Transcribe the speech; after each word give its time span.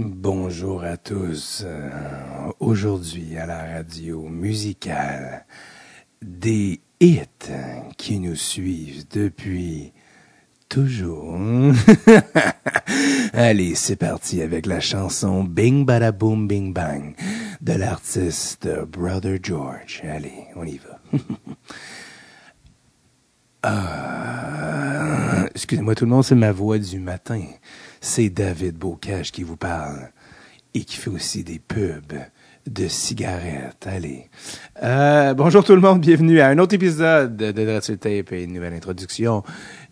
Bonjour 0.00 0.84
à 0.84 0.96
tous. 0.96 1.64
Euh, 1.66 1.90
Aujourd'hui 2.60 3.36
à 3.36 3.46
la 3.46 3.64
radio 3.64 4.28
musicale, 4.28 5.44
des 6.22 6.78
hits 7.00 7.50
qui 7.96 8.20
nous 8.20 8.36
suivent 8.36 9.08
depuis 9.10 9.92
toujours. 10.68 11.36
Allez, 13.32 13.74
c'est 13.74 13.96
parti 13.96 14.40
avec 14.40 14.66
la 14.66 14.78
chanson 14.78 15.42
Bing 15.42 15.84
Bada 15.84 16.12
Boom 16.12 16.46
Bing 16.46 16.72
Bang 16.72 17.16
de 17.60 17.72
l'artiste 17.72 18.68
Brother 18.86 19.38
George. 19.42 20.02
Allez, 20.04 20.44
on 20.54 20.64
y 20.64 20.78
va. 20.78 21.18
Ah, 23.60 24.87
excusez-moi 25.58 25.96
tout 25.96 26.04
le 26.04 26.12
monde, 26.12 26.22
c'est 26.22 26.36
ma 26.36 26.52
voix 26.52 26.78
du 26.78 27.00
matin. 27.00 27.42
C'est 28.00 28.30
David 28.30 28.76
Bocage 28.76 29.32
qui 29.32 29.42
vous 29.42 29.56
parle 29.56 30.10
et 30.72 30.84
qui 30.84 30.96
fait 30.96 31.10
aussi 31.10 31.42
des 31.42 31.58
pubs 31.58 32.14
de 32.64 32.86
cigarettes. 32.86 33.84
Allez. 33.84 34.30
Euh, 34.84 35.34
bonjour 35.34 35.64
tout 35.64 35.74
le 35.74 35.80
monde, 35.80 36.00
bienvenue 36.00 36.38
à 36.40 36.46
un 36.46 36.58
autre 36.58 36.74
épisode 36.74 37.36
de 37.36 37.50
Dreadful 37.50 37.98
Tape 37.98 38.32
et 38.32 38.44
une 38.44 38.52
nouvelle 38.52 38.74
introduction 38.74 39.42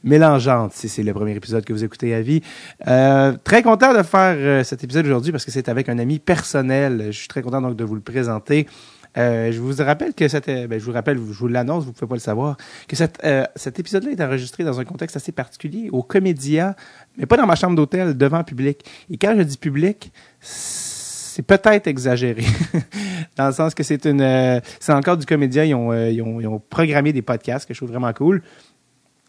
mélangeante, 0.04 0.72
si 0.72 0.88
c'est 0.88 1.02
le 1.02 1.12
premier 1.12 1.34
épisode 1.34 1.64
que 1.64 1.72
vous 1.72 1.82
écoutez 1.82 2.14
à 2.14 2.22
vie. 2.22 2.42
Euh, 2.86 3.32
très 3.42 3.64
content 3.64 3.92
de 3.92 4.04
faire 4.04 4.36
euh, 4.38 4.62
cet 4.62 4.84
épisode 4.84 5.06
aujourd'hui 5.06 5.32
parce 5.32 5.44
que 5.44 5.50
c'est 5.50 5.68
avec 5.68 5.88
un 5.88 5.98
ami 5.98 6.20
personnel. 6.20 7.06
Je 7.06 7.18
suis 7.18 7.28
très 7.28 7.42
content 7.42 7.60
donc 7.60 7.74
de 7.74 7.82
vous 7.82 7.96
le 7.96 8.00
présenter. 8.00 8.68
Euh, 9.16 9.50
je 9.50 9.60
vous 9.60 9.74
rappelle 9.82 10.14
que 10.14 10.28
cette, 10.28 10.48
euh, 10.48 10.66
ben, 10.66 10.78
je 10.78 10.84
vous 10.84 10.92
rappelle, 10.92 11.16
je 11.16 11.20
vous 11.20 11.48
l'annonce, 11.48 11.84
vous 11.84 11.92
pouvez 11.92 12.08
pas 12.08 12.16
le 12.16 12.20
savoir, 12.20 12.56
que 12.86 12.96
euh, 13.24 13.44
cet 13.56 13.78
épisode-là 13.78 14.10
est 14.10 14.20
enregistré 14.20 14.62
dans 14.64 14.78
un 14.78 14.84
contexte 14.84 15.16
assez 15.16 15.32
particulier, 15.32 15.88
au 15.90 16.02
Comédia, 16.02 16.76
mais 17.16 17.26
pas 17.26 17.36
dans 17.36 17.46
ma 17.46 17.56
chambre 17.56 17.76
d'hôtel, 17.76 18.16
devant 18.16 18.44
public. 18.44 18.84
Et 19.10 19.16
quand 19.16 19.34
je 19.36 19.42
dis 19.42 19.56
public, 19.56 20.12
c'est 20.40 21.42
peut-être 21.42 21.86
exagéré, 21.86 22.44
dans 23.36 23.46
le 23.46 23.52
sens 23.52 23.74
que 23.74 23.82
c'est 23.82 24.04
une, 24.04 24.20
euh, 24.20 24.60
c'est 24.80 24.92
encore 24.92 25.16
du 25.16 25.26
Comédia, 25.26 25.64
ils 25.64 25.74
ont, 25.74 25.92
euh, 25.92 26.10
ils 26.10 26.22
ont, 26.22 26.40
ils 26.40 26.46
ont 26.46 26.58
programmé 26.58 27.12
des 27.12 27.22
podcasts 27.22 27.66
que 27.66 27.74
je 27.74 27.78
trouve 27.78 27.90
vraiment 27.90 28.12
cool. 28.12 28.42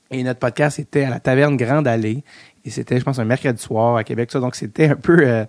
Et 0.09 0.23
notre 0.23 0.39
podcast 0.39 0.79
était 0.79 1.03
à 1.03 1.09
la 1.09 1.19
Taverne 1.19 1.57
Grande 1.57 1.85
Allée. 1.85 2.23
Et 2.63 2.69
c'était, 2.69 2.97
je 2.97 3.03
pense, 3.03 3.19
un 3.19 3.25
mercredi 3.25 3.61
soir 3.61 3.97
à 3.97 4.05
Québec. 4.05 4.31
Donc, 4.33 4.55
c'était 4.55 4.87
un 4.87 4.95
peu... 4.95 5.45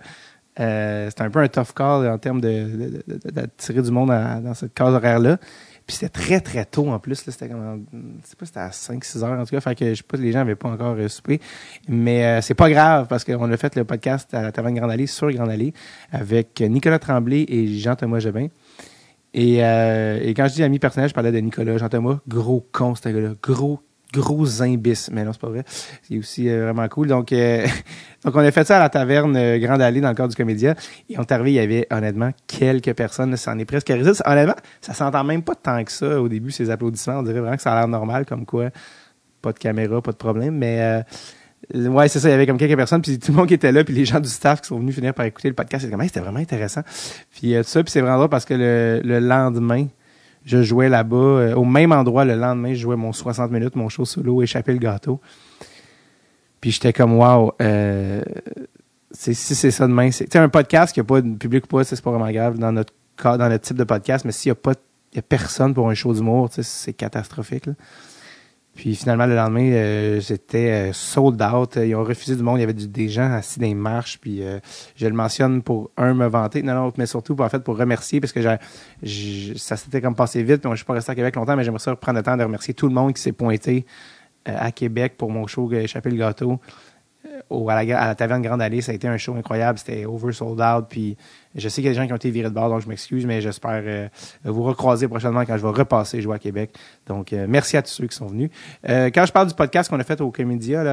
Euh, 0.59 1.09
c'était 1.09 1.21
un 1.21 1.29
peu 1.29 1.39
un 1.39 1.47
tough 1.47 1.73
call 1.75 2.07
en 2.07 2.17
termes 2.17 2.41
de, 2.41 3.01
d'attirer 3.31 3.81
du 3.81 3.91
monde 3.91 4.09
dans 4.09 4.53
cette 4.53 4.73
case 4.73 4.93
horaire-là. 4.93 5.37
Puis 5.89 5.97
c'était 5.97 6.09
très, 6.09 6.39
très 6.39 6.65
tôt 6.65 6.87
en 6.91 6.99
plus. 6.99 7.15
C'était 7.15 7.47
pas, 7.47 8.45
c'était 8.45 8.59
à 8.59 8.69
5-6 8.69 9.23
heures 9.23 9.39
en 9.39 9.43
tout 9.43 9.55
cas. 9.55 9.59
Fait 9.59 9.73
que 9.73 9.89
je 9.89 9.95
sais 9.95 10.03
pas, 10.03 10.17
les 10.17 10.31
gens 10.31 10.41
avaient 10.41 10.53
pas 10.53 10.69
encore 10.69 10.95
euh, 10.95 11.07
soupé. 11.07 11.41
Mais 11.87 12.23
euh, 12.25 12.41
c'est 12.41 12.53
pas 12.53 12.69
grave 12.69 13.07
parce 13.07 13.23
qu'on 13.23 13.51
a 13.51 13.57
fait 13.57 13.75
le 13.75 13.85
podcast 13.85 14.31
à 14.35 14.43
la 14.43 14.51
Taverne 14.51 14.75
Grande 14.75 14.91
Allée 14.91 15.07
sur 15.07 15.31
Grande 15.31 15.49
Allée 15.49 15.73
avec 16.11 16.61
Nicolas 16.61 16.99
Tremblay 16.99 17.43
et 17.47 17.79
Jean-Thomas 17.79 18.19
Jobin. 18.19 18.49
Et, 19.33 19.63
euh, 19.63 20.19
et 20.21 20.35
quand 20.35 20.47
je 20.47 20.53
dis 20.53 20.63
ami 20.63 20.77
personnel, 20.77 21.09
je 21.09 21.15
parlais 21.15 21.31
de 21.31 21.39
Nicolas. 21.39 21.79
Jean-Thomas, 21.79 22.19
gros 22.27 22.67
con, 22.71 22.93
ce 22.93 23.09
gars-là. 23.09 23.33
Gros, 23.41 23.79
gros 24.13 24.61
imbis. 24.61 25.09
Mais 25.11 25.23
non, 25.23 25.33
c'est 25.33 25.41
pas 25.41 25.49
vrai. 25.49 25.63
C'est 26.03 26.17
aussi 26.17 26.49
euh, 26.49 26.65
vraiment 26.65 26.87
cool. 26.87 27.07
Donc, 27.07 27.31
euh, 27.31 27.65
donc, 28.25 28.35
on 28.35 28.39
a 28.39 28.51
fait 28.51 28.65
ça 28.65 28.77
à 28.77 28.79
la 28.79 28.89
taverne 28.89 29.35
euh, 29.35 29.59
Grande 29.59 29.81
Allée 29.81 30.01
dans 30.01 30.09
le 30.09 30.15
cadre 30.15 30.29
du 30.29 30.35
Comédia. 30.35 30.75
Et 31.09 31.17
on 31.17 31.21
est 31.21 31.31
arrivé, 31.31 31.51
il 31.51 31.55
y 31.55 31.59
avait 31.59 31.87
honnêtement 31.91 32.31
quelques 32.47 32.93
personnes. 32.93 33.35
Ça 33.37 33.51
en 33.51 33.59
est 33.59 33.65
presque 33.65 33.89
risé. 33.89 34.11
Honnêtement, 34.25 34.55
ça 34.81 34.93
s'entend 34.93 35.23
même 35.23 35.43
pas 35.43 35.55
tant 35.55 35.83
que 35.83 35.91
ça 35.91 36.21
au 36.21 36.27
début, 36.27 36.51
ces 36.51 36.69
applaudissements. 36.69 37.19
On 37.19 37.23
dirait 37.23 37.39
vraiment 37.39 37.55
que 37.55 37.61
ça 37.61 37.73
a 37.73 37.79
l'air 37.79 37.87
normal, 37.87 38.25
comme 38.25 38.45
quoi, 38.45 38.69
pas 39.41 39.53
de 39.53 39.59
caméra, 39.59 40.01
pas 40.01 40.11
de 40.11 40.17
problème. 40.17 40.55
Mais 40.57 41.05
euh, 41.75 41.87
ouais, 41.89 42.07
c'est 42.07 42.19
ça. 42.19 42.29
Il 42.29 42.31
y 42.31 42.35
avait 42.35 42.47
comme 42.47 42.57
quelques 42.57 42.77
personnes. 42.77 43.01
Puis 43.01 43.19
tout 43.19 43.31
le 43.31 43.37
monde 43.37 43.47
qui 43.47 43.53
était 43.53 43.71
là, 43.71 43.83
puis 43.83 43.93
les 43.93 44.05
gens 44.05 44.19
du 44.19 44.29
staff 44.29 44.61
qui 44.61 44.67
sont 44.67 44.79
venus 44.79 44.95
finir 44.95 45.13
par 45.13 45.25
écouter 45.25 45.49
le 45.49 45.55
podcast, 45.55 45.85
c'était 45.85 46.19
vraiment 46.19 46.39
intéressant. 46.39 46.81
Puis 47.31 47.53
tout 47.53 47.63
ça, 47.63 47.83
puis 47.83 47.91
c'est 47.91 48.01
vraiment 48.01 48.17
drôle 48.17 48.29
parce 48.29 48.45
que 48.45 48.55
le, 48.55 49.01
le 49.03 49.19
lendemain, 49.19 49.87
je 50.45 50.63
jouais 50.63 50.89
là-bas, 50.89 51.15
euh, 51.15 51.55
au 51.55 51.65
même 51.65 51.91
endroit 51.91 52.25
le 52.25 52.35
lendemain, 52.35 52.73
je 52.73 52.79
jouais 52.79 52.95
mon 52.95 53.13
60 53.13 53.51
minutes, 53.51 53.75
mon 53.75 53.89
show 53.89 54.05
solo, 54.05 54.41
Échapper 54.41 54.73
le 54.73 54.79
gâteau. 54.79 55.19
Puis 56.61 56.71
j'étais 56.71 56.93
comme, 56.93 57.17
wow, 57.17 57.53
euh, 57.61 58.21
si 59.11 59.33
c'est 59.35 59.71
ça 59.71 59.87
demain, 59.87 60.11
c'est 60.11 60.35
un 60.35 60.49
podcast 60.49 60.93
qui 60.93 60.99
a 60.99 61.03
pas 61.03 61.21
de 61.21 61.35
public 61.35 61.65
ou 61.65 61.67
pas, 61.67 61.83
c'est 61.83 62.01
pas 62.01 62.11
vraiment 62.11 62.31
grave 62.31 62.57
dans 62.57 62.71
notre 62.71 62.93
dans 63.23 63.49
notre 63.49 63.65
type 63.65 63.77
de 63.77 63.83
podcast, 63.83 64.23
mais 64.23 64.31
s'il 64.31 64.49
y 64.49 64.51
a 64.51 64.55
pas, 64.55 64.73
y 65.13 65.19
a 65.19 65.21
personne 65.21 65.73
pour 65.73 65.89
un 65.89 65.93
show 65.93 66.13
d'humour, 66.13 66.49
c'est 66.51 66.93
catastrophique. 66.93 67.65
là. 67.65 67.73
Puis 68.79 68.95
finalement, 68.95 69.25
le 69.25 69.35
lendemain, 69.35 69.71
euh, 69.73 70.21
j'étais 70.21 70.89
euh, 70.89 70.93
sold 70.93 71.41
out. 71.41 71.75
Ils 71.75 71.93
ont 71.95 72.03
refusé 72.05 72.37
du 72.37 72.43
monde. 72.43 72.59
Il 72.59 72.61
y 72.61 72.63
avait 72.63 72.71
du- 72.73 72.87
des 72.87 73.09
gens 73.09 73.29
assis 73.29 73.59
dans 73.59 73.65
les 73.65 73.73
marches. 73.73 74.17
Puis 74.21 74.41
euh, 74.41 74.59
je 74.95 75.05
le 75.05 75.11
mentionne 75.13 75.61
pour, 75.61 75.91
un, 75.97 76.13
me 76.13 76.25
vanter. 76.27 76.63
Non, 76.63 76.73
non, 76.75 76.93
mais 76.97 77.05
surtout, 77.05 77.35
pour, 77.35 77.45
en 77.45 77.49
fait, 77.49 77.59
pour 77.61 77.77
remercier 77.77 78.21
parce 78.21 78.31
que 78.31 78.39
ça 78.41 79.75
s'était 79.75 79.99
comme 79.99 80.15
passé 80.15 80.43
vite. 80.43 80.61
Puis 80.61 80.67
moi, 80.69 80.75
je 80.75 80.79
suis 80.79 80.85
pas 80.85 80.93
resté 80.93 81.11
à 81.11 81.15
Québec 81.15 81.35
longtemps, 81.35 81.57
mais 81.57 81.65
j'aimerais 81.65 81.79
ça 81.79 81.93
prendre 81.97 82.19
le 82.19 82.23
temps 82.23 82.37
de 82.37 82.43
remercier 82.43 82.73
tout 82.73 82.87
le 82.87 82.93
monde 82.93 83.13
qui 83.13 83.21
s'est 83.21 83.33
pointé 83.33 83.85
euh, 84.47 84.55
à 84.57 84.71
Québec 84.71 85.15
pour 85.17 85.29
mon 85.29 85.45
show 85.45 85.69
Échapper 85.73 86.09
le 86.09 86.15
gâteau. 86.15 86.61
Euh, 87.25 87.67
à, 87.67 87.83
la, 87.83 88.15
Taverne 88.15 88.41
Grande 88.41 88.61
Allée, 88.61 88.81
ça 88.81 88.93
a 88.93 88.95
été 88.95 89.07
un 89.07 89.17
show 89.17 89.35
incroyable. 89.35 89.77
C'était 89.77 90.05
over 90.05 90.31
sold 90.31 90.61
out. 90.61 90.85
Puis 90.89 91.17
je 91.53 91.67
sais 91.67 91.81
qu'il 91.81 91.85
y 91.85 91.87
a 91.87 91.91
des 91.91 91.97
gens 91.97 92.07
qui 92.07 92.13
ont 92.13 92.17
été 92.17 92.31
virés 92.31 92.49
de 92.49 92.53
bord, 92.53 92.69
donc 92.69 92.81
je 92.81 92.87
m'excuse, 92.87 93.25
mais 93.25 93.41
j'espère 93.41 93.81
euh, 93.85 94.07
vous 94.45 94.63
recroiser 94.63 95.07
prochainement 95.07 95.43
quand 95.45 95.57
je 95.57 95.61
vais 95.61 95.69
repasser 95.69 96.21
jouer 96.21 96.35
à 96.35 96.39
Québec. 96.39 96.75
Donc, 97.07 97.33
euh, 97.33 97.45
merci 97.49 97.75
à 97.75 97.81
tous 97.81 97.91
ceux 97.91 98.07
qui 98.07 98.15
sont 98.15 98.27
venus. 98.27 98.49
Quand 98.85 99.25
je 99.25 99.31
parle 99.31 99.47
du 99.47 99.53
podcast 99.53 99.89
qu'on 99.89 99.99
a 99.99 100.03
fait 100.03 100.21
au 100.21 100.31
Comédia, 100.31 100.83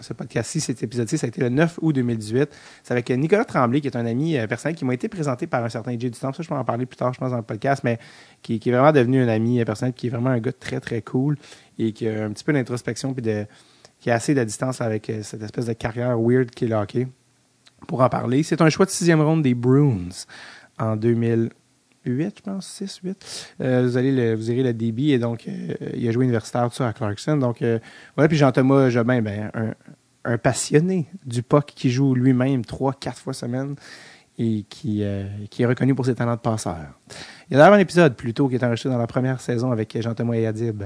ce 0.00 0.12
podcast-ci, 0.12 0.60
cet 0.60 0.82
épisode-ci, 0.82 1.18
ça 1.18 1.26
a 1.26 1.28
été 1.28 1.40
le 1.40 1.48
9 1.48 1.78
août 1.82 1.92
2018. 1.92 2.50
C'est 2.82 2.92
avec 2.92 3.10
Nicolas 3.10 3.44
Tremblay, 3.44 3.80
qui 3.80 3.88
est 3.88 3.96
un 3.96 4.06
ami 4.06 4.36
personnel 4.46 4.76
qui 4.76 4.84
m'a 4.84 4.94
été 4.94 5.08
présenté 5.08 5.46
par 5.46 5.64
un 5.64 5.68
certain 5.68 5.92
Jay 5.92 6.10
du 6.10 6.18
Temps. 6.18 6.32
Ça, 6.32 6.42
je 6.42 6.48
peux 6.48 6.54
en 6.54 6.64
parler 6.64 6.86
plus 6.86 6.96
tard, 6.96 7.12
je 7.12 7.18
pense, 7.18 7.30
dans 7.30 7.36
le 7.36 7.42
podcast, 7.42 7.82
mais 7.82 7.98
qui, 8.42 8.60
qui 8.60 8.68
est 8.68 8.72
vraiment 8.72 8.92
devenu 8.92 9.22
un 9.22 9.28
ami 9.28 9.64
personnel, 9.64 9.94
qui 9.94 10.06
est 10.06 10.10
vraiment 10.10 10.30
un 10.30 10.38
gars 10.38 10.52
très, 10.52 10.80
très 10.80 11.02
cool 11.02 11.36
et 11.78 11.92
qui 11.92 12.08
a 12.08 12.24
un 12.24 12.30
petit 12.30 12.44
peu 12.44 12.52
d'introspection 12.52 13.12
puis 13.14 13.22
de 13.22 13.46
qui 14.04 14.10
a 14.10 14.16
assez 14.16 14.34
de 14.34 14.44
distance 14.44 14.82
avec 14.82 15.08
euh, 15.08 15.22
cette 15.22 15.42
espèce 15.42 15.64
de 15.64 15.72
carrière 15.72 16.20
weird 16.20 16.50
qu'est 16.50 16.66
le 16.66 16.76
hockey 16.76 17.08
pour 17.88 18.02
en 18.02 18.10
parler. 18.10 18.42
C'est 18.42 18.60
un 18.60 18.68
choix 18.68 18.84
de 18.84 18.90
sixième 18.90 19.22
ronde 19.22 19.40
des 19.40 19.54
Bruins 19.54 20.10
en 20.78 20.94
2008, 20.94 22.34
je 22.36 22.42
pense, 22.42 22.66
6, 22.66 23.00
8. 23.02 23.54
Euh, 23.62 23.82
vous, 23.86 23.96
allez 23.96 24.12
le, 24.12 24.34
vous 24.34 24.50
irez 24.50 24.62
le 24.62 24.74
débit 24.74 25.12
et 25.12 25.18
donc 25.18 25.48
euh, 25.48 25.74
il 25.94 26.06
a 26.06 26.12
joué 26.12 26.24
universitaire 26.24 26.68
tout 26.68 26.74
ça 26.74 26.88
à 26.88 26.92
Clarkson. 26.92 27.38
Donc 27.38 27.64
voilà, 28.14 28.28
puis 28.28 28.36
Jean-Thomas 28.36 28.90
Jobin, 28.90 29.22
ben, 29.22 29.50
un, 29.54 29.72
un 30.26 30.36
passionné 30.36 31.06
du 31.24 31.42
puck 31.42 31.72
qui 31.74 31.88
joue 31.88 32.14
lui-même 32.14 32.62
trois, 32.62 32.92
quatre 32.92 33.18
fois 33.18 33.32
semaine 33.32 33.74
et 34.36 34.66
qui, 34.68 35.02
qui 35.48 35.62
est 35.62 35.66
reconnu 35.66 35.94
pour 35.94 36.04
ses 36.04 36.14
talents 36.14 36.36
de 36.36 36.40
passeur. 36.40 36.76
Il 37.48 37.54
y 37.54 37.56
a 37.56 37.58
d'ailleurs 37.58 37.72
un 37.72 37.78
épisode 37.78 38.16
plus 38.16 38.34
tôt 38.34 38.50
qui 38.50 38.56
est 38.56 38.64
enregistré 38.64 38.90
dans 38.90 38.98
la 38.98 39.06
première 39.06 39.40
saison 39.40 39.72
avec 39.72 39.98
Jean-Thomas 39.98 40.34
et 40.34 40.46
Adib. 40.46 40.82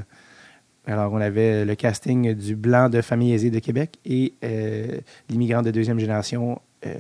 Alors, 0.89 1.13
on 1.13 1.21
avait 1.21 1.67
le 1.67 1.75
casting 1.75 2.33
du 2.33 2.57
blanc 2.57 2.89
de 2.89 3.03
famille 3.03 3.35
aisée 3.35 3.51
de 3.51 3.59
Québec 3.59 3.99
et 4.07 4.33
euh, 4.43 4.97
l'immigrant 5.29 5.61
de 5.61 5.71
deuxième 5.71 5.99
génération 5.99 6.63
euh, 6.87 6.95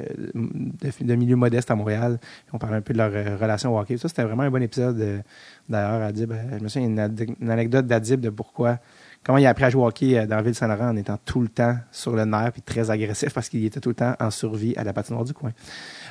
de, 1.00 1.14
milieu 1.14 1.36
modeste 1.36 1.70
à 1.70 1.74
Montréal. 1.74 2.20
On 2.52 2.58
parlait 2.58 2.76
un 2.76 2.82
peu 2.82 2.92
de 2.92 2.98
leur 2.98 3.10
euh, 3.14 3.38
relation 3.40 3.74
au 3.74 3.80
hockey. 3.80 3.96
Ça, 3.96 4.08
c'était 4.08 4.24
vraiment 4.24 4.42
un 4.42 4.50
bon 4.50 4.62
épisode. 4.62 5.22
D'ailleurs, 5.70 6.02
Adib, 6.02 6.34
je 6.58 6.62
me 6.62 6.68
souviens, 6.68 6.88
une, 6.88 7.50
anecdote 7.50 7.86
d'Adib 7.86 8.20
de 8.20 8.28
pourquoi, 8.28 8.78
comment 9.24 9.38
il 9.38 9.46
a 9.46 9.50
appris 9.50 9.64
à 9.64 9.70
jouer 9.70 9.82
au 9.82 9.86
hockey 9.86 10.26
dans 10.26 10.42
Ville-Saint-Laurent 10.42 10.90
en 10.90 10.96
étant 10.96 11.18
tout 11.24 11.40
le 11.40 11.48
temps 11.48 11.76
sur 11.90 12.14
le 12.14 12.26
nerf 12.26 12.52
et 12.58 12.60
très 12.60 12.90
agressif 12.90 13.32
parce 13.32 13.48
qu'il 13.48 13.64
était 13.64 13.80
tout 13.80 13.88
le 13.88 13.94
temps 13.94 14.14
en 14.20 14.30
survie 14.30 14.76
à 14.76 14.84
la 14.84 14.92
patinoire 14.92 15.24
du 15.24 15.32
coin. 15.32 15.52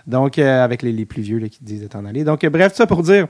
Donc, 0.08 0.40
avec 0.40 0.82
les, 0.82 0.94
les 0.94 1.06
plus 1.06 1.22
vieux 1.22 1.38
là, 1.38 1.48
qui 1.48 1.64
disent 1.64 1.84
de 1.84 1.88
t'en 1.88 2.06
aller. 2.06 2.24
Donc, 2.24 2.44
bref, 2.44 2.72
tout 2.72 2.78
ça 2.78 2.88
pour 2.88 3.04
dire, 3.04 3.28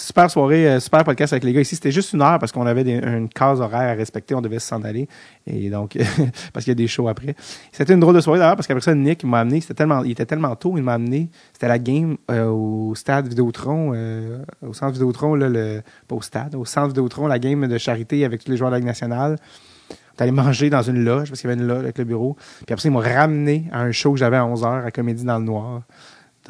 super 0.00 0.30
soirée, 0.30 0.68
euh, 0.68 0.80
super 0.80 1.04
podcast 1.04 1.32
avec 1.32 1.44
les 1.44 1.52
gars 1.52 1.60
ici. 1.60 1.74
C'était 1.74 1.92
juste 1.92 2.12
une 2.12 2.22
heure 2.22 2.38
parce 2.38 2.52
qu'on 2.52 2.66
avait 2.66 2.82
une 2.82 3.28
case 3.28 3.60
horaire 3.60 3.90
à 3.90 3.92
respecter, 3.92 4.34
on 4.34 4.40
devait 4.40 4.58
s'en 4.58 4.82
aller. 4.82 5.08
Et 5.46 5.70
donc, 5.70 5.96
parce 6.52 6.64
qu'il 6.64 6.70
y 6.70 6.72
a 6.72 6.74
des 6.74 6.86
shows 6.86 7.08
après. 7.08 7.34
C'était 7.72 7.94
une 7.94 8.00
drôle 8.00 8.14
de 8.14 8.20
soirée 8.20 8.38
d'ailleurs 8.38 8.56
parce 8.56 8.66
qu'après 8.66 8.82
ça, 8.82 8.94
Nick 8.94 9.24
m'a 9.24 9.40
amené, 9.40 9.60
c'était 9.60 9.74
tellement, 9.74 10.02
il 10.02 10.12
était 10.12 10.26
tellement 10.26 10.54
tôt, 10.56 10.74
il 10.76 10.82
m'a 10.82 10.94
amené, 10.94 11.30
c'était 11.52 11.68
la 11.68 11.78
game 11.78 12.16
euh, 12.30 12.46
au 12.46 12.94
stade 12.94 13.28
Vidéotron, 13.28 13.92
euh, 13.94 14.42
au 14.66 14.72
centre 14.72 14.92
Vidéotron, 14.92 15.34
là, 15.34 15.48
le, 15.48 15.82
pas 16.08 16.16
au 16.16 16.22
stade, 16.22 16.54
au 16.54 16.64
centre 16.64 16.88
Vidéotron, 16.88 17.26
la 17.26 17.38
game 17.38 17.66
de 17.66 17.78
charité 17.78 18.24
avec 18.24 18.44
tous 18.44 18.50
les 18.50 18.56
joueurs 18.56 18.70
de 18.70 18.74
la 18.74 18.78
Ligue 18.78 18.88
nationale. 18.88 19.36
Allé 20.18 20.32
manger 20.32 20.68
dans 20.68 20.82
une 20.82 21.02
loge 21.02 21.30
parce 21.30 21.40
qu'il 21.40 21.48
y 21.48 21.52
avait 21.52 21.62
une 21.62 21.66
loge 21.66 21.82
avec 21.84 21.96
le 21.96 22.04
bureau. 22.04 22.36
Puis 22.66 22.74
après 22.74 22.86
ils 22.86 22.92
m'ont 22.92 22.98
ramené 22.98 23.64
à 23.72 23.80
un 23.80 23.90
show 23.90 24.12
que 24.12 24.18
j'avais 24.18 24.36
à 24.36 24.42
11h 24.42 24.84
à 24.84 24.90
Comédie 24.90 25.24
dans 25.24 25.38
le 25.38 25.46
Noir. 25.46 25.80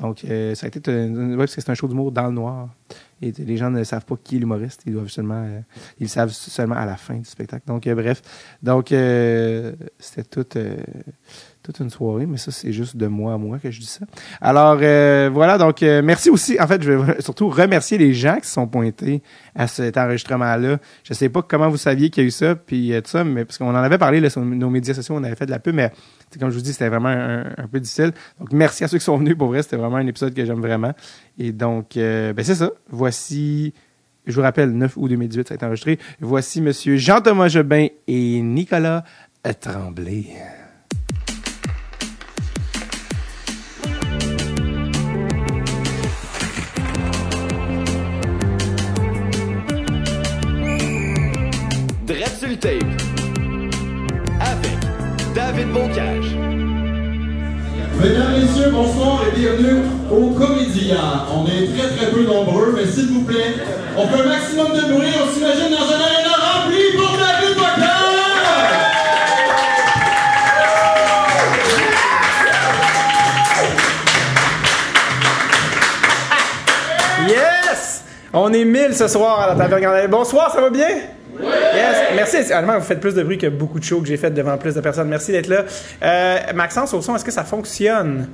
Donc, 0.03 0.25
ça 0.27 0.67
a 0.67 0.67
été 0.67 0.81
parce 0.81 1.55
que 1.55 1.71
un 1.71 1.75
show 1.75 1.87
d'humour 1.87 2.11
dans 2.11 2.27
le 2.27 2.33
noir. 2.33 2.69
Et 3.23 3.33
les 3.33 3.57
gens 3.57 3.71
ne 3.71 3.85
savent 3.85 4.05
pas 4.05 4.17
qui 4.23 4.37
est 4.37 4.39
l'humoriste. 4.39 4.83
Ils 4.87 4.95
doivent 4.95 5.09
seulement, 5.09 5.45
euh, 5.45 5.61
ils 5.99 6.09
savent 6.09 6.31
seulement 6.31 6.77
à 6.77 6.87
la 6.87 6.97
fin 6.97 7.17
du 7.17 7.25
spectacle. 7.25 7.67
Donc, 7.67 7.87
euh, 7.87 7.95
bref. 7.95 8.23
Donc, 8.63 8.93
euh, 8.93 9.75
c'était 9.99 10.25
tout, 10.25 10.59
euh, 10.59 10.77
toute 11.63 11.81
une 11.81 11.91
soirée, 11.91 12.27
mais 12.27 12.39
ça, 12.39 12.51
c'est 12.51 12.73
juste 12.73 12.97
de 12.97 13.07
moi 13.07 13.35
à 13.35 13.37
moi 13.37 13.59
que 13.59 13.71
je 13.71 13.81
dis 13.81 13.87
ça. 13.87 14.07
Alors, 14.41 14.79
euh, 14.81 15.29
voilà, 15.33 15.59
donc 15.59 15.83
euh, 15.83 16.01
merci 16.03 16.31
aussi. 16.31 16.59
En 16.59 16.67
fait, 16.67 16.83
je 16.83 16.93
vais 16.93 17.17
surtout 17.21 17.49
remercier 17.49 17.99
les 17.99 18.15
gens 18.15 18.39
qui 18.41 18.49
sont 18.49 18.67
pointés 18.67 19.23
à 19.55 19.67
cet 19.67 19.99
enregistrement-là. 19.99 20.79
Je 21.05 21.15
sais 21.15 21.29
pas 21.29 21.43
comment 21.43 21.69
vous 21.69 21.77
saviez 21.77 22.09
qu'il 22.09 22.23
y 22.23 22.27
a 22.27 22.29
eu 22.29 22.31
ça, 22.31 22.55
puis 22.55 22.95
euh, 22.95 23.03
tout 23.03 23.11
ça, 23.11 23.25
mais 23.25 23.45
parce 23.45 23.59
qu'on 23.59 23.69
en 23.69 23.75
avait 23.75 23.99
parlé 23.99 24.21
là, 24.21 24.31
sur 24.31 24.41
nos 24.41 24.71
médias 24.71 24.95
sociaux, 24.95 25.17
on 25.17 25.25
avait 25.25 25.37
fait 25.37 25.47
de 25.47 25.51
la 25.51 25.59
pub, 25.59 25.75
mais 25.75 25.93
comme 26.39 26.51
je 26.51 26.57
vous 26.57 26.63
dis, 26.63 26.73
c'était 26.73 26.89
vraiment 26.89 27.09
un, 27.09 27.67
peu 27.71 27.81
difficile. 27.81 28.13
Donc, 28.39 28.53
merci 28.53 28.85
à 28.85 28.89
ceux 28.89 28.99
qui 28.99 29.05
sont 29.05 29.19
venus. 29.19 29.37
Pour 29.37 29.49
vrai, 29.49 29.63
c'était 29.63 29.77
vraiment 29.77 29.97
un 29.97 30.07
épisode 30.07 30.33
que 30.33 30.45
j'aime 30.45 30.61
vraiment. 30.61 30.95
Et 31.39 31.53
donc, 31.53 31.93
ben 31.97 32.43
c'est 32.43 32.55
ça. 32.55 32.71
Voici 32.89 33.75
je 34.27 34.37
vous 34.37 34.43
rappelle, 34.43 34.71
9 34.71 34.97
août 34.97 35.09
2018, 35.09 35.49
ça 35.49 35.55
a 35.55 35.57
été 35.57 35.67
enregistré. 35.67 35.99
Voici 36.21 36.61
Monsieur 36.61 36.97
Jean-Thomas 36.97 37.49
Jobin 37.49 37.89
et 38.07 38.41
Nicolas 38.43 39.03
Tremblay. 39.61 40.27
Tape 52.61 52.85
avec 54.39 54.77
David 55.35 55.73
Bocage. 55.73 56.37
Mesdames, 58.03 58.39
Messieurs, 58.39 58.71
bonsoir 58.71 59.23
et 59.27 59.39
bienvenue 59.39 59.81
au 60.11 60.31
Comédia. 60.33 61.25
On 61.35 61.47
est 61.47 61.75
très 61.75 61.89
très 61.97 62.11
peu 62.11 62.23
nombreux, 62.23 62.75
mais 62.77 62.85
s'il 62.85 63.07
vous 63.07 63.23
plaît, 63.23 63.55
on 63.97 64.07
fait 64.07 64.23
un 64.23 64.27
maximum 64.27 64.73
de 64.75 64.93
bruit. 64.93 65.09
On 65.23 65.33
s'imagine 65.33 65.71
dans 65.71 65.79
un 65.79 66.01
aréna 66.01 66.35
rempli 66.37 66.83
pour 66.99 67.17
David 67.17 67.57
Bocage! 67.57 67.87
Yes! 77.27 78.05
On 78.35 78.53
est 78.53 78.65
1000 78.67 78.95
ce 78.95 79.09
soir 79.09 79.41
à 79.41 79.47
la 79.47 79.55
taverne 79.55 80.11
Bonsoir, 80.11 80.53
ça 80.53 80.61
va 80.61 80.69
bien? 80.69 80.89
Yes. 81.43 81.97
Merci. 82.15 82.53
Allemand, 82.53 82.79
vous 82.79 82.85
faites 82.85 83.01
plus 83.01 83.15
de 83.15 83.23
bruit 83.23 83.39
que 83.39 83.47
beaucoup 83.47 83.79
de 83.79 83.85
shows 83.85 84.01
que 84.01 84.09
j'ai 84.09 84.17
fait 84.17 84.31
devant 84.31 84.57
plus 84.59 84.75
de 84.75 84.81
personnes. 84.81 85.09
Merci 85.09 85.33
d'être 85.33 85.49
là. 85.49 85.65
Euh, 86.03 86.39
Maxence, 86.55 86.95
au 86.95 87.01
son, 87.01 87.17
est-ce 87.17 87.25
que 87.25 87.31
ça 87.31 87.45
fonctionne? 87.45 88.29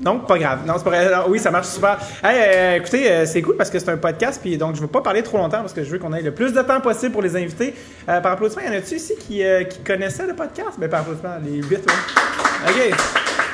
Non, 0.00 0.20
pas 0.20 0.38
grave. 0.38 0.60
Non, 0.64 0.74
c'est 0.78 0.84
pas 0.84 0.90
grave. 0.90 1.24
oui, 1.28 1.40
ça 1.40 1.50
marche 1.50 1.66
super. 1.66 1.98
Euh, 2.24 2.76
écoutez, 2.76 3.10
euh, 3.10 3.26
c'est 3.26 3.42
cool 3.42 3.56
parce 3.56 3.68
que 3.68 3.80
c'est 3.80 3.90
un 3.90 3.96
podcast, 3.96 4.38
puis 4.40 4.56
donc 4.56 4.76
je 4.76 4.80
veux 4.80 4.86
pas 4.86 5.00
parler 5.00 5.24
trop 5.24 5.38
longtemps 5.38 5.58
parce 5.58 5.72
que 5.72 5.82
je 5.82 5.90
veux 5.90 5.98
qu'on 5.98 6.12
ait 6.12 6.22
le 6.22 6.30
plus 6.30 6.52
de 6.52 6.62
temps 6.62 6.80
possible 6.80 7.12
pour 7.12 7.22
les 7.22 7.34
invités. 7.34 7.74
par 8.06 8.26
applaudissement, 8.26 8.62
y 8.62 8.68
en 8.68 8.78
a-tu 8.78 8.94
ici 8.94 9.14
qui, 9.18 9.42
connaissaient 9.84 10.26
le 10.26 10.34
podcast? 10.34 10.78
Ben, 10.78 10.88
par 10.88 11.00
applaudissement, 11.00 11.36
les 11.44 11.56
huit, 11.56 11.84
oui. 11.84 12.92
OK. 12.92 13.47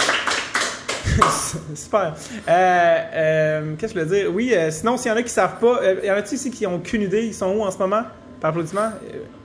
Super. 1.75 2.15
Qu'est-ce 2.47 3.95
que 3.95 4.01
je 4.01 4.05
veux 4.05 4.17
dire? 4.17 4.31
Oui, 4.35 4.55
sinon, 4.71 4.97
s'il 4.97 5.11
y 5.11 5.15
en 5.15 5.17
a 5.17 5.23
qui 5.23 5.31
savent 5.31 5.59
pas, 5.59 5.81
y 6.03 6.11
en 6.11 6.15
a-tu 6.15 6.35
ici 6.35 6.51
qui 6.51 6.67
ont 6.67 6.77
aucune 6.77 7.03
idée? 7.03 7.27
Ils 7.27 7.35
sont 7.35 7.51
où 7.55 7.63
en 7.63 7.71
ce 7.71 7.79
moment? 7.79 8.03
Par 8.41 8.51
applaudissement? 8.51 8.91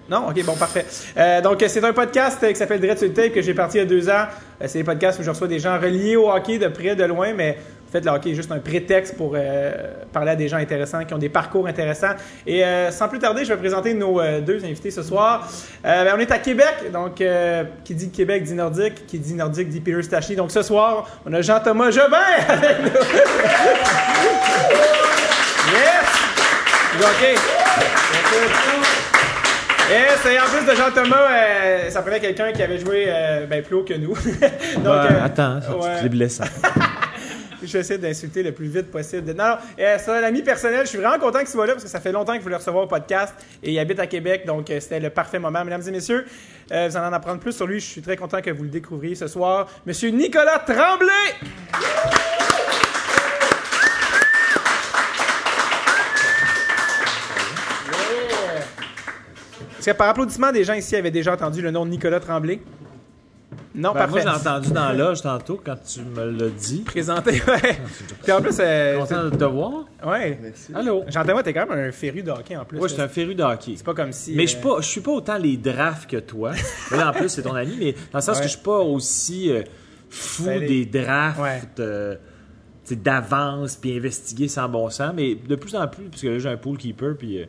Non? 0.09 0.27
OK, 0.27 0.43
bon, 0.43 0.55
parfait. 0.55 0.85
Euh, 1.17 1.41
donc, 1.41 1.63
c'est 1.67 1.83
un 1.83 1.93
podcast 1.93 2.45
qui 2.47 2.55
s'appelle 2.55 2.79
Dread 2.79 2.97
sur 2.97 3.13
Tape 3.13 3.31
que 3.31 3.41
j'ai 3.41 3.53
parti 3.53 3.77
il 3.77 3.81
y 3.81 3.83
a 3.83 3.85
deux 3.85 4.09
ans. 4.09 4.25
Euh, 4.59 4.65
c'est 4.67 4.79
des 4.79 4.83
podcasts 4.83 5.19
où 5.19 5.23
je 5.23 5.29
reçois 5.29 5.47
des 5.47 5.59
gens 5.59 5.79
reliés 5.79 6.15
au 6.15 6.31
hockey 6.31 6.57
de 6.57 6.67
près, 6.67 6.95
de 6.95 7.03
loin, 7.03 7.33
mais 7.33 7.59
en 7.89 7.91
fait, 7.91 8.05
le 8.05 8.11
hockey 8.11 8.31
est 8.31 8.35
juste 8.35 8.51
un 8.51 8.59
prétexte 8.59 9.17
pour 9.17 9.33
euh, 9.35 9.71
parler 10.13 10.31
à 10.31 10.35
des 10.35 10.47
gens 10.47 10.57
intéressants 10.57 11.03
qui 11.05 11.13
ont 11.15 11.17
des 11.17 11.29
parcours 11.29 11.65
intéressants. 11.65 12.13
Et 12.45 12.63
sans 12.91 13.07
plus 13.07 13.19
tarder, 13.19 13.43
je 13.45 13.53
vais 13.53 13.59
présenter 13.59 13.93
nos 13.93 14.21
deux 14.41 14.63
invités 14.63 14.91
ce 14.91 15.01
soir. 15.01 15.47
Ben, 15.83 16.13
on 16.15 16.19
est 16.19 16.31
à 16.31 16.39
Québec, 16.39 16.91
donc 16.93 17.23
qui 17.83 17.95
dit 17.95 18.11
Québec 18.11 18.43
dit 18.43 18.53
nordique, 18.53 19.05
qui 19.07 19.19
dit 19.19 19.33
nordique 19.33 19.69
dit 19.69 19.79
Peter 19.79 20.01
Stachny. 20.03 20.35
Donc 20.35 20.51
ce 20.51 20.61
soir, 20.61 21.07
on 21.25 21.33
a 21.33 21.41
Jean-Thomas 21.41 21.91
Jobin 21.91 22.17
avec 22.47 22.79
nous. 22.83 22.89
yes! 25.73 26.09
OK. 27.01 27.39
Et 29.91 30.05
c'est 30.21 30.39
en 30.39 30.43
plus 30.43 30.71
de 30.71 30.75
Jean-Thomas, 30.77 31.31
euh, 31.31 31.89
ça 31.89 32.03
prenait 32.03 32.19
quelqu'un 32.19 32.51
qui 32.51 32.61
avait 32.61 32.77
joué 32.77 33.05
euh, 33.07 33.47
ben, 33.47 33.63
plus 33.63 33.75
haut 33.75 33.83
que 33.83 33.95
nous. 33.95 34.13
Donc, 34.75 34.85
euh, 34.85 35.23
attends, 35.23 35.59
c'est 35.61 36.03
ouais. 36.03 36.09
blessant. 36.09 36.43
je 37.61 37.73
vais 37.73 37.79
essayer 37.79 37.99
d'insulter 37.99 38.43
le 38.43 38.51
plus 38.51 38.67
vite 38.67 38.91
possible. 38.91 39.33
Non, 39.33 39.43
non 39.43 39.57
c'est 39.77 40.09
un 40.09 40.23
ami 40.23 40.41
personnel. 40.41 40.81
Je 40.81 40.89
suis 40.89 40.97
vraiment 40.97 41.19
content 41.19 41.39
qu'il 41.39 41.47
soit 41.47 41.67
là 41.67 41.73
parce 41.73 41.83
que 41.83 41.89
ça 41.89 41.99
fait 41.99 42.11
longtemps 42.11 42.33
qu'il 42.33 42.41
voulait 42.41 42.55
recevoir 42.55 42.83
au 42.85 42.87
podcast 42.87 43.33
et 43.61 43.71
il 43.71 43.79
habite 43.79 43.99
à 43.99 44.07
Québec, 44.07 44.45
donc 44.45 44.67
c'était 44.67 44.99
le 44.99 45.09
parfait 45.09 45.39
moment. 45.39 45.63
Mesdames 45.63 45.83
et 45.87 45.91
messieurs, 45.91 46.25
vous 46.69 46.75
allez 46.75 46.97
en 46.97 47.13
apprendre 47.13 47.39
plus 47.39 47.53
sur 47.53 47.67
lui. 47.67 47.79
Je 47.79 47.85
suis 47.85 48.01
très 48.01 48.17
content 48.17 48.41
que 48.41 48.51
vous 48.51 48.63
le 48.63 48.69
découvriez 48.69 49.15
ce 49.15 49.27
soir. 49.27 49.67
Monsieur 49.85 50.09
Nicolas 50.09 50.59
Tremblay! 50.59 51.09
Est-ce 59.77 59.91
que 59.91 59.95
par 59.95 60.09
applaudissement, 60.09 60.51
des 60.51 60.65
gens 60.65 60.73
ici 60.73 60.97
avaient 60.97 61.09
déjà 61.09 61.33
entendu 61.33 61.61
le 61.61 61.71
nom 61.71 61.85
de 61.85 61.91
Nicolas 61.91 62.19
Tremblay? 62.19 62.59
Non, 63.75 63.93
ben, 63.93 63.99
parfait. 63.99 64.11
Moi, 64.11 64.19
j'ai 64.21 64.39
entendu 64.39 64.71
dans 64.71 64.91
l'âge 64.91 65.21
tantôt 65.21 65.61
quand 65.63 65.77
tu 65.85 66.01
me 66.01 66.31
l'as 66.31 66.49
dit. 66.49 66.79
Présenté, 66.79 67.33
ouais. 67.47 67.79
Puis 68.23 68.31
en 68.31 68.41
plus, 68.41 68.57
euh, 68.59 68.99
content 68.99 69.25
de 69.25 69.35
te 69.35 69.43
voir. 69.43 69.85
Ouais. 70.05 70.39
Merci. 70.41 70.71
Allô? 70.73 71.03
J'entends, 71.07 71.41
t'es 71.43 71.53
quand 71.53 71.67
même 71.67 71.89
un 71.89 71.91
féru 71.91 72.23
de 72.23 72.31
hockey 72.31 72.55
en 72.55 72.65
plus. 72.65 72.79
Oui, 72.79 72.89
je 72.89 72.93
suis 72.93 73.01
un 73.01 73.07
féru 73.07 73.35
de 73.35 73.43
hockey. 73.43 73.73
C'est 73.75 73.85
pas 73.85 73.93
comme 73.93 74.11
si. 74.11 74.33
Mais 74.35 74.43
je 74.43 74.57
suis 74.57 74.59
euh, 74.59 74.75
pas, 74.75 74.81
je 74.81 74.87
suis 74.87 75.01
pas 75.01 75.11
autant 75.11 75.37
les 75.37 75.57
drafts 75.57 76.09
que 76.09 76.17
toi. 76.17 76.53
là, 76.91 77.09
en 77.09 77.13
plus, 77.13 77.29
c'est 77.29 77.43
ton 77.43 77.53
ami, 77.53 77.75
mais 77.79 77.91
dans 78.11 78.19
le 78.19 78.21
sens 78.21 78.37
que 78.37 78.45
je 78.45 78.49
suis 78.49 78.57
pas 78.63 78.79
aussi 78.79 79.51
euh, 79.51 79.61
fou 80.09 80.45
ben, 80.45 80.65
des 80.65 80.85
drafts. 80.85 81.81
d'avance 82.91 83.75
puis 83.75 83.95
investiguer 83.95 84.47
sans 84.47 84.67
bon 84.67 84.89
sens 84.89 85.13
mais 85.15 85.35
de 85.35 85.55
plus 85.55 85.75
en 85.75 85.87
plus 85.87 86.05
puisque 86.05 86.23
là 86.23 86.39
j'ai 86.39 86.49
un 86.49 86.57
pool 86.57 86.75
keeper 86.75 87.15
puis 87.15 87.45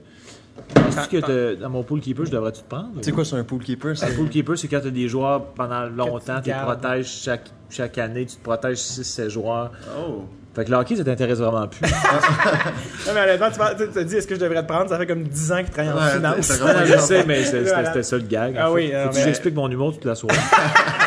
est-ce 0.88 1.08
que 1.08 1.54
dans 1.54 1.70
mon 1.70 1.82
pool 1.82 2.00
keeper, 2.00 2.26
je 2.26 2.30
devrais 2.30 2.52
te 2.52 2.60
prendre? 2.62 2.90
C'est 3.02 3.12
quoi, 3.12 3.24
c'est 3.24 3.36
un 3.36 3.44
pool 3.44 3.62
keeper? 3.62 3.94
Un 4.02 4.14
pool 4.14 4.28
keeper, 4.28 4.58
c'est 4.58 4.68
quand 4.68 4.80
tu 4.80 4.88
as 4.88 4.90
des 4.90 5.08
joueurs 5.08 5.44
pendant 5.46 5.86
longtemps, 5.86 6.40
tu 6.42 6.50
te 6.50 6.62
protèges 6.62 7.06
chaque, 7.06 7.50
chaque 7.68 7.98
année, 7.98 8.26
tu 8.26 8.36
te 8.36 8.42
protèges 8.42 8.78
6-7 8.78 9.28
joueurs. 9.28 9.72
Oh! 9.98 10.24
Fait 10.54 10.64
que 10.64 10.70
le 10.70 10.76
hockey, 10.78 10.96
ça 10.96 11.04
t'intéresse 11.04 11.38
vraiment 11.38 11.68
plus. 11.68 11.80
non, 13.06 13.12
mais 13.14 13.20
honnêtement, 13.20 13.50
tu 13.78 13.88
te 13.88 14.00
dis, 14.00 14.16
est-ce 14.16 14.26
que 14.26 14.34
je 14.34 14.40
devrais 14.40 14.62
te 14.62 14.68
prendre? 14.68 14.90
Ça 14.90 14.98
fait 14.98 15.06
comme 15.06 15.22
10 15.22 15.52
ans 15.52 15.58
qu'il 15.58 15.70
travaille 15.70 15.92
en 15.92 16.16
finance. 16.16 16.52
je 16.86 16.98
sais, 16.98 17.24
mais 17.24 17.44
c'était 17.44 18.02
ça 18.02 18.16
le 18.16 18.24
gag. 18.24 18.56
Ah 18.58 18.72
oui. 18.72 18.92
Faut 19.04 19.10
que 19.10 19.20
j'explique 19.20 19.54
mon 19.54 19.70
humour 19.70 19.92
toute 19.92 20.04
la 20.04 20.16
soirée. 20.16 20.36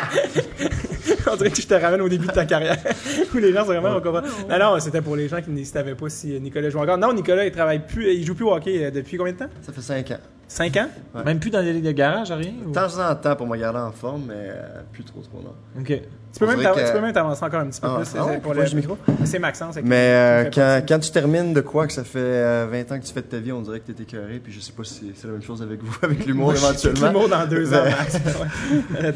On 1.34 1.36
dirait 1.36 1.50
que 1.50 1.62
je 1.62 1.68
te 1.68 1.74
ramène 1.74 2.02
au 2.02 2.10
début 2.10 2.28
de 2.28 2.32
ta 2.32 2.46
carrière. 2.46 2.78
où 3.34 3.38
les 3.38 3.52
gens 3.52 3.62
sont 3.62 3.74
vraiment 3.74 3.96
ouais. 3.96 4.60
Non, 4.60 4.74
non, 4.74 4.80
c'était 4.80 5.02
pour 5.02 5.16
les 5.16 5.28
gens 5.28 5.42
qui 5.42 5.50
ne 5.50 5.64
savaient 5.64 5.96
pas 5.96 6.10
si 6.10 6.40
Nicolas 6.40 6.70
joue 6.70 6.80
encore. 6.80 6.98
Non, 6.98 7.12
Nicolas, 7.12 7.46
il 7.46 7.52
travaille 7.52 7.80
plus, 7.80 8.14
il 8.14 8.24
joue 8.24 8.36
plus 8.36 8.46
au 8.46 8.54
hockey 8.54 8.86
euh, 8.86 8.92
depuis 8.92 9.18
combien 9.18 9.34
de 9.34 9.40
temps? 9.40 9.50
Ça 9.62 9.74
fait 9.74 9.82
5 9.82 10.12
ans. 10.12 10.20
5 10.54 10.78
ans? 10.78 10.88
Même 11.26 11.40
plus 11.40 11.50
dans 11.50 11.62
les 11.62 11.74
ligues 11.74 11.86
de 11.86 11.92
garage, 11.92 12.32
rien? 12.32 12.54
De 12.68 12.72
temps 12.72 13.00
en 13.00 13.16
temps 13.16 13.36
pour 13.36 13.48
me 13.48 13.58
garder 13.58 13.80
en 13.80 13.92
forme, 13.92 14.26
mais 14.28 14.36
euh, 14.38 14.82
plus 14.92 15.04
trop 15.04 15.22
trop 15.22 15.42
non. 15.42 15.54
OK. 15.80 15.88
Tu 15.88 16.40
peux, 16.40 16.46
même 16.46 16.60
tu 16.60 16.92
peux 16.92 17.02
même 17.02 17.14
t'avancer 17.14 17.44
encore 17.44 17.62
un 17.62 17.68
petit 17.68 17.82
peu 17.82 17.88
ah, 17.90 17.98
plus 17.98 18.20
ah 18.20 18.40
pour 18.42 18.54
le 18.54 18.76
micro. 18.76 18.98
C'est 19.24 19.40
Maxence. 19.40 19.76
Mais 19.84 19.96
euh, 19.96 20.50
quand, 20.52 20.82
quand, 20.88 21.00
tu 21.00 21.12
termines 21.12 21.54
de 21.54 21.62
quoi 21.62 21.86
que 21.88 21.94
ça 21.94 22.04
fait 22.04 22.66
20 22.66 22.92
ans 22.92 23.00
que 23.00 23.06
tu 23.06 23.14
fais 23.14 23.22
de 23.22 23.28
ta 23.28 23.38
vie, 23.38 23.52
on 23.52 23.62
dirait 23.62 23.80
que 23.80 23.92
tu 23.92 24.00
es 24.00 24.04
écœuré. 24.04 24.40
Puis 24.44 24.52
je 24.52 24.60
sais 24.60 24.74
pas 24.74 24.84
si 24.84 25.12
c'est 25.16 25.28
la 25.28 25.34
même 25.34 25.44
chose 25.44 25.62
avec 25.62 25.82
vous, 25.84 25.96
avec 26.04 26.26
l'humour 26.26 26.54
éventuellement. 26.54 27.08
l'humour 27.08 27.30
dans 27.30 27.48
deux 27.48 27.74
ans, 27.74 27.86
Max. 27.86 28.20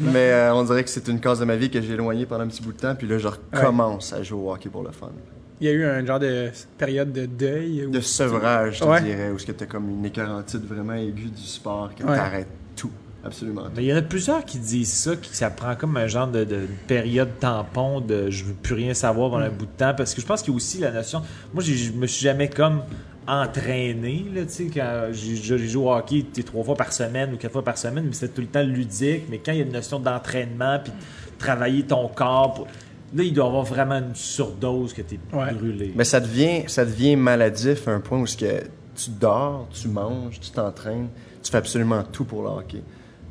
mais 0.12 0.50
on 0.52 0.64
dirait 0.64 0.82
que 0.82 0.90
c'est 0.90 1.06
une 1.06 1.20
cause 1.20 1.38
de 1.38 1.44
ma 1.44 1.54
vie 1.54 1.70
que 1.70 1.80
j'ai 1.80 1.94
éloignée 1.94 2.26
pendant 2.26 2.44
un 2.44 2.48
petit 2.48 2.62
bout 2.62 2.72
de 2.72 2.78
temps. 2.78 2.94
Puis 2.96 3.06
là, 3.06 3.18
je 3.18 3.28
recommence 3.28 4.12
à 4.12 4.24
jouer 4.24 4.40
au 4.40 4.52
hockey 4.52 4.68
pour 4.68 4.82
le 4.82 4.90
fun. 4.90 5.10
Il 5.60 5.66
y 5.66 5.70
a 5.70 5.72
eu 5.72 5.84
un 5.84 6.06
genre 6.06 6.20
de 6.20 6.50
période 6.76 7.12
de 7.12 7.26
deuil. 7.26 7.88
De 7.90 8.00
sevrage, 8.00 8.78
je 8.78 8.84
te 8.84 9.02
dirais, 9.02 9.30
où 9.30 9.36
tu 9.36 9.50
as 9.50 9.66
comme 9.66 9.88
une 9.90 10.04
écœurantite 10.04 10.64
vraiment 10.64 10.94
aiguë 10.94 11.30
du 11.30 11.42
sport, 11.42 11.90
que 11.94 12.04
t'arrêtes 12.04 12.48
tout. 12.76 12.90
Absolument. 13.24 13.64
Mais 13.74 13.82
il 13.82 13.88
y 13.88 13.92
en 13.92 13.96
a 13.96 14.02
plusieurs 14.02 14.44
qui 14.44 14.58
disent 14.58 14.92
ça, 14.92 15.16
que 15.16 15.26
ça 15.26 15.50
prend 15.50 15.74
comme 15.74 15.96
un 15.96 16.06
genre 16.06 16.28
de, 16.28 16.46
période 16.86 17.30
tampon 17.40 18.00
de 18.00 18.30
je 18.30 18.44
veux 18.44 18.54
plus 18.54 18.74
rien 18.74 18.94
savoir 18.94 19.30
pendant 19.30 19.44
un 19.44 19.48
mm. 19.48 19.56
bout 19.56 19.66
de 19.66 19.70
temps. 19.76 19.94
Parce 19.96 20.14
que 20.14 20.20
je 20.20 20.26
pense 20.26 20.42
qu'il 20.42 20.52
y 20.52 20.54
a 20.54 20.56
aussi 20.56 20.78
la 20.78 20.92
notion. 20.92 21.22
Moi, 21.52 21.62
je 21.64 21.90
me 21.92 22.06
suis 22.06 22.22
jamais 22.22 22.48
comme 22.48 22.82
entraîné. 23.26 24.24
Là, 24.32 24.42
quand 24.72 25.08
j'ai 25.12 25.58
joué 25.58 25.84
au 25.84 25.92
hockey 25.92 26.24
trois 26.46 26.62
fois 26.62 26.76
par 26.76 26.92
semaine 26.92 27.34
ou 27.34 27.36
quatre 27.36 27.52
fois 27.52 27.64
par 27.64 27.76
semaine, 27.76 28.04
mais 28.06 28.12
c'était 28.12 28.32
tout 28.32 28.40
le 28.40 28.46
temps 28.46 28.62
ludique. 28.62 29.24
Mais 29.28 29.38
quand 29.38 29.52
il 29.52 29.58
y 29.58 29.62
a 29.62 29.64
une 29.64 29.72
notion 29.72 29.98
d'entraînement, 29.98 30.78
puis 30.82 30.92
travailler 31.38 31.82
ton 31.84 32.08
corps. 32.08 32.66
Là, 33.14 33.22
il 33.22 33.32
doit 33.32 33.46
y 33.46 33.48
avoir 33.48 33.64
vraiment 33.64 33.96
une 33.96 34.14
surdose 34.14 34.92
que 34.92 35.02
tu 35.02 35.14
es 35.14 35.54
brûlé. 35.54 35.92
Mais 35.96 36.04
ça 36.04 36.20
devient, 36.20 36.64
ça 36.66 36.84
devient 36.84 37.16
maladif 37.16 37.88
à 37.88 37.92
un 37.92 38.00
point 38.00 38.20
où 38.20 38.24
que 38.24 38.62
tu 38.98 39.10
dors, 39.10 39.68
tu 39.72 39.88
manges, 39.88 40.40
tu 40.40 40.50
t'entraînes, 40.50 41.08
tu 41.42 41.50
fais 41.50 41.58
absolument 41.58 42.02
tout 42.02 42.24
pour 42.24 42.42
le 42.42 42.48
hockey. 42.48 42.82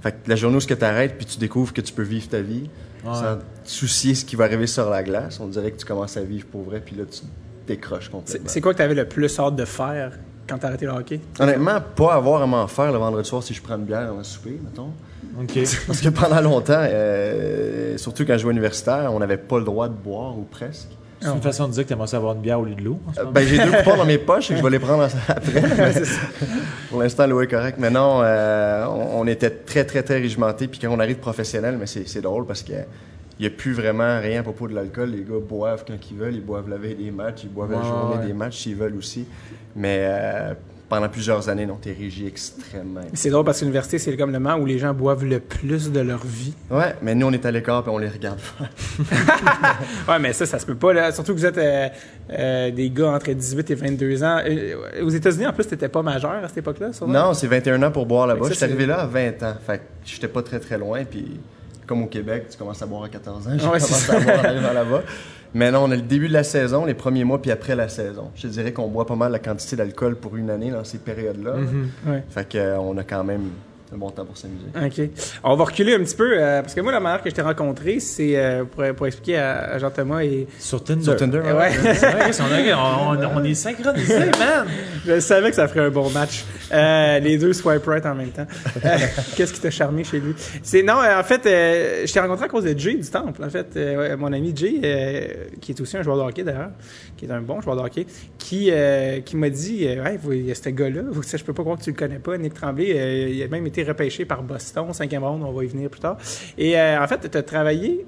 Fait 0.01 0.12
que 0.12 0.29
la 0.29 0.36
journée 0.36 0.57
où 0.57 0.62
tu 0.62 0.84
arrêtes 0.84 1.17
puis 1.17 1.25
tu 1.25 1.38
découvres 1.38 1.74
que 1.74 1.81
tu 1.81 1.93
peux 1.93 2.03
vivre 2.03 2.27
ta 2.29 2.41
vie 2.41 2.69
sans 3.03 3.38
soucier 3.63 4.15
ce 4.15 4.25
qui 4.25 4.36
va 4.36 4.46
arriver 4.46 4.67
sur 4.67 4.89
la 4.89 5.03
glace, 5.03 5.39
on 5.39 5.48
dirait 5.48 5.72
que 5.72 5.77
tu 5.77 5.86
commences 5.86 6.17
à 6.17 6.22
vivre 6.22 6.46
pour 6.48 6.63
vrai 6.63 6.81
puis 6.84 6.96
là 6.96 7.05
tu 7.05 7.22
décroches 7.65 8.10
complètement. 8.10 8.48
C'est 8.50 8.62
quoi 8.62 8.74
que 8.74 8.77
tu 8.77 8.84
avais 8.84 8.96
le 8.96 9.07
plus 9.07 9.39
hâte 9.39 9.55
de 9.55 9.65
faire 9.65 10.17
quand 10.48 10.57
t'as 10.57 10.69
arrêté 10.69 10.86
le 10.86 10.91
hockey? 10.91 11.19
Honnêtement, 11.39 11.79
pas 11.96 12.15
avoir 12.15 12.41
à 12.41 12.48
m'en 12.48 12.67
faire 12.67 12.91
le 12.91 12.98
vendredi 12.98 13.27
soir 13.27 13.43
si 13.43 13.53
je 13.53 13.62
prends 13.62 13.75
une 13.75 13.86
bière 13.86 14.07
dans 14.07 14.17
le 14.17 14.24
souper, 14.24 14.60
mettons. 14.63 14.91
Parce 15.88 16.02
que 16.02 16.10
pendant 16.10 16.42
longtemps, 16.42 16.80
euh, 16.80 17.98
surtout 17.98 18.26
quand 18.26 18.34
je 18.34 18.40
jouais 18.40 18.52
universitaire, 18.52 19.12
on 19.14 19.20
n'avait 19.20 19.38
pas 19.38 19.60
le 19.60 19.66
droit 19.66 19.88
de 19.88 19.94
boire 19.94 20.38
ou 20.38 20.44
presque. 20.44 20.90
C'est 21.20 21.30
une 21.30 21.42
façon 21.42 21.68
de 21.68 21.74
dire 21.74 21.84
que 21.84 21.90
t'aimerais 21.90 22.08
ça 22.08 22.18
avoir 22.18 22.36
une 22.36 22.42
bière 22.42 22.60
au 22.60 22.66
lieu 22.66 22.76
de 22.76 22.84
l'eau. 22.84 23.00
Euh. 23.18 23.26
Ben, 23.26 23.46
j'ai 23.48 23.58
deux 23.58 23.72
coupons 23.84 23.98
dans 23.98 24.06
mes 24.06 24.20
poches 24.20 24.52
et 24.52 24.58
je 24.58 24.62
vais 24.62 24.70
les 24.70 24.80
prendre 24.80 25.04
après. 25.28 25.64
Pour 26.92 27.02
l'instant, 27.02 27.26
l'eau 27.26 27.42
est 27.42 27.48
correcte. 27.48 27.80
Mais 27.80 27.90
non, 27.90 28.22
euh, 28.22 28.86
on, 28.86 29.22
on 29.22 29.28
était 29.28 29.50
très, 29.50 29.84
très, 29.84 30.04
très 30.04 30.20
régimentés. 30.20 30.68
Puis 30.68 30.80
quand 30.80 30.90
on 30.92 31.00
arrive 31.00 31.18
professionnel, 31.18 31.78
mais 31.80 31.88
c'est 31.88 32.08
c'est 32.08 32.22
drôle 32.22 32.46
parce 32.46 32.62
que 32.62 32.74
il 33.40 33.44
n'y 33.44 33.48
a 33.48 33.56
plus 33.56 33.74
vraiment 33.74 34.20
rien 34.20 34.40
à 34.40 34.44
propos 34.44 34.68
de 34.68 34.74
l'alcool. 34.74 35.12
Les 35.12 35.22
gars 35.22 35.40
boivent 35.40 35.86
quand 35.88 35.98
ils 36.10 36.18
veulent. 36.18 36.36
Ils 36.36 36.46
boivent 36.46 36.70
la 36.70 36.78
veille 36.78 36.96
des 36.96 37.12
matchs. 37.12 37.42
Ils 37.44 37.50
boivent 37.50 37.72
la 37.72 37.84
journée 37.84 38.18
ouais. 38.18 38.26
des 38.26 38.34
matchs 38.34 38.58
s'ils 38.64 38.76
veulent 38.76 38.96
aussi. 38.96 39.26
Mais 39.76 40.00
euh, 40.02 40.54
pendant 40.89 41.10
plusieurs 41.10 41.50
années, 41.50 41.65
non, 41.65 41.77
t'es 41.82 41.91
régi 41.91 42.27
extrêmement. 42.27 43.01
C'est 43.13 43.29
drôle 43.29 43.44
parce 43.44 43.60
que 43.60 43.65
l'université, 43.65 44.00
c'est 44.00 44.15
comme 44.15 44.32
le 44.32 44.39
moment 44.39 44.56
où 44.56 44.65
les 44.65 44.79
gens 44.79 44.94
boivent 44.94 45.25
le 45.25 45.39
plus 45.39 45.91
de 45.91 46.00
leur 46.00 46.25
vie. 46.25 46.53
Ouais, 46.72 46.96
mais 47.01 47.13
nous, 47.13 47.27
on 47.27 47.32
est 47.32 47.46
à 47.46 47.51
l'écart 47.51 47.84
et 47.86 47.89
on 47.89 47.98
les 47.98 48.08
regarde 48.08 48.39
faire. 48.39 48.70
Ouais, 50.08 50.20
mais 50.20 50.32
ça, 50.34 50.46
ça 50.46 50.60
se 50.60 50.65
peut 50.65 50.75
pas. 50.75 50.94
Là. 50.94 51.12
Surtout 51.12 51.34
que 51.34 51.39
vous 51.39 51.46
êtes 51.46 51.58
euh, 51.58 51.89
euh, 52.32 52.72
des 52.72 52.89
gars 52.89 53.12
entre 53.12 53.32
18 53.32 53.72
et 53.72 53.75
22 53.75 54.24
ans. 54.24 54.39
Euh, 54.46 55.03
aux 55.03 55.10
États-Unis, 55.10 55.48
en 55.48 55.53
plus, 55.53 55.65
t'étais 55.65 55.89
pas 55.89 56.01
majeur 56.01 56.32
à 56.32 56.48
cette 56.48 56.60
époque-là? 56.60 56.91
Non, 57.06 57.34
c'est 57.34 57.48
21 57.48 57.84
ans 57.84 57.91
pour 57.91 58.06
boire 58.06 58.27
là-bas. 58.27 58.48
Je 58.50 58.53
suis 58.53 58.63
arrivé 58.63 58.86
là 58.86 59.01
à 59.01 59.06
20 59.06 59.44
ans. 59.44 59.56
Fait 59.65 59.79
que 59.79 59.84
j'étais 60.06 60.27
pas 60.27 60.41
très 60.41 60.60
très 60.60 60.77
loin. 60.77 61.03
Puis 61.03 61.39
comme 61.86 62.03
au 62.03 62.08
Québec, 62.08 62.48
tu 62.51 62.58
commences 62.58 62.82
à 62.82 62.86
boire 62.86 63.03
à 63.03 63.10
14 63.10 63.48
ans. 63.48 63.51
Ouais, 63.72 63.79
c'est 63.79 64.08
commencé 64.08 64.29
à 64.29 64.53
boire 64.53 64.74
là-bas. 64.74 65.03
Mais 65.54 65.72
non, 65.72 65.84
on 65.86 65.92
a 65.92 65.96
le 65.96 66.01
début 66.01 66.27
de 66.27 66.34
la 66.34 66.44
saison, 66.44 66.86
les 66.86 66.94
premiers 66.94 67.24
mois, 67.24 67.42
puis 67.42 67.51
après 67.51 67.75
la 67.75 67.89
saison. 67.89 68.32
Je 68.36 68.48
dirais 68.48 68.74
qu'on 68.74 68.88
boit 68.88 69.06
pas 69.06 69.16
mal 69.16 69.32
la 69.32 69.39
quantité 69.39 69.75
d'alcool 69.75 70.16
pour 70.16 70.36
une 70.36 70.50
année 70.50 70.72
dans 70.72 70.84
ces 70.84 70.98
périodes-là. 70.98 71.56
Ouais. 72.06 72.24
Fait 72.30 72.48
que, 72.48 72.58
euh, 72.58 72.98
a 72.98 73.04
quand 73.04 73.24
même 73.24 73.50
un 73.94 73.98
bon 73.98 74.10
temps 74.10 74.25
pour 74.25 74.38
s'amuser. 74.38 74.65
OK. 74.75 75.10
On 75.44 75.56
va 75.56 75.63
reculer 75.63 75.94
un 75.96 76.00
petit 76.00 76.15
peu, 76.15 76.34
euh, 76.38 76.62
parce 76.62 76.74
que 76.74 76.82
moi, 76.82 76.91
la 76.91 77.00
manière 77.00 77.22
que 77.22 77.29
je 77.29 77.36
t'ai 77.36 77.41
rencontré, 77.41 78.00
c'est 78.00 78.38
euh, 78.38 78.63
pour, 78.65 78.84
pour 78.96 79.08
expliquer 79.08 79.38
à, 79.38 79.74
à 79.74 79.77
Jean-Thomas 79.79 80.22
et... 80.24 80.48
Sur 80.60 80.84
Tinder. 80.84 81.03
Sur 81.03 81.15
Tinder, 81.15 81.39
Ouais. 81.39 81.53
ouais. 81.53 81.72
C'est 81.96 82.12
vrai, 82.44 82.74
on, 82.74 82.77
a- 82.77 83.27
on- 83.34 83.38
on 83.39 83.44
est 83.44 83.53
synchronisés, 83.53 84.20
man! 84.39 84.67
Je 85.06 85.20
savais 85.22 85.50
que 85.51 85.56
ça 85.56 85.67
ferait 85.70 85.86
un 85.86 85.89
bon 85.89 86.10
match. 86.10 86.44
Euh, 86.74 87.20
les 87.20 87.38
deux 87.38 87.53
swipe 87.53 87.86
right 87.86 88.06
en 88.06 88.13
même 88.15 88.32
temps. 88.32 88.46
Euh, 88.84 88.98
Qu'est-ce 89.38 89.53
qui 89.53 89.62
t'a 89.62 89.72
charmé 89.72 90.03
chez 90.03 90.20
lui? 90.20 90.34
C'est 90.63 90.84
non, 90.84 91.00
euh, 91.01 91.17
en 91.20 91.24
fait, 91.24 91.46
euh, 91.46 92.06
je 92.06 92.12
t'ai 92.12 92.20
rencontré 92.20 92.46
à 92.46 92.50
cause 92.50 92.65
de 92.65 92.77
Jay 92.77 92.96
du 92.96 93.08
Temple. 93.10 93.41
En 93.41 93.50
fait, 93.50 93.67
euh, 93.77 93.98
ouais, 93.98 94.15
mon 94.17 94.34
ami 94.34 94.51
Jay, 94.53 94.82
euh, 94.84 95.27
qui 95.62 95.72
est 95.72 95.79
aussi 95.79 95.96
un 95.96 96.03
joueur 96.03 96.17
de 96.17 96.24
hockey 96.24 96.44
d'ailleurs, 96.44 96.72
qui 97.15 97.25
est 97.25 97.32
un 97.32 97.39
bon 97.41 97.62
joueur 97.62 97.77
de 97.77 97.82
hockey, 97.84 98.06
qui 98.48 98.70
euh, 98.72 99.20
qui 99.22 99.36
m'a 99.36 99.50
dit, 99.50 99.86
euh, 99.88 100.06
hey, 100.06 100.18
vous- 100.22 100.32
il 100.34 100.46
y 100.46 100.51
a 100.51 100.56
ce 100.56 100.70
gars-là, 100.70 101.01
je 101.13 101.44
peux 101.44 101.54
pas 101.54 101.63
croire 101.63 101.77
que 101.77 101.84
tu 101.84 101.92
le 101.92 101.98
connais 101.98 102.20
pas, 102.20 102.38
Nick 102.38 102.54
Tremblay. 102.54 102.94
euh, 102.98 103.30
il 103.30 103.44
a 103.44 103.48
même 103.50 103.68
été 103.68 103.84
repêché 103.84 104.24
par 104.25 104.42
Boston, 104.42 104.94
cinquième 104.94 105.24
round, 105.24 105.44
on 105.44 105.51
va 105.51 105.63
y 105.63 105.68
venir 105.68 105.89
plus 105.89 106.00
tard. 106.00 106.18
Et 106.58 106.80
euh, 106.80 107.01
en 107.04 107.08
fait, 107.08 107.30
tu 107.30 107.38
as 107.38 107.44
travaillé. 107.44 108.06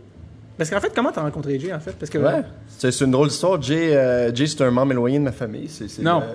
Parce 0.57 0.69
qu'en 0.69 0.79
fait, 0.79 0.91
comment 0.95 1.11
t'as 1.11 1.21
rencontré 1.23 1.59
Jay 1.59 1.73
en 1.73 1.79
fait? 1.79 1.93
Parce 1.99 2.09
que 2.09 2.17
Ouais. 2.17 2.41
C'est 2.67 2.91
c'est 2.91 3.05
une 3.05 3.11
drôle 3.11 3.27
d'histoire. 3.29 3.61
Jay, 3.61 3.95
euh, 3.95 4.33
Jay 4.33 4.45
c'est 4.47 4.61
un 4.61 4.71
membre 4.71 4.91
éloigné 4.93 5.17
de 5.19 5.23
ma 5.23 5.31
famille. 5.33 5.69
Non. 6.01 6.19
le- 6.21 6.25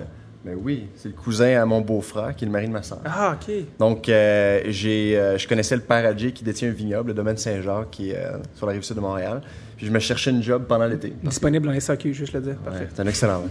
ben 0.51 0.57
oui, 0.63 0.85
c'est 0.95 1.09
le 1.09 1.15
cousin 1.15 1.59
à 1.59 1.65
mon 1.65 1.81
beau-frère, 1.81 2.35
qui 2.35 2.45
est 2.45 2.47
le 2.47 2.51
mari 2.51 2.67
de 2.67 2.71
ma 2.73 2.83
soeur. 2.83 2.99
Ah, 3.05 3.35
ok. 3.35 3.51
Donc, 3.79 4.07
euh, 4.09 4.61
j'ai, 4.67 5.17
euh, 5.17 5.39
je 5.39 5.47
connaissais 5.47 5.75
le 5.75 5.81
père 5.81 6.05
à 6.05 6.15
Jay 6.15 6.31
qui 6.31 6.43
détient 6.43 6.69
un 6.69 6.71
vignoble, 6.71 7.07
le 7.09 7.13
domaine 7.15 7.37
Saint-Jacques, 7.37 7.89
qui 7.89 8.11
est 8.11 8.17
euh, 8.17 8.37
sur 8.53 8.67
la 8.67 8.73
rive 8.73 8.83
sud 8.83 8.95
de 8.95 9.01
Montréal. 9.01 9.41
Puis 9.77 9.85
je 9.87 9.91
me 9.91 9.99
cherchais 9.99 10.31
une 10.31 10.41
job 10.41 10.63
pendant 10.67 10.85
l'été. 10.85 11.13
Disponible 11.23 11.67
en 11.69 11.79
SAQ, 11.79 12.13
juste 12.13 12.33
le 12.33 12.41
dire. 12.41 12.55
Parfait. 12.55 12.79
Ouais, 12.81 12.87
c'est 12.93 13.01
un 13.01 13.07
excellent. 13.07 13.41
ouais. 13.41 13.49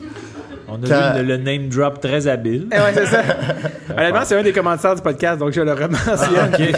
On 0.67 0.83
a 0.83 0.87
Quand- 0.89 1.19
vu 1.19 1.23
le, 1.27 1.29
le 1.29 1.37
name 1.37 1.69
drop 1.69 2.01
très 2.01 2.27
habile. 2.27 2.67
Eh 2.73 2.77
ouais, 2.77 2.93
c'est 2.95 3.05
ça. 3.07 3.23
Honnêtement, 3.99 4.23
c'est 4.25 4.37
un 4.39 4.43
des 4.43 4.53
commentaires 4.53 4.95
du 4.95 5.03
podcast, 5.03 5.39
donc 5.39 5.53
je 5.53 5.61
le 5.61 5.73
rementionne. 5.73 6.51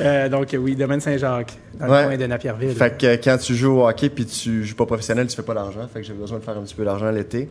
Euh, 0.00 0.28
donc, 0.30 0.56
oui, 0.58 0.74
Domaine 0.74 1.00
Saint-Jacques, 1.00 1.52
dans 1.78 1.86
Ouais. 1.88 2.02
le 2.02 2.08
coin 2.08 2.16
de 2.16 2.26
Napierville. 2.26 2.70
Fait 2.74 2.96
que 2.96 3.06
euh, 3.06 3.16
quand 3.22 3.36
tu 3.38 3.54
joues 3.54 3.80
au 3.80 3.86
hockey 3.88 4.08
puis 4.08 4.24
tu 4.24 4.64
joues 4.64 4.74
pas 4.74 4.86
professionnel, 4.86 5.26
tu 5.26 5.36
fais 5.36 5.42
pas 5.42 5.52
d'argent. 5.54 5.86
Fait 5.92 6.00
que 6.00 6.06
j'avais 6.06 6.18
besoin 6.18 6.38
de 6.38 6.44
faire 6.44 6.56
un 6.56 6.62
petit 6.62 6.74
peu 6.74 6.84
d'argent 6.84 7.10
l'été. 7.10 7.48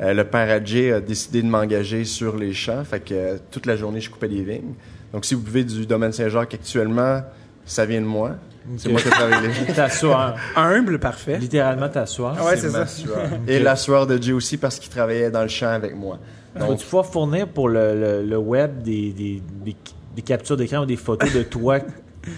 Euh, 0.00 0.14
le 0.14 0.24
père 0.24 0.64
Jay 0.64 0.92
a 0.92 1.00
décidé 1.00 1.42
de 1.42 1.46
m'engager 1.46 2.04
sur 2.04 2.36
les 2.36 2.54
champs. 2.54 2.82
Fait 2.84 3.00
que 3.00 3.12
euh, 3.14 3.36
toute 3.50 3.66
la 3.66 3.76
journée, 3.76 4.00
je 4.00 4.08
coupais 4.10 4.28
des 4.28 4.42
vignes. 4.42 4.72
Donc, 5.12 5.24
si 5.26 5.34
vous 5.34 5.42
buvez 5.42 5.62
du 5.64 5.84
domaine 5.86 6.12
Saint-Jacques 6.12 6.54
actuellement, 6.54 7.20
ça 7.66 7.84
vient 7.84 8.00
de 8.00 8.06
moi. 8.06 8.32
C'est 8.76 8.88
moi 8.90 9.00
qui 9.00 9.08
travaille 9.08 9.42
les 9.42 9.48
vignes. 9.52 9.74
T'asseoir. 9.74 10.36
Humble, 10.56 10.98
parfait. 10.98 11.38
Littéralement 11.38 11.88
t'asseoir. 11.88 12.36
Ah 12.38 12.44
ouais, 12.46 12.56
c'est 12.56 12.70
ça. 12.70 12.84
Et 13.48 13.58
la 13.58 13.76
sueur 13.76 14.06
de 14.06 14.20
Jay 14.20 14.32
aussi 14.32 14.56
parce 14.58 14.78
qu'il 14.78 14.90
travaillait 14.90 15.30
dans 15.30 15.42
le 15.42 15.48
champ 15.48 15.68
avec 15.70 15.94
moi. 15.96 16.18
Donc, 16.58 16.70
Vas-tu 16.70 16.84
pouvoir 16.84 17.06
fournir 17.06 17.48
pour 17.48 17.68
le, 17.68 17.94
le- 17.98 18.22
le 18.24 18.36
web 18.38 18.82
des, 18.82 19.12
des, 19.12 19.42
des- 19.64 19.76
des 20.16 20.22
captures 20.22 20.56
d'écran 20.56 20.78
ou 20.82 20.86
des 20.86 20.96
photos 20.96 21.32
de 21.32 21.42
toi 21.44 21.78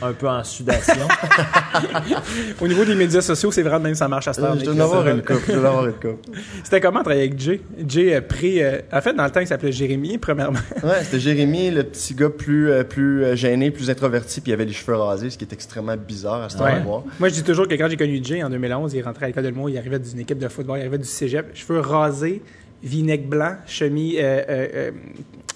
un 0.00 0.12
peu 0.12 0.28
en 0.28 0.42
sudation? 0.44 1.08
Au 2.60 2.68
niveau 2.68 2.84
des 2.84 2.94
médias 2.94 3.20
sociaux, 3.20 3.50
c'est 3.50 3.62
vraiment 3.62 3.80
même 3.80 3.94
ça 3.94 4.08
marche 4.08 4.28
à 4.28 4.32
ce 4.32 4.40
temps. 4.40 4.54
je 4.58 4.64
dois 4.64 4.74
en 4.74 4.80
avoir 4.80 5.08
une 5.08 5.22
coupe. 5.22 5.42
Je 5.46 5.52
dois 5.52 5.68
avoir 5.68 5.86
une 5.86 5.92
coupe. 5.94 6.24
C'était 6.62 6.80
comment 6.80 7.00
travailler 7.00 7.22
avec 7.22 7.38
Jay? 7.38 7.60
Jay, 7.86 8.14
euh, 8.14 8.20
pré, 8.20 8.62
euh, 8.62 8.78
en 8.92 9.00
fait, 9.00 9.12
dans 9.12 9.24
le 9.24 9.30
temps, 9.30 9.40
il 9.40 9.46
s'appelait 9.46 9.72
Jérémy, 9.72 10.18
premièrement. 10.18 10.58
Ouais, 10.82 11.02
c'était 11.04 11.20
Jérémy, 11.20 11.70
le 11.70 11.84
petit 11.84 12.14
gars 12.14 12.28
plus, 12.30 12.70
euh, 12.70 12.82
plus 12.84 13.24
euh, 13.24 13.36
gêné, 13.36 13.70
plus 13.70 13.88
introverti, 13.90 14.40
puis 14.40 14.50
il 14.50 14.54
avait 14.54 14.64
les 14.64 14.72
cheveux 14.72 14.96
rasés, 14.96 15.30
ce 15.30 15.38
qui 15.38 15.44
est 15.44 15.52
extrêmement 15.52 15.96
bizarre 15.96 16.42
à 16.42 16.48
ce 16.48 16.58
Ouais. 16.62 16.80
Moi, 16.84 17.28
je 17.28 17.34
dis 17.34 17.42
toujours 17.42 17.66
que 17.68 17.74
quand 17.74 17.88
j'ai 17.88 17.96
connu 17.96 18.20
Jay 18.22 18.42
en 18.42 18.50
2011, 18.50 18.94
il 18.94 19.02
rentrait 19.02 19.26
à 19.26 19.28
l'école 19.28 19.44
de 19.44 19.48
l'humour, 19.48 19.70
il 19.70 19.78
arrivait 19.78 19.98
d'une 19.98 20.20
équipe 20.20 20.38
de 20.38 20.48
football, 20.48 20.78
il 20.78 20.80
arrivait 20.82 20.98
du 20.98 21.04
cégep, 21.04 21.46
cheveux 21.54 21.80
rasés, 21.80 22.42
vinaigre 22.82 23.28
blanc, 23.28 23.56
chemise, 23.66 24.16
euh, 24.20 24.90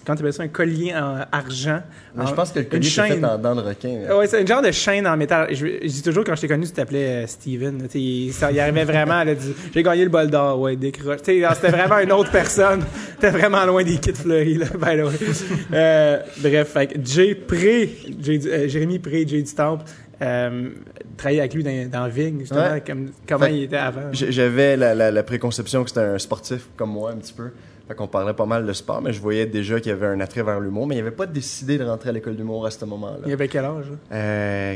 comment 0.07 0.17
tu 0.17 0.23
appelles 0.23 0.33
ça, 0.33 0.43
un 0.45 0.49
collier 0.49 0.95
en 0.95 1.19
argent. 1.33 1.81
Mais 2.15 2.23
En- 2.23 2.27
je 2.27 2.35
pense 2.35 2.53
que 2.53 2.61
le 2.61 2.65
une 2.65 2.71
collier 2.71 2.89
était 2.89 3.09
fait 3.21 3.25
en 3.25 3.37
dents 3.39 3.55
de 3.57 3.61
requin. 3.61 3.99
Ah 4.09 4.17
Ouais, 4.17 4.27
c'est 4.29 4.41
un 4.43 4.47
genre 4.47 4.63
de 4.63 4.71
chaîne 4.71 5.07
en 5.07 5.17
métal. 5.17 5.49
Je, 5.51 5.67
je 5.83 5.87
dis 5.89 6.03
toujours, 6.03 6.25
quand 6.25 6.35
je 6.37 6.41
t'ai 6.43 6.49
connu, 6.49 6.65
tu 6.67 6.73
t'appelais 6.73 7.25
euh, 7.25 7.27
Steven. 7.27 7.87
Il, 7.95 8.33
ça, 8.33 8.51
il 8.53 8.61
arrivait 8.61 8.85
vraiment, 8.85 9.23
là, 9.25 9.35
du, 9.35 9.47
j'ai 9.75 9.83
gagné 9.83 10.05
le 10.05 10.11
bol 10.11 10.31
d'or, 10.31 10.61
ouais, 10.61 10.77
décroche. 10.77 11.19
C'était 11.25 11.41
vraiment 11.69 11.99
une 11.99 12.13
autre 12.13 12.31
personne. 12.31 12.83
T'es 13.21 13.31
vraiment 13.31 13.65
loin 13.67 13.83
des 13.83 13.97
kits 13.99 14.13
fleuris, 14.13 14.59
là, 14.59 14.67
by 14.75 14.97
the 14.97 15.05
way. 15.05 15.27
Euh, 15.73 16.19
bref, 16.39 16.69
fait 16.69 16.97
Jay 17.05 17.35
Pré, 17.35 17.91
Jay 18.23 18.41
euh, 18.47 18.69
Jérémy 18.69 18.99
Pré, 18.99 19.27
Jay 19.27 19.43
du 19.43 19.55
Temple, 19.55 19.85
euh, 20.23 20.71
travaillait 21.17 21.41
avec 21.41 21.55
lui 21.55 21.63
dans, 21.63 21.91
dans 21.91 22.09
Vigne, 22.09 22.41
justement, 22.41 22.71
Ouais. 22.73 22.83
comme, 22.87 23.11
comment 23.29 23.45
Fait 23.47 23.55
il 23.55 23.63
était 23.65 23.77
avant. 23.77 24.01
J'avais 24.13 24.77
la, 24.77 24.95
la- 24.95 25.11
la 25.11 25.23
préconception 25.23 25.83
que 25.83 25.91
c'était 25.91 26.01
un 26.01 26.19
sportif 26.19 26.69
comme 26.77 26.91
moi, 26.93 27.11
un 27.11 27.17
petit 27.17 27.33
peu. 27.35 27.51
Fait 27.89 27.95
qu'on 27.95 28.09
parlait 28.09 28.35
pas 28.35 28.47
mal 28.47 28.67
de 28.67 28.73
sport, 28.73 29.01
mais 29.01 29.13
je 29.13 29.21
voyais 29.21 29.47
déjà 29.47 29.79
qu'il 29.81 29.91
y 29.91 29.93
avait 29.93 30.07
un 30.09 30.19
attrait 30.21 30.43
vers 30.43 30.59
l'humour, 30.59 30.87
mais 30.89 30.97
il 30.97 31.01
avait 31.01 31.11
pas 31.13 31.27
décidé 31.27 31.79
de 31.79 31.85
rentrer 31.85 32.09
à 32.09 32.13
l'école 32.13 32.35
d'humour 32.37 32.67
à 32.67 32.71
ce 32.73 32.85
moment-là. 32.85 33.21
Il 33.27 33.33
avait 33.33 33.47
quel 33.49 33.65
âge? 33.65 33.87
là? 33.91 33.97
Euh, 34.17 34.75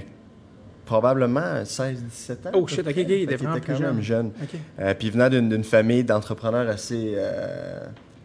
probablement 0.87 1.62
16-17 1.64 1.95
ans. 2.49 2.50
Oh 2.55 2.67
shit, 2.67 2.87
ok, 2.87 2.97
il 2.97 3.11
était 3.12 3.37
vraiment 3.37 3.57
quand 3.64 3.79
même 3.81 4.00
jeune. 4.00 4.29
Ok. 4.43 4.59
Euh, 4.81 4.95
puis 4.95 5.09
il 5.09 5.12
venait 5.12 5.31
d'une 5.31 5.64
famille 5.64 6.05
d'entrepreneurs 6.05 6.69
assez, 6.69 7.14
euh, 7.17 7.81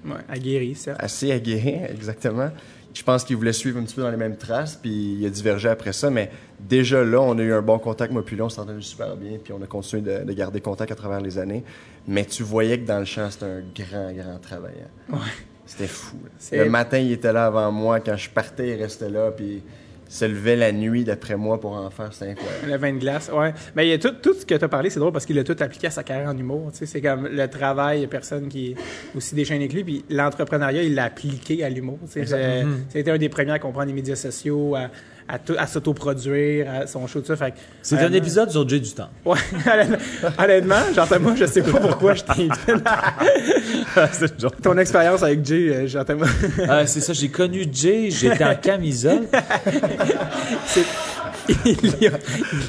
Ouais, 0.05 0.13
aguerri, 0.29 0.75
certes. 0.75 0.99
assez 1.01 1.31
aguerris, 1.31 1.81
exactement. 1.89 2.49
Je 2.93 3.03
pense 3.03 3.23
qu'il 3.25 3.35
voulait 3.35 3.53
suivre 3.53 3.77
un 3.79 3.83
petit 3.83 3.95
peu 3.95 4.03
dans 4.03 4.11
les 4.11 4.17
mêmes 4.17 4.37
traces, 4.37 4.75
puis 4.81 5.17
il 5.19 5.25
a 5.25 5.29
divergé 5.29 5.67
après 5.67 5.91
ça, 5.93 6.09
mais 6.09 6.29
déjà 6.59 7.03
là, 7.03 7.19
on 7.21 7.37
a 7.37 7.41
eu 7.41 7.51
un 7.53 7.61
bon 7.61 7.77
contact, 7.77 8.13
moi 8.13 8.23
puis 8.23 8.35
lui, 8.35 8.41
on 8.43 8.49
s'entendait 8.49 8.79
super 8.81 9.17
bien, 9.17 9.37
puis 9.43 9.51
on 9.51 9.61
a 9.61 9.65
continué 9.67 10.01
de, 10.01 10.23
de 10.23 10.33
garder 10.33 10.61
contact 10.61 10.91
à 10.91 10.95
travers 10.95 11.19
les 11.19 11.37
années. 11.37 11.63
Mais 12.07 12.25
tu 12.25 12.43
voyais 12.43 12.79
que 12.79 12.85
dans 12.85 12.99
le 12.99 13.05
champ, 13.05 13.29
c'était 13.31 13.45
un 13.45 13.61
grand, 13.75 14.11
grand 14.13 14.37
travailleur. 14.39 14.89
Ouais. 15.09 15.17
C'était 15.65 15.87
fou. 15.87 16.17
là. 16.23 16.63
Le 16.63 16.69
matin, 16.69 16.99
il 16.99 17.11
était 17.13 17.33
là 17.33 17.47
avant 17.47 17.71
moi. 17.71 17.99
Quand 17.99 18.15
je 18.15 18.29
partais, 18.29 18.69
il 18.69 18.81
restait 18.81 19.09
là, 19.09 19.31
puis 19.31 19.63
il 20.07 20.13
se 20.13 20.23
levait 20.25 20.55
la 20.55 20.71
nuit 20.71 21.03
d'après 21.03 21.35
moi 21.35 21.59
pour 21.59 21.71
en 21.73 21.89
faire. 21.89 22.13
C'était 22.13 22.29
incroyable. 22.31 22.67
Le 22.69 22.77
vin 22.77 22.93
de 22.93 22.99
glace, 22.99 23.31
ouais. 23.33 23.51
Mais 23.75 23.87
il 23.87 23.89
y 23.89 23.93
a 23.93 23.97
tout, 23.97 24.11
tout 24.21 24.35
ce 24.35 24.45
que 24.45 24.53
tu 24.53 24.63
as 24.63 24.67
parlé, 24.67 24.91
c'est 24.91 24.99
drôle 24.99 25.11
parce 25.11 25.25
qu'il 25.25 25.39
a 25.39 25.43
tout 25.43 25.55
appliqué 25.59 25.87
à 25.87 25.89
sa 25.89 26.03
carrière 26.03 26.29
en 26.29 26.37
humour. 26.37 26.71
Tu 26.71 26.77
sais, 26.77 26.85
c'est 26.85 27.01
comme 27.01 27.27
le 27.27 27.47
travail, 27.47 27.97
il 27.97 28.01
y 28.03 28.05
a 28.05 28.07
personne 28.07 28.47
qui 28.47 28.73
est 28.73 28.75
aussi 29.17 29.33
déchaîné 29.33 29.67
que 29.67 29.73
lui. 29.73 29.83
Puis 29.83 30.05
l'entrepreneuriat, 30.11 30.83
il 30.83 30.93
l'a 30.93 31.05
appliqué 31.05 31.63
à 31.63 31.69
l'humour. 31.69 31.97
Sais, 32.05 32.23
c'est- 32.27 32.63
C'était 32.89 33.09
un 33.09 33.17
des 33.17 33.29
premiers 33.29 33.53
à 33.53 33.59
comprendre 33.59 33.87
les 33.87 33.93
médias 33.93 34.15
sociaux, 34.15 34.75
à, 34.75 34.91
à, 35.27 35.37
à 35.57 35.67
s'autoproduire, 35.67 36.67
à 36.71 36.87
son 36.87 37.07
show, 37.07 37.21
tout 37.21 37.35
ça. 37.35 37.47
C'est 37.81 37.95
un 37.95 37.99
honnêtement- 37.99 38.17
épisode 38.17 38.51
sur 38.51 38.67
Jay 38.69 38.79
du 38.79 38.91
temps. 38.91 39.09
Ouais, 39.25 39.37
honnêtement- 40.37 40.75
moi, 41.19 41.33
je 41.35 41.45
sais 41.45 41.61
pas 41.63 41.79
pourquoi 41.79 42.13
je 42.13 42.23
t'invite. 42.23 42.51
Genre. 44.39 44.51
Ton 44.61 44.77
expérience 44.77 45.23
avec 45.23 45.45
Jay, 45.45 45.69
euh, 45.69 45.87
j'entends 45.87 46.15
moi. 46.17 46.27
Ah, 46.67 46.85
c'est 46.85 47.01
ça, 47.01 47.13
j'ai 47.13 47.29
connu 47.29 47.65
Jay, 47.71 48.09
j'étais 48.11 48.43
en 48.43 48.55
camisole. 48.61 49.27
C'est- 50.67 50.85
il, 51.65 52.01
y 52.01 52.07
a, 52.07 52.11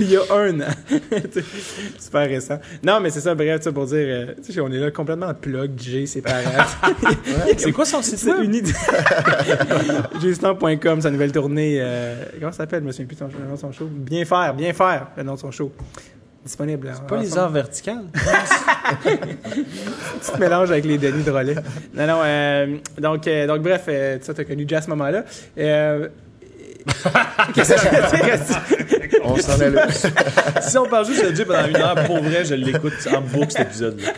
il 0.01 0.11
y 0.11 0.17
a 0.17 0.21
un 0.35 0.61
an. 0.61 0.75
Tu 0.89 1.43
Super 1.99 2.29
récent. 2.29 2.59
Non, 2.83 3.01
mais 3.01 3.11
c'est 3.11 3.21
ça, 3.21 3.35
bref, 3.35 3.63
ça 3.63 3.73
pour 3.73 3.87
dire, 3.87 3.97
euh, 3.99 4.27
tu 4.45 4.61
on 4.61 4.71
est 4.71 4.79
là 4.79 4.91
complètement 4.91 5.27
en 5.27 5.35
plug, 5.35 5.73
Jay, 5.79 6.07
ses 6.07 6.23
parents. 6.23 6.65
C'est 7.57 7.73
quoi 7.73 7.85
son 7.85 8.03
site 8.03 8.23
web? 8.25 8.43
une 8.43 8.55
idée. 8.55 8.73
Justin.com, 10.21 11.01
sa 11.01 11.11
nouvelle 11.11 11.33
tournée. 11.33 11.79
euh, 11.81 12.15
comment 12.39 12.53
ça 12.53 12.59
s'appelle? 12.59 12.81
Je 12.83 12.87
me 12.87 12.93
souviens 12.93 13.07
plus 13.07 13.15
de 13.15 13.21
son, 13.21 13.27
le 13.27 13.47
nom 13.49 13.55
de 13.55 13.61
son 13.61 13.73
show. 13.73 13.87
Bien 13.91 14.25
faire, 14.25 14.55
bien 14.55 14.73
faire, 14.73 15.09
le 15.17 15.23
nom 15.23 15.35
de 15.35 15.39
son 15.39 15.51
show. 15.51 15.73
disponible. 16.45 16.91
C'est 16.95 17.07
pas 17.07 17.21
les 17.21 17.37
arts 17.39 17.51
verticales. 17.51 18.05
Tu 19.05 20.33
te 20.33 20.39
mélanges 20.39 20.71
avec 20.71 20.85
les 20.85 20.97
Denis 20.99 21.25
Drolet. 21.25 21.57
Non, 21.95 22.07
non, 22.07 22.21
euh, 22.25 22.77
donc, 22.99 23.27
euh, 23.27 23.47
donc, 23.47 23.63
bref, 23.63 23.89
ça, 24.23 24.33
t'as 24.35 24.45
connu 24.45 24.65
Jay 24.69 24.77
à 24.77 24.83
ce 24.83 24.91
moment-là. 24.91 25.25
On 29.25 29.37
s'en 29.37 29.61
est 29.61 29.71
là. 29.71 29.87
si 30.61 30.79
on 30.79 30.87
parle 30.87 31.07
juste 31.07 31.25
de 31.31 31.35
Jay 31.35 31.45
pendant 31.45 31.67
une 31.67 31.77
heure, 31.77 31.95
pour 32.07 32.23
vrai, 32.23 32.45
je 32.45 32.55
l'écoute 32.55 32.95
en 33.15 33.21
boucle 33.21 33.51
cet 33.51 33.69
épisode-là. 33.69 34.13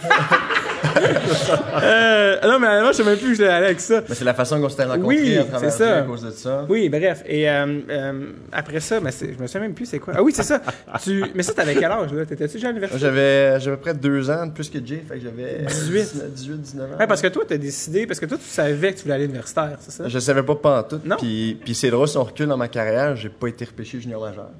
Euh, 1.83 2.37
non, 2.45 2.59
mais 2.59 2.67
honnêtement, 2.69 2.93
je 2.93 2.97
sais 2.97 3.05
même 3.05 3.17
plus 3.19 3.39
l'ai 3.39 3.47
allé 3.47 3.67
avec 3.67 3.81
ça. 3.81 4.03
Mais 4.09 4.15
c'est 4.15 4.25
la 4.25 4.35
façon 4.35 4.61
qu'on 4.61 4.69
s'était 4.69 4.85
rencontrés 4.85 5.07
Oui, 5.07 5.39
à 5.39 5.45
travers 5.45 5.73
ça. 5.73 5.97
À 5.99 6.03
cause 6.03 6.23
de 6.23 6.31
ça. 6.31 6.67
Oui, 6.69 6.89
bref. 6.89 7.23
Et 7.27 7.49
euh, 7.49 7.81
euh, 7.91 8.33
après 8.53 8.81
ça, 8.81 9.01
mais 9.01 9.11
c'est- 9.11 9.35
je 9.37 9.41
me 9.43 9.47
souviens 9.47 9.61
même 9.63 9.75
plus 9.75 9.87
c'est 9.87 9.99
quoi. 9.99 10.15
Ah 10.17 10.23
oui, 10.23 10.33
c'est 10.35 10.43
ça. 10.43 10.61
Tu... 11.03 11.25
Mais 11.35 11.43
ça, 11.43 11.53
t'avais 11.55 11.75
quel 11.75 11.91
âge, 11.91 12.13
là? 12.13 12.25
T'étais-tu 12.27 12.55
déjà 12.55 12.69
à 12.69 12.71
l'université? 12.71 13.01
J'avais, 13.01 13.61
j'avais 13.61 13.77
près 13.77 13.95
de 13.95 13.99
deux 14.01 14.31
ans 14.31 14.47
de 14.47 14.53
plus 14.53 14.69
que 14.71 14.79
Jay, 14.85 15.03
fait 15.09 15.19
que 15.19 15.25
j'avais 15.25 15.65
18. 15.67 16.15
18, 16.35 16.61
19 16.61 16.93
ans. 16.93 16.99
Ouais, 16.99 17.07
parce 17.07 17.23
que 17.23 17.29
toi, 17.29 17.45
t'as 17.47 17.57
décidé, 17.59 18.07
parce 18.07 18.21
que 18.21 18.27
toi, 18.27 18.39
tu 18.39 18.49
savais 18.49 18.93
que 18.93 18.97
tu 18.99 19.03
voulais 19.03 19.15
aller 19.15 19.25
à 19.25 19.27
l'universitaire, 19.27 19.77
c'est 19.81 19.93
ça? 19.93 20.09
Je 20.09 20.19
savais 20.19 20.43
pas 20.43 20.55
pantoute. 20.57 21.05
Non. 21.05 21.17
Puis, 21.17 21.59
puis 21.65 21.75
c'est 21.75 21.91
drôle, 21.91 22.09
si 22.09 22.17
on 22.17 22.25
recule 22.25 22.47
dans 22.47 22.57
ma 22.57 22.69
carrière, 22.69 23.17
j'ai 23.17 23.29
pas 23.29 23.49
été 23.49 23.65
repêché 23.65 24.01
junior 24.01 24.21
majeur. 24.23 24.51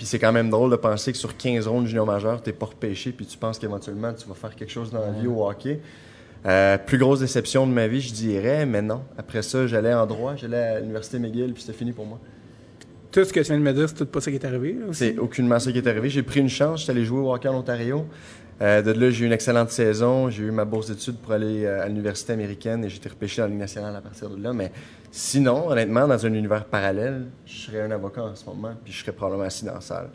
Puis 0.00 0.06
c'est 0.06 0.18
quand 0.18 0.32
même 0.32 0.48
drôle 0.48 0.70
de 0.70 0.76
penser 0.76 1.12
que 1.12 1.18
sur 1.18 1.36
15 1.36 1.66
rondes 1.66 1.86
junior 1.86 2.06
majeur, 2.06 2.40
t'es 2.40 2.54
pas 2.54 2.64
repêché, 2.64 3.12
puis 3.12 3.26
tu 3.26 3.36
penses 3.36 3.58
qu'éventuellement 3.58 4.14
tu 4.14 4.26
vas 4.26 4.34
faire 4.34 4.56
quelque 4.56 4.72
chose 4.72 4.90
dans 4.90 5.02
la 5.02 5.10
vie 5.10 5.26
au 5.26 5.46
hockey. 5.46 5.78
Euh, 6.46 6.78
plus 6.78 6.96
grosse 6.96 7.20
déception 7.20 7.66
de 7.66 7.72
ma 7.72 7.86
vie, 7.86 8.00
je 8.00 8.14
dirais, 8.14 8.64
mais 8.64 8.80
non. 8.80 9.02
Après 9.18 9.42
ça, 9.42 9.66
j'allais 9.66 9.92
en 9.92 10.06
droit, 10.06 10.36
j'allais 10.36 10.56
à 10.56 10.80
l'université 10.80 11.18
McGill, 11.18 11.52
puis 11.52 11.64
c'était 11.64 11.76
fini 11.76 11.92
pour 11.92 12.06
moi. 12.06 12.18
Tout 13.12 13.22
ce 13.22 13.30
que 13.30 13.40
tu 13.40 13.46
viens 13.48 13.58
de 13.58 13.62
me 13.62 13.74
dire, 13.74 13.90
c'est 13.90 13.94
tout 13.94 14.06
pas 14.06 14.22
ça 14.22 14.30
qui 14.30 14.38
est 14.38 14.44
arrivé, 14.46 14.78
aussi? 14.88 15.00
C'est 15.00 15.18
aucunement 15.18 15.58
ça 15.58 15.70
qui 15.70 15.76
est 15.76 15.86
arrivé. 15.86 16.08
J'ai 16.08 16.22
pris 16.22 16.40
une 16.40 16.48
chance, 16.48 16.80
j'étais 16.80 16.92
allé 16.92 17.04
jouer 17.04 17.20
au 17.20 17.34
hockey 17.34 17.48
en 17.48 17.58
Ontario. 17.58 18.06
Euh, 18.62 18.80
de 18.80 18.92
là, 18.92 19.10
j'ai 19.10 19.24
eu 19.24 19.26
une 19.26 19.32
excellente 19.32 19.70
saison. 19.70 20.30
J'ai 20.30 20.44
eu 20.44 20.50
ma 20.50 20.64
bourse 20.64 20.88
d'études 20.88 21.16
pour 21.16 21.32
aller 21.32 21.64
euh, 21.64 21.82
à 21.82 21.88
l'université 21.88 22.32
américaine 22.32 22.84
et 22.84 22.88
j'ai 22.88 22.96
été 22.96 23.08
repêché 23.10 23.42
dans 23.42 23.48
la 23.48 23.50
Ligue 23.50 23.60
nationale 23.60 23.94
à 23.96 24.00
partir 24.00 24.30
de 24.30 24.42
là. 24.42 24.52
Mais 24.52 24.70
sinon, 25.10 25.68
honnêtement, 25.68 26.06
dans 26.06 26.24
un 26.24 26.32
univers 26.34 26.64
parallèle, 26.64 27.26
je 27.46 27.52
serais 27.52 27.82
un 27.82 27.90
avocat 27.90 28.22
en 28.22 28.34
ce 28.34 28.44
moment, 28.44 28.74
puis 28.84 28.92
je 28.92 29.00
serais 29.00 29.12
probablement 29.12 29.46
assis 29.46 29.64
dans 29.64 29.74
la 29.74 29.80
salle. 29.80 30.10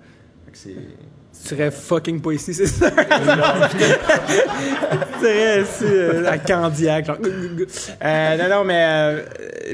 Fait 0.46 0.52
que 0.52 0.58
c'est... 0.58 0.76
Tu 1.44 1.50
serais 1.50 1.70
fucking 1.70 2.22
pas 2.22 2.32
ici, 2.32 2.54
c'est 2.54 2.66
ça? 2.66 2.90
tu 2.92 2.98
serais 5.20 5.62
ici, 5.64 5.84
euh, 5.84 6.32
à 6.32 6.38
Candiac, 6.38 7.06
genre. 7.06 7.18
Euh, 7.22 8.38
non, 8.38 8.56
non, 8.56 8.64
mais 8.64 8.86
euh, 8.88 9.22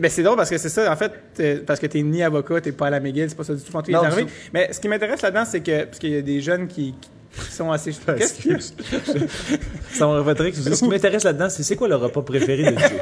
ben, 0.01 0.10
c'est 0.10 0.24
drôle 0.24 0.38
parce 0.38 0.50
que 0.50 0.58
c'est 0.58 0.70
ça, 0.70 0.92
en 0.92 0.96
fait, 0.96 1.63
parce 1.68 1.80
que 1.80 1.86
t'es 1.86 2.01
ni 2.01 2.24
avocat, 2.24 2.62
t'es 2.62 2.72
pas 2.72 2.88
à 2.88 2.90
la 2.90 3.00
McGill, 3.00 3.30
c'est 3.30 3.36
pas 3.36 3.44
ça 3.44 3.54
du 3.54 3.62
tout 3.62 3.72
quand. 3.72 3.84
Mais 4.54 4.74
ce 4.74 4.80
qui 4.80 4.88
m'intéresse 4.88 5.22
là-dedans, 5.22 5.46
c'est 5.46 5.62
que, 5.62 5.84
parce 5.86 6.00
qu'il 6.00 6.10
y 6.10 6.18
a 6.18 6.24
des 6.24 6.42
jeunes 6.42 6.68
qui, 6.68 6.96
qui 7.00 7.10
sont 7.50 7.72
assez. 7.72 7.92
A? 8.08 8.14
Ça 9.94 10.06
me 10.06 10.12
reviendrait 10.20 10.52
que 10.52 10.58
Ce 10.58 10.70
qui 10.70 10.88
m'intéresse 10.88 11.24
là-dedans, 11.24 11.50
c'est 11.50 11.64
c'est 11.64 11.76
quoi 11.76 11.88
le 11.88 11.96
repas 11.96 12.22
préféré 12.22 12.72
de 12.72 12.78
Jay? 12.78 13.02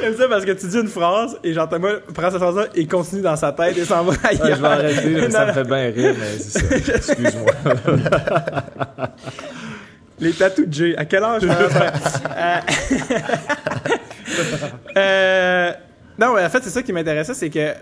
J'aime 0.00 0.16
ça 0.16 0.28
parce 0.28 0.44
que 0.44 0.52
tu 0.52 0.66
dis 0.66 0.78
une 0.78 0.88
phrase 0.88 1.38
et 1.44 1.52
jean 1.52 1.66
Thomas 1.66 1.94
prend 2.12 2.30
cette 2.30 2.40
phrase-là 2.40 2.66
et 2.74 2.86
continue 2.86 3.22
dans 3.22 3.36
sa 3.36 3.52
tête 3.52 3.76
et 3.78 3.84
s'en 3.84 4.04
va 4.04 4.14
ailleurs. 4.24 4.44
Ouais, 4.44 4.54
je 4.56 4.60
vais 4.60 4.68
arrêter, 4.68 5.08
mais 5.08 5.30
ça 5.30 5.46
me 5.46 5.52
fait 5.52 5.64
bien 5.64 5.90
rire, 5.90 6.14
mais 6.18 6.38
c'est 6.38 6.58
ça. 6.58 6.94
Excuse-moi. 6.96 7.52
Les 10.20 10.32
tatous 10.32 10.66
de 10.66 10.72
Jay. 10.72 10.96
À 10.96 11.04
quel 11.04 11.22
âge? 11.24 11.42
Euh, 14.36 14.40
euh, 14.96 15.72
non, 16.18 16.36
en 16.38 16.48
fait, 16.48 16.64
c'est 16.64 16.70
ça 16.70 16.82
qui 16.82 16.92
m'intéressait, 16.92 17.34
c'est 17.34 17.50
que 17.50 17.74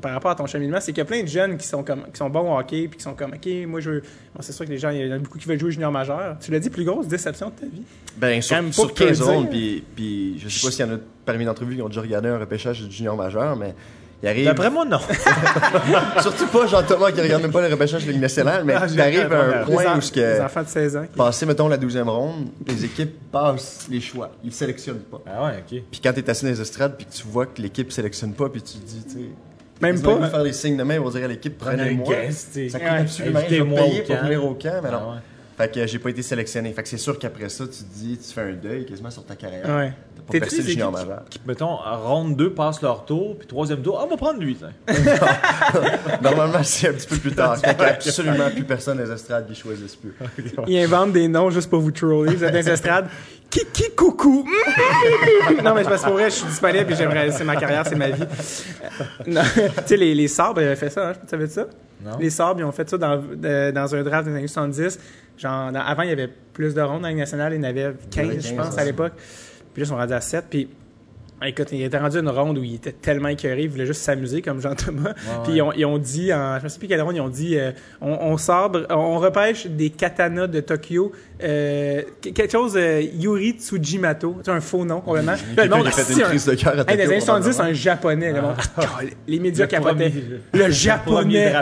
par 0.00 0.12
rapport 0.12 0.30
à 0.30 0.34
ton 0.34 0.46
cheminement, 0.46 0.78
c'est 0.80 0.92
qu'il 0.92 0.98
y 0.98 1.02
a 1.02 1.04
plein 1.04 1.22
de 1.22 1.28
jeunes 1.28 1.56
qui 1.58 1.66
sont 1.66 1.82
comme 1.82 2.04
qui 2.12 2.16
sont 2.18 2.30
bons 2.30 2.52
au 2.54 2.58
hockey 2.58 2.88
puis 2.88 2.96
qui 2.98 3.02
sont 3.02 3.14
comme 3.14 3.32
OK, 3.34 3.48
moi 3.66 3.80
je 3.80 3.90
veux 3.90 4.00
bon, 4.00 4.40
c'est 4.40 4.52
sûr 4.52 4.64
que 4.64 4.70
les 4.70 4.78
gens 4.78 4.90
il 4.90 5.06
y 5.06 5.12
en 5.12 5.16
a 5.16 5.18
beaucoup 5.18 5.38
qui 5.38 5.46
veulent 5.48 5.60
jouer 5.60 5.70
junior 5.72 5.92
majeur. 5.92 6.36
Tu 6.40 6.50
l'as 6.50 6.60
dit 6.60 6.70
plus 6.70 6.84
grosse 6.84 7.08
déception 7.08 7.50
de 7.50 7.54
ta 7.54 7.66
vie? 7.66 7.82
Ben, 8.16 8.40
sur, 8.40 8.56
pas 8.56 8.72
sur 8.72 8.94
peu 8.94 9.04
15 9.06 9.18
dire. 9.18 9.26
rondes, 9.26 9.50
puis, 9.50 9.84
puis 9.94 10.38
je 10.38 10.48
sais 10.48 10.66
pas 10.66 10.70
s'il 10.72 10.86
y 10.86 10.88
en 10.90 10.94
a 10.94 10.98
parmi 11.26 11.44
d'entre 11.44 11.64
vous 11.64 11.74
qui 11.74 11.82
ont 11.82 11.88
déjà 11.88 12.00
regardé 12.00 12.28
un 12.28 12.38
repêchage 12.38 12.82
de 12.82 12.90
junior 12.90 13.16
majeur, 13.16 13.54
mais 13.56 13.74
il 14.22 14.28
arrive... 14.28 14.44
D'après 14.44 14.70
moi, 14.70 14.84
non. 14.84 15.00
Surtout 16.20 16.46
pas 16.46 16.66
Jean-Thomas 16.68 17.10
qui 17.10 17.20
regarde 17.20 17.42
même 17.42 17.50
pas 17.50 17.66
le 17.66 17.72
repêchage 17.72 18.02
de 18.02 18.06
la 18.06 18.12
Ligue 18.12 18.22
nationale, 18.22 18.64
mais 18.64 18.74
Ah, 18.74 18.86
il 18.88 19.00
arrive 19.00 19.32
à 19.32 19.40
un 19.42 19.58
les, 19.66 19.72
point 19.74 19.96
où 19.96 20.00
ce 20.00 20.14
les 20.14 20.20
que... 20.22 20.42
enfants 20.44 20.62
de 20.62 20.68
16 20.68 20.96
ans. 20.96 21.02
qui- 21.10 21.16
Passer, 21.16 21.44
mettons, 21.46 21.66
la 21.68 21.76
12e 21.76 22.08
ronde, 22.08 22.48
les 22.66 22.84
équipes 22.84 23.14
passent 23.32 23.86
les 23.90 24.00
choix. 24.00 24.30
Ils 24.44 24.52
sélectionnent 24.52 25.00
pas. 25.00 25.20
Ah 25.26 25.44
ouais, 25.46 25.52
ok. 25.58 25.82
Puis 25.90 26.00
quand 26.02 26.12
t'es 26.12 26.28
assis 26.30 26.44
dans 26.44 26.50
les 26.52 26.60
estrades, 26.60 26.96
puis 26.96 27.06
que 27.06 27.12
tu 27.12 27.24
vois 27.26 27.46
que 27.46 27.60
l'équipe 27.60 27.90
sélectionne 27.90 28.32
pas, 28.32 28.48
puis 28.48 28.62
tu 28.62 28.78
te 28.78 28.84
dis, 28.86 29.02
tu 29.04 29.10
sais... 29.10 29.18
Même 29.82 30.00
pas. 30.00 30.12
ils 30.12 30.18
vont 30.20 30.30
faire 30.30 30.44
des 30.44 30.52
signes 30.52 30.76
de 30.76 30.82
main, 30.84 30.94
ils 30.94 31.00
vont 31.00 31.10
dire 31.10 31.24
à 31.24 31.28
l'équipe, 31.28 31.58
prenez-moi. 31.58 32.14
Ça 32.30 32.78
coûte 32.78 32.88
Ouais. 32.88 32.98
absolument 32.98 33.38
rien, 33.40 33.48
je 33.48 33.54
vais 33.62 33.74
payer 33.74 34.02
pour 34.02 34.16
venir 34.16 34.44
au 34.44 34.54
camp, 34.54 34.80
mais 34.82 34.90
non. 34.90 34.98
Fait 35.62 35.70
que 35.70 35.86
j'ai 35.86 36.00
pas 36.00 36.10
été 36.10 36.22
sélectionné. 36.22 36.72
Fait 36.72 36.82
que 36.82 36.88
c'est 36.88 36.98
sûr 36.98 37.16
qu'après 37.20 37.48
ça, 37.48 37.64
tu 37.66 37.84
te 37.84 37.94
dis, 37.94 38.18
tu 38.18 38.34
fais 38.34 38.40
un 38.40 38.52
deuil 38.52 38.84
quasiment 38.84 39.10
sur 39.10 39.24
ta 39.24 39.36
carrière. 39.36 39.64
Ouais. 39.64 39.92
T'as 40.16 40.22
pas 40.22 40.32
T'es 40.32 40.40
percé 40.40 40.56
le 40.56 40.62
junior 40.64 40.90
majeur. 40.90 41.22
Mettons, 41.46 41.76
ronde 41.76 42.36
2 42.36 42.52
passe 42.52 42.82
leur 42.82 43.04
tour, 43.04 43.38
puis 43.38 43.46
troisième 43.46 43.80
tour, 43.80 43.96
ah, 44.00 44.04
on 44.04 44.10
va 44.10 44.16
prendre 44.16 44.40
lui. 44.40 44.58
Normalement, 46.22 46.64
c'est 46.64 46.88
un 46.88 46.94
petit 46.94 47.06
peu 47.06 47.16
plus 47.16 47.30
tard. 47.32 47.58
Absolument 47.62 48.50
plus 48.50 48.64
personne 48.64 48.98
dans 48.98 49.04
les 49.04 49.12
estrades 49.12 49.46
qui 49.46 49.54
choisissent 49.54 49.94
plus. 49.94 50.14
Ils 50.66 50.78
inventent 50.78 51.12
des 51.12 51.28
noms 51.28 51.50
juste 51.50 51.70
pour 51.70 51.80
vous 51.80 51.92
troller. 51.92 52.34
Vous 52.34 52.42
êtes 52.42 52.52
dans 52.52 52.58
les 52.58 52.68
estrades. 52.68 53.06
Kiki 53.48 53.94
coucou? 53.94 54.44
non, 55.62 55.74
mais 55.74 55.84
c'est 55.84 55.90
parce 55.90 56.02
que 56.02 56.06
pour 56.06 56.16
vrai, 56.16 56.30
je 56.30 56.36
suis 56.36 56.46
disponible 56.46 56.92
et 56.92 56.96
j'aimerais. 56.96 57.30
C'est 57.30 57.44
ma 57.44 57.54
carrière, 57.54 57.86
c'est 57.86 57.94
ma 57.94 58.10
vie. 58.10 58.24
Tu 59.24 59.32
sais, 59.86 59.96
les, 59.96 60.12
les 60.12 60.26
sabres, 60.26 60.60
ils 60.60 60.64
avaient 60.64 60.74
fait 60.76 60.90
ça, 60.90 61.10
hein? 61.10 61.12
Tu 61.12 61.28
savais 61.28 61.46
ça? 61.46 61.66
Non? 62.04 62.18
Les 62.18 62.30
sabres, 62.30 62.60
ils 62.60 62.64
ont 62.64 62.72
fait 62.72 62.88
ça 62.88 62.98
dans, 62.98 63.16
de- 63.16 63.70
dans 63.70 63.94
un 63.94 64.02
draft 64.02 64.28
des 64.28 64.34
années 64.34 64.46
70. 64.48 64.98
Genre, 65.38 65.72
dans- 65.72 65.80
avant, 65.80 66.02
il 66.02 66.08
y 66.08 66.12
avait 66.12 66.28
plus 66.52 66.74
de 66.74 66.80
rondes 66.80 67.02
dans 67.02 67.08
la 67.08 67.14
nationale. 67.14 67.52
Il 67.54 67.56
y 67.56 67.60
en 67.60 67.62
avait 67.64 67.94
15, 68.10 68.26
avait 68.30 68.40
je 68.40 68.54
15, 68.54 68.56
pense, 68.66 68.78
à 68.78 68.84
l'époque. 68.84 69.12
Puis 69.72 69.80
là, 69.82 69.86
ils 69.86 69.86
sont 69.86 69.96
rendus 69.96 70.12
à 70.12 70.20
7. 70.20 70.44
Puis, 70.50 70.68
écoute, 71.44 71.68
il 71.72 71.82
était 71.82 71.98
rendu 71.98 72.16
à 72.16 72.20
une 72.20 72.28
ronde 72.28 72.58
où 72.58 72.62
il 72.64 72.74
était 72.76 72.92
tellement 72.92 73.28
écœuré, 73.28 73.62
il 73.62 73.68
voulait 73.70 73.86
juste 73.86 74.02
s'amuser 74.02 74.42
comme 74.42 74.60
Jean-Thomas. 74.60 75.14
Puis 75.44 75.54
ils 75.54 75.62
ont, 75.62 75.72
ils 75.72 75.84
ont 75.86 75.98
dit, 75.98 76.32
en, 76.32 76.58
je 76.58 76.64
ne 76.64 76.68
sais 76.68 76.78
plus 76.78 76.88
quelle 76.88 77.02
ronde, 77.02 77.16
ils 77.16 77.20
ont 77.20 77.28
dit, 77.28 77.56
euh, 77.58 77.72
on, 78.00 78.12
on 78.20 78.36
sabre, 78.36 78.86
on 78.90 79.18
repêche 79.18 79.66
des 79.66 79.90
katanas 79.90 80.46
de 80.46 80.60
Tokyo, 80.60 81.12
euh, 81.42 82.02
que- 82.22 82.28
quelque 82.30 82.52
chose, 82.52 82.74
euh, 82.76 83.00
Yuri 83.14 83.52
Tsujimato, 83.58 84.36
c'est 84.44 84.50
un 84.50 84.60
faux 84.60 84.84
nom 84.84 85.00
complètement. 85.00 85.34
Le 85.56 85.68
monde, 85.68 85.86
a 85.86 85.90
fait 85.90 86.12
une 86.12 86.22
un- 86.22 86.28
crise 86.28 86.46
de 86.46 86.54
cœur 86.54 86.72
à 86.74 86.76
Hey, 86.80 86.84
dans 86.84 86.92
les 86.92 86.96
Tokyo, 86.98 87.10
années 87.12 87.20
70, 87.20 87.48
probablement. 87.56 87.70
un 87.70 87.72
japonais. 87.74 88.32
le 88.32 88.40
monde, 88.42 88.54
les 89.28 89.38
médias 89.38 89.64
Le 89.64 89.70
capotaient. 89.70 90.10
premier- 90.10 90.66
Le 90.66 90.70
japonais. 90.70 91.54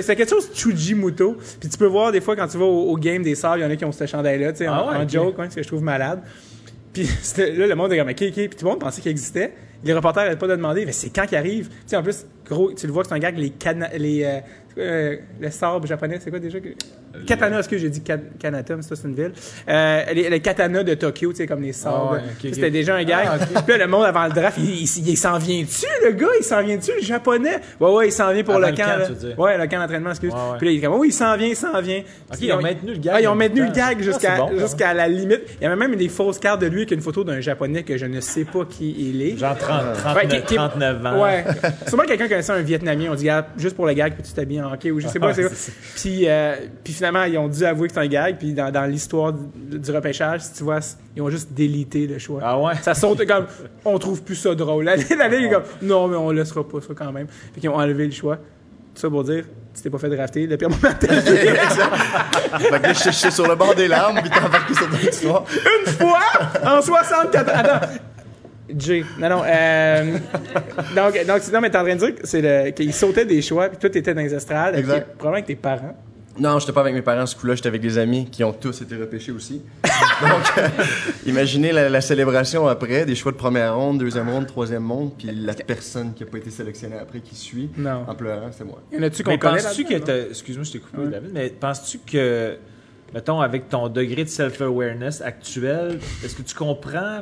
C'est 0.00 0.16
quelque 0.16 0.30
chose 0.30 0.48
Tsujimuto. 0.52 1.36
Puis 1.60 1.68
tu 1.68 1.76
peux 1.78 1.86
voir 1.86 2.12
des 2.12 2.20
fois 2.20 2.36
quand 2.36 2.46
tu 2.48 2.58
vas 2.58 2.64
au, 2.64 2.90
au 2.92 2.96
game 2.96 3.22
des 3.22 3.34
sabres, 3.34 3.58
il 3.58 3.62
y 3.62 3.64
en 3.64 3.70
a 3.70 3.76
qui 3.76 3.84
ont 3.84 3.92
ce 3.92 4.06
chandail-là, 4.06 4.52
tu 4.52 4.58
sais, 4.58 4.66
Ah 4.66 4.82
en, 4.84 4.90
ouais, 4.90 4.96
en 4.96 5.02
ok. 5.02 5.08
joke, 5.10 5.34
hein, 5.38 5.46
ce 5.50 5.56
que 5.56 5.62
je 5.62 5.68
trouve 5.68 5.82
malade. 5.82 6.20
Puis 6.94 7.02
là, 7.36 7.66
le 7.66 7.74
monde 7.74 7.92
est 7.92 7.98
comme, 7.98 8.08
OK, 8.08 8.22
OK. 8.22 8.34
Puis 8.34 8.48
tout 8.48 8.64
le 8.64 8.70
monde 8.70 8.80
pensait 8.80 9.02
qu'il 9.02 9.10
existait. 9.10 9.52
Les 9.82 9.92
reporters 9.92 10.22
n'arrêtent 10.22 10.38
pas 10.38 10.46
de 10.46 10.56
demander, 10.56 10.86
mais 10.86 10.92
c'est 10.92 11.10
quand 11.10 11.26
qu'il 11.26 11.36
arrive? 11.36 11.68
Tu 11.68 11.74
sais, 11.86 11.96
en 11.96 12.02
plus, 12.02 12.24
gros, 12.46 12.72
tu 12.72 12.86
le 12.86 12.92
vois 12.92 13.02
que 13.02 13.08
c'est 13.10 13.14
un 13.14 13.18
gars 13.18 13.30
les 13.32 13.50
cana 13.50 13.90
les, 13.98 14.24
euh, 14.24 14.40
euh, 14.78 15.16
le 15.38 15.50
sabre 15.50 15.86
japonais, 15.86 16.18
c'est 16.22 16.30
quoi 16.30 16.38
déjà? 16.38 16.58
Que- 17.20 17.26
Katana, 17.26 17.58
est-ce 17.60 17.68
que 17.68 17.78
j'ai 17.78 17.90
dit 17.90 18.00
Kan- 18.02 18.18
Kanatom, 18.38 18.82
ça 18.82 18.96
c'est 18.96 19.08
une 19.08 19.14
ville. 19.14 19.32
Euh, 19.68 20.02
les, 20.14 20.28
les 20.30 20.40
katanas 20.40 20.82
de 20.82 20.94
Tokyo, 20.94 21.30
tu 21.32 21.36
sais, 21.38 21.46
comme 21.46 21.62
les 21.62 21.72
sabres. 21.72 22.10
Ah 22.10 22.14
ouais, 22.14 22.20
Puis. 22.38 22.54
C'était 22.54 22.70
déjà 22.70 22.94
un 22.96 23.04
gars. 23.04 23.38
Puis 23.66 23.76
là, 23.78 23.84
le 23.84 23.86
monde 23.90 24.04
avant 24.04 24.24
le 24.26 24.32
draft, 24.32 24.58
il, 24.58 24.82
il- 24.82 25.08
il 25.08 25.16
s'en 25.16 25.38
vient-tu, 25.38 25.86
le 26.04 26.12
gars? 26.12 26.26
Il 26.38 26.44
s'en 26.44 26.62
vient-tu, 26.62 26.90
le 26.96 27.02
japonais? 27.02 27.58
Ouais, 27.80 27.90
ouais, 27.90 28.08
il 28.08 28.12
s'en 28.12 28.32
vient 28.32 28.42
pour 28.44 28.54
Avant 28.54 28.66
le 28.66 28.70
le 28.72 28.76
camp. 28.76 28.86
là. 28.98 29.06
tu. 29.08 29.40
Ouais, 29.40 29.58
le 29.58 29.66
camp 29.66 29.78
d'entraînement, 29.78 30.10
excuse. 30.10 30.32
Ouais, 30.32 30.38
ouais. 30.52 30.58
Puis 30.58 30.66
là, 30.66 30.72
il 30.72 30.78
est 30.78 30.80
comme, 30.86 30.98
oui, 31.00 31.08
il 31.08 31.12
s'en 31.12 31.36
vient, 31.36 31.48
il 31.48 31.56
s'en 31.56 31.80
vient. 31.80 32.02
Puis 32.32 32.46
ils 32.46 32.52
ont 32.52 32.60
maintenu 32.60 32.92
le 32.92 32.98
gag 32.98 33.12
Ah, 33.16 33.20
ils 33.20 33.28
ont 33.28 33.32
en 33.32 33.36
maintenu 33.36 33.60
le 33.64 33.72
gag 33.72 33.96
Ah, 34.00 34.02
jusqu'à 34.02 34.36
bon, 34.36 34.50
la 34.94 35.08
limite. 35.08 35.42
Il 35.60 35.64
y 35.64 35.66
avait 35.66 35.76
même 35.76 35.94
des 35.96 36.08
fausses 36.08 36.38
cartes 36.38 36.60
de 36.60 36.66
lui 36.66 36.80
avec 36.80 36.90
une 36.92 37.00
photo 37.00 37.24
d'un 37.24 37.40
japonais 37.40 37.82
que 37.82 37.96
je 37.96 38.06
ne 38.06 38.20
sais 38.20 38.44
pas 38.44 38.64
qui 38.64 38.94
il 39.10 39.22
est. 39.22 39.36
Genre 39.36 39.56
30, 39.56 39.94
39, 39.94 40.16
Ouais, 40.16 40.28
qui- 40.28 40.42
qui- 40.46 40.54
39 40.56 41.06
ans. 41.06 41.22
Ouais. 41.22 41.44
Sûrement 41.88 42.04
quelqu'un 42.04 42.28
connaissait 42.28 42.52
un 42.52 42.60
Vietnamien. 42.62 43.08
On 43.12 43.14
dit, 43.14 43.28
ah, 43.28 43.46
juste 43.56 43.76
pour 43.76 43.86
le 43.86 43.92
gag, 43.92 44.14
peux-tu 44.16 44.32
t'habiller 44.32 44.62
en 44.62 44.72
hockey 44.72 44.90
ou 44.90 45.00
je 45.00 45.08
sais 45.08 45.18
pas. 45.18 45.32
Puis, 45.96 46.24
euh, 46.28 46.54
puis 46.82 46.92
finalement, 47.04 47.24
ils 47.24 47.38
ont 47.38 47.48
dû 47.48 47.64
avouer 47.64 47.88
que 47.88 47.94
c'est 47.94 48.00
un 48.00 48.06
gag. 48.06 48.36
Puis 48.38 48.52
dans, 48.52 48.70
dans 48.70 48.84
l'histoire 48.84 49.32
du, 49.32 49.78
du 49.78 49.90
repêchage, 49.90 50.40
si 50.42 50.52
tu 50.54 50.64
vois, 50.64 50.80
ils 51.14 51.22
ont 51.22 51.28
juste 51.30 51.52
délité 51.52 52.06
le 52.06 52.18
choix. 52.18 52.40
Ah 52.42 52.58
ouais? 52.58 52.74
Ça 52.82 52.94
saute 52.94 53.26
comme, 53.26 53.46
on 53.84 53.98
trouve 53.98 54.22
plus 54.22 54.36
ça 54.36 54.54
drôle. 54.54 54.84
La, 54.84 54.96
la 54.96 55.28
ligue 55.28 55.46
est 55.46 55.50
comme, 55.50 55.62
non, 55.82 56.08
mais 56.08 56.16
on 56.16 56.30
laissera 56.30 56.66
pas 56.66 56.80
ça 56.80 56.94
quand 56.96 57.12
même. 57.12 57.26
Puis 57.52 57.60
qu'ils 57.60 57.70
ont 57.70 57.76
enlevé 57.76 58.06
le 58.06 58.12
choix. 58.12 58.36
Tout 58.36 59.00
ça 59.00 59.10
pour 59.10 59.24
dire, 59.24 59.44
tu 59.74 59.82
t'es 59.82 59.90
pas 59.90 59.98
fait 59.98 60.08
drafter. 60.08 60.46
Le 60.46 60.56
pire 60.56 60.70
moment 60.70 60.80
de 61.00 61.06
ta 61.06 61.14
vie. 61.20 61.20
Fait 61.36 62.78
que 62.78 62.82
là, 62.82 62.92
je 62.92 63.10
suis 63.10 63.32
sur 63.32 63.46
le 63.48 63.56
bord 63.56 63.74
des 63.74 63.88
larmes, 63.88 64.20
puis 64.20 64.30
t'as 64.30 64.46
embarqué 64.46 64.72
sur 64.74 64.88
ton 64.88 64.96
histoire. 65.08 65.44
une 65.86 65.92
fois 65.92 66.20
en 66.64 66.80
64. 66.80 67.50
Attends. 67.52 67.86
Jay. 68.78 69.04
Non, 69.18 69.28
non. 69.28 69.42
euh, 69.44 70.16
donc, 70.96 71.26
donc, 71.26 71.52
non, 71.52 71.60
mais 71.60 71.70
t'es 71.70 71.76
en 71.78 71.82
train 71.84 71.94
de 71.96 71.98
dire 71.98 72.14
que 72.14 72.26
c'est 72.26 72.40
le- 72.40 72.70
qu'il 72.70 72.94
sautait 72.94 73.24
des 73.26 73.42
choix, 73.42 73.68
puis 73.68 73.76
toi, 73.78 73.90
t'étais 73.90 74.14
dans 74.14 74.22
les 74.22 74.32
estrades. 74.32 74.76
Exact. 74.76 75.06
probablement 75.18 75.32
avec 75.34 75.46
tes 75.46 75.54
parents. 75.56 75.96
Non, 76.38 76.58
j'étais 76.58 76.72
pas 76.72 76.80
avec 76.80 76.94
mes 76.94 77.02
parents 77.02 77.26
ce 77.26 77.36
coup-là, 77.36 77.54
j'étais 77.54 77.68
avec 77.68 77.80
des 77.80 77.96
amis 77.96 78.28
qui 78.30 78.42
ont 78.42 78.52
tous 78.52 78.82
été 78.82 78.96
repêchés 78.96 79.30
aussi. 79.32 79.62
Donc, 79.84 80.58
euh, 80.58 80.68
imaginez 81.26 81.70
la, 81.72 81.88
la 81.88 82.00
célébration 82.00 82.66
après, 82.66 83.04
des 83.06 83.14
choix 83.14 83.30
de 83.32 83.36
première 83.36 83.76
ronde, 83.76 83.98
deuxième 83.98 84.28
ronde, 84.28 84.46
troisième 84.46 84.90
ronde, 84.90 85.12
puis 85.16 85.28
la 85.32 85.54
personne 85.54 86.12
qui 86.14 86.24
a 86.24 86.26
pas 86.26 86.38
été 86.38 86.50
sélectionnée 86.50 86.96
après 87.00 87.20
qui 87.20 87.34
suit 87.36 87.70
Non. 87.76 88.04
en 88.08 88.14
pleurant, 88.14 88.50
c'est 88.50 88.64
moi. 88.64 88.82
Y 88.92 88.98
en 88.98 89.02
a-tu 89.04 89.22
qu'on 89.22 89.38
penses-tu 89.38 89.84
que 89.84 90.28
Excuse-moi, 90.30 90.64
je 90.64 90.72
t'ai 90.72 90.78
coupé, 90.80 90.98
Ouais. 90.98 91.10
David, 91.10 91.30
mais 91.32 91.50
penses-tu 91.50 91.98
que, 91.98 92.56
mettons, 93.12 93.40
avec 93.40 93.68
ton 93.68 93.88
degré 93.88 94.24
de 94.24 94.28
self-awareness 94.28 95.20
actuel, 95.22 95.98
est-ce 96.24 96.34
que 96.34 96.42
tu 96.42 96.54
comprends 96.54 97.20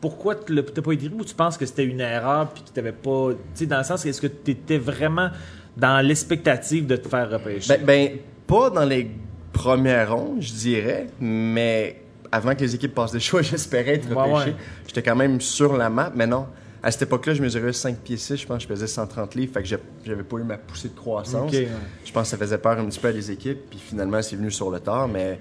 pourquoi 0.00 0.34
tu 0.34 0.54
l'as 0.54 0.62
t'as 0.62 0.80
pas 0.82 0.92
été 0.92 1.08
pris 1.08 1.18
ou 1.18 1.24
tu 1.24 1.34
penses 1.34 1.56
que 1.58 1.66
c'était 1.66 1.84
une 1.84 2.00
erreur 2.00 2.48
puis 2.50 2.62
que 2.62 2.70
t'avais 2.70 2.92
pas. 2.92 3.30
Tu 3.32 3.38
sais, 3.54 3.66
dans 3.66 3.78
le 3.78 3.84
sens, 3.84 4.04
est-ce 4.06 4.20
que 4.20 4.26
tu 4.28 4.52
étais 4.52 4.78
vraiment 4.78 5.28
dans 5.76 6.04
l'expectative 6.04 6.86
de 6.86 6.96
te 6.96 7.06
faire 7.08 7.28
repêcher? 7.30 7.76
Ben, 7.78 7.84
ben, 7.84 8.10
pas 8.50 8.68
dans 8.68 8.84
les 8.84 9.08
premières 9.52 10.14
rondes, 10.14 10.42
je 10.42 10.52
dirais, 10.52 11.06
mais 11.20 12.02
avant 12.32 12.54
que 12.54 12.60
les 12.60 12.74
équipes 12.74 12.94
passent 12.94 13.12
des 13.12 13.20
choix, 13.20 13.42
j'espérais 13.42 13.94
être 13.94 14.08
repêché. 14.08 14.50
ouais. 14.50 14.56
J'étais 14.86 15.02
quand 15.02 15.16
même 15.16 15.40
sur 15.40 15.76
la 15.76 15.88
map, 15.88 16.12
mais 16.14 16.26
non. 16.26 16.46
À 16.82 16.90
cette 16.90 17.02
époque-là, 17.02 17.34
je 17.34 17.42
mesurais 17.42 17.72
5 17.72 17.98
pieds 17.98 18.16
6, 18.16 18.36
je 18.36 18.46
pense 18.46 18.56
que 18.56 18.62
je 18.62 18.68
pesais 18.68 18.86
130 18.86 19.34
livres, 19.34 19.52
fait 19.52 19.62
que 19.62 19.68
j'avais 20.04 20.22
pas 20.22 20.36
eu 20.38 20.42
ma 20.42 20.56
poussée 20.56 20.88
de 20.88 20.94
croissance. 20.94 21.52
Ouais. 21.52 21.68
Je 22.04 22.10
pense 22.10 22.24
que 22.24 22.28
ça 22.30 22.36
faisait 22.38 22.58
peur 22.58 22.78
un 22.78 22.86
petit 22.86 22.98
peu 22.98 23.08
à 23.08 23.12
des 23.12 23.30
équipes, 23.30 23.70
puis 23.70 23.78
finalement, 23.78 24.22
c'est 24.22 24.36
venu 24.36 24.50
sur 24.50 24.70
le 24.70 24.80
tard, 24.80 25.06
mais 25.06 25.38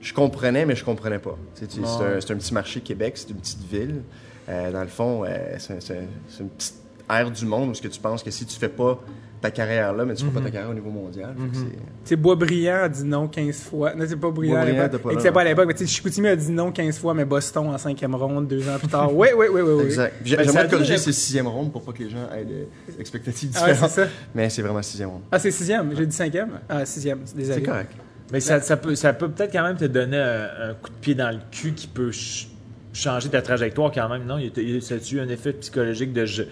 je 0.00 0.12
comprenais, 0.12 0.66
mais 0.66 0.76
je 0.76 0.84
comprenais 0.84 1.18
pas. 1.18 1.36
C'est 1.54 1.64
un, 1.64 2.36
petit 2.36 2.54
marché 2.54 2.80
Québec, 2.80 3.14
c'est 3.16 3.30
une 3.30 3.38
petite 3.38 3.64
ville. 3.70 4.02
Euh, 4.48 4.70
dans 4.70 4.82
le 4.82 4.88
fond, 4.88 5.24
euh, 5.24 5.56
c'est 5.58 6.40
une 6.40 6.50
petite 6.50 6.74
ère 7.08 7.30
du 7.30 7.46
monde 7.46 7.70
où 7.70 7.74
ce 7.74 7.82
que 7.82 7.88
tu 7.88 8.00
penses 8.00 8.22
que 8.22 8.30
si 8.30 8.44
tu 8.44 8.56
fais 8.58 8.68
pas 8.68 9.00
ta 9.42 9.50
carrière 9.50 9.92
là, 9.92 10.04
mais 10.06 10.14
tu 10.14 10.24
fais 10.24 10.30
pas 10.30 10.40
ta 10.40 10.50
carrière 10.50 10.70
au 10.70 10.74
niveau 10.74 10.88
mondial. 10.90 11.34
Fait 11.36 11.48
que 11.50 11.54
c'est- 11.56 11.64
Tu 11.72 11.78
sais, 12.04 12.16
Boisbriand 12.16 12.84
a 12.84 12.88
dit 12.88 13.04
non 13.04 13.28
15 13.28 13.58
fois. 13.64 13.94
Non, 13.94 14.04
c'est 14.08 14.16
pas 14.16 14.30
Briand 14.30 14.54
à 14.56 14.60
Boisbriand 14.64 14.82
l'époque. 14.92 15.12
Et 15.12 15.20
c'est 15.20 15.32
pas 15.32 15.40
à 15.42 15.44
l'époque, 15.44 15.66
mais 15.68 15.74
tu 15.74 15.86
sais, 15.86 15.92
Chicoutimi 15.92 16.28
a 16.28 16.36
dit 16.36 16.50
non 16.50 16.72
15 16.72 16.98
fois, 16.98 17.12
mais 17.12 17.24
Boston 17.26 17.66
en 17.68 17.76
cinquième 17.76 18.14
ronde, 18.14 18.48
deux 18.48 18.66
ans 18.68 18.78
plus 18.78 18.88
tard. 18.88 19.14
Oui, 19.14 19.28
oui, 19.36 19.46
oui, 19.52 19.60
oui. 19.60 19.72
oui. 19.76 19.84
Exact. 19.84 20.14
J'ai- 20.24 20.36
Ben, 20.36 20.44
J'aimerais 20.44 20.68
corriger 20.68 20.96
ces 20.96 21.12
sixième 21.12 21.48
ronde 21.48 21.70
pour 21.72 21.82
pas 21.84 21.92
que 21.92 22.02
les 22.02 22.08
gens 22.10 22.28
aient 22.34 22.44
des 22.44 22.66
expectatives 22.98 23.50
Ah 23.56 23.58
ouais, 23.60 23.66
c'est 23.66 23.72
différentes. 23.72 23.90
ça. 23.90 24.06
mais 24.34 24.48
c'est 24.48 24.62
vraiment 24.62 24.82
sixième 24.82 25.08
ronde. 25.10 25.22
Ah, 25.30 25.38
c'est 25.38 25.50
sixième? 25.50 25.94
J'ai 25.96 26.06
dit 26.06 26.16
cinquième? 26.16 26.50
Ah, 26.68 26.86
sixième. 26.86 27.18
Désolé. 27.36 27.58
C'est 27.60 27.62
correct. 27.66 27.90
Mais 28.32 28.40
ça, 28.40 28.60
ça 28.62 28.76
peut 28.78 28.94
ça 28.94 29.12
peut 29.12 29.28
peut-être 29.28 29.52
quand 29.52 29.62
même 29.64 29.76
te 29.76 29.84
donner 29.84 30.16
un, 30.16 30.70
un 30.70 30.74
coup 30.74 30.88
de 30.88 30.94
pied 31.00 31.14
dans 31.14 31.30
le 31.30 31.38
cul 31.50 31.72
qui 31.74 31.86
peut 31.86 32.12
ch- 32.12 32.48
changer 32.94 33.28
ta 33.28 33.42
trajectoire 33.42 33.90
quand 33.92 34.08
même. 34.08 34.24
Non, 34.24 34.38
il 34.38 34.44
y 34.44 34.48
a- 34.48 34.52
il 34.62 34.74
y 34.74 34.76
a, 34.78 34.80
ça 34.80 34.94
a 34.94 34.98
eu 35.12 35.20
un 35.20 35.28
effet 35.28 35.52
psychologique 35.52 36.12
de 36.14 36.24
je. 36.24 36.44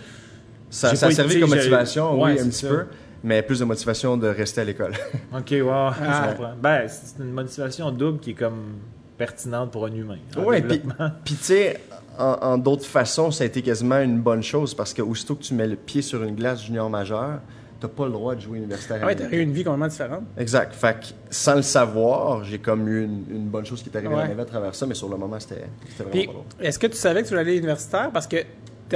Ça, 0.70 0.94
ça 0.94 1.06
a 1.06 1.10
servi 1.10 1.40
comme 1.40 1.50
motivation, 1.50 2.20
Ouais, 2.20 2.34
oui, 2.34 2.40
un 2.40 2.44
petit 2.46 2.52
ça. 2.64 2.68
peu, 2.68 2.84
mais 3.24 3.42
plus 3.42 3.58
de 3.58 3.64
motivation 3.64 4.16
de 4.16 4.28
rester 4.28 4.60
à 4.60 4.64
l'école. 4.64 4.92
Ok, 5.36 5.50
wow, 5.62 5.70
Ah. 5.70 6.28
je 6.30 6.30
comprends. 6.36 6.54
Ben, 6.62 6.86
c'est 6.88 7.22
une 7.22 7.32
motivation 7.32 7.90
double 7.90 8.20
qui 8.20 8.30
est 8.30 8.34
comme 8.34 8.76
pertinente 9.18 9.70
pour 9.72 9.84
un 9.86 9.92
humain. 9.92 10.18
Ouais, 10.38 10.62
puis, 11.24 11.34
tu 11.34 11.44
sais, 11.44 11.80
en, 12.18 12.36
en 12.40 12.58
d'autres 12.58 12.86
façons, 12.86 13.30
ça 13.30 13.44
a 13.44 13.46
été 13.46 13.62
quasiment 13.62 13.98
une 14.00 14.20
bonne 14.20 14.42
chose 14.42 14.74
parce 14.74 14.94
que 14.94 15.02
aussitôt 15.02 15.34
que 15.34 15.42
tu 15.42 15.54
mets 15.54 15.66
le 15.66 15.76
pied 15.76 16.02
sur 16.02 16.22
une 16.22 16.34
glace 16.34 16.62
junior 16.64 16.88
majeur, 16.88 17.40
t'as 17.80 17.88
pas 17.88 18.04
le 18.06 18.12
droit 18.12 18.34
de 18.34 18.40
jouer 18.40 18.58
universitaire. 18.58 18.98
Ah 19.02 19.06
ouais, 19.06 19.16
t'as 19.16 19.28
eu 19.30 19.40
une 19.40 19.52
vie 19.52 19.64
complètement 19.64 19.88
différente. 19.88 20.22
Exact. 20.38 20.74
Fait 20.74 20.94
que 21.00 21.06
sans 21.30 21.56
le 21.56 21.62
savoir, 21.62 22.44
j'ai 22.44 22.58
comme 22.58 22.86
eu 22.88 23.04
une, 23.04 23.24
une 23.30 23.48
bonne 23.48 23.64
chose 23.66 23.82
qui 23.82 23.88
est 23.90 23.96
arrivée 23.96 24.14
Ouais. 24.14 24.22
dans 24.22 24.28
ma 24.28 24.34
vie 24.34 24.40
à 24.40 24.44
travers 24.44 24.74
ça, 24.74 24.86
mais 24.86 24.94
sur 24.94 25.08
le 25.08 25.16
moment, 25.16 25.38
c'était 25.40 25.66
vraiment 25.98 26.10
Puis, 26.10 26.26
pas 26.26 26.32
drôle. 26.32 26.44
est-ce 26.60 26.78
que 26.78 26.86
tu 26.86 26.96
savais 26.96 27.20
que 27.22 27.26
tu 27.28 27.30
voulais 27.34 27.40
aller 27.42 27.56
universitaire? 27.56 28.10
Parce 28.12 28.26
que 28.26 28.36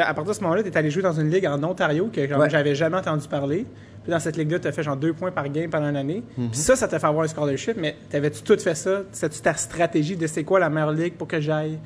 à 0.00 0.14
partir 0.14 0.32
de 0.32 0.32
ce 0.38 0.42
moment-là, 0.42 0.62
tu 0.62 0.68
es 0.68 0.76
allé 0.76 0.90
jouer 0.90 1.02
dans 1.02 1.12
une 1.12 1.30
ligue 1.30 1.46
en 1.46 1.62
Ontario 1.62 2.08
que 2.12 2.20
Ouais. 2.20 2.50
j'avais 2.50 2.74
jamais 2.74 2.96
entendu 2.96 3.26
parler. 3.28 3.66
Puis 4.02 4.10
dans 4.10 4.18
cette 4.20 4.36
ligue-là, 4.36 4.58
tu 4.58 4.68
as 4.68 4.72
fait 4.72 4.82
genre 4.82 4.96
deux 4.96 5.12
points 5.14 5.30
par 5.30 5.48
game 5.48 5.70
pendant 5.70 5.88
une 5.88 5.96
année. 5.96 6.22
Mhm. 6.36 6.50
Puis 6.50 6.58
ça, 6.60 6.76
ça 6.76 6.86
t'a 6.88 6.98
fait 6.98 7.06
avoir 7.06 7.24
un 7.24 7.28
scholarship, 7.28 7.76
mais 7.78 7.96
t'avais-tu 8.10 8.42
tout 8.42 8.58
fait 8.58 8.74
ça? 8.74 9.02
C'était-tu 9.12 9.40
ta 9.40 9.54
stratégie 9.54 10.16
de 10.16 10.26
c'est 10.26 10.44
quoi 10.44 10.60
la 10.60 10.68
meilleure 10.68 10.92
ligue 10.92 11.14
pour 11.14 11.26
que 11.26 11.40
j'aille, 11.40 11.78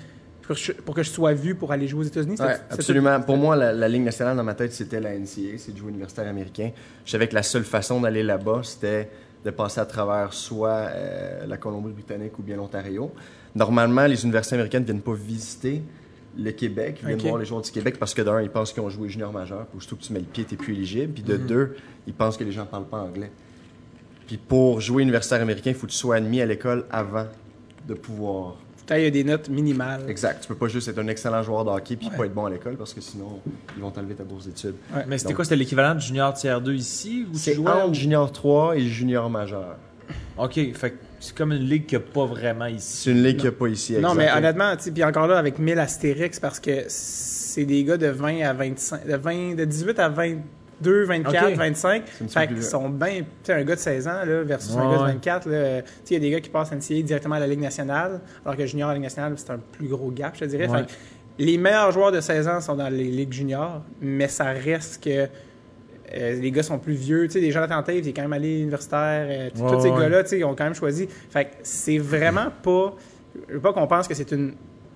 pour, 0.43 0.57
que 0.57 0.61
je- 0.61 0.73
pour 0.73 0.95
que 0.97 1.03
je 1.05 1.11
sois 1.11 1.33
vu 1.35 1.55
pour 1.55 1.71
aller 1.71 1.87
jouer 1.87 2.01
aux 2.01 2.09
États-Unis? 2.09 2.35
Ouais, 2.41 2.57
absolument. 2.71 3.21
Pour 3.21 3.37
moi, 3.37 3.55
la, 3.55 3.73
la 3.73 3.89
Ligue 3.89 4.03
nationale 4.03 4.37
dans 4.37 4.43
ma 4.43 4.55
tête, 4.55 4.73
c'était 4.73 4.99
la 5.01 5.15
NCA, 5.15 5.59
c'est 5.59 5.73
de 5.73 5.77
jouer 5.79 5.91
universitaire 5.91 6.27
américain. 6.27 6.71
Je 7.05 7.11
savais 7.13 7.29
que 7.29 7.35
la 7.37 7.45
seule 7.45 7.63
façon 7.65 8.01
d'aller 8.01 8.25
là-bas, 8.25 8.63
c'était 8.65 9.09
de 9.45 9.51
passer 9.53 9.79
à 9.81 9.87
travers 9.87 10.33
soit 10.33 10.71
euh, 10.91 11.47
la 11.47 11.57
Colombie-Britannique 11.57 12.37
ou 12.41 12.43
bien 12.43 12.57
l'Ontario. 12.57 13.13
Normalement, 13.55 14.07
les 14.07 14.25
universités 14.25 14.57
américaines 14.57 14.83
ne 14.83 14.87
viennent 14.87 15.01
pas 15.03 15.15
visiter 15.15 15.83
le 16.37 16.51
Québec, 16.53 16.99
ils 17.03 17.07
viennent 17.07 17.19
voir 17.21 17.39
les 17.39 17.45
joueurs 17.47 17.63
du 17.63 17.71
Québec 17.71 17.97
parce 17.99 18.15
que 18.15 18.23
d'un, 18.23 18.41
ils 18.43 18.51
pensent 18.51 18.73
qu'ils 18.73 18.83
ont 18.83 18.91
joué 18.91 19.09
junior 19.09 19.33
majeur, 19.33 19.67
puis 19.67 19.79
aussitôt 19.79 19.97
que 19.97 20.03
tu 20.03 20.13
mets 20.13 20.21
le 20.21 20.25
pied, 20.27 20.45
tu 20.45 20.55
n'es 20.55 20.59
plus 20.59 20.75
éligible. 20.75 21.13
Puis 21.13 21.23
de 21.23 21.37
Mhm. 21.37 21.47
deux, 21.47 21.77
ils 22.07 22.13
pensent 22.15 22.37
que 22.37 22.45
les 22.45 22.53
gens 22.53 22.63
ne 22.63 22.67
parlent 22.69 22.87
pas 22.89 22.99
anglais. 22.99 23.31
Puis 24.27 24.37
pour 24.37 24.81
jouer 24.81 25.03
universitaire 25.03 25.41
américain, 25.41 25.71
il 25.71 25.77
faut 25.77 25.87
que 25.87 25.93
tu 25.93 25.99
sois 25.99 26.17
admis 26.17 26.41
à 26.41 26.47
l'école 26.47 26.85
avant 26.91 27.27
de 27.87 27.95
pouvoir 27.95 28.57
T'as 28.87 28.99
eu 29.07 29.11
des 29.11 29.23
notes 29.23 29.51
minimales. 29.51 30.09
Exact. 30.09 30.41
Tu 30.41 30.49
peux 30.49 30.55
pas 30.55 30.69
juste 30.69 30.89
être 30.89 30.99
un 30.99 31.09
excellent 31.09 31.43
joueur 31.43 31.63
de 31.63 31.69
hockey 31.69 31.95
puis 31.97 32.09
pas 32.09 32.25
être 32.25 32.33
bon 32.33 32.47
à 32.47 32.51
l'école 32.51 32.77
parce 32.77 32.95
que 32.95 33.03
sinon, 33.03 33.41
ils 33.77 33.83
vont 33.83 33.91
t'enlever 33.91 34.15
ta 34.15 34.25
bourse 34.25 34.47
d'études. 34.47 34.77
Mais 35.07 35.19
c'était 35.19 35.35
quoi? 35.35 35.45
C'était 35.45 35.57
l'équivalent 35.57 35.95
de 35.95 36.01
Junior 36.01 36.33
Tier 36.33 36.57
2 36.65 36.73
ici? 36.75 37.27
C'est 37.35 37.59
entre 37.59 37.93
junior 37.93 38.33
3 38.33 38.79
et 38.79 38.87
junior 38.87 39.29
majeur. 39.29 39.77
Ok, 40.39 40.55
fait 40.73 40.91
que 40.93 40.97
c'est 41.21 41.35
comme 41.35 41.53
une 41.53 41.65
ligue 41.65 41.87
qu'il 41.87 41.99
n'y 41.99 42.05
a 42.05 42.09
pas 42.09 42.27
vraiment 42.27 42.67
ici. 42.67 43.05
C'est 43.05 43.11
une 43.11 43.23
ligue 43.23 43.37
qu'il 43.37 43.49
n'y 43.51 43.57
a 43.57 43.59
pas 43.59 43.69
ici. 43.69 43.97
Non, 43.99 44.15
mais 44.15 44.31
honnêtement, 44.31 44.77
tu 44.77 44.85
sais, 44.85 44.91
puis 44.91 45.05
encore 45.05 45.27
là, 45.27 45.39
avec 45.39 45.59
1000 45.59 45.79
astérix, 45.79 46.39
parce 46.39 46.61
que 46.61 46.85
c'est 46.89 47.65
des 47.65 47.85
gars 47.85 47.97
de 47.97 48.07
20 48.07 48.43
à 48.43 48.53
25, 48.53 49.07
de, 49.07 49.17
20, 49.17 49.55
de 49.57 49.65
18 49.65 49.99
à 49.99 50.09
22, 50.09 51.05
24, 51.05 51.49
Ok. 51.51 51.57
25. 51.57 52.03
C'est 52.07 52.23
un 52.23 52.27
petit 52.27 52.35
Fait 52.35 52.47
qu'ils 52.47 52.63
sont 52.63 52.89
bien. 52.89 53.19
Tu 53.19 53.25
sais, 53.43 53.53
un 53.55 53.65
gars 53.65 53.75
de 53.75 53.81
16 53.81 54.09
ans 54.09 54.25
là, 54.25 54.43
versus 54.43 54.77
un 54.77 54.91
gars 54.91 54.97
de 54.97 55.03
ouais. 55.03 55.13
24. 55.15 55.49
là, 55.49 55.83
Tu 55.83 55.89
sais, 55.89 55.95
il 56.11 56.13
y 56.15 56.17
a 56.17 56.21
des 56.21 56.31
gars 56.31 56.41
qui 56.41 56.51
passent 56.51 56.73
NCAA 56.73 57.03
directement 57.03 57.35
à 57.35 57.41
la 57.41 57.47
Ligue 57.47 57.61
nationale, 57.61 58.21
alors 58.45 58.57
que 58.57 58.67
junior 58.67 58.89
à 58.89 58.93
la 58.93 58.99
Ligue 58.99 59.05
nationale, 59.05 59.33
c'est 59.37 59.51
un 59.51 59.59
plus 59.59 59.89
gros 59.89 60.11
gap, 60.11 60.35
je 60.35 60.41
te 60.41 60.45
dirais. 60.45 60.69
Ouais. 60.69 60.79
Fait 60.79 60.87
que 60.87 60.93
les 61.41 61.59
meilleurs 61.59 61.93
joueurs 61.93 62.13
de 62.13 62.21
16 62.21 62.49
ans 62.49 62.61
sont 62.61 62.77
dans 62.77 62.89
les 62.89 63.05
ligues 63.05 63.33
juniors, 63.33 63.83
mais 64.01 64.29
ça 64.29 64.47
reste 64.47 65.03
que. 65.03 65.29
Euh, 66.17 66.41
les 66.41 66.51
gars 66.51 66.63
sont 66.63 66.79
plus 66.79 66.95
vieux, 66.95 67.27
tu 67.27 67.33
sais, 67.35 67.41
des 67.41 67.51
gens 67.51 67.63
attentatifs, 67.63 68.05
il 68.05 68.09
est 68.09 68.13
quand 68.13 68.23
même 68.23 68.33
allé 68.33 68.61
universitaire, 68.61 69.27
euh, 69.29 69.45
Ouais, 69.63 69.73
tous 69.77 69.81
ces 69.83 69.91
ouais. 69.91 70.01
gars-là, 70.01 70.23
tu 70.23 70.31
sais, 70.31 70.39
ils 70.39 70.45
ont 70.45 70.55
quand 70.55 70.65
même 70.65 70.75
choisi. 70.75 71.07
Fait 71.31 71.45
que 71.47 71.51
c'est 71.63 71.99
vraiment 71.99 72.49
pas, 72.63 72.95
je 73.49 73.55
veux 73.55 73.61
pas 73.61 73.73
qu'on 73.73 73.87
pense 73.87 74.09
que 74.09 74.15
c'est 74.15 74.31
une, 74.33 74.53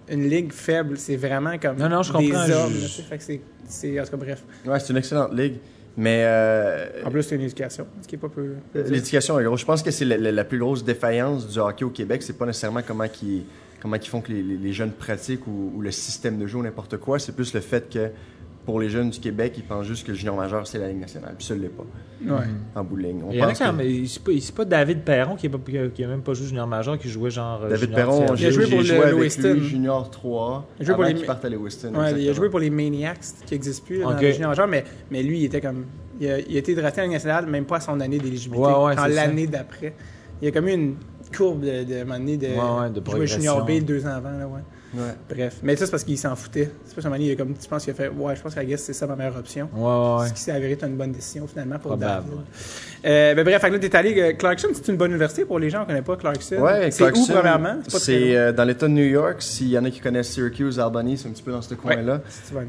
une 0.08 0.28
ligue 0.28 0.52
faible, 0.52 0.96
c'est 0.96 1.16
vraiment 1.16 1.58
comme 1.58 1.76
Non, 1.76 1.88
non, 1.88 2.02
je 2.02 2.12
des 2.16 2.28
comprends, 2.30 2.42
hommes, 2.50 2.72
je- 2.74 2.80
là, 2.80 2.86
tu 2.86 2.92
sais. 2.92 3.02
fait 3.02 3.18
que 3.18 3.22
c'est, 3.24 3.40
c'est, 3.68 4.00
en 4.00 4.04
tout 4.04 4.10
cas, 4.12 4.16
bref. 4.16 4.42
Ouais, 4.66 4.80
c'est 4.80 4.90
une 4.92 4.98
excellente 4.98 5.32
ligue. 5.34 5.56
Mais 5.94 6.22
euh, 6.24 6.86
En 7.04 7.10
plus, 7.10 7.22
c'est 7.22 7.34
une 7.34 7.42
éducation, 7.42 7.86
ce 8.00 8.08
qui 8.08 8.14
est 8.14 8.18
pas 8.18 8.30
peu. 8.30 8.54
euh, 8.76 8.84
l'éducation 8.88 9.38
est 9.38 9.44
grosse. 9.44 9.60
Je 9.60 9.66
pense 9.66 9.82
que 9.82 9.90
c'est 9.90 10.06
la, 10.06 10.16
la- 10.16 10.32
la 10.32 10.44
plus 10.44 10.58
grosse 10.58 10.82
défaillance 10.82 11.46
du 11.46 11.58
hockey 11.58 11.84
au 11.84 11.90
Québec. 11.90 12.22
C'est 12.22 12.38
pas 12.38 12.46
nécessairement 12.46 12.80
comment 12.86 13.04
ils 13.22 13.42
comment 13.82 13.96
ils 13.96 14.06
font 14.08 14.22
que 14.22 14.32
les, 14.32 14.42
les- 14.42 14.56
les 14.56 14.72
jeunes 14.72 14.92
pratiquent 14.92 15.46
ou, 15.46 15.72
ou 15.76 15.82
le 15.82 15.90
système 15.90 16.38
de 16.38 16.46
jeu 16.46 16.56
ou 16.56 16.62
n'importe 16.62 16.96
quoi. 16.96 17.18
C'est 17.18 17.32
plus 17.36 17.52
le 17.52 17.60
fait 17.60 17.90
que 17.92 18.08
pour 18.64 18.80
les 18.80 18.88
jeunes 18.88 19.10
du 19.10 19.18
Québec, 19.18 19.54
ils 19.56 19.64
pensent 19.64 19.86
juste 19.86 20.06
que 20.06 20.12
le 20.12 20.16
junior 20.16 20.36
majeur, 20.36 20.66
c'est 20.66 20.78
la 20.78 20.88
Ligue 20.88 21.00
nationale. 21.00 21.34
Puis 21.36 21.46
ça 21.46 21.54
ne 21.54 21.60
l'est 21.60 21.68
pas, 21.68 21.84
Ouais. 22.24 22.44
en 22.76 22.84
bout 22.84 22.96
de 22.96 23.02
ligne. 23.02 23.22
On 23.26 23.30
Il 23.32 23.38
y 23.38 23.40
en 23.42 23.46
a 23.46 23.48
pense 23.48 23.58
quand 23.58 23.76
que-. 23.76 24.06
C'est 24.06 24.54
pas, 24.54 24.62
pas 24.62 24.64
David 24.64 25.00
Perron 25.00 25.34
qui 25.36 25.48
n'a 25.48 26.08
même 26.08 26.22
pas 26.22 26.34
joué 26.34 26.46
Junior 26.46 26.66
Major, 26.68 26.96
qui 26.98 27.08
jouait 27.08 27.30
genre. 27.30 27.62
euh, 27.64 27.68
David 27.70 27.92
Perron, 27.92 28.26
Il 28.36 28.46
a 28.46 28.50
joué 28.50 28.66
pour 28.68 28.82
joué, 28.82 28.94
le 29.54 29.60
junior 29.60 30.10
3 30.10 30.66
Il 30.78 30.82
a 30.82 30.84
joué 30.86 30.94
pour 30.94 31.02
avant 31.04 31.12
les- 31.12 31.18
qu'il 31.18 31.26
parte 31.26 31.44
à. 31.44 31.48
Ouais, 31.48 32.22
il 32.22 32.28
a 32.28 32.32
joué 32.32 32.48
pour 32.50 32.60
les 32.60 32.70
Maniacs 32.70 33.18
qui 33.46 33.54
n'existent 33.54 33.84
plus 33.84 33.98
là, 33.98 34.04
dans 34.06 34.14
Ok. 34.14 34.22
le 34.22 34.30
junior 34.32 34.48
majeur, 34.50 34.68
mais, 34.68 34.84
mais 35.10 35.22
lui, 35.22 35.40
il 35.40 35.44
était 35.46 35.60
comme. 35.60 35.84
Il 36.20 36.30
a, 36.30 36.38
il 36.38 36.54
a 36.54 36.58
été 36.58 36.74
drafté 36.76 37.00
en 37.00 37.04
Ligue 37.04 37.14
nationale, 37.14 37.46
même 37.46 37.64
pas 37.64 37.76
à 37.78 37.80
son 37.80 37.98
année 37.98 38.18
d'éligibilité, 38.18 38.64
Ouais, 38.64 38.72
ouais, 38.72 38.76
en 38.78 38.90
c'est 38.90 38.96
ça. 38.96 39.08
l'année 39.08 39.46
d'après. 39.48 39.94
Il 40.40 40.44
y 40.44 40.48
a 40.48 40.52
comme 40.52 40.68
eu 40.68 40.72
une 40.72 40.94
courbe 41.36 41.62
de, 41.62 41.82
de, 41.82 42.04
donné 42.04 42.36
de, 42.36 42.46
Ouais, 42.46 42.52
ouais, 42.82 42.90
de 42.90 43.00
jouer 43.10 43.26
junior 43.26 43.64
B 43.64 43.80
deux 43.84 44.04
ans 44.06 44.10
avant. 44.10 44.30
Là, 44.30 44.46
ouais. 44.46 44.60
Ouais. 44.94 45.14
Bref. 45.28 45.56
Mais 45.62 45.76
ça, 45.76 45.86
c'est 45.86 45.90
parce 45.90 46.04
qu'il 46.04 46.18
s'en 46.18 46.36
foutait. 46.36 46.70
C'est 46.84 47.00
pas 47.00 47.16
il 47.18 47.30
a 47.30 47.36
comme, 47.36 47.54
tu 47.54 47.68
penses 47.68 47.84
qu'il 47.84 47.92
a 47.92 47.94
fait 47.94 48.08
Ouais, 48.08 48.36
je 48.36 48.42
pense 48.42 48.54
qu'à 48.54 48.62
c'est 48.76 48.92
ça 48.92 49.06
ma 49.06 49.16
meilleure 49.16 49.36
option. 49.36 49.68
Ouais, 49.74 49.82
ouais, 49.82 50.20
ouais. 50.22 50.28
Ce 50.28 50.32
qui 50.34 50.40
s'est 50.40 50.52
avéré 50.52 50.72
être 50.72 50.84
une 50.84 50.96
bonne 50.96 51.12
décision 51.12 51.46
finalement 51.46 51.78
pour 51.78 51.92
Probable, 51.92 52.24
David. 52.26 52.32
ouais. 52.32 52.44
Euh, 53.04 53.34
ben, 53.34 53.44
bref, 53.44 53.60
fait 53.60 53.68
que 53.68 53.74
là, 53.74 53.78
t'es 53.78 53.96
allé. 53.96 54.20
euh, 54.20 54.32
Clarkson, 54.34 54.68
c'est 54.74 54.88
une 54.88 54.96
bonne 54.96 55.10
université 55.10 55.44
pour 55.44 55.58
les 55.58 55.70
gens, 55.70 55.82
on 55.82 55.86
connaît 55.86 56.02
pas 56.02 56.16
Clarkson. 56.16 56.56
Ouais, 56.56 56.90
c'est 56.90 57.04
où, 57.04 57.06
Clarkson, 57.06 57.32
premièrement? 57.32 57.78
C'est 57.88 58.36
euh, 58.36 58.52
dans 58.52 58.64
l'État 58.64 58.86
de 58.86 58.92
New 58.92 59.04
York. 59.04 59.36
S'il 59.40 59.68
y 59.68 59.78
en 59.78 59.84
a 59.84 59.90
qui 59.90 60.00
connaissent 60.00 60.30
Syracuse, 60.30 60.78
Albany, 60.78 61.16
c'est 61.16 61.28
un 61.28 61.32
petit 61.32 61.42
peu 61.42 61.52
dans 61.52 61.62
ce 61.62 61.74
coin-là. 61.74 62.20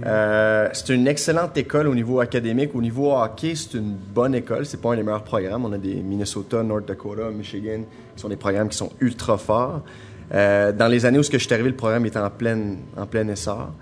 Euh, 0.06 0.70
c'est 0.74 0.94
une 0.94 1.08
excellente 1.08 1.58
école 1.58 1.88
au 1.88 1.96
niveau 1.96 2.20
académique. 2.20 2.72
Au 2.74 2.82
niveau 2.82 3.12
hockey, 3.16 3.54
c'est 3.56 3.78
une 3.78 3.96
bonne 4.14 4.36
école. 4.36 4.66
C'est 4.66 4.82
pas 4.82 4.94
un 4.94 4.96
des 4.96 5.04
meilleurs 5.04 5.24
programmes. 5.24 5.66
On 5.66 5.74
a 5.74 5.78
des 5.78 5.96
Minnesota, 5.96 6.64
North 6.64 6.88
Dakota, 6.88 7.30
Michigan, 7.30 7.82
qui 8.16 8.22
sont 8.22 8.30
des 8.30 8.36
programmes 8.36 8.70
qui 8.70 8.78
sont 8.78 8.92
ultra 9.00 9.38
forts. 9.38 9.82
Euh, 10.34 10.72
dans 10.72 10.88
les 10.88 11.06
années 11.06 11.20
où 11.20 11.24
ce 11.24 11.30
que 11.30 11.38
je 11.38 11.44
suis 11.44 11.54
arrivé, 11.54 11.70
le 11.70 11.76
programme 11.76 12.06
était 12.06 12.18
en 12.20 12.30
plein, 12.30 12.76
en 12.98 13.06
plein 13.06 13.28
essor. 13.28 13.74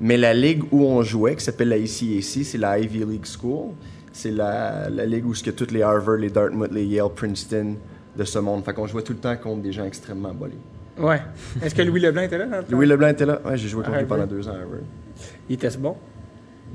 Mais 0.00 0.16
la 0.16 0.34
ligue 0.34 0.64
où 0.72 0.84
on 0.84 1.02
jouait, 1.02 1.36
qui 1.36 1.44
s'appelle 1.44 1.68
la 1.68 1.76
ICAC, 1.76 2.44
c'est 2.44 2.58
la 2.58 2.78
Ivy 2.78 3.04
League 3.04 3.26
School. 3.26 3.72
C'est 4.12 4.30
la, 4.32 4.88
la 4.90 5.06
ligue 5.06 5.26
où 5.26 5.34
ce 5.34 5.42
que 5.42 5.50
toutes 5.50 5.70
les 5.70 5.82
Harvard, 5.82 6.16
les 6.16 6.30
Dartmouth, 6.30 6.72
les 6.72 6.84
Yale, 6.84 7.10
Princeton 7.14 7.76
de 8.16 8.24
ce 8.24 8.38
monde. 8.40 8.64
Fait 8.64 8.72
qu'on 8.72 8.86
jouait 8.86 9.02
tout 9.02 9.12
le 9.12 9.18
temps 9.20 9.36
contre 9.36 9.62
des 9.62 9.72
gens 9.72 9.84
extrêmement 9.84 10.34
bolés. 10.34 10.58
Ouais. 10.98 11.20
Est-ce 11.62 11.74
que 11.74 11.82
Louis 11.82 12.00
Leblanc 12.00 12.22
était 12.22 12.38
là 12.38 12.46
dans 12.46 12.56
le 12.56 12.64
temps? 12.64 12.72
Louis 12.72 12.86
Leblanc 12.86 13.08
était 13.08 13.26
là. 13.26 13.40
Ouais, 13.44 13.56
j'ai 13.56 13.68
joué 13.68 13.84
contre 13.84 13.98
lui 13.98 14.06
pendant 14.06 14.26
deux 14.26 14.48
ans 14.48 14.52
à 14.52 14.56
Harvard. 14.56 14.80
Il 15.48 15.54
était 15.54 15.76
bon? 15.78 15.96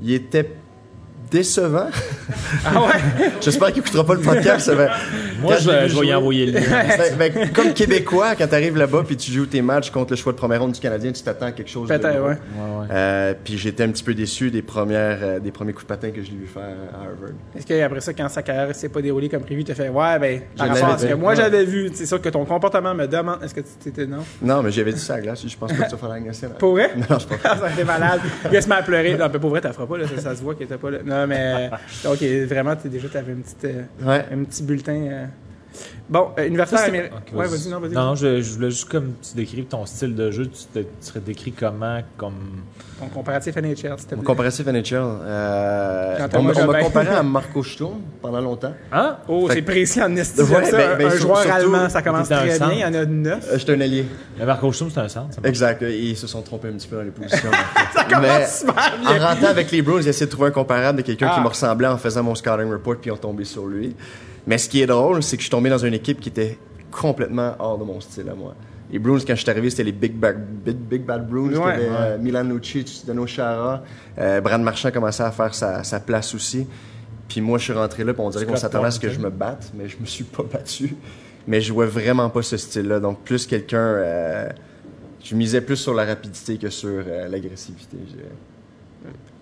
Il 0.02 0.12
était 0.12 0.50
décevant. 1.30 1.88
Ah 2.64 2.80
ouais? 2.82 3.30
J'espère 3.40 3.68
qu'il 3.68 3.78
écoutera 3.78 4.04
pas 4.04 4.14
le 4.14 4.20
podcast. 4.20 4.70
Moi, 5.40 5.56
je, 5.58 6.00
vais 6.00 6.06
y 6.06 6.14
envoyer 6.14 6.46
le 6.46 6.52
lien. 6.52 6.66
Ben, 7.18 7.32
ben, 7.32 7.52
comme 7.52 7.72
Québécois, 7.72 8.34
quand 8.36 8.46
tu 8.46 8.54
arrives 8.54 8.76
là-bas 8.76 9.02
puis 9.06 9.16
tu 9.16 9.30
joues 9.30 9.46
tes 9.46 9.62
matchs 9.62 9.90
contre 9.90 10.12
le 10.12 10.16
choix 10.16 10.32
de 10.32 10.36
première 10.36 10.60
ronde 10.60 10.72
du 10.72 10.80
Canadien, 10.80 11.12
tu 11.12 11.22
t'attends 11.22 11.46
à 11.46 11.52
quelque 11.52 11.70
chose 11.70 11.88
de 11.88 11.96
Peut-être, 11.96 12.18
gros. 12.18 12.28
ouais. 12.28 12.34
Ouais, 12.34 12.80
ouais. 12.80 12.86
Euh, 12.90 13.34
puis 13.42 13.56
j'étais 13.58 13.84
un 13.84 13.88
petit 13.90 14.02
peu 14.02 14.14
déçu 14.14 14.50
des 14.50 14.62
premières 14.62 15.18
euh, 15.22 15.38
des 15.38 15.50
premiers 15.50 15.72
coups 15.72 15.84
de 15.84 15.88
patin 15.88 16.10
que 16.10 16.22
je 16.22 16.30
l'ai 16.30 16.36
vu 16.36 16.46
faire 16.46 16.62
à 16.92 16.98
Harvard. 17.02 17.30
Est-ce 17.56 17.66
qu'après 17.66 18.00
ça, 18.00 18.12
quand 18.12 18.28
sa 18.28 18.42
carrière 18.42 18.74
s'est 18.74 18.88
pas 18.88 19.00
déroulée 19.02 19.28
comme 19.28 19.42
prévu, 19.42 19.64
tu 19.64 19.72
as 19.72 19.74
fait 19.74 19.88
Ouais, 19.88 20.18
ben, 20.18 20.40
par 20.56 20.66
Je 20.66 20.72
rapport 20.72 20.94
à 20.94 20.98
ce 20.98 21.02
que 21.04 21.08
fait. 21.10 21.14
moi 21.14 21.34
j'avais 21.34 21.64
vu, 21.64 21.90
c'est 21.94 22.06
sûr 22.06 22.20
que 22.20 22.28
ton 22.28 22.44
comportement 22.44 22.94
me 22.94 23.06
demande. 23.06 23.42
Est-ce 23.42 23.54
que 23.54 23.60
tu 23.60 23.66
t'étais 23.84 24.06
non? 24.06 24.24
Non, 24.42 24.62
mais 24.62 24.70
j'avais 24.70 24.92
dit 24.92 25.00
ça 25.00 25.14
à 25.14 25.16
la 25.16 25.22
glace, 25.22 25.46
je 25.46 25.56
pense 25.56 25.72
pas 25.72 25.84
que 25.84 25.84
tu 25.84 25.90
vas 25.92 25.96
faire 25.96 26.08
la 26.08 26.20
glace. 26.20 26.44
Pour 26.58 26.72
vrai? 26.72 26.90
Non, 26.96 27.18
je 27.18 27.26
pense 27.26 27.38
pas. 27.38 27.56
Ça 27.56 27.66
a 27.66 27.70
été 27.70 27.84
malade. 27.84 28.20
Gars 28.50 28.60
se 28.60 28.68
met 28.68 28.74
à 28.74 28.82
pleurer. 28.82 29.16
Non, 29.16 29.28
mais 29.32 29.38
pour 29.38 29.50
vrai, 29.50 29.60
t'en 29.60 29.72
feras 29.72 29.86
pas, 29.86 29.98
là. 29.98 30.04
Ça, 30.06 30.20
ça 30.20 30.36
se 30.36 30.42
voit 30.42 30.54
qu'il 30.54 30.64
était 30.64 30.76
pas 30.76 30.90
là. 30.90 30.98
Non, 31.04 31.15
mais. 31.26 31.70
Donc, 32.04 32.20
vraiment, 32.46 32.74
déjà, 32.84 33.08
t'avais 33.08 33.32
une 33.32 33.42
petite, 33.42 33.64
euh, 33.64 33.82
Ouais. 34.02 34.24
un 34.32 34.44
petit 34.44 34.62
bulletin. 34.64 34.92
euh. 35.10 35.26
Bon, 36.08 36.28
euh, 36.38 36.46
universitaire 36.46 36.78
Ça, 36.78 36.84
c'est- 36.84 36.90
américain. 36.90 37.16
Ok, 37.16 37.36
ouais, 37.38 37.46
vas-y, 37.48 37.68
non, 37.68 37.80
vas-y. 37.80 37.90
Non, 37.92 38.14
je, 38.14 38.40
je 38.40 38.52
voulais 38.54 38.70
juste 38.70 38.88
comme 38.88 39.14
tu 39.28 39.34
décrives 39.34 39.64
ton 39.64 39.84
style 39.86 40.14
de 40.14 40.30
jeu, 40.30 40.46
tu, 40.46 40.64
te- 40.72 40.78
tu 40.78 40.86
serais 41.00 41.18
décrit 41.20 41.50
comment 41.52 42.00
comme. 42.16 42.34
Ton 43.00 43.08
comparatif 43.08 43.56
NHL, 43.56 43.76
s'il 43.98 44.06
te 44.08 44.14
Mon 44.14 44.22
comparatif 44.22 44.66
NHL, 44.66 44.94
euh, 44.94 46.16
on, 46.18 46.26
m'a- 46.28 46.38
on 46.38 46.42
m'a 46.42 46.52
Jobin. 46.54 46.80
comparé 46.84 47.08
à 47.08 47.22
Marco 47.22 47.62
Sturm 47.62 48.00
pendant 48.22 48.40
longtemps. 48.40 48.72
Hein? 48.92 49.16
Oh, 49.28 49.48
Fait 49.48 49.54
c'est 49.54 49.60
que- 49.62 49.66
précis 49.66 50.02
en 50.02 50.14
esti. 50.16 50.40
Ouais, 50.42 50.64
ça. 50.64 50.76
ben- 50.76 50.90
un 50.92 50.96
ben, 50.96 51.06
un 51.06 51.10
sur- 51.10 51.20
joueur 51.20 51.38
surtout- 51.42 51.54
allemand, 51.56 51.88
ça 51.88 52.02
commence 52.02 52.28
dans 52.28 52.42
le 52.42 52.48
très 52.50 52.58
bien. 52.58 52.72
Il 52.72 52.78
y 52.78 52.84
en 52.84 52.94
a 52.94 53.04
neuf. 53.04 53.48
Euh, 53.52 53.58
J'étais 53.58 53.74
un 53.74 53.80
allié. 53.80 54.06
Le 54.38 54.46
Marco 54.46 54.72
Sturm, 54.72 54.90
c'est 54.90 55.00
un 55.00 55.08
centre. 55.08 55.34
ça 55.34 55.40
marche. 55.40 55.48
Exact. 55.48 55.82
Ils 55.82 56.16
se 56.16 56.26
sont 56.26 56.40
trompés 56.42 56.68
un 56.68 56.72
petit 56.72 56.88
peu 56.88 56.96
dans 56.96 57.02
les 57.02 57.10
positions. 57.10 57.50
Ça 57.94 58.04
commence 58.04 58.60
super 58.60 58.92
en 59.04 59.12
bien. 59.14 59.26
rentrant 59.26 59.46
avec 59.48 59.70
les 59.72 59.82
Bruins, 59.82 60.00
j'ai 60.02 60.10
essayé 60.10 60.26
de 60.26 60.30
trouver 60.30 60.48
un 60.48 60.52
comparable 60.52 60.98
de 60.98 61.02
quelqu'un 61.02 61.28
Ah. 61.30 61.34
qui 61.34 61.40
me 61.42 61.48
ressemblait 61.48 61.88
en 61.88 61.98
faisant 61.98 62.22
mon 62.22 62.34
scouting 62.34 62.70
report 62.70 62.96
puis 63.00 63.10
on 63.10 63.16
tombé 63.16 63.44
sur 63.44 63.66
lui. 63.66 63.94
Mais 64.46 64.58
ce 64.58 64.68
qui 64.68 64.80
est 64.80 64.86
drôle, 64.86 65.22
c'est 65.22 65.36
que 65.36 65.40
je 65.42 65.46
suis 65.46 65.50
tombé 65.50 65.70
dans 65.70 65.78
une 65.78 65.94
équipe 65.94 66.20
qui 66.20 66.28
était 66.28 66.58
complètement 66.90 67.54
hors 67.58 67.78
de 67.78 67.84
mon 67.84 68.00
style 68.00 68.28
à 68.28 68.34
moi. 68.34 68.54
Les 68.90 69.00
Bruins, 69.00 69.18
quand 69.26 69.34
je 69.34 69.40
suis 69.40 69.50
arrivé, 69.50 69.68
c'était 69.68 69.82
les 69.84 69.92
Big 69.92 70.12
Bad, 70.14 70.38
Big, 70.64 70.76
Big 70.76 71.02
Bad 71.02 71.28
Bruins. 71.28 71.54
Ouais. 71.56 71.74
Euh, 71.78 72.18
Milan 72.18 72.44
Lucic, 72.44 73.02
Dano 73.04 73.26
Chara. 73.26 73.82
Euh, 74.18 74.40
Brad 74.40 74.60
Marchand 74.60 74.90
commençait 74.92 75.24
à 75.24 75.32
faire 75.32 75.52
sa, 75.54 75.82
sa 75.82 75.98
place 75.98 76.34
aussi. 76.34 76.66
Puis 77.28 77.40
moi, 77.40 77.58
je 77.58 77.64
suis 77.64 77.72
rentré 77.72 78.04
là, 78.04 78.14
puis 78.14 78.22
on 78.22 78.30
dirait 78.30 78.46
qu'on 78.46 78.54
s'attendait 78.54 78.86
à 78.86 78.90
ce 78.92 79.00
que 79.00 79.10
je 79.10 79.18
me 79.18 79.30
batte, 79.30 79.72
mais 79.74 79.88
je 79.88 79.96
me 80.00 80.06
suis 80.06 80.22
pas 80.22 80.44
battu. 80.44 80.94
Mais 81.48 81.60
je 81.60 81.68
jouais 81.68 81.86
vraiment 81.86 82.30
pas 82.30 82.42
ce 82.42 82.56
style-là. 82.56 83.00
Donc, 83.00 83.24
plus 83.24 83.46
quelqu'un. 83.46 83.78
euh, 83.78 84.48
je 85.24 85.34
misais 85.34 85.60
plus 85.60 85.76
sur 85.76 85.92
la 85.92 86.04
rapidité 86.04 86.56
que 86.56 86.70
sur 86.70 86.88
euh, 87.04 87.26
l'agressivité, 87.26 87.96
je 88.06 88.12
dirais. 88.12 88.28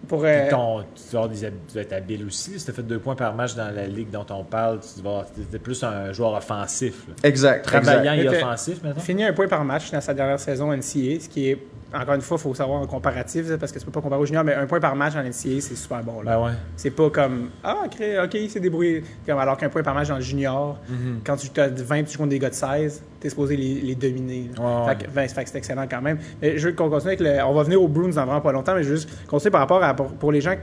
Pour, 0.06 0.20
Puis 0.20 0.28
euh, 0.30 0.50
ton, 0.50 0.82
tu, 0.82 1.16
vas 1.16 1.28
des 1.28 1.38
tu 1.38 1.74
vas 1.74 1.80
être 1.80 1.92
habile 1.94 2.26
aussi. 2.26 2.58
Si 2.58 2.64
tu 2.64 2.70
as 2.70 2.74
fait 2.74 2.82
deux 2.82 2.98
points 2.98 3.14
par 3.14 3.34
match 3.34 3.54
dans 3.54 3.74
la 3.74 3.86
ligue 3.86 4.10
dont 4.10 4.26
on 4.30 4.44
parle, 4.44 4.80
tu 4.80 5.02
vas 5.02 5.24
être 5.52 5.62
plus 5.62 5.82
un 5.82 6.12
joueur 6.12 6.34
offensif. 6.34 7.06
là. 7.08 7.14
Exact. 7.22 7.64
Travaillant 7.64 8.12
exact. 8.12 8.34
et 8.34 8.36
t'es- 8.36 8.44
offensif, 8.44 8.82
maintenant. 8.82 9.00
Fini 9.02 9.24
un 9.24 9.32
point 9.32 9.48
par 9.48 9.64
match 9.64 9.90
dans 9.90 10.00
sa 10.00 10.12
dernière 10.12 10.38
saison 10.40 10.72
NCA, 10.72 11.20
ce 11.20 11.28
qui 11.28 11.48
est, 11.50 11.58
encore 11.94 12.14
une 12.14 12.20
fois, 12.20 12.36
il 12.38 12.40
faut 12.42 12.54
savoir 12.54 12.80
en 12.82 12.86
comparatif, 12.86 13.46
parce 13.58 13.72
que 13.72 13.78
tu 13.78 13.84
peux 13.84 13.90
pas 13.92 14.00
comparer 14.00 14.20
au 14.20 14.26
junior, 14.26 14.44
mais 14.44 14.54
un 14.54 14.66
point 14.66 14.80
par 14.80 14.94
match 14.96 15.14
en 15.16 15.22
NCA, 15.22 15.60
c'est 15.60 15.76
super 15.76 16.02
bon. 16.02 16.22
Là. 16.22 16.36
Ben 16.36 16.44
ouais. 16.46 16.52
C'est 16.76 16.90
pas 16.90 17.10
comme 17.10 17.50
Ah, 17.62 17.76
ok, 17.86 18.34
il 18.34 18.50
s'est 18.50 18.60
débrouillé. 18.60 19.02
Alors 19.28 19.56
qu'un 19.56 19.68
point 19.68 19.82
par 19.82 19.94
match 19.94 20.08
dans 20.08 20.16
le 20.16 20.20
junior, 20.22 20.78
Mhm. 20.88 21.20
quand 21.24 21.36
tu 21.36 21.60
as 21.60 21.68
20 21.68 22.04
tu 22.04 22.16
contre 22.18 22.30
des 22.30 22.38
gars 22.38 22.50
de 22.50 22.54
16, 22.54 23.02
t'es 23.20 23.28
supposé 23.30 23.56
les, 23.56 23.80
les 23.80 23.94
dominer. 23.94 24.50
Ouais, 24.58 24.94
fait, 24.94 25.04
que, 25.06 25.10
ben, 25.10 25.28
fait 25.28 25.44
que 25.44 25.50
c'est 25.50 25.58
excellent 25.58 25.86
quand 25.90 26.02
même. 26.02 26.18
Mais 26.42 26.58
je 26.58 26.68
veux 26.68 26.74
qu'on 26.74 26.90
continue 26.90 27.12
avec 27.14 27.20
le. 27.20 27.42
On 27.44 27.54
va 27.54 27.62
venir 27.62 27.82
aux 27.82 27.88
Bruins 27.88 28.08
dans 28.10 28.24
vraiment 28.24 28.40
pas 28.40 28.52
longtemps, 28.52 28.74
mais 28.74 28.82
je 28.82 28.88
veux 28.90 28.96
juste 28.96 29.08
continuer 29.26 29.50
par 29.52 29.60
rapport 29.60 29.82
à. 29.82 29.94
Pour, 29.94 30.08
pour 30.12 30.32
les 30.32 30.40
gens. 30.40 30.54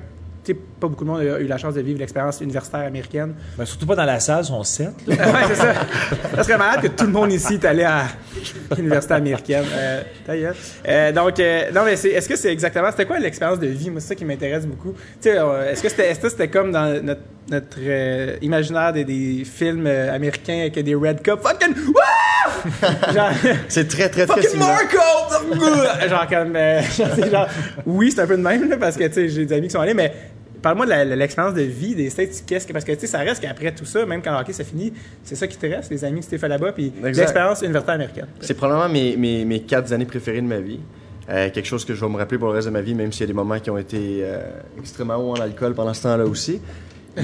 Pas 0.81 0.87
beaucoup 0.87 1.05
de 1.05 1.09
monde 1.09 1.19
a 1.21 1.39
eu 1.39 1.45
la 1.45 1.57
chance 1.57 1.75
de 1.75 1.81
vivre 1.81 1.99
l'expérience 1.99 2.41
universitaire 2.41 2.81
américaine. 2.81 3.35
Ben, 3.57 3.65
surtout 3.65 3.85
pas 3.85 3.95
dans 3.95 4.03
la 4.05 4.19
salle, 4.19 4.43
sept. 4.63 4.89
là. 5.07 5.15
ouais, 5.31 5.39
c'est 5.49 5.55
ça. 5.55 5.73
Ça 6.35 6.43
serait 6.43 6.57
malade 6.57 6.81
que 6.81 6.87
tout 6.87 7.05
le 7.05 7.11
monde 7.11 7.31
ici 7.31 7.53
est 7.53 7.65
allé 7.65 7.83
à 7.83 8.05
l'université 8.75 9.13
américaine. 9.13 9.63
Euh, 9.71 10.01
ta 10.25 10.35
gueule. 10.35 10.55
Euh, 10.87 11.11
donc, 11.11 11.39
euh, 11.39 11.71
non, 11.73 11.81
mais 11.85 11.95
c'est- 11.95 12.09
est-ce 12.09 12.27
que 12.27 12.35
c'est 12.35 12.51
exactement. 12.51 12.89
C'était 12.89 13.05
quoi 13.05 13.19
l'expérience 13.19 13.59
de 13.59 13.67
vie? 13.67 13.89
Moi, 13.91 14.01
c'est 14.01 14.07
ça 14.09 14.15
qui 14.15 14.25
m'intéresse 14.25 14.65
beaucoup. 14.65 14.93
Tu 14.93 15.29
sais, 15.29 15.37
euh, 15.37 15.71
est-ce 15.71 15.83
que 15.83 15.89
c'était 15.89 16.09
est-ce 16.09 16.19
que 16.19 16.29
c'était 16.29 16.47
comme 16.47 16.71
dans 16.71 17.01
notre, 17.03 17.21
notre 17.49 17.77
euh, 17.79 18.37
imaginaire 18.41 18.91
des, 18.91 19.03
des 19.05 19.43
films 19.45 19.85
euh, 19.85 20.15
américains 20.15 20.61
avec 20.61 20.83
des 20.83 20.95
Red 20.95 21.21
Cup? 21.21 21.41
Fucking. 21.43 21.75
Wouah! 21.93 23.13
Genre. 23.13 23.29
C'est 23.67 23.87
très, 23.87 24.09
très, 24.09 24.25
très 24.25 24.41
Fucking. 24.41 24.59
Marco! 24.59 26.09
genre 26.09 26.27
comme. 26.27 26.55
euh, 26.55 26.81
genre, 27.31 27.47
oui, 27.85 28.11
c'est 28.11 28.21
un 28.21 28.27
peu 28.27 28.37
de 28.37 28.41
même, 28.41 28.67
là, 28.69 28.77
parce 28.77 28.97
que 28.97 29.03
tu 29.05 29.13
sais, 29.13 29.29
j'ai 29.29 29.45
des 29.45 29.53
amis 29.55 29.67
qui 29.67 29.73
sont 29.73 29.79
allés, 29.81 29.93
mais 29.93 30.11
parle-moi 30.61 30.85
de 30.85 31.13
l'expérience 31.15 31.53
de 31.55 31.61
vie 31.61 31.95
des 31.95 32.09
States. 32.09 32.43
Qu'est-ce 32.45 32.67
que, 32.67 32.73
parce 32.73 32.85
que 32.85 32.91
tu 32.93 32.99
sais, 33.01 33.07
ça 33.07 33.19
reste 33.19 33.41
qu'après 33.41 33.73
tout 33.73 33.85
ça, 33.85 34.05
même 34.05 34.21
quand 34.21 34.31
le 34.31 34.37
hockey 34.39 34.53
c'est 34.53 34.63
fini, 34.63 34.93
c'est 35.23 35.35
ça 35.35 35.47
qui 35.47 35.57
te 35.57 35.65
reste, 35.65 35.89
les 35.91 36.03
amis 36.05 36.19
que 36.19 36.25
tu 36.25 36.31
t'es 36.31 36.37
fait 36.37 36.47
là-bas, 36.47 36.71
puis 36.71 36.91
l'expérience 37.03 37.61
universitaire 37.61 37.95
américaine. 37.95 38.27
C'est 38.41 38.53
probablement 38.53 38.89
mes, 38.89 39.15
mes, 39.17 39.45
mes 39.45 39.61
quatre 39.61 39.91
années 39.93 40.05
préférées 40.05 40.41
de 40.41 40.47
ma 40.47 40.59
vie. 40.59 40.79
Euh, 41.29 41.49
quelque 41.51 41.65
chose 41.67 41.85
que 41.85 41.93
je 41.93 42.03
vais 42.03 42.11
me 42.11 42.17
rappeler 42.17 42.37
pour 42.37 42.47
le 42.49 42.55
reste 42.55 42.67
de 42.67 42.73
ma 42.73 42.81
vie, 42.81 42.93
même 42.95 43.11
s'il 43.11 43.21
y 43.21 43.23
a 43.23 43.27
des 43.27 43.33
moments 43.33 43.59
qui 43.59 43.69
ont 43.69 43.77
été 43.77 44.19
euh, 44.21 44.41
extrêmement 44.79 45.15
hauts 45.17 45.31
en 45.37 45.39
alcool 45.41 45.73
pendant 45.73 45.93
ce 45.93 46.03
temps-là 46.03 46.25
aussi. 46.25 46.59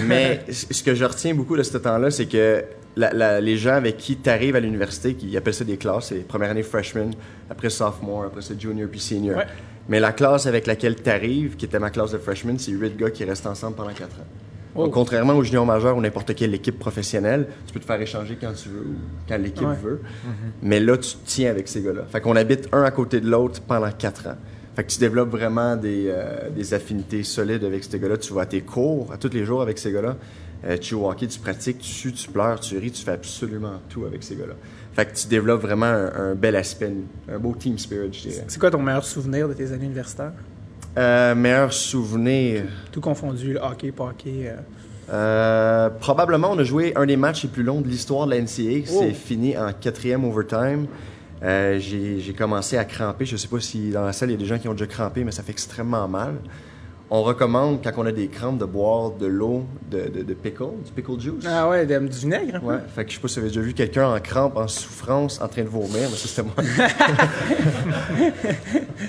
Mais 0.05 0.41
ce 0.51 0.83
que 0.83 0.93
je 0.95 1.03
retiens 1.05 1.33
beaucoup 1.33 1.57
de 1.57 1.63
ce 1.63 1.77
temps-là, 1.77 2.11
c'est 2.11 2.25
que 2.27 2.63
la- 2.95 3.11
la- 3.13 3.41
les 3.41 3.57
gens 3.57 3.73
avec 3.73 3.97
qui 3.97 4.15
tu 4.17 4.29
arrives 4.29 4.55
à 4.55 4.59
l'université, 4.59 5.13
qui 5.15 5.35
appellent 5.35 5.53
ça 5.53 5.63
des 5.65 5.77
classes, 5.77 6.07
c'est 6.09 6.27
première 6.27 6.51
année 6.51 6.63
freshman, 6.63 7.11
après 7.49 7.69
sophomore, 7.69 8.25
après 8.25 8.41
ça 8.41 8.53
junior 8.57 8.87
puis 8.89 8.99
senior. 8.99 9.37
Ouais. 9.37 9.45
Mais 9.89 9.99
la 9.99 10.11
classe 10.11 10.45
avec 10.45 10.67
laquelle 10.67 10.95
tu 11.01 11.09
arrives, 11.09 11.55
qui 11.55 11.65
était 11.65 11.79
ma 11.79 11.89
classe 11.89 12.11
de 12.11 12.17
freshman, 12.17 12.57
c'est 12.57 12.71
huit 12.71 12.97
gars 12.97 13.09
qui 13.11 13.23
restent 13.23 13.47
ensemble 13.47 13.75
pendant 13.75 13.93
quatre 13.93 14.17
ans. 14.19 14.27
Oh. 14.75 14.83
Donc, 14.83 14.93
contrairement 14.93 15.33
au 15.33 15.43
junior 15.43 15.65
majeur 15.65 15.97
ou 15.97 16.01
n'importe 16.01 16.35
quelle 16.35 16.53
équipe 16.53 16.77
professionnelle, 16.77 17.47
tu 17.65 17.73
peux 17.73 17.79
te 17.79 17.85
faire 17.85 17.99
échanger 18.01 18.37
quand 18.39 18.53
tu 18.53 18.69
veux 18.69 18.81
ou 18.81 18.95
quand 19.27 19.37
l'équipe 19.37 19.65
Ouais. 19.67 19.75
veut. 19.81 20.01
Mais 20.61 20.79
là, 20.79 20.97
tu 20.97 21.11
te 21.11 21.25
tiens 21.25 21.49
avec 21.49 21.67
ces 21.67 21.81
gars-là. 21.81 22.03
Fait 22.11 22.21
qu'on 22.21 22.35
habite 22.35 22.67
un 22.73 22.83
à 22.83 22.91
côté 22.91 23.19
de 23.21 23.29
l'autre 23.29 23.61
pendant 23.61 23.89
quatre 23.91 24.27
ans. 24.27 24.35
Fait 24.75 24.83
que 24.83 24.91
tu 24.91 24.99
développes 24.99 25.31
vraiment 25.31 25.75
des, 25.75 26.05
euh, 26.09 26.49
des 26.51 26.73
affinités 26.75 27.23
solides 27.23 27.63
avec 27.63 27.83
ces 27.83 27.97
gars-là. 27.97 28.17
Tu 28.17 28.31
vas 28.33 28.41
à 28.41 28.45
tes 28.45 28.61
cours 28.61 29.11
à 29.11 29.17
tous 29.17 29.31
les 29.33 29.45
jours 29.45 29.61
avec 29.63 29.79
ces 29.79 29.91
gars-là. 29.91 30.15
Euh, 30.65 30.77
tu 30.77 30.89
joues 30.91 31.05
au 31.05 31.09
hockey, 31.09 31.27
tu 31.27 31.39
pratiques, 31.39 31.79
tu 31.79 31.89
sues, 31.89 32.11
tu 32.13 32.29
pleures, 32.29 32.59
tu 32.59 32.77
ris, 32.77 32.91
tu 32.91 33.03
fais 33.03 33.11
absolument 33.11 33.81
tout 33.89 34.05
avec 34.05 34.21
ces 34.21 34.35
gars-là. 34.35 34.53
Fait 34.97 35.05
que 35.05 35.15
tu 35.15 35.27
développes 35.27 35.61
vraiment 35.61 35.85
un, 35.85 36.31
un 36.31 36.33
bel 36.33 36.55
aspect, 36.55 36.91
un 37.31 37.37
beau 37.37 37.53
team 37.57 37.77
spirit, 37.77 38.09
je 38.11 38.29
dirais. 38.29 38.45
C'est 38.47 38.59
quoi 38.59 38.71
ton 38.71 38.81
meilleur 38.81 39.05
souvenir 39.05 39.47
de 39.47 39.53
tes 39.53 39.71
années 39.71 39.85
universitaires? 39.85 40.31
Euh, 40.97 41.35
meilleur 41.35 41.71
souvenir? 41.71 42.63
Tout 42.91 42.99
confondu, 42.99 43.53
le 43.53 43.59
hockey, 43.59 43.91
pas 43.91 44.05
hockey. 44.05 44.47
euh. 44.47 44.55
Euh, 45.13 45.89
probablement, 45.99 46.49
on 46.53 46.57
a 46.57 46.63
joué 46.63 46.93
un 46.95 47.05
des 47.05 47.15
matchs 47.15 47.43
les 47.43 47.49
plus 47.49 47.61
longs 47.61 47.81
de 47.81 47.87
l'histoire 47.87 48.25
de 48.25 48.31
la 48.31 48.41
NCAA. 48.41 48.89
Oh. 48.91 48.99
C'est 49.03 49.13
fini 49.13 49.55
en 49.55 49.71
quatrième 49.71 50.25
overtime. 50.25 50.87
J'ai 51.43 52.19
j'ai 52.19 52.33
commencé 52.33 52.75
à 52.75 52.83
cramper. 52.83 53.25
Je 53.27 53.37
sais 53.37 53.47
pas 53.47 53.59
si 53.59 53.91
dans 53.91 54.03
la 54.03 54.13
salle, 54.13 54.29
il 54.29 54.33
y 54.33 54.35
a 54.35 54.39
des 54.39 54.45
gens 54.45 54.57
qui 54.57 54.67
ont 54.67 54.73
déjà 54.73 54.87
crampé, 54.87 55.23
mais 55.23 55.31
ça 55.31 55.43
fait 55.43 55.51
extrêmement 55.51 56.07
mal. 56.07 56.33
On 57.09 57.23
recommande, 57.23 57.79
quand 57.81 57.91
on 57.97 58.05
a 58.05 58.11
des 58.11 58.27
crampes, 58.27 58.57
de 58.57 58.65
boire 58.65 59.11
de 59.11 59.27
l'eau 59.27 59.63
de, 59.89 60.09
de, 60.09 60.23
de 60.23 60.33
pickle, 60.33 60.65
du 60.85 60.91
pickle 60.93 61.17
juice. 61.19 61.45
Ah 61.47 61.69
ouais, 61.69 61.85
de- 61.85 61.99
du 61.99 62.17
vinaigre? 62.17 62.59
Ouais, 62.61 62.75
fait 62.93 63.05
que 63.05 63.11
je 63.11 63.15
sais 63.15 63.21
pas 63.21 63.27
si 63.29 63.35
vous 63.35 63.45
avez 63.45 63.47
déjà 63.47 63.61
vu 63.61 63.73
quelqu'un 63.73 64.09
en 64.13 64.19
crampe, 64.19 64.57
en 64.57 64.67
souffrance, 64.67 65.39
en 65.41 65.47
train 65.47 65.61
de 65.63 65.69
vomir, 65.69 65.89
mais 66.11 66.17
ça 66.17 66.27
c'était 66.27 66.43
moi. 66.43 66.53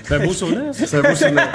C'est 0.03 0.15
un 0.15 0.25
beau 0.25 0.31
souvenir, 0.33 0.73
ça. 0.73 0.85
C'est 0.87 0.97
un 0.97 1.01
beau 1.09 1.15
souvenir. 1.15 1.47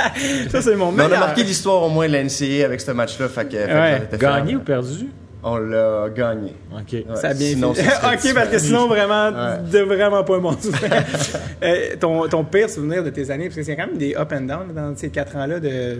Ça, 0.50 0.60
c'est 0.62 0.76
mon 0.76 0.92
Mais 0.92 1.02
on 1.02 1.06
a 1.06 1.08
meilleur. 1.08 1.20
marqué 1.26 1.42
l'histoire 1.42 1.82
au 1.82 1.88
moins 1.88 2.06
de 2.08 2.12
la 2.12 2.22
NCAA 2.24 2.64
avec 2.66 2.80
ce 2.80 2.90
match-là, 2.90 3.28
fait 3.28 3.44
que, 3.46 3.56
fait 3.56 3.66
que 3.66 4.14
Ouais. 4.14 4.18
Gagné 4.18 4.56
ou 4.56 4.60
perdu? 4.60 5.08
On 5.46 5.58
l'a 5.58 6.08
gagné. 6.08 6.54
OK. 6.72 6.92
Ouais, 6.92 7.04
Ça 7.16 7.28
a 7.28 7.34
bien 7.34 7.48
sinon, 7.50 7.70
ok, 7.72 8.34
parce 8.34 8.48
que 8.48 8.58
sinon, 8.58 8.88
vraiment, 8.88 9.28
Ouais. 9.28 9.58
de 9.70 9.78
vraiment 9.80 10.24
pas 10.24 10.36
un 10.36 10.40
bon 10.40 10.52
souvenir. 10.52 10.90
Euh, 11.62 11.96
ton, 11.98 12.28
ton 12.28 12.44
pire 12.44 12.68
souvenir 12.68 13.02
de 13.02 13.08
tes 13.10 13.30
années, 13.30 13.44
parce 13.44 13.56
que 13.56 13.62
c'est 13.62 13.74
quand 13.76 13.86
même 13.86 13.96
des 13.96 14.14
up 14.16 14.30
and 14.36 14.42
down 14.42 14.72
dans 14.74 14.94
ces 14.96 15.08
quatre 15.08 15.34
ans-là, 15.36 15.60
de 15.60 15.96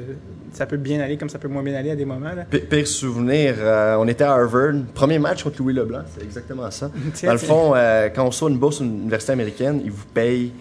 ça 0.52 0.66
peut 0.66 0.76
bien 0.76 1.00
aller 1.00 1.16
comme 1.16 1.30
ça 1.30 1.38
peut 1.38 1.48
moins 1.48 1.62
bien 1.62 1.74
aller 1.74 1.90
à 1.90 1.96
des 1.96 2.04
moments. 2.04 2.32
Là. 2.34 2.44
Pire 2.44 2.86
souvenir, 2.86 3.54
euh, 3.58 3.96
on 3.98 4.06
était 4.06 4.24
à 4.24 4.32
Harvard, 4.32 4.74
premier 4.92 5.18
match 5.18 5.42
contre 5.42 5.62
Louis 5.62 5.72
Leblanc, 5.72 6.02
c'est 6.14 6.22
exactement 6.22 6.70
ça. 6.70 6.90
Dans 7.24 7.32
le 7.32 7.38
fond, 7.38 7.72
euh, 7.74 8.08
quand 8.14 8.26
on 8.26 8.30
soit 8.30 8.50
une 8.50 8.58
bourse 8.58 8.80
une 8.80 8.94
université 9.02 9.32
américaine, 9.32 9.80
ils 9.84 9.90
vous 9.90 10.04
payent, 10.12 10.52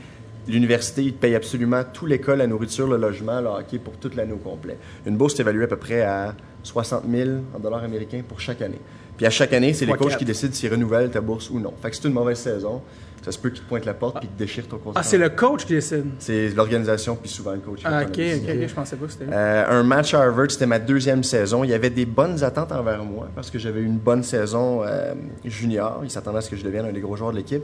l'université, 0.48 1.02
ils 1.04 1.13
te 1.13 1.19
payent 1.19 1.36
absolument 1.36 1.82
tout 1.91 2.06
l'école, 2.06 2.38
la 2.38 2.48
nourriture, 2.48 2.88
le 2.88 2.98
logement, 2.98 3.41
le 3.41 3.48
hockey 3.48 3.80
pour 3.80 3.93
toute 3.98 4.15
l'année 4.15 4.34
au 4.34 4.38
complet. 4.38 4.78
Une 5.06 5.17
bourse 5.17 5.36
est 5.36 5.41
évaluée 5.41 5.65
à 5.65 5.67
peu 5.67 5.78
près 5.78 6.02
à 6.02 6.34
60 6.63 7.04
000 7.10 7.30
en 7.56 7.60
dollars 7.60 7.84
américains 7.84 8.21
pour 8.28 8.39
chaque 8.39 8.62
année. 8.62 8.80
Puis 9.17 9.26
à 9.26 9.30
chaque 9.30 9.54
année, 9.54 9.73
c'est 9.73 9.86
les 9.86 9.93
coachs 9.93 10.17
qui 10.17 10.26
décident 10.26 10.54
s'ils 10.54 10.71
renouvellent 10.71 11.12
ta 11.12 11.21
bourse 11.21 11.49
ou 11.49 11.60
non. 11.60 11.73
Fait 11.82 11.89
que 11.89 11.95
c'est 11.95 12.08
une 12.08 12.13
mauvaise 12.13 12.39
saison, 12.39 12.82
ça 13.23 13.32
se 13.32 13.38
peut 13.38 13.49
qu'ils 13.52 13.63
te 13.63 13.69
pointent 13.69 13.86
la 13.86 13.93
porte 13.93 14.19
puis 14.19 14.28
qu'ils 14.28 14.36
te 14.36 14.39
déchirent 14.39 14.67
ton 14.67 14.78
contrat. 14.78 14.99
Ah, 14.99 15.04
c'est 15.04 15.17
le 15.17 15.30
coach 15.30 15.65
qui 15.65 15.73
décide. 15.73 16.06
C'est 16.19 16.49
l'organisation 16.49 17.15
puis 17.15 17.30
souvent 17.30 17.52
le 17.54 17.60
coach. 17.60 17.80
qui 17.80 17.86
Ah, 17.86 18.02
ok, 18.02 18.10
ok, 18.10 18.67
je 18.67 18.73
pensais 18.73 18.95
pas 18.95 19.06
que 19.06 19.12
c'était. 19.12 19.26
Euh, 19.32 19.65
un 19.69 19.84
match 19.84 20.13
à 20.13 20.23
Harvard, 20.23 20.49
c'était 20.49 20.65
ma 20.65 20.80
deuxième 20.80 21.23
saison. 21.23 21.63
Il 21.63 21.69
y 21.69 21.73
avait 21.73 21.89
des 21.89 22.06
bonnes 22.06 22.43
attentes 22.43 22.71
envers 22.71 23.04
moi 23.04 23.30
parce 23.36 23.52
que 23.52 23.60
j'avais 23.60 23.82
eu 23.82 23.86
une 23.86 23.99
bonne 23.99 24.23
saison 24.23 24.84
euh, 24.84 25.13
junior. 25.45 26.02
Ils 26.04 26.10
s'attendaient 26.10 26.39
à 26.39 26.41
ce 26.41 26.49
que 26.49 26.56
je 26.56 26.63
devienne 26.63 26.86
un 26.86 26.91
des 26.91 27.02
gros 27.02 27.15
joueurs 27.15 27.32
de 27.32 27.38
l'équipe. 27.38 27.63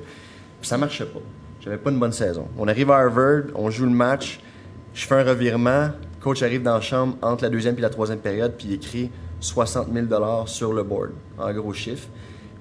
Puis 0.62 0.70
ça 0.70 0.78
marchait 0.78 1.06
pas. 1.06 1.20
J'avais 1.62 1.78
pas 1.78 1.90
une 1.90 2.00
bonne 2.00 2.14
saison. 2.14 2.48
On 2.58 2.68
arrive 2.68 2.92
à 2.92 2.98
Harvard, 2.98 3.44
on 3.56 3.70
joue 3.70 3.86
le 3.86 3.92
match. 3.92 4.40
Je 4.94 5.06
fais 5.06 5.16
un 5.16 5.24
revirement, 5.24 5.90
coach 6.22 6.42
arrive 6.44 6.64
dans 6.64 6.76
la 6.76 6.82
chambre 6.82 7.16
entre 7.22 7.44
la 7.44 7.50
deuxième 7.50 7.78
et 7.78 7.82
la 7.82 7.90
troisième 7.90 8.20
période, 8.20 8.54
puis 8.58 8.68
il 8.70 8.74
écrit 8.74 9.10
60 9.40 9.88
000 9.94 10.08
sur 10.48 10.74
le 10.74 10.84
board, 10.84 11.12
en 11.38 11.52
gros 11.54 11.74
chiffre. 11.74 12.08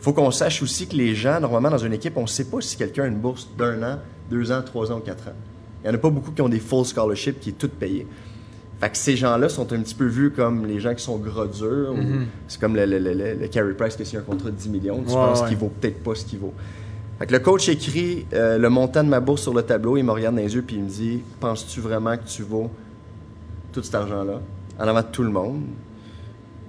Il 0.00 0.04
faut 0.04 0.12
qu'on 0.12 0.30
sache 0.30 0.62
aussi 0.62 0.86
que 0.86 0.94
les 0.94 1.14
gens, 1.14 1.40
normalement, 1.40 1.70
dans 1.70 1.78
une 1.78 1.92
équipe, 1.92 2.16
on 2.16 2.22
ne 2.22 2.26
sait 2.28 2.44
pas 2.44 2.60
si 2.60 2.76
quelqu'un 2.76 3.04
a 3.04 3.06
une 3.08 3.18
bourse 3.18 3.48
d'un 3.58 3.82
an, 3.82 3.98
deux 4.30 4.52
ans, 4.52 4.62
trois 4.64 4.92
ans 4.92 4.98
ou 4.98 5.00
quatre 5.00 5.26
ans. 5.28 5.32
Il 5.82 5.88
n'y 5.88 5.94
en 5.94 5.98
a 5.98 6.00
pas 6.00 6.10
beaucoup 6.10 6.30
qui 6.30 6.40
ont 6.42 6.48
des 6.48 6.60
full 6.60 6.84
scholarships 6.84 7.40
qui 7.40 7.50
est 7.50 7.58
tout 7.58 7.68
payé. 7.68 8.06
Fait 8.80 8.90
que 8.90 8.96
ces 8.96 9.16
gens-là 9.16 9.48
sont 9.48 9.72
un 9.72 9.80
petit 9.80 9.94
peu 9.96 10.06
vus 10.06 10.30
comme 10.30 10.64
les 10.66 10.78
gens 10.78 10.94
qui 10.94 11.02
sont 11.02 11.16
gros 11.16 11.46
durs. 11.46 11.94
ou 11.94 11.98
C'est 12.46 12.60
comme 12.60 12.76
le, 12.76 12.86
le, 12.86 12.98
le, 13.00 13.12
le- 13.34 13.48
Carey 13.48 13.74
Price 13.74 13.96
qui 13.96 14.16
a 14.16 14.20
un 14.20 14.22
contrat 14.22 14.50
de 14.50 14.54
10 14.56 14.68
millions. 14.68 14.98
Tu 15.02 15.08
Ouais, 15.08 15.14
penses 15.14 15.42
ouais. 15.42 15.48
qu'il 15.48 15.56
vaut 15.58 15.72
peut-être 15.80 16.00
pas 16.04 16.14
ce 16.14 16.24
qu'il 16.24 16.38
vaut. 16.38 16.54
Fait 17.18 17.26
que 17.26 17.32
le 17.32 17.40
coach 17.40 17.68
écrit 17.68 18.24
euh, 18.34 18.56
le 18.56 18.68
montant 18.70 19.02
de 19.02 19.08
ma 19.08 19.18
bourse 19.18 19.42
sur 19.42 19.52
le 19.54 19.62
tableau. 19.62 19.96
Il 19.96 20.04
me 20.04 20.12
regarde 20.12 20.36
dans 20.36 20.42
les 20.42 20.54
yeux 20.54 20.62
puis 20.62 20.76
il 20.76 20.84
me 20.84 20.88
dit 20.88 21.22
Penses-tu 21.40 21.80
vraiment 21.80 22.16
que 22.16 22.22
tu 22.28 22.42
vaux 22.42 22.70
tout 23.72 23.82
cet 23.82 23.94
argent-là 23.94 24.40
en 24.78 24.88
avant 24.88 25.00
de 25.00 25.06
tout 25.12 25.22
le 25.22 25.30
monde 25.30 25.62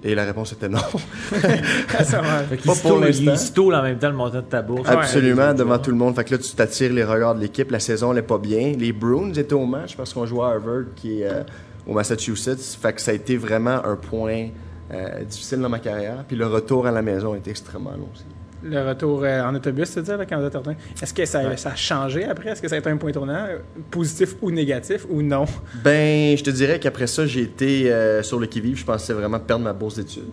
Et 0.04 0.16
la 0.16 0.24
réponse 0.26 0.52
était 0.54 0.70
non. 0.70 0.80
Fait 1.30 2.58
Pas 2.66 2.76
pour 2.82 3.00
l'instant. 3.00 3.34
il 3.68 3.74
en 3.76 3.84
même 3.84 4.00
temps 4.00 4.10
le 4.10 4.16
montant 4.16 4.38
de 4.38 4.42
ta 4.42 4.62
bourse. 4.62 4.88
Absolument, 4.88 5.50
Ouais. 5.50 5.54
devant 5.54 5.78
tout 5.78 5.92
le 5.92 5.98
monde. 5.98 6.16
Fait 6.16 6.24
que 6.24 6.32
là, 6.32 6.38
tu 6.38 6.52
t'attires 6.56 6.94
les 6.94 7.04
regards 7.04 7.36
de 7.36 7.42
l'équipe. 7.42 7.70
La 7.72 7.80
saison 7.80 8.14
n'est 8.14 8.22
pas 8.22 8.38
bien. 8.38 8.74
Les 8.78 8.94
Bruins 8.94 9.34
étaient 9.34 9.54
au 9.54 9.66
match 9.66 9.96
parce 9.98 10.14
qu'on 10.14 10.26
jouait 10.26 10.44
à 10.46 10.48
Harvard, 10.52 10.86
qui 10.96 11.22
est 11.22 11.28
euh, 11.30 11.44
au 11.86 11.94
Massachusetts. 11.94 12.78
Fait 12.82 12.94
que 12.94 13.02
ça 13.02 13.12
a 13.12 13.14
été 13.14 13.36
vraiment 13.38 13.84
un 13.86 13.96
point 13.98 14.48
euh, 14.92 15.24
difficile 15.26 15.60
dans 15.60 15.70
ma 15.70 15.80
carrière. 15.80 16.24
Puis 16.28 16.38
le 16.38 16.48
retour 16.48 16.88
à 16.88 16.92
la 16.92 17.02
maison 17.02 17.34
a 17.34 17.38
été 17.38 17.50
extrêmement 17.52 17.92
long 17.92 18.08
aussi. 18.14 18.24
Le 18.64 18.88
retour 18.88 19.24
euh, 19.24 19.42
en 19.42 19.56
autobus, 19.56 19.92
tu 19.92 20.02
là, 20.02 20.26
quand 20.26 20.38
vous 20.40 20.46
êtes 20.46 20.56
retourné. 20.56 20.78
Est-ce 21.02 21.14
que 21.14 21.26
ça, 21.26 21.56
ça 21.58 21.72
a 21.72 21.76
changé 21.76 22.26
après? 22.26 22.50
Est-ce 22.50 22.62
que 22.62 22.68
ça 22.68 22.76
a 22.76 22.80
été 22.80 22.90
un 22.90 22.98
point 22.98 23.12
tournant, 23.12 23.48
positif 23.90 24.36
ou 24.42 24.52
négatif, 24.52 25.06
ou 25.10 25.22
non? 25.22 25.46
Ben, 25.84 26.38
je 26.38 26.44
te 26.44 26.50
dirais 26.50 26.80
qu'après 26.80 27.08
ça, 27.08 27.26
j'ai 27.26 27.42
été 27.42 27.92
euh, 27.92 28.22
sur 28.24 28.40
le 28.40 28.48
qui-vive. 28.48 28.78
Je 28.78 28.86
pensais 28.86 29.14
vraiment 29.14 29.40
perdre 29.40 29.64
ma 29.64 29.74
bourse 29.74 29.96
d'études. 29.96 30.24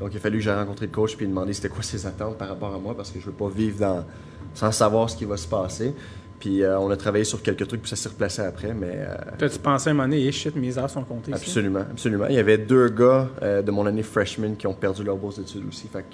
Donc, 0.00 0.10
il 0.12 0.16
a 0.16 0.20
fallu 0.20 0.38
que 0.38 0.44
j'aille 0.44 0.56
rencontrer 0.56 0.86
le 0.86 0.92
coach 0.92 1.16
puis 1.16 1.26
demander 1.26 1.52
c'était 1.52 1.68
quoi 1.68 1.82
ses 1.82 2.06
attentes 2.06 2.36
par 2.36 2.48
rapport 2.48 2.74
à 2.74 2.78
moi 2.78 2.96
parce 2.96 3.10
que 3.10 3.20
je 3.20 3.26
veux 3.26 3.32
pas 3.32 3.48
vivre 3.48 3.78
dans, 3.78 4.04
sans 4.54 4.72
savoir 4.72 5.08
ce 5.10 5.16
qui 5.16 5.24
va 5.24 5.36
se 5.36 5.46
passer. 5.46 5.94
Puis, 6.40 6.62
euh, 6.62 6.78
on 6.78 6.90
a 6.90 6.96
travaillé 6.96 7.24
sur 7.24 7.40
quelques 7.42 7.66
trucs 7.66 7.80
puis 7.80 7.88
ça 7.88 7.96
s'est 7.96 8.08
replacé 8.08 8.42
après, 8.42 8.74
mais 8.74 8.92
euh, 8.92 9.14
Toi, 9.38 9.48
tu 9.48 9.58
pensais 9.58 9.88
à 9.88 9.92
un 9.92 9.94
moment 9.94 10.08
donné, 10.08 10.26
eh, 10.26 10.32
shit, 10.32 10.54
mes 10.56 10.76
heures 10.76 10.90
sont 10.90 11.04
comptées. 11.04 11.30
ici. 11.30 11.40
absolument, 11.40 11.84
absolument. 11.90 12.26
Il 12.28 12.34
y 12.34 12.38
avait 12.38 12.58
deux 12.58 12.88
gars 12.88 13.28
euh, 13.42 13.62
de 13.62 13.70
mon 13.70 13.86
année 13.86 14.02
freshman 14.02 14.54
qui 14.56 14.66
ont 14.66 14.74
perdu 14.74 15.04
leur 15.04 15.16
bourse 15.16 15.38
d'études 15.38 15.66
aussi. 15.68 15.88
Fait 15.88 16.04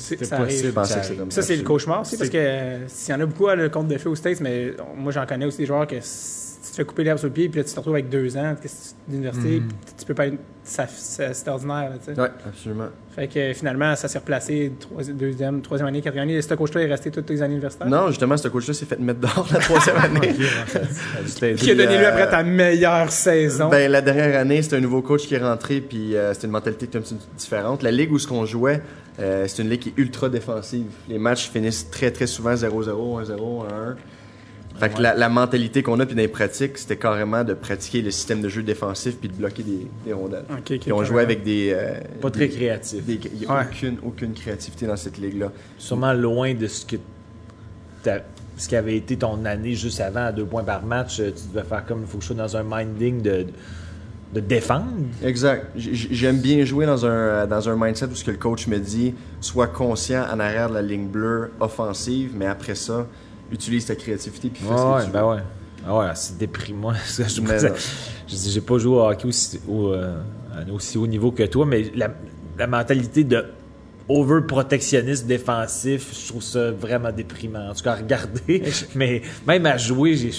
ça 0.00 0.08
ça 0.08 0.16
que 0.16 0.24
c'était 0.24 0.34
arrive. 0.34 1.18
comme 1.18 1.30
Ça, 1.30 1.42
c'est 1.42 1.56
le 1.56 1.62
cauchemar 1.62 2.00
aussi, 2.02 2.16
parce 2.16 2.30
que 2.30 2.36
euh, 2.38 2.88
s'il 2.88 3.14
y 3.14 3.16
en 3.16 3.20
a 3.20 3.26
beaucoup 3.26 3.48
à 3.48 3.54
le 3.56 3.68
compte 3.68 3.88
de 3.88 3.98
feu 3.98 4.10
aux 4.10 4.16
States, 4.16 4.40
mais 4.40 4.66
euh, 4.66 4.76
moi, 4.96 5.12
j'en 5.12 5.26
connais 5.26 5.46
aussi 5.46 5.58
des 5.58 5.66
joueurs 5.66 5.86
que 5.86 5.96
si 6.00 6.58
tu 6.64 6.70
te 6.70 6.76
fais 6.76 6.84
couper 6.84 7.04
l'herbe 7.04 7.18
sur 7.18 7.28
le 7.28 7.32
pied, 7.32 7.48
puis 7.48 7.58
là, 7.60 7.64
tu 7.64 7.72
te 7.72 7.76
retrouves 7.76 7.94
avec 7.94 8.08
deux 8.08 8.36
ans 8.36 8.54
d'université, 9.08 9.60
puis 9.60 9.94
tu 9.98 10.04
peux 10.04 10.14
pas 10.14 10.24
C'est 10.62 11.48
ordinaire, 11.48 11.92
tu 12.04 12.14
sais. 12.14 12.20
Ouais, 12.20 12.28
absolument. 12.46 12.88
Fait 13.14 13.26
que 13.26 13.38
euh, 13.40 13.54
finalement, 13.54 13.96
ça 13.96 14.06
s'est 14.06 14.18
replacé 14.18 14.72
deuxième, 15.14 15.62
troisième 15.62 15.88
année, 15.88 16.00
quatrième 16.00 16.28
année. 16.28 16.40
Ce 16.40 16.54
coach-là 16.54 16.82
est 16.82 16.86
resté 16.86 17.10
toutes 17.10 17.26
tes 17.26 17.42
années 17.42 17.54
universitaires. 17.54 17.88
Non, 17.88 18.08
justement, 18.08 18.36
ce 18.36 18.46
coach-là 18.46 18.72
s'est 18.72 18.86
fait 18.86 19.00
mettre 19.00 19.20
dehors 19.20 19.48
la 19.52 19.58
troisième 19.58 19.96
année. 20.04 20.32
Qui 21.56 21.70
a 21.72 21.74
donné 21.74 21.98
lui 21.98 22.04
euh, 22.04 22.08
après 22.08 22.30
ta 22.30 22.44
meilleure 22.44 23.10
saison? 23.10 23.68
Ben, 23.68 23.90
la 23.90 24.00
dernière 24.00 24.38
année, 24.38 24.62
c'était 24.62 24.76
un 24.76 24.80
nouveau 24.80 25.02
coach 25.02 25.26
qui 25.26 25.34
est 25.34 25.38
rentré, 25.38 25.80
puis 25.80 26.14
euh, 26.14 26.32
c'était 26.34 26.46
une 26.46 26.52
mentalité 26.52 26.86
qui 26.86 26.96
est 26.96 27.00
un 27.00 27.02
petit 27.02 27.14
peu 27.14 27.20
différente. 27.36 27.82
La 27.82 27.90
ligue 27.90 28.12
où 28.12 28.18
ce 28.20 28.28
qu'on 28.28 28.46
jouait, 28.46 28.80
euh, 29.18 29.46
c'est 29.48 29.62
une 29.62 29.68
ligue 29.70 29.80
qui 29.80 29.88
est 29.90 29.98
ultra 29.98 30.28
défensive. 30.28 30.86
Les 31.08 31.18
matchs 31.18 31.50
finissent 31.50 31.90
très, 31.90 32.10
très 32.10 32.26
souvent 32.26 32.54
0-0, 32.54 32.66
1-0, 33.24 33.26
1-1. 33.26 33.66
Fait 34.78 34.88
que 34.94 35.02
la, 35.02 35.14
la 35.14 35.28
mentalité 35.28 35.82
qu'on 35.82 36.00
a, 36.00 36.06
puis 36.06 36.14
dans 36.14 36.22
les 36.22 36.28
pratiques, 36.28 36.78
c'était 36.78 36.96
carrément 36.96 37.44
de 37.44 37.52
pratiquer 37.52 38.00
le 38.00 38.10
système 38.10 38.40
de 38.40 38.48
jeu 38.48 38.62
défensif, 38.62 39.16
puis 39.18 39.28
de 39.28 39.34
bloquer 39.34 39.62
des, 39.62 39.86
des 40.06 40.12
rondelles. 40.14 40.44
On 40.90 41.04
jouait 41.04 41.22
avec 41.22 41.42
des... 41.42 41.72
euh, 41.74 42.00
Pas 42.22 42.30
très 42.30 42.46
des- 42.48 42.54
créatif. 42.54 43.04
des- 43.04 43.20
Il 43.34 43.40
n'y 43.40 43.46
a 43.46 43.56
Ouais. 43.58 43.64
aucune, 43.70 43.98
aucune 44.02 44.32
créativité 44.32 44.86
dans 44.86 44.96
cette 44.96 45.18
ligue-là. 45.18 45.52
Sûrement 45.76 46.14
loin 46.14 46.54
de 46.54 46.66
ce 46.66 46.86
que 46.86 46.96
ce 48.56 48.68
qui 48.68 48.76
avait 48.76 48.96
été 48.96 49.16
ton 49.16 49.44
année 49.44 49.74
juste 49.74 50.00
avant 50.00 50.26
à 50.26 50.32
deux 50.32 50.44
points 50.46 50.64
par 50.64 50.82
match. 50.84 51.20
euh, 51.20 51.30
Tu 51.30 51.48
devais 51.54 51.66
faire 51.66 51.84
comme 51.84 52.02
il 52.02 52.06
faut 52.06 52.16
que 52.18 52.22
je 52.22 52.28
sois 52.28 52.36
dans 52.36 52.56
un 52.56 52.62
minding 52.64 53.20
de, 53.22 53.30
de 53.30 53.46
défendre. 54.38 54.86
Exact. 55.24 55.66
J'aime 55.74 56.38
bien 56.38 56.64
jouer 56.64 56.86
dans 56.86 57.04
un, 57.04 57.08
euh, 57.08 57.46
dans 57.46 57.68
un 57.68 57.76
mindset 57.76 58.06
où 58.06 58.14
ce 58.14 58.22
que 58.22 58.30
le 58.30 58.36
coach 58.36 58.68
me 58.68 58.78
dit, 58.78 59.14
sois 59.40 59.66
conscient 59.66 60.24
en 60.32 60.38
arrière 60.38 60.68
de 60.68 60.74
la 60.74 60.82
ligne 60.82 61.08
bleue 61.08 61.50
offensive, 61.58 62.30
mais 62.36 62.46
après 62.46 62.76
ça, 62.76 63.08
utilise 63.50 63.86
ta 63.86 63.96
créativité 63.96 64.50
puis 64.50 64.62
fais 64.62 64.68
ce 64.68 65.00
que 65.00 65.06
tu 65.06 65.10
ben 65.10 65.20
veux. 65.22 65.26
ouais. 65.26 65.42
Ah 65.86 65.98
ouais, 65.98 66.06
c'est 66.14 66.38
déprimant. 66.38 66.92
je, 67.06 68.36
dis, 68.36 68.50
j'ai 68.52 68.60
pas 68.60 68.78
joué 68.78 68.96
au 68.96 69.00
hockey 69.00 69.26
aussi, 69.26 69.60
au, 69.66 69.88
euh, 69.88 70.20
à 70.54 70.70
aussi 70.72 70.98
haut 70.98 71.06
niveau 71.06 71.32
que 71.32 71.42
toi, 71.44 71.66
mais 71.66 71.90
la, 71.94 72.10
la 72.58 72.66
mentalité 72.66 73.24
de 73.24 73.44
over-protectionniste 74.08 75.26
défensif, 75.26 76.08
je 76.12 76.28
trouve 76.28 76.42
ça 76.42 76.70
vraiment 76.72 77.12
déprimant. 77.12 77.70
En 77.70 77.74
tout 77.74 77.82
cas, 77.82 77.92
à 77.92 77.96
regarder, 77.96 78.62
mais 78.94 79.22
même 79.46 79.66
à 79.66 79.76
jouer, 79.76 80.16
j'ai. 80.16 80.32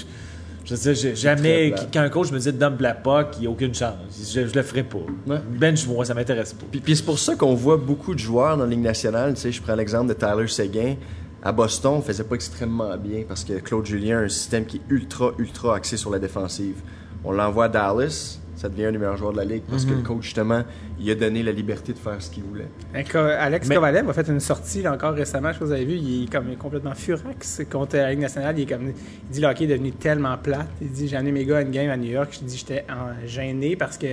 Je 0.72 0.78
veux 0.78 0.94
dire, 0.94 1.02
j'ai 1.02 1.16
jamais. 1.16 1.74
Quand 1.92 2.00
un 2.00 2.10
coach 2.10 2.32
me 2.32 2.40
dit 2.40 2.54
dump 2.54 2.80
la 2.80 2.94
puck, 2.94 3.28
il 3.38 3.42
n'y 3.42 3.48
a 3.48 3.50
aucune 3.50 3.74
chance. 3.74 3.96
Je, 4.34 4.48
je 4.48 4.56
le 4.56 4.64
ferai 4.64 4.84
pas. 4.84 5.00
Ouais. 5.28 5.40
Bench, 5.60 5.86
moi, 5.86 6.06
ça 6.06 6.14
m'intéresse 6.14 6.54
pas. 6.54 6.66
Puis, 6.72 6.80
puis 6.80 6.96
c'est 6.96 7.04
pour 7.04 7.20
ça 7.20 7.36
qu'on 7.36 7.56
voit 7.56 7.76
beaucoup 7.78 8.14
de 8.14 8.20
joueurs 8.20 8.56
dans 8.56 8.64
la 8.64 8.70
Ligue 8.70 8.80
nationale. 8.80 9.34
Tu 9.34 9.42
sais, 9.42 9.52
je 9.52 9.62
prends 9.62 9.76
l'exemple 9.76 10.08
de 10.08 10.14
Tyler 10.14 10.48
Seguin. 10.48 10.96
À 11.44 11.52
Boston, 11.52 11.96
on 11.98 12.02
faisait 12.02 12.24
pas 12.24 12.36
extrêmement 12.36 12.96
bien 12.98 13.24
parce 13.28 13.44
que 13.44 13.54
Claude 13.54 13.86
Julien 13.86 14.20
a 14.20 14.22
un 14.22 14.30
système 14.30 14.66
qui 14.66 14.78
est 14.78 14.82
ultra, 14.90 15.32
ultra 15.40 15.76
axé 15.76 15.98
sur 15.98 16.12
la 16.12 16.20
défensive. 16.20 16.76
On 17.24 17.32
l'envoie 17.32 17.66
à 17.66 17.70
Dallas, 17.70 18.40
ça 18.56 18.70
devient 18.70 18.86
un 18.86 18.92
des 18.92 18.98
meilleurs 18.98 19.18
joueurs 19.18 19.32
de 19.32 19.38
la 19.38 19.46
Ligue 19.46 19.64
parce 19.70 19.86
que 19.86 19.92
le 19.94 20.02
coach, 20.02 20.24
justement, 20.24 20.64
il 21.00 21.10
a 21.10 21.16
donné 21.16 21.42
la 21.42 21.52
liberté 21.52 21.94
de 21.94 21.98
faire 21.98 22.22
ce 22.22 22.30
qu'il 22.30 22.44
voulait. 22.44 22.68
Alex 22.94 23.68
Mais- 23.68 23.76
Kovalev 23.76 24.10
a 24.10 24.14
fait 24.14 24.28
une 24.28 24.40
sortie 24.40 24.82
là, 24.82 24.94
encore 24.94 25.14
récemment, 25.14 25.50
je 25.50 25.54
sais 25.54 25.60
pas 25.60 25.66
si 25.66 25.70
vous 25.70 25.72
avez 25.72 25.86
vu, 25.86 25.96
il 25.96 26.24
est 26.26 26.32
comme 26.32 26.56
complètement 26.58 26.94
furax 26.94 27.62
contre 27.72 27.96
la 27.98 28.12
Ligue 28.12 28.20
nationale. 28.20 28.58
Il, 28.60 28.64
est 28.64 28.66
comme, 28.66 28.90
il 28.90 29.32
dit 29.34 29.42
le 29.42 29.48
hockey 29.48 29.64
est 29.64 29.68
devenu 29.68 29.92
tellement 29.94 30.38
plate. 30.38 30.68
Il 30.82 30.92
dit 30.92 31.08
j'ai 31.08 31.16
amené 31.18 31.32
mes 31.32 31.46
gars 31.46 31.58
à 31.58 31.62
une 31.62 31.72
game 31.72 31.90
à 31.90 31.98
New 31.98 32.12
York. 32.12 32.30
Je 32.40 32.46
dis 32.46 32.58
j'étais 32.58 32.86
en- 32.90 33.26
gêné 33.28 33.76
parce 33.76 33.98
que 33.98 34.08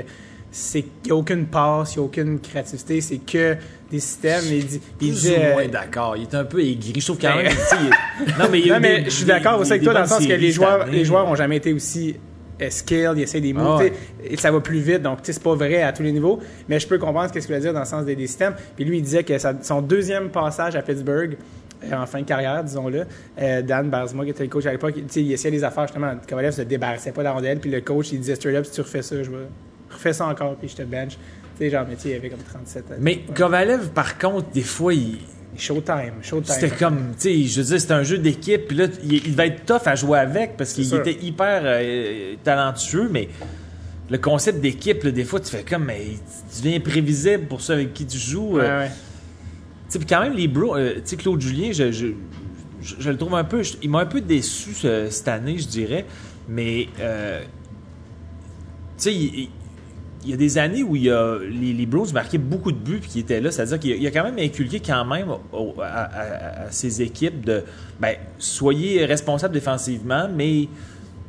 c'est 0.51 0.79
il 0.81 1.07
n'y 1.07 1.11
a 1.11 1.17
aucune 1.17 1.45
passe, 1.47 1.95
il 1.95 1.99
n'y 1.99 2.03
a 2.05 2.07
aucune 2.07 2.41
créativité, 2.41 3.01
c'est 3.03 3.19
que 3.19 3.57
des 3.91 4.01
systèmes. 4.01 4.45
Il 4.51 4.67
dit, 4.67 4.81
il 5.01 5.09
Plus 5.13 5.21
dit, 5.23 5.29
ou 5.31 5.33
euh, 5.35 5.53
moins 5.53 5.69
d'accord. 5.69 6.17
Il 6.17 6.23
est 6.23 6.35
un 6.35 6.45
peu 6.45 6.61
aigri. 6.61 6.95
Je 7.01 7.05
trouve 7.05 7.19
quand 7.21 7.37
même. 7.37 7.53
Non, 8.39 8.47
mais, 8.51 8.61
il 8.61 8.67
y 8.67 8.71
a 8.71 8.75
non, 8.77 8.81
mais 8.81 8.99
des- 9.01 9.05
je 9.05 9.11
suis 9.11 9.25
d'accord 9.27 9.61
aussi 9.61 9.73
avec 9.73 9.83
toi 9.83 9.93
dans 9.93 10.01
le 10.01 10.07
sens 10.07 10.27
que 10.27 10.33
les 10.33 10.51
joueurs, 10.51 10.87
les 10.87 11.05
joueurs 11.05 11.27
ont 11.29 11.35
jamais 11.35 11.57
été 11.57 11.73
aussi 11.73 12.17
skilled, 12.71 13.13
ils 13.17 13.23
essayent 13.23 13.41
des 13.41 13.53
moves, 13.53 13.67
Ah 13.81 13.85
ouais. 13.85 13.93
et 14.25 14.37
ça 14.37 14.51
va 14.51 14.61
plus 14.61 14.81
vite, 14.81 15.03
donc 15.03 15.19
c'est 15.23 15.43
pas 15.43 15.55
vrai 15.55 15.83
à 15.83 15.93
tous 15.93 16.03
les 16.03 16.13
niveaux, 16.13 16.39
mais 16.69 16.79
je 16.81 16.87
peux 16.89 16.99
comprendre 16.99 17.29
ce 17.33 17.39
qu'il 17.39 17.55
veut 17.55 17.61
dire 17.61 17.73
dans 17.73 17.81
le 17.81 17.87
sens 17.87 18.05
des, 18.05 18.17
des 18.17 18.27
systèmes. 18.27 18.55
Puis 18.77 18.85
lui, 18.85 18.99
il 18.99 19.03
disait 19.03 19.23
que 19.25 19.39
sa- 19.39 19.55
son 19.63 19.81
deuxième 19.83 20.31
passage 20.31 20.75
à 20.77 20.83
Pittsburgh, 20.83 21.37
euh, 21.85 21.95
en 21.95 22.07
fin 22.07 22.21
de 22.21 22.25
carrière, 22.27 22.65
disons-le, 22.65 23.05
euh, 23.41 23.63
Dan 23.63 23.89
Barzma, 23.89 24.25
qui 24.25 24.31
était 24.31 24.43
le 24.43 24.49
coach 24.51 24.67
à 24.67 24.73
l'époque, 24.73 24.95
il- 24.97 25.05
tu 25.05 25.13
sais, 25.13 25.23
il 25.23 25.33
essayait 25.33 25.53
des 25.57 25.63
affaires 25.65 25.87
justement, 25.87 26.13
Kovalev 26.29 26.53
se 26.53 26.63
débarrassait 26.63 27.13
pas 27.13 27.21
de 27.21 27.25
la 27.27 27.33
rondelle, 27.33 27.61
puis 27.61 27.71
le 27.71 27.81
coach, 27.81 28.11
il 28.13 28.19
disait 28.21 28.35
straight 28.35 28.57
up, 28.57 28.65
si 28.67 28.73
tu 28.73 28.81
refais 28.81 29.03
ça, 29.03 29.23
je 29.23 29.31
vais 29.31 29.37
refais 29.91 30.13
ça 30.13 30.27
encore, 30.27 30.57
puis 30.57 30.69
je 30.69 30.77
te 30.77 30.83
bench. 30.83 31.13
Tu 31.57 31.65
sais, 31.65 31.71
genre, 31.71 31.87
sais, 31.97 32.11
il 32.11 32.15
avait 32.15 32.29
comme 32.31 32.39
37 32.41 32.85
ans. 32.91 32.95
Mais 33.01 33.21
Kovalev, 33.35 33.89
par 33.91 34.19
contre, 34.19 34.51
des 34.51 34.63
fois, 34.63 34.93
il. 34.95 35.19
Showtime, 35.57 36.13
showtime. 36.23 36.55
C'était 36.55 36.77
comme, 36.77 36.99
tu 37.19 37.21
sais, 37.23 37.43
je 37.45 37.61
veux 37.61 37.67
dire, 37.67 37.81
c'était 37.81 37.95
un 37.95 38.03
jeu 38.05 38.19
d'équipe, 38.19 38.69
puis 38.69 38.77
là, 38.77 38.87
il, 39.03 39.13
il 39.15 39.33
devait 39.33 39.49
être 39.49 39.65
tough 39.65 39.87
à 39.87 39.95
jouer 39.97 40.19
avec 40.19 40.57
parce 40.57 40.73
qu'il 40.73 40.85
était 41.01 41.19
hyper 41.25 41.63
euh, 41.65 42.35
talentueux, 42.45 43.09
mais 43.11 43.29
le 44.11 44.19
concept 44.19 44.61
d'équipe, 44.61 45.07
des 45.07 45.25
fois, 45.25 45.41
tu 45.41 45.51
fais 45.51 45.65
comme, 45.65 45.85
mais 45.87 46.03
tu 46.55 46.63
deviens 46.63 46.77
imprévisible 46.79 47.47
pour 47.47 47.61
ceux 47.61 47.75
avec 47.75 47.93
qui 47.93 48.07
tu 48.07 48.19
joues. 48.19 48.57
Ouais, 48.57 48.65
euh, 48.65 48.81
ouais. 48.83 48.89
Tu 48.89 48.95
sais, 49.89 49.99
puis 49.99 50.07
quand 50.07 50.21
même, 50.21 50.35
les 50.35 50.49
bros, 50.49 50.77
euh, 50.77 50.95
tu 50.97 51.01
sais, 51.05 51.17
Claude 51.17 51.41
Julien, 51.41 51.73
je, 51.73 51.91
je, 51.93 52.07
je- 52.83 52.95
je 52.99 53.11
le 53.11 53.17
trouve 53.17 53.35
un 53.35 53.45
peu, 53.45 53.63
il 53.83 53.91
m'a 53.91 54.01
un 54.01 54.07
peu 54.07 54.21
déçu 54.21 54.75
ce- 54.75 55.09
cette 55.11 55.29
année, 55.29 55.59
je 55.59 55.67
dirais, 55.67 56.05
mais, 56.49 56.89
tu 56.97 57.01
sais, 58.99 59.15
il, 59.15 59.35
il- 59.41 59.51
il 60.29 60.33
y 60.33 60.35
a 60.35 60.37
des 60.37 60.59
années 60.59 60.83
où 60.83 60.95
il 60.95 61.05
y 61.05 61.11
a, 61.11 61.39
les, 61.41 61.73
les 61.73 61.87
Bros 61.87 62.05
marquaient 62.13 62.37
beaucoup 62.37 62.71
de 62.71 62.77
buts 62.77 62.99
puis 63.01 63.09
qui 63.11 63.21
étaient 63.21 63.41
là, 63.41 63.51
c'est-à-dire 63.51 63.79
qu'il 63.81 64.07
a, 64.07 64.11
quand 64.11 64.25
même 64.25 64.39
inculqué 64.39 64.79
quand 64.79 65.05
même 65.07 65.29
au- 65.53 65.75
à, 65.81 65.85
à- 65.87 66.67
à 66.67 66.71
ses 66.71 67.01
équipes 67.01 67.45
de, 67.45 67.63
ben, 67.99 68.15
soyez 68.39 69.07
responsables 69.07 69.55
défensivement, 69.55 70.29
mais, 70.33 70.69
tu 70.69 70.69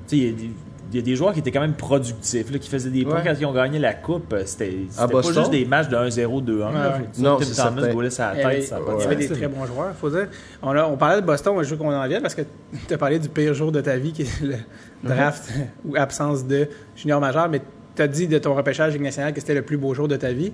sais, 0.07 0.17
il 0.17 0.23
y 0.25 0.29
a 0.29 0.31
des- 0.33 0.49
il 0.91 0.95
y 0.95 0.99
a 0.99 1.03
des 1.03 1.15
joueurs 1.15 1.33
qui 1.33 1.39
étaient 1.39 1.51
quand 1.51 1.61
même 1.61 1.75
productifs, 1.75 2.51
là, 2.51 2.57
qui 2.57 2.67
faisaient 2.67 2.89
des 2.89 3.03
points 3.05 3.17
Ouais. 3.17 3.21
quand 3.23 3.35
ils 3.39 3.45
ont 3.45 3.53
gagné 3.53 3.77
la 3.77 3.93
coupe. 3.93 4.33
C'était 4.45 4.75
c'était 4.89 5.07
pas 5.13 5.21
juste 5.21 5.51
des 5.51 5.63
matchs 5.63 5.87
de 5.87 5.95
1-0, 5.95 6.41
2-1. 6.41 6.71
là. 6.73 6.89
Ouais, 6.89 6.93
ouais. 7.03 7.05
Tim 7.13 7.21
Non, 7.21 7.37
Thomas 7.37 8.09
sa 8.09 8.31
tête, 8.31 8.63
ça 8.63 8.79
il 8.97 9.01
y 9.01 9.03
avait 9.05 9.15
des 9.15 9.29
très 9.29 9.47
bons 9.47 9.65
joueurs, 9.67 9.93
faut 9.95 10.09
dire. 10.09 10.27
On, 10.63 10.71
a- 10.71 10.85
on 10.87 10.97
parlait 10.97 11.21
de 11.21 11.25
Boston, 11.27 11.55
je 11.61 11.69
veux 11.69 11.77
qu'on 11.77 11.93
en 11.93 12.07
vienne 12.07 12.23
parce 12.23 12.33
que 12.33 12.41
tu 12.87 12.93
as 12.93 12.97
parlé 12.97 13.19
du 13.19 13.29
pire 13.29 13.53
jour 13.53 13.71
de 13.71 13.81
ta 13.81 13.97
vie, 13.97 14.11
qui 14.11 14.23
est 14.23 14.41
le 14.41 14.55
draft 15.03 15.53
ou 15.85 15.95
absence 15.95 16.45
de 16.47 16.67
junior 16.95 17.21
majeur, 17.21 17.47
mais 17.49 17.61
tu 17.99 18.03
as 18.03 18.07
dit 18.07 18.27
de 18.27 18.37
ton 18.37 18.55
repêchage 18.55 18.93
Ligue 18.93 19.01
nationale 19.01 19.33
que 19.33 19.41
c'était 19.41 19.53
le 19.53 19.61
plus 19.61 19.75
beau 19.75 19.93
jour 19.93 20.07
de 20.07 20.15
ta 20.15 20.31
vie. 20.31 20.53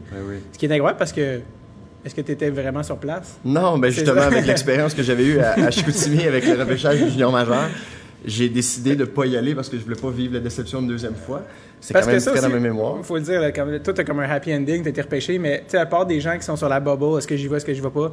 Ce 0.51 0.57
qui 0.57 0.65
est 0.65 0.71
incroyable 0.71 0.97
parce 0.97 1.13
que 1.13 1.41
est-ce 2.03 2.15
que 2.15 2.21
tu 2.21 2.31
étais 2.31 2.49
vraiment 2.49 2.81
sur 2.83 2.97
place? 2.97 3.37
Non, 3.43 3.77
ben 3.77 3.91
justement, 3.91 4.21
avec 4.21 4.45
l'expérience 4.47 4.93
que 4.93 5.03
j'avais 5.03 5.25
eue 5.25 5.39
à, 5.39 5.53
à 5.53 5.71
Chicoutimi 5.71 6.23
avec 6.23 6.45
le 6.45 6.53
repêchage 6.53 7.03
du 7.03 7.09
junior 7.09 7.31
majeur, 7.31 7.69
j'ai 8.25 8.49
décidé 8.49 8.95
de 8.95 9.05
pas 9.05 9.25
y 9.25 9.37
aller 9.37 9.53
parce 9.53 9.69
que 9.69 9.77
je 9.77 9.83
voulais 9.83 9.99
pas 9.99 10.09
vivre 10.09 10.33
la 10.33 10.39
déception 10.39 10.81
une 10.81 10.87
deuxième 10.87 11.15
fois. 11.15 11.43
C'est 11.79 11.93
quand 11.93 12.05
même 12.05 12.15
que 12.15 12.19
ça 12.19 12.31
très 12.31 12.41
dans 12.41 12.49
ma 12.49 12.59
mémoire. 12.59 12.95
Il 12.97 13.03
faut 13.03 13.15
le 13.15 13.21
dire, 13.21 13.39
là, 13.39 13.51
comme, 13.51 13.79
toi, 13.79 13.93
t'as 13.93 14.03
comme 14.03 14.19
un 14.19 14.29
happy 14.29 14.53
ending, 14.53 14.83
t'as 14.83 14.89
été 14.89 15.01
repêché, 15.01 15.37
mais 15.37 15.59
tu 15.59 15.71
sais, 15.71 15.77
à 15.77 15.85
part 15.85 16.05
des 16.05 16.19
gens 16.19 16.35
qui 16.35 16.43
sont 16.43 16.55
sur 16.55 16.69
la 16.69 16.79
bubble, 16.79 17.19
est-ce 17.19 17.27
que 17.27 17.35
j'y 17.35 17.47
vais, 17.47 17.57
est-ce 17.57 17.65
que 17.65 17.73
j'y 17.73 17.81
vais 17.81 17.89
pas, 17.89 18.11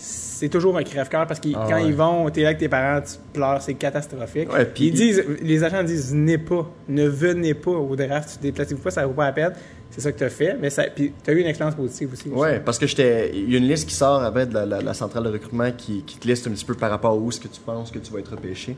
c'est 0.00 0.48
toujours 0.48 0.76
un 0.78 0.82
crève-cœur 0.82 1.26
parce 1.26 1.38
que 1.38 1.48
Ah 1.54 1.66
quand 1.68 1.74
ouais. 1.76 1.86
ils 1.86 1.94
vont, 1.94 2.28
t'es 2.30 2.40
là 2.42 2.48
avec 2.48 2.58
tes 2.58 2.68
parents, 2.68 3.00
tu 3.02 3.12
pleures, 3.32 3.60
c'est 3.60 3.74
catastrophique. 3.74 4.52
Ouais, 4.52 4.64
puis- 4.64 4.86
ils 4.86 4.94
disent, 4.94 5.22
les 5.42 5.62
agents 5.62 5.82
disent, 5.82 6.10
venez 6.12 6.38
pas, 6.38 6.66
ne 6.88 7.06
venez 7.06 7.54
pas 7.54 7.70
au 7.72 7.94
draft, 7.94 8.38
déplacez-vous 8.40 8.80
pas, 8.80 8.90
ça 8.90 9.06
vaut 9.06 9.12
pas 9.12 9.26
la 9.26 9.32
peine. 9.32 9.52
C'est 9.90 10.00
ça 10.00 10.12
que 10.12 10.18
t'as 10.18 10.30
fait, 10.30 10.56
mais 10.60 10.70
ça, 10.70 10.84
puis 10.84 11.12
t'as 11.22 11.32
eu 11.32 11.40
une 11.40 11.46
expérience 11.48 11.74
positive 11.74 12.10
aussi. 12.12 12.28
Ouais, 12.28 12.60
parce 12.60 12.78
que 12.78 12.86
j'étais. 12.86 13.32
Il 13.34 13.50
y 13.50 13.56
a 13.56 13.58
une 13.58 13.66
liste 13.66 13.88
qui 13.88 13.94
sort 13.94 14.20
de 14.32 14.54
la, 14.54 14.64
la- 14.64 14.80
la 14.80 14.94
centrale 14.94 15.24
de 15.24 15.30
recrutement 15.30 15.70
qui, 15.76 16.02
qui 16.04 16.16
te 16.16 16.28
liste 16.28 16.46
un 16.46 16.52
petit 16.52 16.64
peu 16.64 16.74
par 16.74 16.90
rapport 16.90 17.10
à 17.10 17.16
où 17.16 17.28
est-ce 17.28 17.40
que 17.40 17.48
tu 17.48 17.60
penses 17.60 17.90
que 17.90 17.98
tu 17.98 18.12
vas 18.12 18.20
être 18.20 18.30
repêché. 18.30 18.76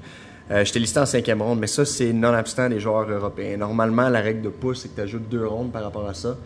Euh, 0.50 0.64
j'étais 0.64 0.78
listé 0.78 0.98
en 1.00 1.06
cinquième 1.06 1.40
ronde, 1.42 1.60
mais 1.60 1.66
ça, 1.66 1.84
c'est 1.84 2.12
non-abstant 2.14 2.68
des 2.70 2.80
joueurs 2.80 3.08
européens. 3.10 3.58
Normalement, 3.58 4.08
la 4.08 4.20
règle 4.20 4.40
de 4.42 4.48
pouce, 4.48 4.80
c'est 4.82 4.88
que 4.88 4.94
tu 4.96 5.00
ajoutes 5.02 5.28
deux 5.28 5.46
rondes 5.46 5.70
par 5.70 5.82
rapport 5.84 6.08
à 6.08 6.14
ça. 6.14 6.36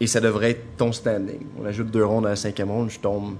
Et 0.00 0.06
ça 0.06 0.20
devrait 0.20 0.50
être 0.52 0.76
ton 0.76 0.92
standing. 0.92 1.40
On 1.60 1.66
ajoute 1.66 1.90
deux 1.90 2.04
rondes 2.04 2.26
à 2.26 2.30
la 2.30 2.36
cinquième 2.36 2.70
ronde, 2.70 2.90
je 2.90 3.00
tombe 3.00 3.34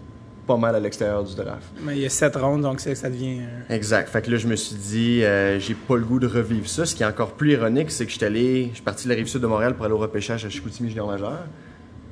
pas 0.46 0.56
mal 0.56 0.74
à 0.74 0.80
l'extérieur 0.80 1.24
du 1.24 1.34
draft. 1.34 1.62
Mais 1.82 1.96
il 1.96 2.02
y 2.02 2.06
a 2.06 2.10
sept 2.10 2.36
rondes, 2.36 2.62
donc 2.62 2.80
c'est- 2.80 2.94
ça 2.94 3.08
devient. 3.08 3.40
euh, 3.40 3.74
Exact. 3.74 4.08
Fait 4.08 4.22
que 4.22 4.30
là, 4.30 4.36
je 4.36 4.46
me 4.46 4.56
suis 4.56 4.76
dit, 4.76 5.22
euh, 5.24 5.58
j'ai 5.58 5.74
pas 5.74 5.96
le 5.96 6.04
goût 6.04 6.18
de 6.18 6.26
revivre 6.26 6.68
ça. 6.68 6.84
Ce 6.84 6.94
qui 6.94 7.02
est 7.02 7.06
encore 7.06 7.32
plus 7.32 7.52
ironique, 7.52 7.90
c'est 7.90 8.04
que 8.04 8.10
je 8.12 8.16
suis 8.16 8.24
allé, 8.26 8.68
je 8.70 8.74
suis 8.74 8.82
parti 8.82 9.04
de 9.04 9.08
la 9.10 9.14
rive 9.16 9.26
sud 9.26 9.40
de 9.40 9.46
Montréal 9.46 9.74
pour 9.74 9.84
aller 9.84 9.94
au 9.94 9.98
repêchage 9.98 10.44
à 10.44 10.48
Chicoutimi 10.48 10.88
junior 10.90 11.06
majeur. 11.06 11.38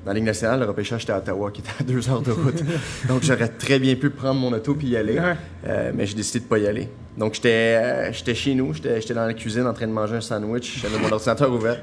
Dans 0.05 0.11
la 0.11 0.14
Ligue 0.14 0.24
nationale, 0.24 0.59
le 0.59 0.66
repêchage 0.66 1.05
était 1.05 1.12
à 1.12 1.18
Ottawa, 1.18 1.51
qui 1.53 1.61
était 1.61 1.70
à 1.78 1.85
deux 1.85 2.09
heures 2.11 2.22
de 2.22 2.33
route. 2.33 2.61
Donc, 3.09 3.22
j'aurais 3.22 3.47
très 3.49 3.78
bien 3.78 3.95
pu 3.95 4.11
prendre 4.11 4.41
mon 4.41 4.53
auto 4.53 4.74
puis 4.74 4.89
y 4.89 4.97
aller. 4.97 5.14
Ouais. 5.18 5.37
Euh, 5.68 5.93
mais 5.95 6.07
j'ai 6.07 6.14
décidé 6.16 6.41
de 6.41 6.45
pas 6.47 6.59
y 6.59 6.66
aller. 6.66 6.89
Donc, 7.16 7.35
j'étais 7.35 7.49
euh, 7.80 8.12
j'étais 8.12 8.35
chez 8.35 8.55
nous, 8.55 8.74
j'étais 8.74 9.01
j'étais 9.01 9.14
dans 9.14 9.26
la 9.26 9.35
cuisine 9.35 9.64
en 9.66 9.72
train 9.72 9.87
de 9.87 9.93
manger 9.93 10.16
un 10.16 10.20
sandwich. 10.20 10.80
J'avais 10.83 10.99
mon 10.99 11.09
ordinateur 11.12 11.53
ouvert. 11.53 11.80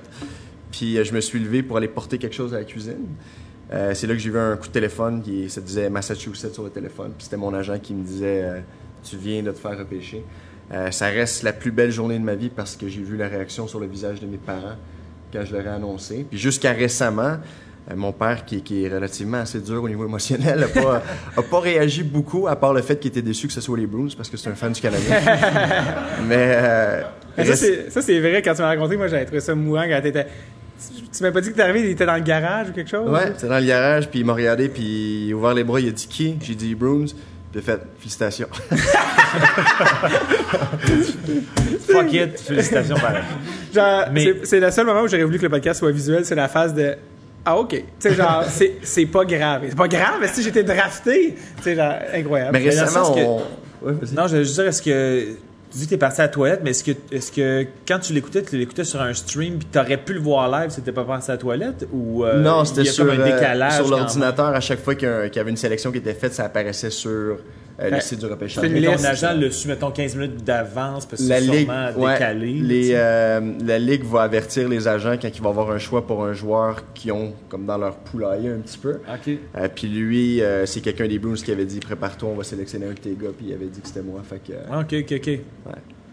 Puis, 0.71 0.97
euh, 0.97 1.05
je 1.05 1.13
me 1.13 1.21
suis 1.21 1.39
levé 1.39 1.63
pour 1.63 1.77
aller 1.77 1.87
porter 1.87 2.17
quelque 2.17 2.35
chose 2.35 2.53
à 2.53 2.57
la 2.57 2.65
cuisine. 2.65 3.05
Euh, 3.71 3.93
c'est 3.93 4.07
là 4.07 4.13
que 4.13 4.19
j'ai 4.19 4.29
vu 4.31 4.39
un 4.39 4.57
coup 4.57 4.67
de 4.67 4.71
téléphone 4.73 5.21
qui 5.21 5.49
ça 5.49 5.61
disait 5.61 5.89
Massachusetts 5.89 6.53
sur 6.53 6.63
le 6.63 6.69
téléphone. 6.71 7.11
Puis 7.17 7.25
c'était 7.25 7.37
mon 7.37 7.53
agent 7.53 7.77
qui 7.79 7.93
me 7.93 8.03
disait 8.03 8.41
euh, 8.43 8.59
Tu 9.03 9.15
viens 9.17 9.43
de 9.43 9.51
te 9.51 9.59
faire 9.59 9.77
repêcher. 9.77 10.23
Euh, 10.71 10.91
ça 10.91 11.07
reste 11.07 11.43
la 11.43 11.53
plus 11.53 11.71
belle 11.71 11.91
journée 11.91 12.17
de 12.19 12.23
ma 12.23 12.35
vie 12.35 12.49
parce 12.49 12.75
que 12.75 12.87
j'ai 12.87 13.01
vu 13.01 13.17
la 13.17 13.27
réaction 13.27 13.67
sur 13.67 13.79
le 13.79 13.87
visage 13.87 14.19
de 14.19 14.27
mes 14.27 14.37
parents 14.37 14.75
quand 15.33 15.43
je 15.45 15.53
leur 15.55 15.65
ai 15.65 15.69
annoncé. 15.69 16.25
Puis 16.29 16.39
jusqu'à 16.39 16.71
récemment, 16.73 17.37
euh, 17.91 17.95
mon 17.95 18.11
père, 18.11 18.43
qui, 18.45 18.61
qui 18.63 18.83
est 18.83 18.89
relativement 18.89 19.37
assez 19.37 19.59
dur 19.61 19.83
au 19.83 19.89
niveau 19.89 20.05
émotionnel, 20.05 20.59
n'a 20.59 20.67
pas, 20.67 21.03
a 21.37 21.41
pas 21.43 21.59
réagi 21.59 22.01
beaucoup, 22.03 22.47
à 22.47 22.55
part 22.55 22.73
le 22.73 22.81
fait 22.81 22.99
qu'il 22.99 23.09
était 23.09 23.21
déçu 23.21 23.47
que 23.47 23.53
ce 23.53 23.61
soit 23.61 23.77
les 23.77 23.87
Bruins 23.87 24.09
parce 24.17 24.29
que 24.29 24.37
c'est 24.37 24.49
un 24.49 24.55
fan 24.55 24.71
du 24.73 24.81
Canadien. 24.81 25.15
Mais. 26.27 26.35
euh, 26.55 27.01
reste- 27.37 27.91
ça, 27.91 28.01
c'est 28.01 28.19
vrai, 28.19 28.41
quand 28.43 28.53
tu 28.55 28.61
m'as 28.61 28.67
raconté, 28.67 28.97
moi, 28.97 29.07
j'avais 29.07 29.25
trouvé 29.25 29.39
ça 29.41 29.53
mourant 29.55 29.85
quand 29.87 30.01
t'étais. 30.01 30.25
Tu, 31.13 31.23
m'as 31.23 31.31
pas 31.31 31.41
dit 31.41 31.49
que 31.51 31.55
t'es 31.55 31.61
arrivé, 31.61 31.81
il 31.81 31.89
était 31.91 32.05
dans 32.05 32.15
le 32.15 32.21
garage 32.21 32.69
ou 32.69 32.71
quelque 32.71 32.89
chose? 32.89 33.09
Ouais, 33.09 33.31
c'était 33.35 33.47
dans 33.47 33.59
le 33.59 33.65
garage, 33.65 34.09
puis 34.09 34.19
il 34.21 34.25
m'a 34.25 34.33
regardé, 34.33 34.69
puis 34.69 35.25
il 35.27 35.33
a 35.33 35.35
ouvert 35.35 35.53
les 35.53 35.63
bras, 35.63 35.79
il 35.79 35.89
a 35.89 35.91
dit 35.91 36.07
qui? 36.07 36.37
J'ai 36.41 36.55
dit 36.55 36.73
Bruins, 36.75 37.05
puis 37.05 37.15
il 37.55 37.59
a 37.59 37.61
fait 37.61 37.81
félicitations. 37.97 38.47
Fuck 41.91 42.13
it, 42.13 42.39
félicitations 42.39 42.95
pareil. 42.95 43.23
Genre, 43.73 44.05
Mais- 44.11 44.33
c'est- 44.43 44.59
le 44.59 44.71
seul 44.71 44.85
moment 44.85 45.01
où 45.01 45.07
j'aurais 45.07 45.23
voulu 45.23 45.37
que 45.37 45.43
le 45.43 45.49
podcast 45.49 45.79
soit 45.79 45.91
visuel, 45.91 46.25
c'est 46.25 46.35
la 46.35 46.47
phase 46.47 46.73
de. 46.73 46.95
Ah, 47.45 47.57
ok. 47.57 47.69
Tu 47.71 47.83
sais, 47.99 48.15
genre, 48.15 48.43
c'est 48.49 48.77
c'est 48.81 49.05
pas 49.05 49.25
grave. 49.25 49.61
C'est 49.69 49.77
pas 49.77 49.87
grave, 49.87 50.29
si 50.33 50.43
j'étais 50.43 50.63
drafté. 50.63 51.35
Tu 51.57 51.63
sais, 51.63 51.75
genre, 51.75 51.93
incroyable. 52.13 52.51
Mais 52.53 52.63
récemment, 52.69 53.13
que- 53.13 53.19
on. 53.19 53.37
Ouais, 53.81 53.93
vas-y. 53.93 54.13
Non, 54.13 54.27
je 54.27 54.37
veux 54.37 54.43
juste 54.43 54.55
dire, 54.55 54.67
est-ce 54.67 54.81
que. 54.81 55.27
Tu 55.71 55.77
dis 55.77 55.85
que 55.85 55.89
t'es 55.91 55.97
parti 55.97 56.21
à 56.21 56.25
la 56.25 56.29
toilette, 56.29 56.61
mais 56.63 56.71
est-ce 56.71 56.83
que, 56.83 56.91
est-ce 57.11 57.31
que 57.31 57.67
quand 57.87 57.99
tu 57.99 58.13
l'écoutais, 58.13 58.41
tu 58.41 58.57
l'écoutais 58.57 58.83
sur 58.83 59.01
un 59.01 59.13
stream 59.13 59.59
puis 59.59 59.67
t'aurais 59.71 59.97
pu 59.97 60.13
le 60.13 60.19
voir 60.19 60.49
live 60.49 60.71
si 60.71 60.77
t'étais 60.77 60.91
pas 60.91 61.03
passé 61.03 61.31
à 61.31 61.35
la 61.35 61.37
toilette 61.37 61.87
ou 61.91 62.25
euh, 62.25 62.41
non, 62.41 62.65
c'était 62.65 62.85
sur, 62.85 63.05
un 63.05 63.19
euh, 63.19 63.23
décalage 63.23 63.75
sur 63.75 63.87
l'ordinateur. 63.87 64.47
À 64.47 64.61
chaque 64.61 64.79
fois 64.83 64.93
y, 64.93 64.97
qu'il 64.97 65.31
y 65.35 65.39
avait 65.39 65.51
une 65.51 65.57
sélection 65.57 65.91
qui 65.91 65.99
était 65.99 66.15
faite, 66.15 66.33
ça 66.33 66.45
apparaissait 66.45 66.89
sur 66.89 67.37
euh, 67.79 67.89
le 67.89 67.93
Ouais. 67.95 68.01
site 68.01 68.19
du 68.19 68.25
repêchage. 68.25 68.69
Mais 68.69 68.81
ton 68.81 69.03
agent 69.03 69.33
le 69.35 69.49
su, 69.51 69.67
mettons, 69.67 69.91
15 69.91 70.15
minutes 70.15 70.43
d'avance 70.43 71.05
parce 71.05 71.21
que 71.21 71.27
c'est 71.27 71.39
ligue, 71.41 71.53
sûrement 71.65 71.89
ouais, 71.97 72.13
décalé. 72.13 72.53
les, 72.53 72.91
euh, 72.93 73.39
la 73.65 73.79
ligue 73.79 74.03
va 74.03 74.23
avertir 74.23 74.67
les 74.67 74.87
agents 74.87 75.15
quand 75.21 75.29
il 75.35 75.41
va 75.41 75.49
avoir 75.49 75.71
un 75.71 75.77
choix 75.77 76.05
pour 76.05 76.23
un 76.25 76.33
joueur 76.33 76.83
qui 76.93 77.11
ont 77.11 77.33
comme 77.47 77.65
dans 77.65 77.77
leur 77.77 77.95
poulailler 77.97 78.49
un 78.49 78.59
petit 78.59 78.77
peu. 78.77 78.99
Euh, 79.07 79.67
puis 79.73 79.87
lui, 79.87 80.41
c'est 80.65 80.81
quelqu'un 80.81 81.07
des 81.07 81.19
Bruins 81.19 81.35
qui 81.35 81.51
avait 81.51 81.65
dit 81.65 81.79
prépare-toi, 81.79 82.29
on 82.29 82.35
va 82.35 82.43
sélectionner 82.43 82.85
un 82.87 82.93
de 82.93 82.99
tes 82.99 83.11
gars, 83.11 83.29
puis 83.35 83.47
il 83.49 83.53
avait 83.53 83.67
dit 83.67 83.79
que 83.81 83.87
c'était 83.87 84.01
moi. 84.01 84.21
Fait 84.27 84.39
que, 84.45 84.53
Ah, 84.69 84.79
Ok, 84.79 84.93
ok, 84.93 85.13
ok. 85.17 85.39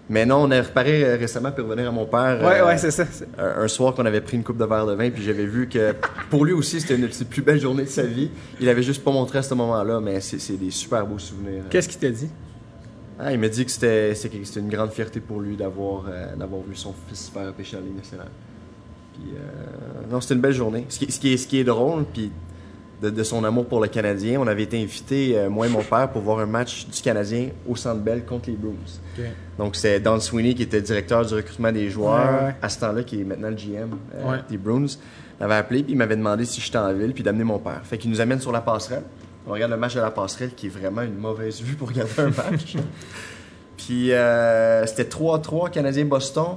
Mais 0.08 0.24
non, 0.24 0.36
on 0.44 0.50
a 0.52 0.62
reparé 0.62 1.04
euh, 1.04 1.16
récemment 1.16 1.50
pour 1.50 1.64
revenir 1.66 1.88
à 1.88 1.92
mon 1.92 2.06
père. 2.06 2.38
Ouais, 2.40 2.60
euh, 2.60 2.66
ouais, 2.66 2.78
c'est 2.78 2.92
ça. 2.92 3.04
un, 3.38 3.62
un 3.62 3.68
soir 3.68 3.92
qu'on 3.94 4.06
avait 4.06 4.20
pris 4.20 4.36
une 4.36 4.44
coupe 4.44 4.58
de 4.58 4.64
verre 4.64 4.86
de 4.86 4.94
vin, 4.94 5.10
puis 5.10 5.22
j'avais 5.24 5.46
vu 5.46 5.68
que 5.68 5.94
pour 6.30 6.44
lui 6.44 6.52
aussi, 6.52 6.80
c'était 6.80 6.94
une 6.94 7.06
des 7.08 7.24
plus 7.24 7.42
belles 7.42 7.60
journées 7.60 7.84
de 7.84 7.88
sa 7.88 8.04
vie. 8.04 8.30
Il 8.60 8.68
avait 8.68 8.84
juste 8.84 9.02
pas 9.02 9.10
montré 9.10 9.38
à 9.38 9.42
ce 9.42 9.54
moment-là, 9.54 10.00
mais 10.00 10.20
c'est 10.20 10.56
des 10.56 10.70
super 10.70 11.04
beaux 11.06 11.18
souvenirs. 11.18 11.64
Qu'est-ce 11.70 11.88
qu'il 11.88 11.98
t'a 11.98 12.10
dit? 12.10 12.30
Ah, 13.18 13.32
il 13.32 13.40
m'a 13.40 13.48
dit 13.48 13.64
que 13.64 13.70
c'était 13.70 14.12
une 14.56 14.68
grande 14.68 14.90
fierté 14.92 15.20
pour 15.20 15.40
lui 15.40 15.56
d'avoir 15.56 16.04
euh, 16.08 16.36
d'avoir 16.36 16.60
vu 16.62 16.76
son 16.76 16.94
fils 17.08 17.30
faire 17.32 17.46
repêcher 17.46 17.78
en 17.78 17.80
Ligue 17.80 17.96
nationale. 17.96 18.28
Puis, 19.14 19.32
euh, 19.34 20.10
non, 20.10 20.20
c'était 20.20 20.34
une 20.34 20.40
belle 20.42 20.52
journée. 20.52 20.84
Ce 20.90 20.98
qui, 20.98 21.10
ce 21.10 21.18
qui 21.18 21.32
est, 21.32 21.36
ce 21.38 21.46
qui 21.48 21.58
est 21.58 21.64
drôle, 21.64 22.04
puis 22.12 22.30
de, 23.02 23.10
de 23.10 23.22
son 23.22 23.44
amour 23.44 23.66
pour 23.66 23.80
le 23.80 23.88
Canadien, 23.88 24.40
on 24.40 24.46
avait 24.46 24.62
été 24.62 24.80
invités, 24.82 25.36
euh, 25.36 25.50
moi 25.50 25.66
et 25.66 25.70
mon 25.70 25.82
père, 25.82 26.08
pour 26.10 26.22
voir 26.22 26.38
un 26.38 26.46
match 26.46 26.86
du 26.86 27.00
Canadien 27.02 27.48
au 27.68 27.76
Centre 27.76 28.00
Bell 28.00 28.24
contre 28.24 28.48
les 28.48 28.56
Bruins. 28.56 28.74
Donc, 29.58 29.76
c'est 29.76 30.00
Don 30.00 30.18
Sweeney 30.20 30.54
qui 30.54 30.62
était 30.62 30.80
directeur 30.80 31.24
du 31.26 31.34
recrutement 31.34 31.72
des 31.72 31.90
joueurs 31.90 32.14
Ouais, 32.40 32.46
ouais. 32.48 32.54
à 32.62 32.68
ce 32.68 32.80
temps-là, 32.80 33.02
qui 33.02 33.20
est 33.20 33.24
maintenant 33.24 33.48
le 33.50 33.54
GM 33.54 33.90
euh, 34.14 34.30
Ouais. 34.30 34.38
des 34.48 34.56
Bruins. 34.56 34.86
Il 34.86 35.42
m'avait 35.42 35.54
appelé, 35.60 35.82
puis 35.82 35.92
il 35.92 35.98
m'avait 35.98 36.16
demandé 36.16 36.44
si 36.46 36.60
j'étais 36.60 36.78
en 36.78 36.92
ville, 36.94 37.12
puis 37.12 37.22
d'amener 37.22 37.44
mon 37.44 37.58
père. 37.58 37.80
Fait 37.84 37.98
qu'il 37.98 38.10
nous 38.10 38.20
amène 38.22 38.40
sur 38.40 38.52
la 38.52 38.62
passerelle. 38.62 39.02
On 39.46 39.52
regarde 39.52 39.70
le 39.72 39.76
match 39.76 39.94
de 39.94 40.00
la 40.00 40.10
passerelle, 40.10 40.50
qui 40.56 40.66
est 40.66 40.70
vraiment 40.70 41.02
une 41.02 41.16
mauvaise 41.16 41.60
vue 41.60 41.74
pour 41.74 41.88
regarder 41.88 42.12
un 42.18 42.30
match. 42.30 42.76
puis 43.76 44.12
euh, 44.12 44.86
c'était 44.86 45.04
3-3 45.04 45.70
Canadien-Boston. 45.70 46.56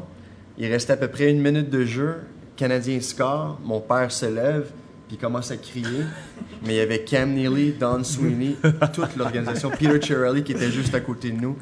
Il 0.57 0.71
restait 0.71 0.93
à 0.93 0.97
peu 0.97 1.07
près 1.09 1.29
une 1.29 1.41
minute 1.41 1.69
de 1.69 1.83
jeu. 1.85 2.15
Canadien 2.55 2.99
score. 3.01 3.59
Mon 3.63 3.79
père 3.79 4.11
se 4.11 4.25
lève, 4.25 4.69
puis 5.09 5.17
il 5.17 5.19
commence 5.19 5.49
à 5.49 5.57
crier. 5.57 6.05
Mais 6.63 6.75
il 6.75 6.77
y 6.77 6.81
avait 6.81 6.99
Cam 6.99 7.33
Neely, 7.33 7.73
Don 7.79 8.03
Sweeney, 8.03 8.55
toute 8.93 9.15
l'organisation, 9.15 9.71
Peter 9.71 9.99
Cirelli 9.99 10.43
qui 10.43 10.51
était 10.51 10.69
juste 10.69 10.93
à 10.93 10.99
côté 10.99 11.31
de 11.31 11.41
nous. 11.41 11.57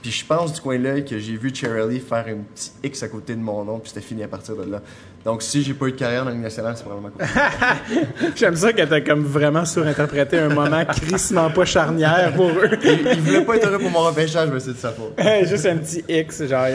Puis 0.00 0.12
je 0.12 0.24
pense 0.24 0.52
du 0.52 0.60
coin 0.60 0.78
de 0.78 0.84
l'œil 0.84 1.04
que 1.04 1.18
j'ai 1.18 1.36
vu 1.36 1.52
Cirelli 1.52 1.98
faire 1.98 2.26
un 2.28 2.42
petit 2.54 2.70
X 2.84 3.02
à 3.02 3.08
côté 3.08 3.34
de 3.34 3.40
mon 3.40 3.64
nom, 3.64 3.80
puis 3.80 3.88
c'était 3.88 4.06
fini 4.06 4.22
à 4.22 4.28
partir 4.28 4.54
de 4.54 4.70
là. 4.70 4.80
Donc 5.24 5.42
si 5.42 5.62
j'ai 5.62 5.74
pas 5.74 5.86
eu 5.86 5.92
de 5.92 5.96
carrière 5.96 6.24
dans 6.24 6.30
Ligue 6.30 6.42
nationale, 6.42 6.74
c'est 6.76 6.84
probablement. 6.84 7.10
J'aime 8.36 8.54
ça 8.54 8.72
que 8.72 8.82
t'as 8.82 9.00
comme 9.00 9.24
vraiment 9.24 9.64
surinterprété 9.64 10.38
un 10.38 10.50
moment 10.50 10.84
crissement 10.84 11.50
pas 11.50 11.64
charnière 11.64 12.32
pour 12.36 12.50
eux. 12.50 12.68
il, 12.84 13.08
il 13.14 13.20
voulait 13.22 13.44
pas 13.44 13.56
être 13.56 13.66
heureux 13.66 13.78
pour 13.78 13.90
mon 13.90 14.02
repêchage, 14.02 14.50
mais 14.52 14.60
c'est 14.60 14.74
de 14.74 14.76
sa 14.76 14.92
faute. 14.92 15.18
Juste 15.48 15.66
un 15.66 15.78
petit 15.78 16.04
X, 16.06 16.44
genre. 16.44 16.66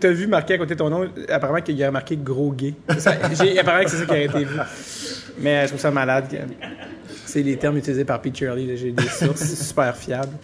T'as 0.00 0.10
vu 0.10 0.26
marqué 0.26 0.54
à 0.54 0.58
côté 0.58 0.74
de 0.74 0.78
ton 0.78 0.88
nom, 0.88 1.06
apparemment 1.28 1.60
qu'il 1.60 1.76
y 1.76 1.84
a 1.84 1.90
marqué 1.90 2.16
gros 2.16 2.52
gay. 2.52 2.72
Ça, 2.96 3.12
apparemment 3.12 3.84
que 3.84 3.90
c'est 3.90 3.98
ça 3.98 4.06
qui 4.06 4.12
a 4.12 4.22
été 4.22 4.44
vu. 4.44 4.56
Mais 5.42 5.56
euh, 5.58 5.62
je 5.62 5.68
trouve 5.68 5.80
ça 5.80 5.90
malade. 5.90 6.26
C'est 7.26 7.42
les 7.42 7.56
termes 7.56 7.76
utilisés 7.78 8.04
par 8.04 8.20
Pete 8.20 8.36
Shirley. 8.36 8.76
J'ai 8.76 8.92
des 8.92 9.02
sources 9.08 9.54
super 9.54 9.96
fiables. 9.96 10.36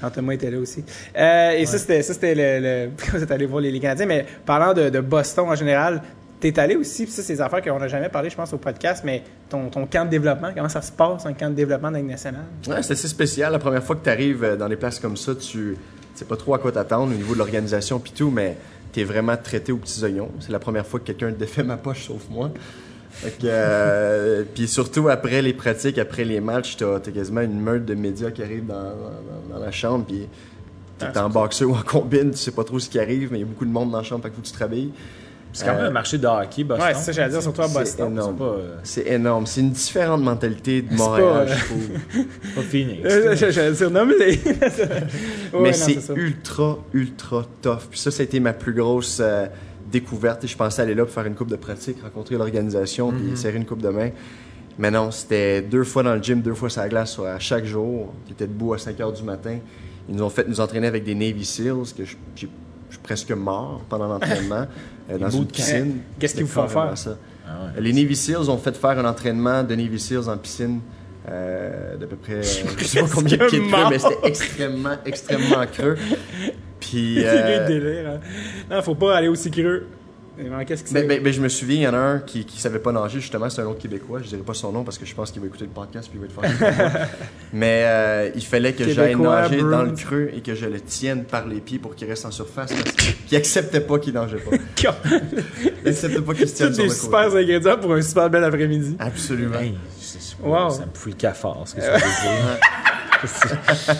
Jean-Thomas 0.00 0.32
était 0.32 0.50
là 0.50 0.58
aussi. 0.58 0.84
Euh, 1.16 1.52
et 1.52 1.64
ça, 1.66 1.78
c'était, 1.78 2.02
ça, 2.02 2.12
c'était 2.14 2.34
le, 2.34 2.60
le- 2.86 2.90
Quand 2.98 3.12
vous 3.18 3.22
êtes 3.22 3.30
allé 3.30 3.46
voir 3.46 3.60
les, 3.60 3.70
les 3.70 3.78
Canadiens. 3.80 4.06
Mais 4.06 4.26
parlant 4.44 4.74
de, 4.74 4.88
de 4.90 5.00
Boston 5.00 5.46
en 5.48 5.54
général, 5.54 6.02
t'es 6.40 6.58
allé 6.58 6.74
aussi, 6.74 7.04
puis 7.04 7.12
ça, 7.12 7.22
c'est 7.22 7.34
des 7.34 7.40
affaires 7.40 7.62
qu'on 7.62 7.78
n'a 7.78 7.86
jamais 7.86 8.08
parlé, 8.08 8.28
je 8.28 8.34
pense, 8.34 8.52
au 8.52 8.58
podcast, 8.58 9.02
mais 9.06 9.22
ton, 9.48 9.68
ton 9.68 9.86
camp 9.86 10.04
de 10.06 10.10
développement, 10.10 10.48
comment 10.52 10.68
ça 10.68 10.82
se 10.82 10.90
passe, 10.90 11.24
un 11.24 11.34
camp 11.34 11.50
de 11.50 11.54
développement 11.54 11.92
dans 11.92 12.02
nationale? 12.02 12.42
Ouais, 12.66 12.82
c'est 12.82 12.94
assez 12.94 13.06
spécial. 13.06 13.52
La 13.52 13.60
première 13.60 13.84
fois 13.84 13.94
que 13.94 14.02
tu 14.02 14.10
arrives 14.10 14.56
dans 14.58 14.68
des 14.68 14.74
places 14.74 14.98
comme 14.98 15.16
ça, 15.16 15.36
tu 15.36 15.76
sais 16.16 16.24
pas 16.24 16.36
trop 16.36 16.54
à 16.54 16.58
quoi 16.58 16.72
t'attendre 16.72 17.12
au 17.12 17.16
niveau 17.16 17.34
de 17.34 17.38
l'organisation 17.38 18.00
puis 18.00 18.10
tout, 18.12 18.30
mais 18.30 18.56
tu 18.92 19.00
es 19.00 19.04
vraiment 19.04 19.36
traité 19.36 19.70
aux 19.70 19.76
petits 19.76 20.02
oignons. 20.02 20.30
C'est 20.40 20.50
la 20.50 20.58
première 20.58 20.84
fois 20.84 20.98
que 20.98 21.04
quelqu'un 21.04 21.30
défait 21.30 21.62
ma 21.62 21.76
poche 21.76 22.06
sauf 22.08 22.22
moi. 22.28 22.50
Que, 23.22 23.28
euh, 23.44 24.42
puis 24.54 24.66
surtout 24.66 25.08
après 25.08 25.42
les 25.42 25.52
pratiques, 25.52 25.98
après 25.98 26.24
les 26.24 26.40
matchs, 26.40 26.76
t'as 26.76 26.96
as 26.96 27.00
quasiment 27.00 27.40
une 27.42 27.60
meute 27.60 27.84
de 27.84 27.94
médias 27.94 28.30
qui 28.30 28.42
arrivent 28.42 28.66
dans, 28.66 28.74
dans- 28.74 29.54
dans 29.58 29.64
la 29.64 29.70
chambre, 29.70 30.04
puis 30.06 30.26
t'es 30.98 31.06
Ah, 31.14 31.26
en 31.26 31.30
boxeur 31.30 31.68
ou 31.70 31.74
en 31.74 31.82
combine, 31.82 32.30
tu 32.32 32.38
sais 32.38 32.50
pas 32.50 32.64
trop 32.64 32.78
ce 32.78 32.88
qui 32.88 32.98
arrive, 32.98 33.28
mais 33.30 33.38
il 33.38 33.40
y 33.42 33.44
a 33.44 33.46
beaucoup 33.46 33.64
de 33.66 33.70
monde 33.70 33.90
dans 33.92 33.98
la 33.98 34.02
chambre, 34.04 34.22
fait 34.24 34.30
qu'il 34.30 34.36
faut 34.36 34.42
que 34.42 34.46
tu 34.48 34.52
te 34.52 34.58
rhabilles. 34.58 34.90
C'est 35.54 35.66
quand 35.66 35.72
même 35.74 35.84
Euh, 35.84 35.88
un 35.88 35.92
marché 35.92 36.16
de 36.16 36.26
hockey, 36.26 36.64
Boston. 36.64 36.86
Ouais, 36.86 36.94
c'est 36.94 37.02
ça, 37.02 37.12
j'allais 37.12 37.30
dire, 37.32 37.42
surtout 37.42 37.60
à 37.60 37.68
C'est 37.68 37.78
Boston. 37.78 38.12
énorme. 38.12 38.34
C'est 38.38 38.44
pas, 38.44 38.50
euh, 38.50 38.76
C'est 38.84 39.06
énorme. 39.08 39.46
C'est 39.46 39.60
une 39.60 39.70
différente 39.70 40.22
mentalité 40.22 40.80
de 40.80 40.88
C'est 40.90 40.96
Montréal, 40.96 41.26
pas, 41.28 41.40
euh, 41.40 41.46
je 41.54 41.64
trouve. 41.66 42.24
pas 42.56 42.62
Phoenix. 42.62 43.00
Euh, 43.04 43.36
J'allais 43.36 43.72
dire, 43.72 43.90
non, 43.90 44.06
mais. 44.06 44.14
Ouais, 44.48 44.58
non, 45.52 45.60
mais 45.60 45.72
c'est 45.74 45.98
ultra, 46.16 46.78
ultra 46.94 47.46
tough. 47.60 47.80
Puis 47.90 48.00
ça, 48.00 48.10
ça 48.10 48.22
a 48.22 48.24
été 48.24 48.40
ma 48.40 48.54
plus 48.54 48.72
grosse 48.72 49.18
euh, 49.22 49.44
découverte. 49.92 50.42
Et 50.44 50.46
je 50.48 50.56
pensais 50.56 50.82
aller 50.82 50.94
là 50.94 51.04
pour 51.04 51.14
faire 51.14 51.26
une 51.26 51.34
coupe 51.34 51.50
de 51.50 51.56
pratique, 51.56 52.02
rencontrer 52.02 52.36
l'organisation, 52.36 53.12
puis 53.12 53.36
serrer 53.36 53.56
une 53.58 53.66
coupe 53.66 53.82
de 53.82 53.88
main. 53.90 54.10
Mais 54.78 54.90
non, 54.90 55.10
c'était 55.10 55.60
deux 55.62 55.84
fois 55.84 56.02
dans 56.02 56.14
le 56.14 56.22
gym, 56.22 56.40
deux 56.40 56.54
fois 56.54 56.70
sur 56.70 56.80
la 56.80 56.88
glace 56.88 57.18
à 57.18 57.38
chaque 57.38 57.64
jour. 57.66 58.12
J'étais 58.28 58.46
debout 58.46 58.72
à 58.74 58.78
5 58.78 58.98
heures 59.00 59.12
du 59.12 59.22
matin. 59.22 59.58
Ils 60.08 60.16
nous 60.16 60.22
ont 60.22 60.30
fait 60.30 60.48
nous 60.48 60.60
entraîner 60.60 60.86
avec 60.88 61.04
des 61.04 61.14
Navy 61.14 61.44
Seals, 61.44 61.92
que 61.96 62.04
je- 62.04 62.16
suis 62.34 62.48
presque 63.02 63.30
mort 63.32 63.82
pendant 63.88 64.06
l'entraînement 64.08 64.66
euh, 65.10 65.18
dans 65.18 65.30
une 65.30 65.46
piscine. 65.46 65.98
Qu'est-ce 66.18 66.34
qu'ils 66.34 66.44
vous 66.44 66.50
font 66.50 66.68
faire? 66.68 66.96
ça. 66.98 67.16
Ah 67.46 67.66
ouais. 67.74 67.80
Les 67.82 67.92
Navy 67.92 68.14
Seals 68.16 68.48
ont 68.50 68.58
fait 68.58 68.76
faire 68.76 68.98
un 68.98 69.04
entraînement 69.04 69.62
de 69.62 69.74
Navy 69.74 69.98
Seals 69.98 70.28
en 70.28 70.36
piscine 70.36 70.80
euh, 71.28 71.96
d'à 71.96 72.06
peu 72.06 72.16
près, 72.16 72.34
euh, 72.34 72.42
je 72.78 72.84
sais 72.84 73.00
pas 73.00 73.06
combien 73.12 73.36
de 73.36 73.46
pieds 73.46 73.60
de 73.60 73.70
creux, 73.70 73.90
mais 73.90 73.98
c'était 73.98 74.28
extrêmement, 74.28 74.96
extrêmement 75.04 75.66
creux. 75.72 75.96
Puis, 76.80 77.16
C'est 77.20 77.26
euh, 77.26 77.68
délire. 77.68 78.10
Hein. 78.10 78.20
Non, 78.70 78.82
faut 78.82 78.94
pas 78.94 79.16
aller 79.16 79.28
aussi 79.28 79.50
creux. 79.50 79.86
Mais 80.38 80.64
Qu'est-ce 80.64 80.84
que 80.84 80.94
ben, 80.94 81.06
ben, 81.06 81.22
ben, 81.22 81.32
je 81.32 81.40
me 81.42 81.48
souviens, 81.48 81.76
il 81.76 81.82
y 81.82 81.86
en 81.88 81.92
a 81.92 81.98
un 81.98 82.18
qui, 82.18 82.44
qui 82.46 82.58
savait 82.58 82.78
pas 82.78 82.90
nager, 82.90 83.20
justement, 83.20 83.50
c'est 83.50 83.60
un 83.60 83.66
autre 83.66 83.80
Québécois. 83.80 84.20
Je 84.22 84.28
dirais 84.28 84.42
pas 84.42 84.54
son 84.54 84.72
nom 84.72 84.82
parce 84.82 84.96
que 84.96 85.04
je 85.04 85.14
pense 85.14 85.30
qu'il 85.30 85.42
va 85.42 85.46
écouter 85.48 85.64
le 85.64 85.70
podcast 85.70 86.08
puis 86.10 86.18
il 86.18 86.26
va 86.26 86.46
être 86.46 86.58
fâché. 86.58 87.08
Mais 87.52 87.84
euh, 87.84 88.30
il 88.34 88.44
fallait 88.44 88.72
que 88.72 88.88
j'aille 88.88 89.14
nager 89.14 89.60
dans 89.60 89.82
le 89.82 89.92
creux 89.92 90.30
et 90.34 90.40
que 90.40 90.54
je 90.54 90.66
le 90.66 90.80
tienne 90.80 91.24
par 91.24 91.46
les 91.46 91.60
pieds 91.60 91.78
pour 91.78 91.94
qu'il 91.94 92.08
reste 92.08 92.24
en 92.24 92.30
surface 92.30 92.72
parce 92.72 92.92
qu'il 92.92 93.36
acceptait 93.36 93.80
pas 93.80 93.98
qu'il 93.98 94.14
nageait 94.14 94.38
pas. 94.38 94.56
Il 95.84 95.88
acceptait 95.88 96.22
pas 96.22 96.34
qu'il 96.34 96.48
se 96.48 96.54
tienne 96.54 96.68
Tous 96.70 96.74
sur 96.76 96.82
des 96.84 96.88
le 96.88 96.94
super 96.94 97.24
côté. 97.26 97.38
ingrédients 97.42 97.76
pour 97.76 97.92
un 97.92 98.02
super 98.02 98.30
bel 98.30 98.44
après-midi. 98.44 98.96
Absolument. 98.98 99.58
Wow. 100.42 100.70
Ça 100.70 100.86
me 100.86 100.94
fout 100.94 101.12
le 101.12 101.18
cafard, 101.18 101.62
ce 101.66 101.74
que 101.74 101.80
ça 101.80 101.92
veut 101.92 101.98
dire. 101.98 102.58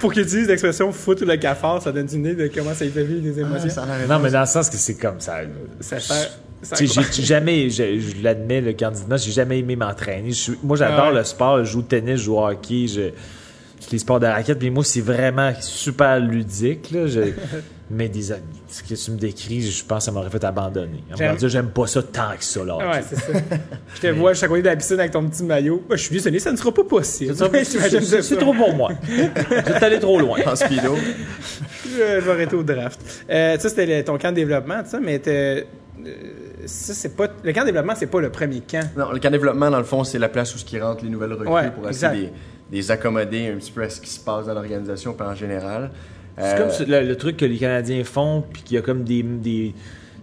Pour 0.00 0.12
qu'ils 0.12 0.22
utilisent 0.22 0.48
l'expression 0.48 0.92
foutre 0.92 1.24
le 1.24 1.36
cafard, 1.36 1.82
ça 1.82 1.90
donne 1.92 2.06
une 2.12 2.20
idée 2.26 2.34
de 2.34 2.54
comment 2.54 2.70
ça 2.74 2.86
fait 2.86 3.02
vivre 3.02 3.22
des 3.22 3.40
émotions. 3.40 3.68
Ah, 3.82 3.98
l'air 3.98 4.08
non, 4.08 4.18
mais 4.20 4.30
dans 4.30 4.40
le 4.40 4.46
sens 4.46 4.70
que 4.70 4.76
c'est 4.76 4.94
comme 4.94 5.20
ça. 5.20 5.38
ça 5.80 5.96
fait. 5.98 6.86
j'ai 6.86 7.22
jamais, 7.24 7.68
je, 7.70 7.98
je 7.98 8.22
l'admets, 8.22 8.60
le 8.60 8.72
candidat, 8.72 9.16
j'ai 9.16 9.32
jamais 9.32 9.58
aimé 9.58 9.74
m'entraîner. 9.76 10.30
Moi, 10.62 10.76
j'adore 10.76 10.98
Ah 11.06 11.08
ouais. 11.12 11.18
le 11.18 11.24
sport. 11.24 11.64
Je 11.64 11.70
joue 11.72 11.80
au 11.80 11.82
tennis, 11.82 12.18
je 12.18 12.24
joue 12.24 12.36
au 12.36 12.46
hockey, 12.46 12.86
je, 12.86 13.10
les 13.90 13.98
sports 13.98 14.20
de 14.20 14.26
raquette. 14.26 14.58
Puis 14.58 14.70
moi, 14.70 14.84
c'est 14.84 15.00
vraiment 15.00 15.52
super 15.60 16.20
ludique. 16.20 16.90
Là. 16.92 17.06
Je- 17.06 17.20
mais 17.90 18.08
des, 18.08 18.22
ce 18.22 18.82
que 18.82 18.94
tu 18.94 19.10
me 19.12 19.16
décris, 19.16 19.62
je 19.62 19.84
pense 19.84 19.98
que 19.98 20.04
ça 20.04 20.12
m'aurait 20.12 20.30
fait 20.30 20.44
abandonner. 20.44 21.02
En 21.12 21.16
me 21.32 21.36
dire, 21.38 21.48
j'aime 21.48 21.70
pas 21.70 21.86
ça 21.86 22.02
tant 22.02 22.36
que 22.38 22.44
ça. 22.44 22.64
Là, 22.64 22.76
Ouais, 22.76 23.02
c'est 23.08 23.16
ça. 23.16 23.32
Je 23.94 24.00
te 24.00 24.06
vois 24.08 24.34
chaque 24.34 24.50
côté 24.50 24.62
de 24.62 24.66
la 24.68 24.76
piscine 24.76 24.98
avec 25.00 25.12
ton 25.12 25.26
petit 25.28 25.42
maillot. 25.42 25.82
Je 25.90 25.96
suis 25.96 26.12
désolé, 26.12 26.38
ça 26.38 26.52
ne 26.52 26.56
sera 26.56 26.72
pas 26.72 26.84
possible. 26.84 27.34
C'est 28.22 28.36
trop 28.36 28.52
pour 28.54 28.74
moi. 28.74 28.90
Vous 29.08 29.84
allé 29.84 29.98
trop 29.98 30.18
loin. 30.20 30.38
En 30.46 30.54
speedo. 30.56 30.96
Je, 31.84 31.90
je 31.90 32.24
vais 32.24 32.30
arrêter 32.30 32.56
au 32.56 32.62
draft. 32.62 33.00
Euh, 33.30 33.58
ça, 33.58 33.68
c'était 33.68 33.86
le- 33.86 34.04
ton 34.04 34.18
camp 34.18 34.30
de 34.30 34.36
développement, 34.36 34.82
ça, 34.84 35.00
mais 35.00 35.18
t'es- 35.18 35.66
euh, 36.06 36.12
ça, 36.66 36.94
c'est 36.94 37.16
pas. 37.16 37.28
Le 37.42 37.52
camp 37.52 37.60
de 37.62 37.66
développement, 37.66 37.94
c'est 37.96 38.06
pas 38.06 38.20
le 38.20 38.30
premier 38.30 38.60
camp. 38.60 38.88
Non, 38.96 39.10
le 39.12 39.18
camp 39.18 39.28
de 39.28 39.32
développement, 39.36 39.70
dans 39.70 39.78
le 39.78 39.84
fond, 39.84 40.04
c'est 40.04 40.18
la 40.18 40.28
place 40.28 40.54
où 40.54 40.58
qui 40.58 40.78
rentrent 40.78 41.02
les 41.04 41.10
nouvelles 41.10 41.32
recrues 41.32 41.48
Ouais, 41.48 41.70
pour 41.70 41.88
essayer 41.88 42.08
de 42.08 42.16
les, 42.26 42.32
les 42.72 42.90
accommoder 42.90 43.48
un 43.48 43.56
petit 43.56 43.72
peu 43.72 43.82
à 43.82 43.90
ce 43.90 44.00
qui 44.00 44.10
se 44.10 44.20
passe 44.20 44.46
dans 44.46 44.54
l'organisation 44.54 45.12
puis 45.14 45.26
en 45.26 45.34
général. 45.34 45.90
C'est 46.40 46.54
Euh, 46.54 46.58
comme 46.58 46.70
ce- 46.70 46.84
le, 46.84 47.02
le 47.06 47.16
truc 47.16 47.36
que 47.36 47.44
les 47.44 47.56
Canadiens 47.58 48.04
font, 48.04 48.44
puis 48.52 48.62
qu'il 48.62 48.74
y 48.76 48.78
a 48.78 48.82
comme 48.82 49.04
des, 49.04 49.22
des, 49.22 49.74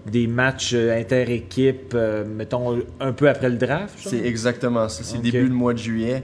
des 0.05 0.27
matchs 0.27 0.71
euh, 0.73 0.99
inter-équipes, 0.99 1.93
euh, 1.95 2.23
mettons, 2.25 2.79
un 2.99 3.11
peu 3.11 3.27
après 3.29 3.49
le 3.49 3.57
draft. 3.57 3.95
C'est 3.97 4.25
exactement 4.25 4.87
ça. 4.89 5.03
C'est 5.03 5.21
début 5.21 5.45
du 5.49 5.53
mois 5.55 5.73
de 5.73 5.79
juillet. 5.79 6.23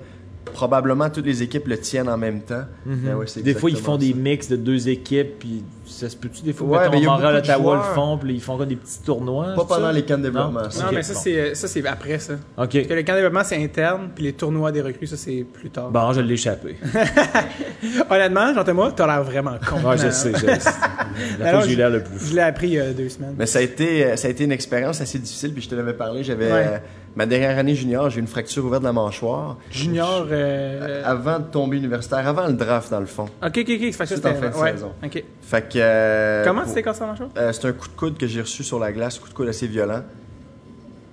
Probablement 0.53 1.09
toutes 1.09 1.25
les 1.25 1.41
équipes 1.43 1.67
le 1.67 1.77
tiennent 1.79 2.09
en 2.09 2.17
même 2.17 2.41
temps. 2.41 2.63
Ben 2.85 3.15
ouais, 3.15 3.25
Mhm. 3.35 3.43
Des 3.43 3.53
fois, 3.53 3.69
ils 3.69 3.77
font 3.77 3.97
des 3.97 4.13
mix 4.13 4.47
de 4.49 4.55
deux 4.55 4.89
équipes, 4.89 5.39
puis 5.39 5.63
ça 5.85 6.09
se 6.09 6.15
peut-tu 6.15 6.43
des 6.43 6.53
fois, 6.53 6.67
Ouais, 6.67 6.79
mettons, 6.79 6.91
mais 6.91 6.97
il 6.99 7.03
y 7.03 7.07
a 7.07 7.09
Montréal, 7.09 7.33
beaucoup 7.35 7.47
de 7.47 7.51
Ottawa 7.51 7.75
le 7.75 7.95
font, 7.95 8.17
puis 8.17 8.33
ils 8.33 8.41
font 8.41 8.57
des 8.63 8.75
petits 8.75 8.99
tournois. 9.03 9.47
Pas 9.55 9.65
pendant 9.65 9.87
ça? 9.87 9.91
les 9.91 10.03
camps 10.03 10.17
de 10.17 10.23
développement. 10.23 10.61
Non? 10.63 10.69
ça. 10.69 10.85
Non, 10.85 10.91
mais 10.93 11.03
ça, 11.03 11.13
c'est, 11.13 11.55
ça, 11.55 11.67
c'est 11.67 11.85
après 11.87 12.19
ça. 12.19 12.33
OK. 12.33 12.39
Parce 12.57 12.69
que 12.87 12.93
le 12.93 13.03
camp 13.03 13.13
de 13.13 13.17
développement, 13.17 13.43
c'est 13.43 13.63
interne, 13.63 14.09
puis 14.13 14.23
les 14.25 14.33
tournois 14.33 14.71
des 14.71 14.81
recrues, 14.81 15.07
ça, 15.07 15.17
c'est 15.17 15.45
plus 15.51 15.69
tard. 15.69 15.89
Bon, 15.91 16.13
je 16.13 16.21
l'ai 16.21 16.33
échappé. 16.35 16.75
Honnêtement, 18.09 18.53
Jean-Thomas, 18.53 18.91
t'as 18.95 19.07
l'air 19.07 19.23
vraiment 19.23 19.55
con. 19.67 19.77
Ouais, 19.87 19.97
je 19.97 20.05
Euh, 20.07 20.11
sais. 20.11 20.31
Je, 20.35 21.39
la 21.39 21.49
Alors, 21.49 21.61
j'ai 21.63 21.71
je- 21.71 21.77
l'air 21.77 21.89
le 21.89 22.03
plus. 22.03 22.29
Je 22.29 22.35
l'ai 22.35 22.41
appris 22.41 22.67
il 22.67 22.73
y 22.73 22.79
a 22.79 22.91
deux 22.93 23.09
semaines. 23.09 23.35
Mais 23.37 23.45
ça 23.45 23.59
a 23.59 23.61
été, 23.61 24.05
euh, 24.05 24.15
ça 24.15 24.27
a 24.27 24.31
été 24.31 24.43
une 24.43 24.51
expérience 24.51 25.01
assez 25.01 25.19
difficile. 25.19 25.53
Puis 25.53 25.63
je 25.63 25.69
te 25.69 25.75
l'avais 25.75 25.93
parlé. 25.93 26.23
J'avais 26.23 26.51
Ouais. 26.51 26.81
Ma 27.16 27.26
dernière 27.26 27.57
année 27.57 27.76
junior, 27.76 28.09
j'ai 28.09 28.18
eu 28.18 28.22
une 28.22 28.28
fracture 28.28 28.64
ouverte 28.66 28.82
de 28.82 28.88
la 28.88 28.93
mâchoire. 28.93 29.57
Junior. 29.72 30.26
Euh... 30.32 31.01
Avant 31.05 31.39
de 31.39 31.45
tomber 31.45 31.78
universitaire, 31.78 32.28
avant 32.28 32.47
le 32.47 32.53
draft 32.53 32.89
dans 32.91 32.99
le 32.99 33.05
fond. 33.05 33.26
Ok, 33.43 33.57
ok, 33.57 33.57
ok. 33.57 33.66
Fait 33.68 33.89
que 33.89 33.95
ça, 33.95 34.05
C'est 34.05 34.16
c'était 34.16 34.30
en 34.30 34.36
fin 34.36 34.49
de 34.49 34.55
ouais. 34.55 34.72
saison. 34.72 34.91
Ok. 35.03 35.24
Fait 35.41 35.62
que. 35.70 35.78
euh, 35.78 36.43
Comment 36.45 36.64
t'es 36.66 36.82
cassé 36.84 37.01
la 37.01 37.07
mâchoire? 37.07 37.30
Euh, 37.38 37.51
c'est 37.51 37.68
un 37.68 37.74
coup 37.74 37.88
de 37.88 37.93
coude 37.95 38.18
que 38.18 38.28
j'ai 38.28 38.41
reçu 38.41 38.64
sur 38.64 38.80
la 38.80 38.91
glace, 38.91 39.20
coup 39.20 39.30
de 39.30 39.34
coude 39.34 39.47
assez 39.47 39.68
violent. 39.68 40.03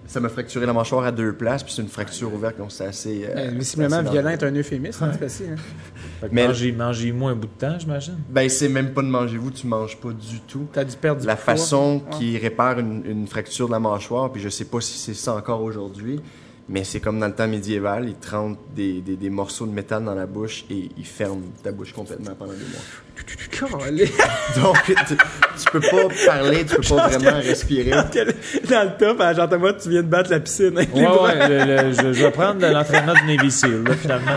Ça 0.09 0.21
m'a 0.21 0.29
fracturé 0.31 0.65
la 0.67 0.73
mâchoire 0.73 1.05
à 1.05 1.13
deux 1.13 1.35
places, 1.35 1.63
puis 1.63 1.73
c'est 1.73 1.83
une 1.83 1.89
fracture 1.89 2.33
ouverte, 2.33 2.57
donc 2.57 2.73
c'est 2.73 2.87
assez. 2.87 3.25
euh, 3.29 3.35
Euh, 3.37 3.51
visiblement, 3.55 3.97
assez 3.99 4.11
violent 4.11 4.31
est 4.31 4.43
un 4.43 4.53
euphémisme, 4.55 5.05
hein, 5.05 5.13
c'est 5.29 5.49
hein. 5.51 5.55
Fait 6.21 6.29
que 6.31 6.35
Mais- 6.35 6.47
mangez, 6.49 6.73
mangez-moi 6.73 7.31
un 7.33 7.35
bout 7.35 7.47
de 7.47 7.53
temps, 7.67 7.79
j'imagine. 7.79 8.17
Ben, 8.31 8.49
c'est 8.49 8.71
même 8.71 8.95
pas 8.95 9.03
de 9.03 9.09
manger 9.09 9.37
vous, 9.37 9.51
tu 9.51 9.67
manges 9.67 9.99
pas 9.99 10.09
du 10.09 10.41
tout. 10.49 10.67
T'as 10.73 10.85
dû 10.85 10.97
perdre 10.97 11.21
du 11.21 11.27
La 11.27 11.37
poids. 11.37 11.45
façon 11.55 11.97
Ouais. 12.11 12.17
qui 12.19 12.39
répare 12.39 12.79
une, 12.79 13.03
une 13.05 13.27
fracture 13.27 13.67
de 13.67 13.73
la 13.73 13.81
mâchoire, 13.81 14.33
puis 14.33 14.41
je 14.41 14.49
sais 14.49 14.65
pas 14.65 14.81
si 14.81 14.99
c'est 14.99 15.13
ça 15.15 15.35
encore 15.35 15.63
aujourd'hui, 15.63 16.21
mais 16.69 16.85
c'est 16.85 17.01
comme 17.01 17.19
dans 17.19 17.27
le 17.29 17.35
temps 17.35 17.49
médiéval, 17.49 18.09
ils 18.09 18.15
te 18.15 18.31
rentrent 18.31 18.61
des, 18.75 19.01
des, 19.01 19.17
des 19.17 19.31
morceaux 19.31 19.67
de 19.67 19.73
métal 19.73 20.05
dans 20.05 20.15
la 20.15 20.27
bouche 20.27 20.65
et 20.71 20.91
ils 20.99 21.07
ferment 21.07 21.41
ta 21.63 21.73
bouche 21.73 21.93
complètement 21.93 22.35
pendant 22.39 22.53
des 22.53 22.59
mois. 22.59 22.81
Donc, 24.63 24.77
tu, 24.85 24.95
tu 24.95 25.71
peux 25.73 25.81
pas 25.81 26.09
parler, 26.27 26.65
tu 26.65 26.77
peux 26.77 26.83
pas 26.97 27.09
vraiment 27.09 27.41
respirer. 27.41 27.91
Dans 28.69 28.85
le 28.85 28.97
top, 28.99 29.21
à 29.21 29.35
Jean-Thomas, 29.35 29.73
tu 29.75 29.89
viens 29.91 30.03
de 30.03 30.09
battre 30.09 30.31
la 30.31 30.41
piscine 30.41 30.77
avec 30.77 30.95
Ouais, 30.95 31.07
ouais, 31.07 31.49
le- 31.49 31.89
le- 31.89 31.93
je, 31.93 32.13
je 32.13 32.23
vais 32.25 32.31
prendre 32.31 32.61
l'entraînement 32.67 33.15
du 33.15 33.37
Navy 33.37 33.51
Seal, 33.51 33.83
là, 33.85 33.95
finalement. 33.97 34.33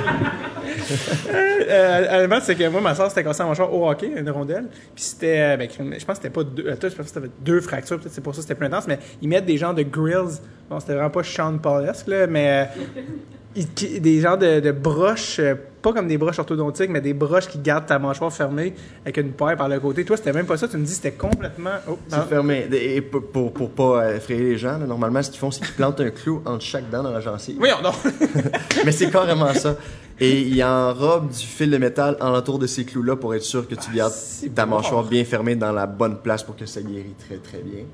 Euh, 1.31 2.17
honnêtement, 2.17 2.39
c'est 2.41 2.55
que 2.55 2.67
moi, 2.67 2.81
ma 2.81 2.95
soeur 2.95 3.09
s'était 3.09 3.23
cassée 3.23 3.43
la 3.43 3.49
mâchoire 3.49 3.73
au 3.73 3.89
hockey, 3.89 4.11
une 4.15 4.29
rondelle. 4.29 4.65
Puis 4.95 5.03
c'était, 5.03 5.39
euh, 5.39 5.57
ben, 5.57 5.69
je 5.69 6.05
pense 6.05 6.17
que 6.17 6.23
c'était 6.23 6.29
pas 6.29 6.43
deux, 6.43 6.65
euh, 6.67 6.75
je 6.81 6.95
pense 6.95 7.07
c'était 7.07 7.27
deux 7.39 7.61
fractures, 7.61 7.99
peut-être 7.99 8.13
c'est 8.13 8.21
pour 8.21 8.33
ça 8.33 8.39
que 8.39 8.41
c'était 8.43 8.55
plus 8.55 8.67
intense, 8.67 8.87
mais 8.87 8.99
ils 9.21 9.29
mettent 9.29 9.45
des 9.45 9.57
genres 9.57 9.73
de 9.73 9.83
grills. 9.83 10.39
Bon, 10.69 10.79
c'était 10.79 10.93
vraiment 10.93 11.09
pas 11.09 11.23
Sean 11.23 11.57
Paulesque, 11.57 12.07
là, 12.07 12.27
mais 12.27 12.69
euh, 13.55 13.61
des 13.75 14.21
genres 14.21 14.37
de, 14.37 14.59
de 14.59 14.71
broches, 14.71 15.39
pas 15.81 15.93
comme 15.93 16.07
des 16.07 16.17
broches 16.17 16.39
orthodontiques, 16.39 16.89
mais 16.89 17.01
des 17.01 17.13
broches 17.13 17.47
qui 17.47 17.57
gardent 17.59 17.85
ta 17.85 17.97
mâchoire 17.99 18.31
fermée 18.31 18.73
avec 19.03 19.17
une 19.17 19.31
paire 19.31 19.57
par 19.57 19.67
le 19.69 19.79
côté. 19.79 20.05
Toi, 20.05 20.17
c'était 20.17 20.33
même 20.33 20.45
pas 20.45 20.57
ça. 20.57 20.67
Tu 20.67 20.77
me 20.77 20.83
dis 20.83 20.89
que 20.89 20.95
c'était 20.95 21.11
complètement. 21.13 21.71
Oh, 21.89 21.97
C'est 22.07 22.17
non. 22.17 22.23
fermé. 22.25 22.67
Et 22.71 23.01
pour, 23.01 23.23
pour, 23.31 23.53
pour 23.53 23.71
pas 23.71 24.03
euh, 24.03 24.17
effrayer 24.17 24.41
les 24.41 24.57
gens, 24.57 24.77
là, 24.77 24.85
normalement, 24.85 25.21
ce 25.23 25.29
qu'ils 25.31 25.39
font, 25.39 25.51
c'est 25.51 25.63
qu'ils 25.65 25.73
plantent 25.75 25.99
un 26.01 26.09
clou 26.11 26.41
entre 26.45 26.63
chaque 26.63 26.89
dent 26.89 27.03
dans 27.03 27.11
la 27.11 27.19
gencive. 27.21 27.57
Voyons 27.57 27.77
donc. 27.83 27.95
Mais 28.85 28.91
c'est 28.91 29.09
carrément 29.09 29.53
ça. 29.53 29.75
Et 30.19 30.41
il 30.41 30.63
enrobe 30.63 31.29
du 31.31 31.45
fil 31.45 31.71
de 31.71 31.77
métal 31.77 32.15
en 32.21 32.35
entour 32.35 32.59
de 32.59 32.67
ces 32.67 32.85
clous-là 32.85 33.15
pour 33.15 33.33
être 33.33 33.41
sûr 33.43 33.67
que 33.67 33.73
tu 33.73 33.91
gardes 33.91 34.13
c'est 34.13 34.53
ta 34.53 34.67
mâchoire 34.67 35.03
bien 35.05 35.23
fermée 35.25 35.55
dans 35.55 35.71
la 35.71 35.87
bonne 35.87 36.17
place 36.17 36.43
pour 36.43 36.55
que 36.55 36.67
ça 36.67 36.81
guérit 36.81 37.15
très 37.27 37.37
très 37.37 37.57
bien. 37.57 37.85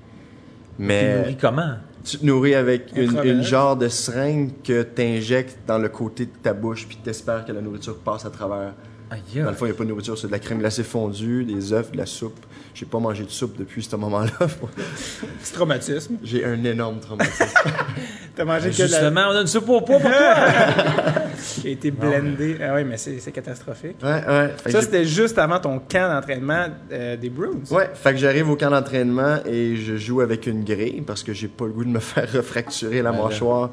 Tu 0.77 0.83
Mais 0.83 1.19
nourris 1.19 1.37
comment? 1.37 1.73
tu 2.07 2.17
te 2.19 2.25
nourris 2.25 2.55
avec 2.55 2.91
une, 2.95 3.43
genre 3.43 3.75
de 3.75 3.89
seringue 3.89 4.51
que 4.63 4.83
tu 4.83 5.01
injectes 5.01 5.59
dans 5.67 5.77
le 5.77 5.89
côté 5.89 6.25
de 6.25 6.31
ta 6.41 6.53
bouche 6.53 6.87
puis 6.87 6.97
tu 7.03 7.09
espères 7.09 7.45
que 7.45 7.51
la 7.51 7.61
nourriture 7.61 7.97
passe 7.97 8.25
à 8.25 8.29
travers. 8.29 8.73
Aïe, 9.09 9.21
Dans 9.35 9.49
le 9.49 9.53
fond, 9.53 9.65
il 9.65 9.69
n'y 9.69 9.75
a 9.75 9.77
pas 9.77 9.83
de 9.85 9.89
nourriture, 9.89 10.17
c'est 10.17 10.27
de 10.27 10.31
la 10.31 10.39
crème 10.39 10.59
glacée 10.59 10.83
fondue, 10.83 11.45
des 11.45 11.71
œufs, 11.71 11.91
de 11.91 11.97
la 11.97 12.05
soupe. 12.05 12.45
J'ai 12.73 12.85
pas 12.85 12.99
mangé 12.99 13.23
de 13.23 13.29
soupe 13.29 13.57
depuis 13.57 13.83
ce 13.83 13.95
moment-là. 13.95 14.31
Petit 14.39 15.53
traumatisme. 15.53 16.17
J'ai 16.23 16.43
un 16.43 16.61
énorme 16.63 16.99
traumatisme. 16.99 17.45
T'as 18.35 18.45
mangé 18.45 18.69
que 18.69 18.75
de 18.75 18.81
la... 18.81 18.87
Justement, 18.87 19.27
on 19.29 19.35
a 19.35 19.41
une 19.41 19.47
soupe 19.47 19.69
au 19.69 19.81
poids 19.81 19.99
pour 19.99 20.09
toi. 20.09 20.11
qui 21.61 21.67
a 21.67 21.71
été 21.71 21.91
blendé. 21.91 22.57
Ah 22.61 22.73
oui, 22.75 22.83
mais 22.83 22.97
c'est 22.97 23.31
catastrophique. 23.31 23.97
ouais, 24.03 24.27
ouais. 24.27 24.71
Ça, 24.71 24.81
c'était 24.81 25.05
juste 25.05 25.37
avant 25.37 25.59
ton 25.59 25.79
camp 25.79 26.13
d'entraînement 26.13 26.67
euh, 26.91 27.15
des 27.17 27.29
Bruins. 27.29 27.61
Ouais, 27.71 27.89
fait 27.93 28.11
que 28.11 28.17
j'arrive 28.17 28.49
au 28.49 28.55
camp 28.55 28.69
d'entraînement 28.69 29.37
et 29.45 29.75
je 29.75 29.97
joue 29.97 30.21
avec 30.21 30.47
une 30.47 30.63
grille 30.63 31.01
parce 31.01 31.23
que 31.23 31.33
j'ai 31.33 31.47
pas 31.47 31.65
le 31.65 31.71
goût 31.71 31.85
de 31.85 31.89
me 31.89 31.99
faire 32.01 32.31
refracturer 32.31 33.01
la 33.01 33.11
mâchoire 33.11 33.71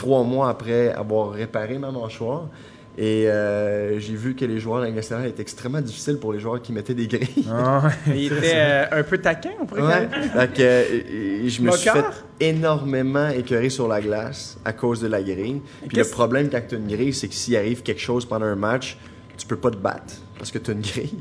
trois 0.00 0.22
mois 0.22 0.48
après 0.48 0.92
avoir 0.94 1.32
réparé 1.32 1.78
ma 1.78 1.90
mâchoire. 1.90 2.48
Et 2.98 3.28
euh, 3.28 3.98
j'ai 4.00 4.14
vu 4.14 4.34
que 4.34 4.44
les 4.44 4.58
joueurs 4.58 4.78
de 4.78 4.82
la 4.82 4.86
Ligue 4.88 4.96
nationale 4.96 5.26
étaient 5.28 5.42
extrêmement 5.42 5.80
difficiles 5.80 6.18
pour 6.18 6.32
les 6.32 6.40
joueurs 6.40 6.60
qui 6.60 6.72
mettaient 6.72 6.94
des 6.94 7.06
grilles. 7.06 7.46
Ah, 7.50 7.88
Il 8.08 8.26
était 8.32 8.52
euh, 8.54 8.84
un 8.90 9.02
peu 9.04 9.18
taquin, 9.18 9.50
on 9.60 9.64
pourrait 9.66 9.82
Ouais. 9.82 10.08
que, 10.52 10.60
euh, 10.60 11.48
je 11.48 11.62
me 11.62 11.70
suis 11.70 11.88
fait 11.88 12.04
énormément 12.40 13.28
écœurer 13.28 13.70
sur 13.70 13.88
la 13.88 14.00
glace 14.00 14.58
à 14.64 14.72
cause 14.72 15.00
de 15.00 15.06
la 15.06 15.22
grille. 15.22 15.62
Puis 15.88 15.96
le 15.96 16.04
problème 16.04 16.50
quand 16.50 16.60
tu 16.68 16.74
as 16.74 16.78
une 16.78 16.88
grille, 16.88 17.14
c'est 17.14 17.28
que 17.28 17.34
s'il 17.34 17.56
arrive 17.56 17.82
quelque 17.82 18.00
chose 18.00 18.26
pendant 18.26 18.46
un 18.46 18.56
match, 18.56 18.98
tu 19.38 19.46
peux 19.46 19.56
pas 19.56 19.70
te 19.70 19.76
battre 19.76 20.14
parce 20.36 20.50
que 20.50 20.58
tu 20.58 20.70
as 20.70 20.74
une 20.74 20.80
grille. 20.82 21.18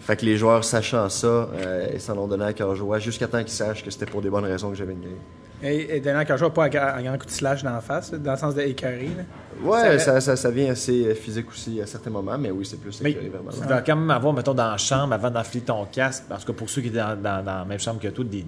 Fait 0.00 0.16
que 0.16 0.24
les 0.24 0.36
joueurs, 0.36 0.64
sachant 0.64 1.08
ça, 1.08 1.26
euh, 1.26 1.88
ils 1.94 2.00
s'en 2.00 2.16
ont 2.18 2.26
donné 2.26 2.44
à 2.44 2.52
cœur 2.52 2.74
joie 2.76 2.98
jusqu'à 2.98 3.26
temps 3.26 3.40
qu'ils 3.40 3.50
sachent 3.50 3.84
que 3.84 3.90
c'était 3.90 4.06
pour 4.06 4.22
des 4.22 4.30
bonnes 4.30 4.44
raisons 4.44 4.70
que 4.70 4.76
j'avais 4.76 4.92
une 4.92 5.00
grille. 5.00 5.12
Et, 5.62 5.96
et 5.96 6.00
qu'un 6.00 6.36
joueur 6.36 6.52
pas 6.52 6.64
un, 6.64 6.68
grand 6.68 7.18
coup 7.18 7.26
de 7.26 7.30
slash 7.30 7.62
dans 7.62 7.72
la 7.72 7.80
face, 7.80 8.12
là, 8.12 8.18
dans 8.18 8.32
le 8.32 8.38
sens 8.38 8.54
de 8.54 8.62
écœuré. 8.62 9.08
là. 9.16 9.22
Ouais, 9.62 9.98
Ça- 9.98 10.14
ça, 10.14 10.20
ça, 10.20 10.36
ça 10.36 10.50
vient 10.50 10.70
assez 10.72 11.04
euh, 11.06 11.14
physique 11.14 11.50
aussi 11.50 11.80
à 11.82 11.86
certains 11.86 12.08
moments, 12.10 12.38
mais 12.38 12.50
oui, 12.50 12.64
c'est 12.64 12.80
plus 12.80 12.98
écœuré 13.04 13.28
vraiment. 13.28 13.50
tu 13.50 13.66
dois 13.66 13.82
quand 13.82 13.96
même 13.96 14.10
avoir, 14.10 14.32
mettons, 14.32 14.54
dans 14.54 14.70
la 14.70 14.78
chambre, 14.78 15.12
avant 15.12 15.30
d'enfiler 15.30 15.62
ton 15.64 15.84
casque, 15.84 16.24
parce 16.28 16.44
que 16.44 16.52
pour 16.52 16.70
ceux 16.70 16.80
qui 16.80 16.88
étaient 16.88 16.96
dans, 16.98 17.14
dans- 17.20 17.44
dans 17.44 17.58
la 17.58 17.64
même 17.66 17.78
chambre 17.78 18.00
que 18.00 18.08
toi, 18.08 18.24
des, 18.24 18.44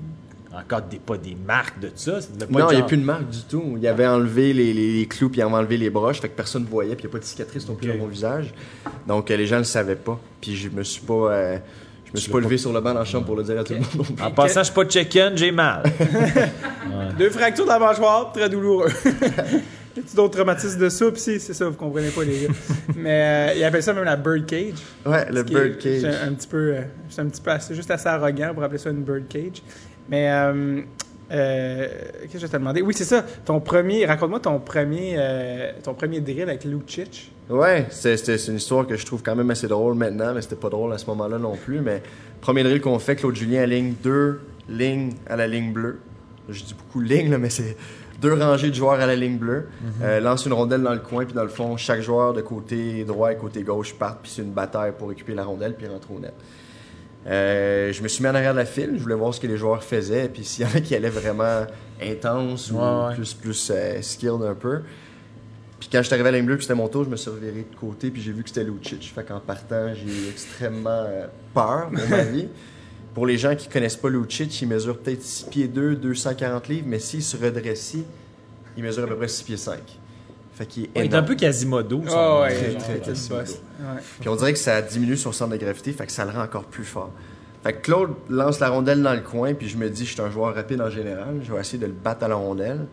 encore 0.55 0.83
des, 0.83 0.99
pas 0.99 1.19
des 1.19 1.35
marques 1.47 1.81
de 1.81 1.91
ça. 1.95 2.13
pas 2.13 2.47
Non, 2.61 2.71
il 2.71 2.77
n'y 2.77 2.83
a 2.83 2.85
plus 2.87 2.97
de 2.97 3.05
marque 3.05 3.29
du 3.29 3.43
tout. 3.43 3.75
Il 3.79 3.87
avait 3.87 4.07
enlevé 4.07 4.53
les, 4.55 4.73
les- 4.73 4.93
les 5.01 5.07
clous, 5.07 5.29
puis 5.29 5.41
il 5.41 5.43
avait 5.43 5.53
enlevé 5.53 5.77
les 5.77 5.91
broches, 5.91 6.21
fait 6.21 6.29
que 6.31 6.37
personne 6.37 6.63
ne 6.65 6.69
voyait, 6.69 6.95
puis 6.95 7.05
il 7.05 7.07
n'y 7.09 7.11
a 7.11 7.13
pas 7.13 7.19
de 7.19 7.25
cicatrice 7.25 7.69
non 7.69 7.75
plus 7.75 7.89
dans 7.89 7.97
mon 7.99 8.07
visage. 8.07 8.55
Donc, 9.07 9.31
euh, 9.31 9.37
les 9.37 9.47
gens 9.47 9.57
ne 9.57 9.61
le 9.61 9.65
savaient 9.65 9.97
pas. 9.97 10.19
Puis 10.41 10.57
je 10.57 10.71
me 10.71 10.83
suis 10.83 11.03
pas... 11.03 11.15
euh, 11.33 11.59
je 12.13 12.19
me 12.19 12.21
suis 12.21 12.31
pas 12.33 12.41
levé 12.41 12.59
sur 12.59 12.73
le 12.73 12.81
banc 12.81 12.93
dans 12.93 13.01
la 13.01 13.05
chambre 13.05 13.27
pour 13.27 13.37
le 13.37 13.43
dire 13.43 13.59
à 13.61 13.65
tout 13.65 13.73
le 13.75 13.81
monde. 13.81 13.89
non 13.97 14.05
plus. 14.05 14.23
En 14.25 14.31
passant, 14.31 14.61
je 14.61 14.65
suis 14.67 14.75
pas 14.75 14.89
chicken, 14.89 15.37
j'ai 15.37 15.51
mal. 15.51 15.83
Deux 17.19 17.31
fractures 17.31 17.65
de 17.65 17.71
la 17.71 17.79
mâchoire, 17.79 18.33
très 18.33 18.49
douloureux. 18.49 18.91
Y 19.95 20.01
a-tu 20.01 20.17
d'autres 20.17 20.37
traumatismes 20.39 20.81
de 20.81 20.89
soupe? 20.89 21.19
Si, 21.19 21.39
c'est 21.39 21.53
ça, 21.53 21.67
vous 21.69 21.75
comprenez 21.77 22.09
pas, 22.09 22.25
les 22.25 22.47
gars. 22.47 22.55
Mais 22.97 23.51
euh, 23.51 23.59
ils 23.59 23.63
appellent 23.65 23.83
ça 23.83 23.93
même 23.93 24.05
la 24.05 24.17
bird 24.17 24.47
cage. 24.47 24.73
Ouais, 25.05 25.27
le 25.31 25.43
qui 25.45 25.53
est- 25.53 25.55
bird 25.55 25.79
cage. 25.79 26.01
C'est 26.01 26.07
un, 26.07 26.29
un 26.29 26.33
petit 26.33 26.47
peu, 26.49 26.57
euh, 26.77 26.81
c'est 27.11 27.21
un 27.21 27.27
petit 27.27 27.43
peu 27.43 27.51
assez, 27.51 27.75
juste 27.75 27.91
assez 27.91 28.09
arrogant 28.09 28.55
pour 28.55 28.63
appeler 28.63 28.79
ça 28.79 28.89
une 28.89 29.03
bird 29.03 29.29
cage. 29.29 29.63
Mais 30.09 30.31
euh, 30.31 30.81
euh, 31.31 31.89
qu'est-ce 32.23 32.33
que 32.33 32.39
je 32.39 32.47
vais 32.47 32.49
te 32.49 32.57
demander? 32.57 32.81
Oui, 32.81 32.95
c'est 32.97 33.05
ça. 33.05 33.23
Ton 33.45 33.61
premier, 33.61 34.07
raconte-moi 34.07 34.41
ton 34.41 34.59
premier, 34.61 35.17
euh, 35.19 35.73
ton 35.85 35.93
premier 35.93 36.21
drill 36.23 36.45
avec 36.45 36.65
Lucic. 36.65 37.31
Ouais, 37.53 37.87
c'est 37.91 38.49
une 38.49 38.57
histoire 38.57 38.87
que 38.87 38.97
je 38.97 39.05
trouve 39.05 39.23
quand 39.23 39.37
même 39.37 39.51
assez 39.51 39.69
drôle 39.69 39.95
maintenant, 39.95 40.33
mais 40.35 40.41
c'était 40.41 40.57
pas 40.57 40.71
drôle 40.71 40.93
à 40.95 40.99
ce 40.99 41.07
moment-là 41.07 41.39
non 41.39 41.55
plus. 41.55 41.81
Mais 41.81 42.03
premier 42.41 42.63
drill 42.63 42.81
qu'on 42.81 42.99
fait, 42.99 43.17
Claude 43.17 43.37
Julien 43.37 43.63
à 43.63 43.67
ligne 43.67 43.95
2, 44.03 44.41
ligne 44.71 45.13
à 45.27 45.37
la 45.37 45.47
ligne 45.47 45.73
bleue. 45.73 45.99
Je 46.49 46.65
dis 46.65 46.75
beaucoup 46.75 47.01
ligne, 47.01 47.31
là, 47.31 47.37
mais 47.37 47.51
c'est 47.51 47.77
deux 48.23 48.33
rangées 48.33 48.71
de 48.71 48.75
joueurs 48.75 49.01
à 49.01 49.07
la 49.07 49.17
ligne 49.17 49.37
bleue. 49.37 49.69
Euh, 50.03 50.21
lance 50.21 50.47
une 50.47 50.55
rondelle 50.55 50.83
dans 50.83 50.95
le 50.95 51.01
coin, 51.01 51.27
puis 51.27 51.35
dans 51.35 51.43
le 51.43 51.51
fond, 51.51 51.77
chaque 51.77 52.01
joueur 52.01 52.33
de 52.33 52.41
côté 52.41 53.05
droit 53.05 53.33
et 53.33 53.37
côté 53.37 53.63
gauche 53.63 53.95
part, 53.95 54.19
puis 54.19 54.33
c'est 54.35 54.43
une 54.43 54.53
bataille 54.53 54.93
pour 54.97 55.11
récupérer 55.11 55.37
la 55.37 55.45
rondelle, 55.45 55.75
puis 55.75 55.87
rentrer 55.87 56.15
au 56.15 56.21
net. 56.21 56.35
Euh, 57.27 57.93
je 57.93 58.03
me 58.03 58.09
suis 58.09 58.25
mis 58.25 58.31
en 58.31 58.35
arrière 58.35 58.53
de 58.53 58.59
la 58.59 58.65
file, 58.65 58.95
je 58.97 59.03
voulais 59.03 59.15
voir 59.15 59.35
ce 59.35 59.41
que 59.41 59.47
les 59.47 59.59
joueurs 59.59 59.85
faisaient, 59.85 60.29
puis 60.29 60.43
s'il 60.43 60.65
y 60.65 60.69
en 60.69 60.75
a 60.75 60.81
qui 60.81 60.95
allaient 60.95 61.09
vraiment 61.09 61.67
intense 62.03 62.71
ou 62.71 62.79
ouais. 62.79 63.15
plus, 63.15 63.35
plus 63.35 63.71
euh, 63.73 64.01
skilled 64.01 64.43
un 64.43 64.55
peu. 64.55 64.81
Puis 65.83 65.89
quand 65.91 65.99
je 65.99 66.05
suis 66.05 66.14
arrivé 66.14 66.28
à 66.28 66.30
la 66.30 66.39
ligne 66.39 66.47
bleue, 66.47 66.55
puis 66.59 66.64
c'était 66.64 66.76
mon 66.76 66.87
tour, 66.87 67.03
je 67.03 67.11
me 67.11 67.16
suis 67.16 67.28
reviré 67.28 67.66
de 67.68 67.76
côté, 67.76 68.12
puis 68.12 68.22
j'ai 68.22 68.30
vu 68.30 68.45
que 68.45 68.51
c'était 68.51 68.62
Lucic. 68.62 69.12
Fait 69.12 69.24
qu'en 69.24 69.41
partant, 69.41 69.93
j'ai 69.93 70.05
eu 70.05 70.28
extrêmement 70.30 70.91
euh, 70.91 71.26
peur 71.53 71.91
pour 71.93 72.09
ma 72.09 72.22
vie. 72.22 72.47
Pour 73.14 73.26
les 73.26 73.37
gens 73.37 73.57
qui 73.57 73.68
connaissent 73.68 73.97
pas 73.97 74.09
Lucic, 74.09 74.62
il 74.62 74.68
mesure 74.68 74.97
peut-être 74.97 75.22
6 75.22 75.47
pieds 75.51 75.68
2, 75.68 75.97
240 75.97 76.68
livres, 76.68 76.87
mais 76.89 77.01
s'il 77.01 77.22
se 77.22 77.37
redresse, 77.37 77.97
il 78.76 78.83
mesure 78.85 79.03
à 79.03 79.07
peu 79.09 79.16
près 79.16 79.26
6 79.26 79.43
pieds 79.43 79.57
5. 79.57 79.80
Fait 80.55 80.66
qu'il 80.66 80.85
est 80.85 80.91
Il 80.95 81.03
est 81.03 81.14
un 81.14 81.22
peu 81.24 81.35
Quasimodo. 81.35 82.01
Oh, 82.09 82.39
ouais, 82.43 82.55
très, 82.55 82.74
très 82.76 83.01
Quasimodo. 83.01 83.43
Ouais. 83.43 84.01
Puis 84.20 84.28
on 84.28 84.37
dirait 84.37 84.53
que 84.53 84.61
ça 84.61 84.80
diminue 84.80 85.16
son 85.16 85.33
centre 85.33 85.51
de 85.51 85.57
gravité, 85.57 85.93
fait 85.93 86.07
que 86.07 86.12
ça 86.12 86.24
le 86.24 86.30
rend 86.30 86.43
encore 86.43 86.64
plus 86.64 86.85
fort. 86.85 87.11
Fait 87.64 87.72
que 87.72 87.83
Claude 87.83 88.14
lance 88.30 88.61
la 88.61 88.68
rondelle 88.68 89.03
dans 89.03 89.14
le 89.14 89.20
coin, 89.20 89.53
puis 89.53 89.68
je 89.68 89.76
me 89.76 89.91
dis, 89.91 90.07
je 90.07 90.12
suis 90.12 90.22
un 90.22 90.30
joueur 90.30 90.55
rapide 90.55 90.80
en 90.80 90.91
général, 90.91 91.41
je 91.43 91.53
vais 91.53 91.61
essayer 91.61 91.78
de 91.78 91.87
le 91.87 91.93
battre 91.93 92.24
à 92.24 92.28
la 92.28 92.37
rondelle. 92.37 92.87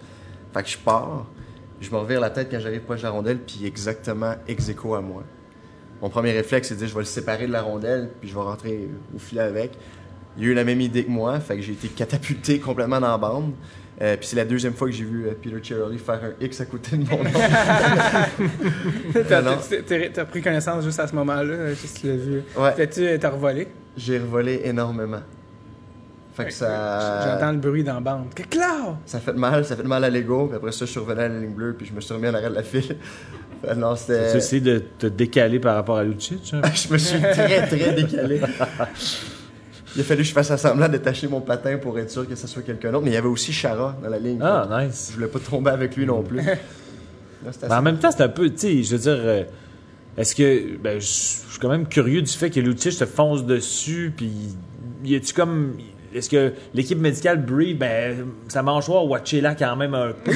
Fait 0.54 0.64
que 0.64 0.70
je 0.70 0.78
pars, 0.80 1.28
je 1.82 1.92
me 1.92 1.98
revire 1.98 2.20
la 2.20 2.30
tête 2.30 2.50
quand 2.52 2.60
j'arrive 2.60 2.82
proche 2.82 3.00
de 3.00 3.04
la 3.04 3.12
rondelle, 3.12 3.40
puis 3.40 3.66
exactement 3.66 4.36
ex 4.48 4.70
aequo 4.70 4.96
à 4.96 5.02
moi. 5.02 5.24
Mon 6.02 6.10
premier 6.10 6.32
réflexe, 6.32 6.70
c'est 6.70 6.76
de 6.76 6.80
dire, 6.80 6.88
je 6.88 6.94
vais 6.94 7.02
le 7.02 7.06
séparer 7.06 7.48
de 7.48 7.52
la 7.52 7.62
rondelle, 7.62 8.10
puis 8.20 8.30
je 8.30 8.34
vais 8.34 8.42
rentrer 8.42 8.88
au 9.14 9.20
filet 9.20 9.42
avec. 9.42 9.72
Il 10.38 10.46
a 10.46 10.48
eu 10.48 10.54
la 10.54 10.64
même 10.64 10.80
idée 10.80 11.04
que 11.04 11.10
moi, 11.10 11.40
fait 11.40 11.58
que 11.58 11.62
j'ai 11.62 11.74
été 11.74 11.90
catapulté 11.90 12.60
complètement 12.60 13.00
dans 13.00 13.12
la 13.12 13.18
bande. 13.18 13.54
Euh, 14.02 14.16
puis 14.16 14.28
c'est 14.28 14.38
la 14.38 14.46
deuxième 14.46 14.74
fois 14.74 14.88
que 14.88 14.94
j'ai 14.94 15.04
vu 15.04 15.28
euh, 15.28 15.34
Peter 15.42 15.58
Cherry 15.62 15.98
faire 15.98 16.22
un 16.24 16.44
X 16.44 16.62
à 16.62 16.66
côté 16.66 16.96
de 16.96 17.04
mon 17.04 17.22
nom. 17.22 17.30
T'as, 20.14 20.26
pris 20.26 20.42
connaissance 20.42 20.86
juste 20.86 21.02
à 21.02 21.08
ce 21.08 21.14
moment-là, 21.16 21.54
euh, 21.54 21.76
juste 21.76 22.04
l'as 22.04 22.16
vu. 22.16 22.42
Ouais. 22.58 22.74
T'as-tu 22.78 23.20
t'as 23.20 23.30
revolé? 23.30 23.68
J'ai 23.98 24.20
revolé 24.20 24.62
énormément. 24.64 25.20
Fait 26.44 26.46
que 26.50 26.54
ça. 26.54 27.34
J'entends 27.40 27.52
le 27.52 27.58
bruit 27.58 27.84
dans 27.84 27.96
la 27.96 28.00
bande. 28.00 28.34
Que 28.34 28.44
clair! 28.44 28.96
Ça 29.06 29.20
fait 29.20 29.34
mal, 29.34 29.66
ça 29.66 29.76
fait 29.76 29.84
mal 29.84 30.04
à 30.04 30.10
l'ego. 30.10 30.48
Puis 30.48 30.56
après 30.58 30.72
ça, 30.72 30.86
je 30.86 30.92
suis 30.92 31.00
revenu 31.00 31.20
à 31.22 31.28
la 31.28 31.40
ligne 31.40 31.54
bleue, 31.54 31.74
puis 31.78 31.86
je 31.88 31.94
me 31.94 32.02
suis 32.02 32.14
remis 32.14 32.28
en 32.30 32.34
arrêt 32.34 32.50
de 32.50 32.56
la 32.56 32.64
file. 32.64 32.98
Non, 33.76 33.94
Tu 33.94 34.00
c'était. 34.08 34.38
essayé 34.38 34.62
de 34.62 34.80
te 34.98 35.08
décaler 35.08 35.60
par 35.60 35.76
rapport 35.76 35.98
à 35.98 36.04
Lucic? 36.06 36.54
hein? 36.54 36.62
je 36.74 36.94
me 36.94 36.98
suis 36.98 37.20
très, 37.20 37.68
très 37.68 37.92
décalé. 37.92 38.40
Il 39.96 40.02
a 40.02 40.04
fallu 40.06 40.22
que 40.22 40.28
je 40.30 40.32
fasse 40.34 40.56
semblant 40.56 40.88
de 40.88 40.94
détacher 40.94 41.28
mon 41.28 41.42
patin 41.42 41.78
pour 41.78 42.00
être 42.00 42.10
sûr 42.10 42.26
que 42.26 42.36
ce 42.36 42.48
soit 42.48 42.62
quelqu'un 42.62 42.90
d'autre. 42.92 43.04
Mais 43.04 43.12
il 43.12 43.16
y 43.16 43.18
avait 43.18 43.28
aussi 43.28 43.52
Chara 43.52 43.98
dans 44.02 44.08
la 44.10 44.18
ligne. 44.18 44.40
Ah, 44.42 44.66
nice. 44.82 45.10
Je 45.12 45.16
voulais 45.16 45.28
pas 45.28 45.40
tomber 45.40 45.72
avec 45.72 45.96
lui 45.98 46.06
non 46.06 46.24
plus. 46.24 46.40
Là, 47.68 47.80
en 47.80 47.82
même 47.82 47.98
temps, 48.00 48.12
c'est 48.12 48.24
un 48.24 48.30
peu, 48.30 48.50
tu 48.50 48.58
sais, 48.60 48.84
je 48.84 48.96
veux 48.96 49.02
dire, 49.02 49.18
euh, 49.18 49.44
est-ce 50.18 50.36
que, 50.36 50.78
ben, 50.78 51.00
je 51.00 51.06
je 51.06 51.52
suis 51.52 51.60
quand 51.60 51.70
même 51.70 51.88
curieux 51.88 52.22
du 52.22 52.32
fait 52.32 52.50
que 52.50 52.60
Lucic 52.62 52.98
te 52.98 53.06
fonce 53.06 53.46
dessus, 53.46 54.14
puis 54.16 54.32
y 55.04 55.16
a-tu 55.16 55.34
comme, 55.34 55.74
est-ce 56.14 56.30
que 56.30 56.54
l'équipe 56.74 56.98
médicale 57.00 57.44
Bree, 57.46 57.74
ben, 57.74 58.26
sa 58.48 58.64
mâchoire 58.64 59.06
watcher 59.06 59.42
là 59.42 59.56
quand 59.56 59.76
même 59.76 59.94
un 59.94 60.12
peu? 60.24 60.32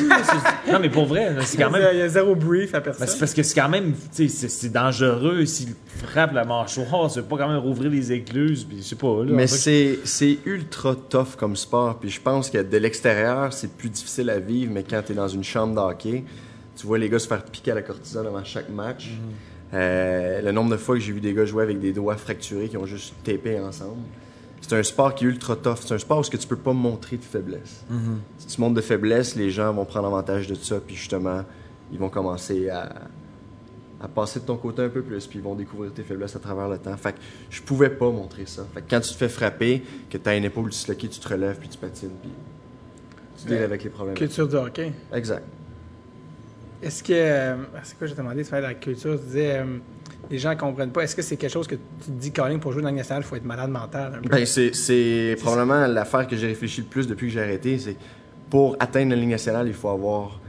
non, 0.72 0.80
mais 0.80 0.90
pour 0.90 1.06
vrai, 1.06 1.36
c'est 1.46 1.58
quand 1.58 1.72
même, 1.72 1.88
Il 1.94 2.00
y 2.00 2.02
a 2.02 2.08
zéro 2.08 2.36
brief 2.36 2.74
à 2.76 2.80
ben, 2.80 2.86
personne. 2.86 3.08
c'est 3.08 3.20
parce 3.20 3.34
que 3.34 3.44
c'est 3.44 3.60
quand 3.60 3.70
même, 3.70 3.94
tu 4.16 4.28
sais, 4.30 4.48
c'est- 4.50 4.70
dangereux 4.70 5.46
s'il 5.46 5.70
frappe 5.98 6.34
la 6.34 6.46
mâchoire, 6.46 7.10
c'est 7.12 7.28
pas 7.28 7.38
quand 7.38 7.48
même 7.50 7.58
rouvrir 7.60 7.90
les 7.92 8.12
écluses, 8.12 8.64
puis 8.64 8.78
je 8.78 8.84
sais 8.84 8.96
pas, 8.96 9.24
là. 9.24 9.32
Mais 9.32 9.48
c'est 9.48 10.00
c'est 10.04 10.38
ultra 10.46 10.96
tough 10.96 11.36
comme 11.38 11.56
sport. 11.56 12.00
Puis 12.00 12.10
je 12.10 12.22
pense 12.22 12.50
que 12.50 12.58
de 12.58 12.78
l'extérieur, 12.78 13.54
c'est 13.54 13.72
plus 13.72 13.90
difficile 13.90 14.30
à 14.30 14.40
vivre, 14.40 14.72
mais 14.74 14.84
quand 14.84 15.02
tu 15.06 15.12
es 15.12 15.16
dans 15.16 15.28
une 15.28 15.44
chambre 15.44 15.76
d'hockey, 15.76 16.24
tu 16.76 16.88
vois 16.88 16.98
les 16.98 17.10
gars 17.10 17.20
se 17.20 17.28
faire 17.28 17.44
piquer 17.44 17.72
à 17.72 17.76
la 17.76 17.82
cortisone 17.84 18.26
avant 18.28 18.44
chaque 18.44 18.70
match. 18.70 19.10
Euh, 19.74 20.42
le 20.42 20.52
nombre 20.52 20.72
de 20.72 20.78
fois 20.78 20.96
que 20.96 21.02
j'ai 21.02 21.12
vu 21.14 21.20
des 21.22 21.34
gars 21.34 21.46
jouer 21.46 21.64
avec 21.64 21.80
des 21.80 21.94
doigts 21.94 22.16
fracturés 22.16 22.68
qui 22.70 22.78
ont 22.78 22.86
juste 22.86 23.14
tapé 23.24 23.60
ensemble. 23.60 24.02
C'est 24.66 24.76
un 24.78 24.84
sport 24.84 25.14
qui 25.14 25.26
est 25.26 25.28
ultra 25.28 25.58
tough. 25.58 25.80
C'est 25.82 25.94
un 25.94 25.98
sport 25.98 26.20
où 26.20 26.24
ce 26.24 26.32
que 26.32 26.38
tu 26.38 26.48
peux 26.48 26.56
pas 26.56 26.72
montrer 26.72 27.18
de 27.18 27.24
faiblesse. 27.24 27.84
Si 28.38 28.48
tu 28.48 28.62
montres 28.62 28.76
de 28.76 28.82
faiblesse, 28.82 29.36
les 29.36 29.52
gens 29.52 29.74
vont 29.74 29.84
prendre 29.84 30.08
avantage 30.08 30.48
de 30.48 30.56
ça, 30.56 30.80
puis 30.80 30.96
justement, 30.96 31.44
ils 31.92 32.00
vont 32.00 32.08
commencer 32.10 32.70
à, 32.70 32.90
à 34.02 34.08
passer 34.08 34.40
de 34.40 34.46
ton 34.46 34.56
côté 34.56 34.82
un 34.84 34.90
peu 34.90 35.02
plus, 35.02 35.28
puis 35.28 35.40
ils 35.40 35.44
vont 35.44 35.54
découvrir 35.54 35.92
tes 35.94 36.04
faiblesses 36.04 36.36
à 36.38 36.40
travers 36.40 36.70
le 36.70 36.78
temps. 36.78 36.96
Fait 36.96 37.12
que 37.12 37.18
je 37.50 37.62
pouvais 37.62 37.90
pas 37.90 38.10
montrer 38.10 38.46
ça. 38.46 38.66
Fait 38.74 38.82
que 38.82 38.90
quand 38.90 39.02
tu 39.02 39.10
te 39.12 39.16
fais 39.18 39.28
frapper, 39.30 39.84
que 40.10 40.18
tu 40.18 40.30
as 40.30 40.36
une 40.38 40.46
épaule 40.46 40.70
disloquée, 40.70 41.10
tu 41.10 41.20
te 41.20 41.28
relèves, 41.28 41.58
puis 41.60 41.68
tu 41.68 41.78
patines, 41.78 42.10
puis 42.22 42.32
tu 43.40 43.48
deals 43.48 43.58
Mais- 43.58 43.64
avec 43.66 43.84
les 43.84 43.90
problèmes. 43.90 44.16
Culture 44.16 44.48
de 44.48 44.56
hockey. 44.58 44.94
Exact. 45.14 45.44
Est-ce 46.82 47.04
que. 47.04 47.14
euh, 47.14 47.56
c'est 47.84 47.98
quoi, 47.98 48.08
je 48.08 48.14
t'ai 48.14 48.22
demandé, 48.22 48.44
sur 48.46 48.56
la 48.60 48.74
culture, 48.74 49.20
tu 49.20 49.26
disais, 49.26 49.58
euh, 49.60 49.78
les 50.30 50.38
gens 50.40 50.56
comprennent 50.56 50.92
pas. 50.92 51.02
Est-ce 51.02 51.16
que 51.16 51.22
c'est 51.22 51.38
quelque 51.38 51.52
chose 51.52 51.68
que 51.68 51.76
tu 51.76 51.82
te 52.08 52.12
dis, 52.12 52.32
Colin, 52.32 52.58
pour 52.60 52.72
jouer 52.72 52.82
dans 52.82 52.90
le 52.90 52.96
national, 52.96 53.24
il 53.24 53.26
faut 53.28 53.36
être 53.36 53.46
malade 53.46 53.70
mental? 53.70 54.22
Ben, 54.30 54.46
c'est, 54.46 55.36
probablement 55.42 55.86
l'affaire 55.88 56.28
que 56.28 56.36
j'ai 56.36 56.48
réfléchi 56.48 56.82
le 56.82 56.88
plus 56.88 57.08
depuis 57.08 57.28
que 57.28 57.34
j'ai 57.34 57.42
arrêté. 57.42 57.78
C'est 57.78 57.98
pour 58.50 58.76
atteindre 58.80 59.12
la 59.12 59.16
Ligue 59.18 59.30
nationale, 59.30 59.68
il 59.68 59.74
faut 59.74 59.90
avoir 59.90 60.40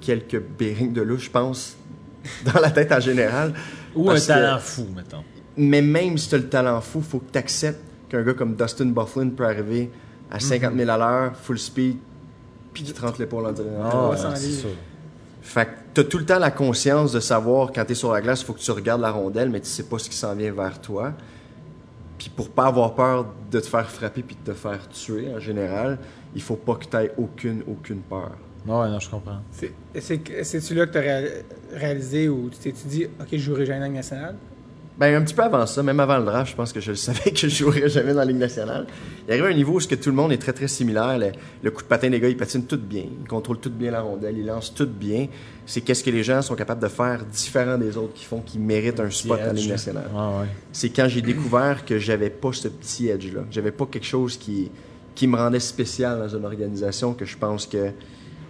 quelques 0.00 0.40
bearings 0.40 0.92
de 0.92 1.02
louche, 1.02 1.24
je 1.26 1.30
pense, 1.30 1.76
dans 2.52 2.60
la 2.60 2.70
tête 2.70 2.92
en 2.92 3.00
général. 3.00 3.52
Ou 3.94 4.10
un 4.10 4.14
que- 4.14 4.26
talent 4.26 4.58
fou, 4.58 4.86
mettons. 4.94 5.24
Mais 5.56 5.82
même 5.82 6.16
si 6.18 6.28
tu 6.28 6.36
as 6.36 6.38
le 6.38 6.48
talent 6.48 6.80
fou, 6.80 7.00
faut 7.02 7.18
que 7.18 7.32
tu 7.32 7.38
acceptes 7.38 7.80
qu'un 8.08 8.22
gars 8.22 8.34
comme 8.34 8.54
Dustin 8.54 8.86
Bufflin 8.86 9.28
peut 9.30 9.44
arriver 9.44 9.90
à 10.30 10.38
50 10.38 10.74
000 10.76 10.88
à 10.88 10.96
l'heure, 10.96 11.36
full 11.36 11.58
speed, 11.58 11.96
puis 12.72 12.84
qu'il 12.84 12.94
te 12.94 13.00
rentre 13.00 13.18
l'épaule 13.20 13.46
en 13.46 13.52
direct. 13.52 13.72
Ah, 13.82 13.88
trois 13.90 14.10
ouais, 14.10 14.16
cents 14.16 14.34
c'est 14.36 14.46
livres. 14.46 14.60
sûr. 14.60 14.68
Fait 15.48 15.64
que 15.64 15.70
t'as 15.94 16.04
tout 16.04 16.18
le 16.18 16.26
temps 16.26 16.38
la 16.38 16.50
conscience 16.50 17.10
de 17.12 17.20
savoir 17.20 17.72
quand 17.72 17.82
t'es 17.86 17.94
sur 17.94 18.12
la 18.12 18.20
glace, 18.20 18.42
il 18.42 18.44
faut 18.44 18.52
que 18.52 18.58
tu 18.60 18.70
regardes 18.70 19.00
la 19.00 19.10
rondelle, 19.10 19.48
mais 19.48 19.60
tu 19.60 19.66
sais 19.68 19.84
pas 19.84 19.98
ce 19.98 20.10
qui 20.10 20.14
s'en 20.16 20.34
vient 20.34 20.52
vers 20.52 20.78
toi. 20.78 21.14
Puis 22.18 22.28
pour 22.28 22.50
pas 22.50 22.66
avoir 22.66 22.94
peur 22.94 23.26
de 23.50 23.58
te 23.58 23.66
faire 23.66 23.88
frapper 23.90 24.22
puis 24.22 24.36
de 24.44 24.52
te 24.52 24.54
faire 24.56 24.86
tuer 24.90 25.32
en 25.34 25.40
général, 25.40 25.98
il 26.34 26.42
faut 26.42 26.56
pas 26.56 26.74
que 26.74 26.84
tu 26.84 26.96
aies 26.98 27.12
aucune, 27.16 27.62
aucune 27.66 28.00
peur. 28.00 28.32
Ouais, 28.66 28.88
non, 28.90 29.00
je 29.00 29.08
comprends. 29.08 29.38
C'est- 29.50 29.72
c'est- 29.98 30.44
C'est-tu 30.44 30.74
là 30.74 30.86
que 30.86 30.92
tu 30.92 30.98
as 30.98 31.78
réalisé 31.78 32.28
ou 32.28 32.50
tu 32.50 32.58
t'es 32.58 32.72
dit, 32.86 33.06
OK, 33.18 33.28
je 33.32 33.38
jouerai 33.38 33.64
jamais 33.64 33.88
nationale? 33.88 34.34
Ben, 34.98 35.14
un 35.14 35.22
petit 35.22 35.34
peu 35.34 35.42
avant 35.44 35.64
ça, 35.64 35.80
même 35.84 36.00
avant 36.00 36.18
le 36.18 36.24
draft, 36.24 36.50
je 36.50 36.56
pense 36.56 36.72
que 36.72 36.80
je 36.80 36.90
le 36.90 36.96
savais 36.96 37.30
que 37.30 37.36
je 37.36 37.48
jouerais 37.48 37.88
jamais 37.88 38.12
dans 38.12 38.18
la 38.18 38.24
Ligue 38.24 38.38
nationale. 38.38 38.86
Il 39.26 39.32
arrive 39.32 39.44
à 39.44 39.48
un 39.48 39.54
niveau 39.54 39.74
où 39.74 39.80
ce 39.80 39.86
que 39.86 39.94
tout 39.94 40.10
le 40.10 40.16
monde 40.16 40.32
est 40.32 40.38
très 40.38 40.52
très 40.52 40.66
similaire. 40.66 41.16
Le, 41.18 41.30
le 41.62 41.70
coup 41.70 41.82
de 41.82 41.86
patin 41.86 42.10
des 42.10 42.18
gars, 42.18 42.28
ils 42.28 42.36
patinent 42.36 42.64
tout 42.64 42.78
bien. 42.78 43.04
Ils 43.20 43.28
contrôlent 43.28 43.60
tout 43.60 43.70
bien 43.70 43.92
la 43.92 44.00
rondelle, 44.00 44.36
ils 44.36 44.46
lancent 44.46 44.74
tout 44.74 44.88
bien. 44.88 45.28
C'est 45.66 45.82
qu'est-ce 45.82 46.02
que 46.02 46.10
les 46.10 46.24
gens 46.24 46.42
sont 46.42 46.56
capables 46.56 46.82
de 46.82 46.88
faire 46.88 47.24
différent 47.24 47.78
des 47.78 47.96
autres 47.96 48.14
qui 48.14 48.24
font 48.24 48.40
qu'ils 48.40 48.60
méritent 48.60 48.98
un 48.98 49.10
spot 49.10 49.38
en 49.48 49.52
Ligue 49.52 49.68
nationale. 49.70 50.10
Ah, 50.16 50.40
ouais. 50.40 50.46
c'est 50.72 50.88
quand 50.88 51.06
j'ai 51.08 51.22
découvert 51.22 51.84
que 51.84 51.98
j'avais 51.98 52.30
pas 52.30 52.52
ce 52.52 52.66
petit 52.66 53.08
edge-là. 53.08 53.42
J'avais 53.52 53.70
pas 53.70 53.86
quelque 53.86 54.06
chose 54.06 54.36
qui, 54.36 54.68
qui 55.14 55.28
me 55.28 55.36
rendait 55.36 55.60
spécial 55.60 56.18
dans 56.18 56.36
une 56.36 56.44
organisation 56.44 57.14
que 57.14 57.24
je 57.24 57.36
pense 57.36 57.66
que 57.66 57.92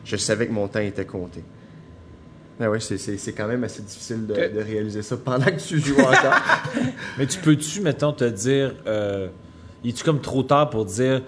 je 0.04 0.16
savais 0.16 0.46
que 0.46 0.52
mon 0.52 0.66
temps 0.66 0.80
était 0.80 1.04
compté. 1.04 1.42
Ah 2.60 2.68
oui, 2.70 2.78
c'est, 2.80 3.32
quand 3.32 3.46
même 3.46 3.62
assez 3.62 3.82
difficile 3.82 4.26
de, 4.26 4.60
réaliser 4.60 5.02
ça 5.02 5.16
pendant 5.16 5.44
que 5.44 5.60
tu 5.60 5.78
joues 5.80 6.00
encore. 6.00 6.40
Mais 7.18 7.26
tu 7.26 7.38
peux-tu, 7.38 7.80
mettons, 7.80 8.12
te 8.12 8.24
dire, 8.24 8.74
euh, 8.86 9.28
es-tu 9.84 10.02
comme 10.02 10.20
trop 10.20 10.42
tard 10.42 10.68
pour 10.70 10.84
dire, 10.84 11.22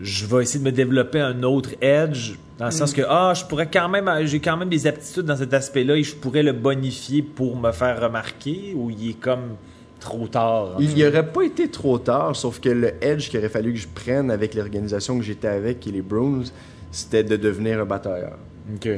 je 0.00 0.26
vais 0.26 0.42
essayer 0.42 0.58
de 0.58 0.64
me 0.64 0.72
développer 0.72 1.20
un 1.20 1.42
autre 1.44 1.70
edge, 1.80 2.32
dans 2.58 2.66
le 2.66 2.70
sens 2.72 2.92
que, 2.92 3.02
ah, 3.08 3.32
je 3.36 3.44
pourrais 3.44 3.70
quand 3.70 3.88
même, 3.88 4.10
j'ai 4.24 4.40
quand 4.40 4.56
même 4.56 4.68
des 4.68 4.88
aptitudes 4.88 5.24
dans 5.24 5.36
cet 5.36 5.54
aspect-là 5.54 5.96
et 5.96 6.02
je 6.02 6.16
pourrais 6.16 6.42
le 6.42 6.52
bonifier 6.52 7.22
pour 7.22 7.56
me 7.56 7.70
faire 7.70 8.00
remarquer, 8.00 8.72
ou 8.74 8.90
il 8.90 9.10
est 9.10 9.20
comme 9.20 9.56
trop 10.00 10.26
tard? 10.26 10.76
Il 10.80 10.94
n'y 10.94 11.06
aurait 11.06 11.30
pas 11.30 11.42
été 11.42 11.70
trop 11.70 11.98
tard, 11.98 12.34
sauf 12.34 12.60
que 12.60 12.68
le 12.68 12.92
edge 13.00 13.28
qu'il 13.28 13.38
aurait 13.38 13.48
fallu 13.48 13.72
que 13.72 13.78
je 13.78 13.88
prenne 13.88 14.30
avec 14.30 14.54
l'organisation 14.54 15.16
que 15.18 15.24
j'étais 15.24 15.48
avec, 15.48 15.80
qui 15.80 15.90
est 15.90 15.92
les 15.92 16.02
Bruins, 16.02 16.44
c'était 16.90 17.24
de 17.24 17.36
devenir 17.36 17.80
un 17.80 17.84
batailleur. 17.84 18.36
OK. 18.74 18.88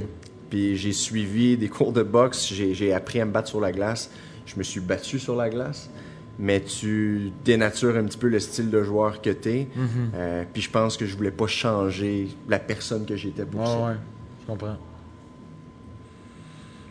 Puis 0.51 0.77
j'ai 0.77 0.93
suivi 0.93 1.57
des 1.57 1.69
cours 1.77 1.93
de 1.93 2.03
boxe, 2.03 2.49
j'ai, 2.53 2.75
j'ai 2.75 2.93
appris 2.93 3.21
à 3.21 3.25
me 3.25 3.31
battre 3.31 3.49
sur 3.49 3.61
la 3.61 3.73
glace. 3.73 4.11
Je 4.47 4.57
me 4.57 4.63
suis 4.63 4.81
battu 4.81 5.19
sur 5.19 5.37
la 5.37 5.49
glace. 5.49 5.89
mais 6.39 6.61
tu 6.61 7.31
dénatures 7.45 7.97
un 7.97 8.05
petit 8.05 8.17
peu 8.19 8.29
le 8.29 8.41
style 8.41 8.71
de 8.71 8.83
joueur 8.83 9.21
que 9.23 9.31
tu 9.31 9.49
es. 9.51 9.69
Mhm. 9.77 9.89
Euh, 10.15 10.45
puis 10.53 10.63
je 10.63 10.71
pense 10.71 10.97
que 10.97 11.05
je 11.07 11.15
voulais 11.17 11.31
pas 11.31 11.47
changer 11.47 12.29
la 12.49 12.59
personne 12.59 13.05
que 13.05 13.15
j'étais 13.15 13.45
pour 13.45 13.61
Ouais, 13.61 13.67
ça. 13.67 13.79
ouais. 13.87 13.95
Je 14.43 14.47
comprends. 14.47 14.77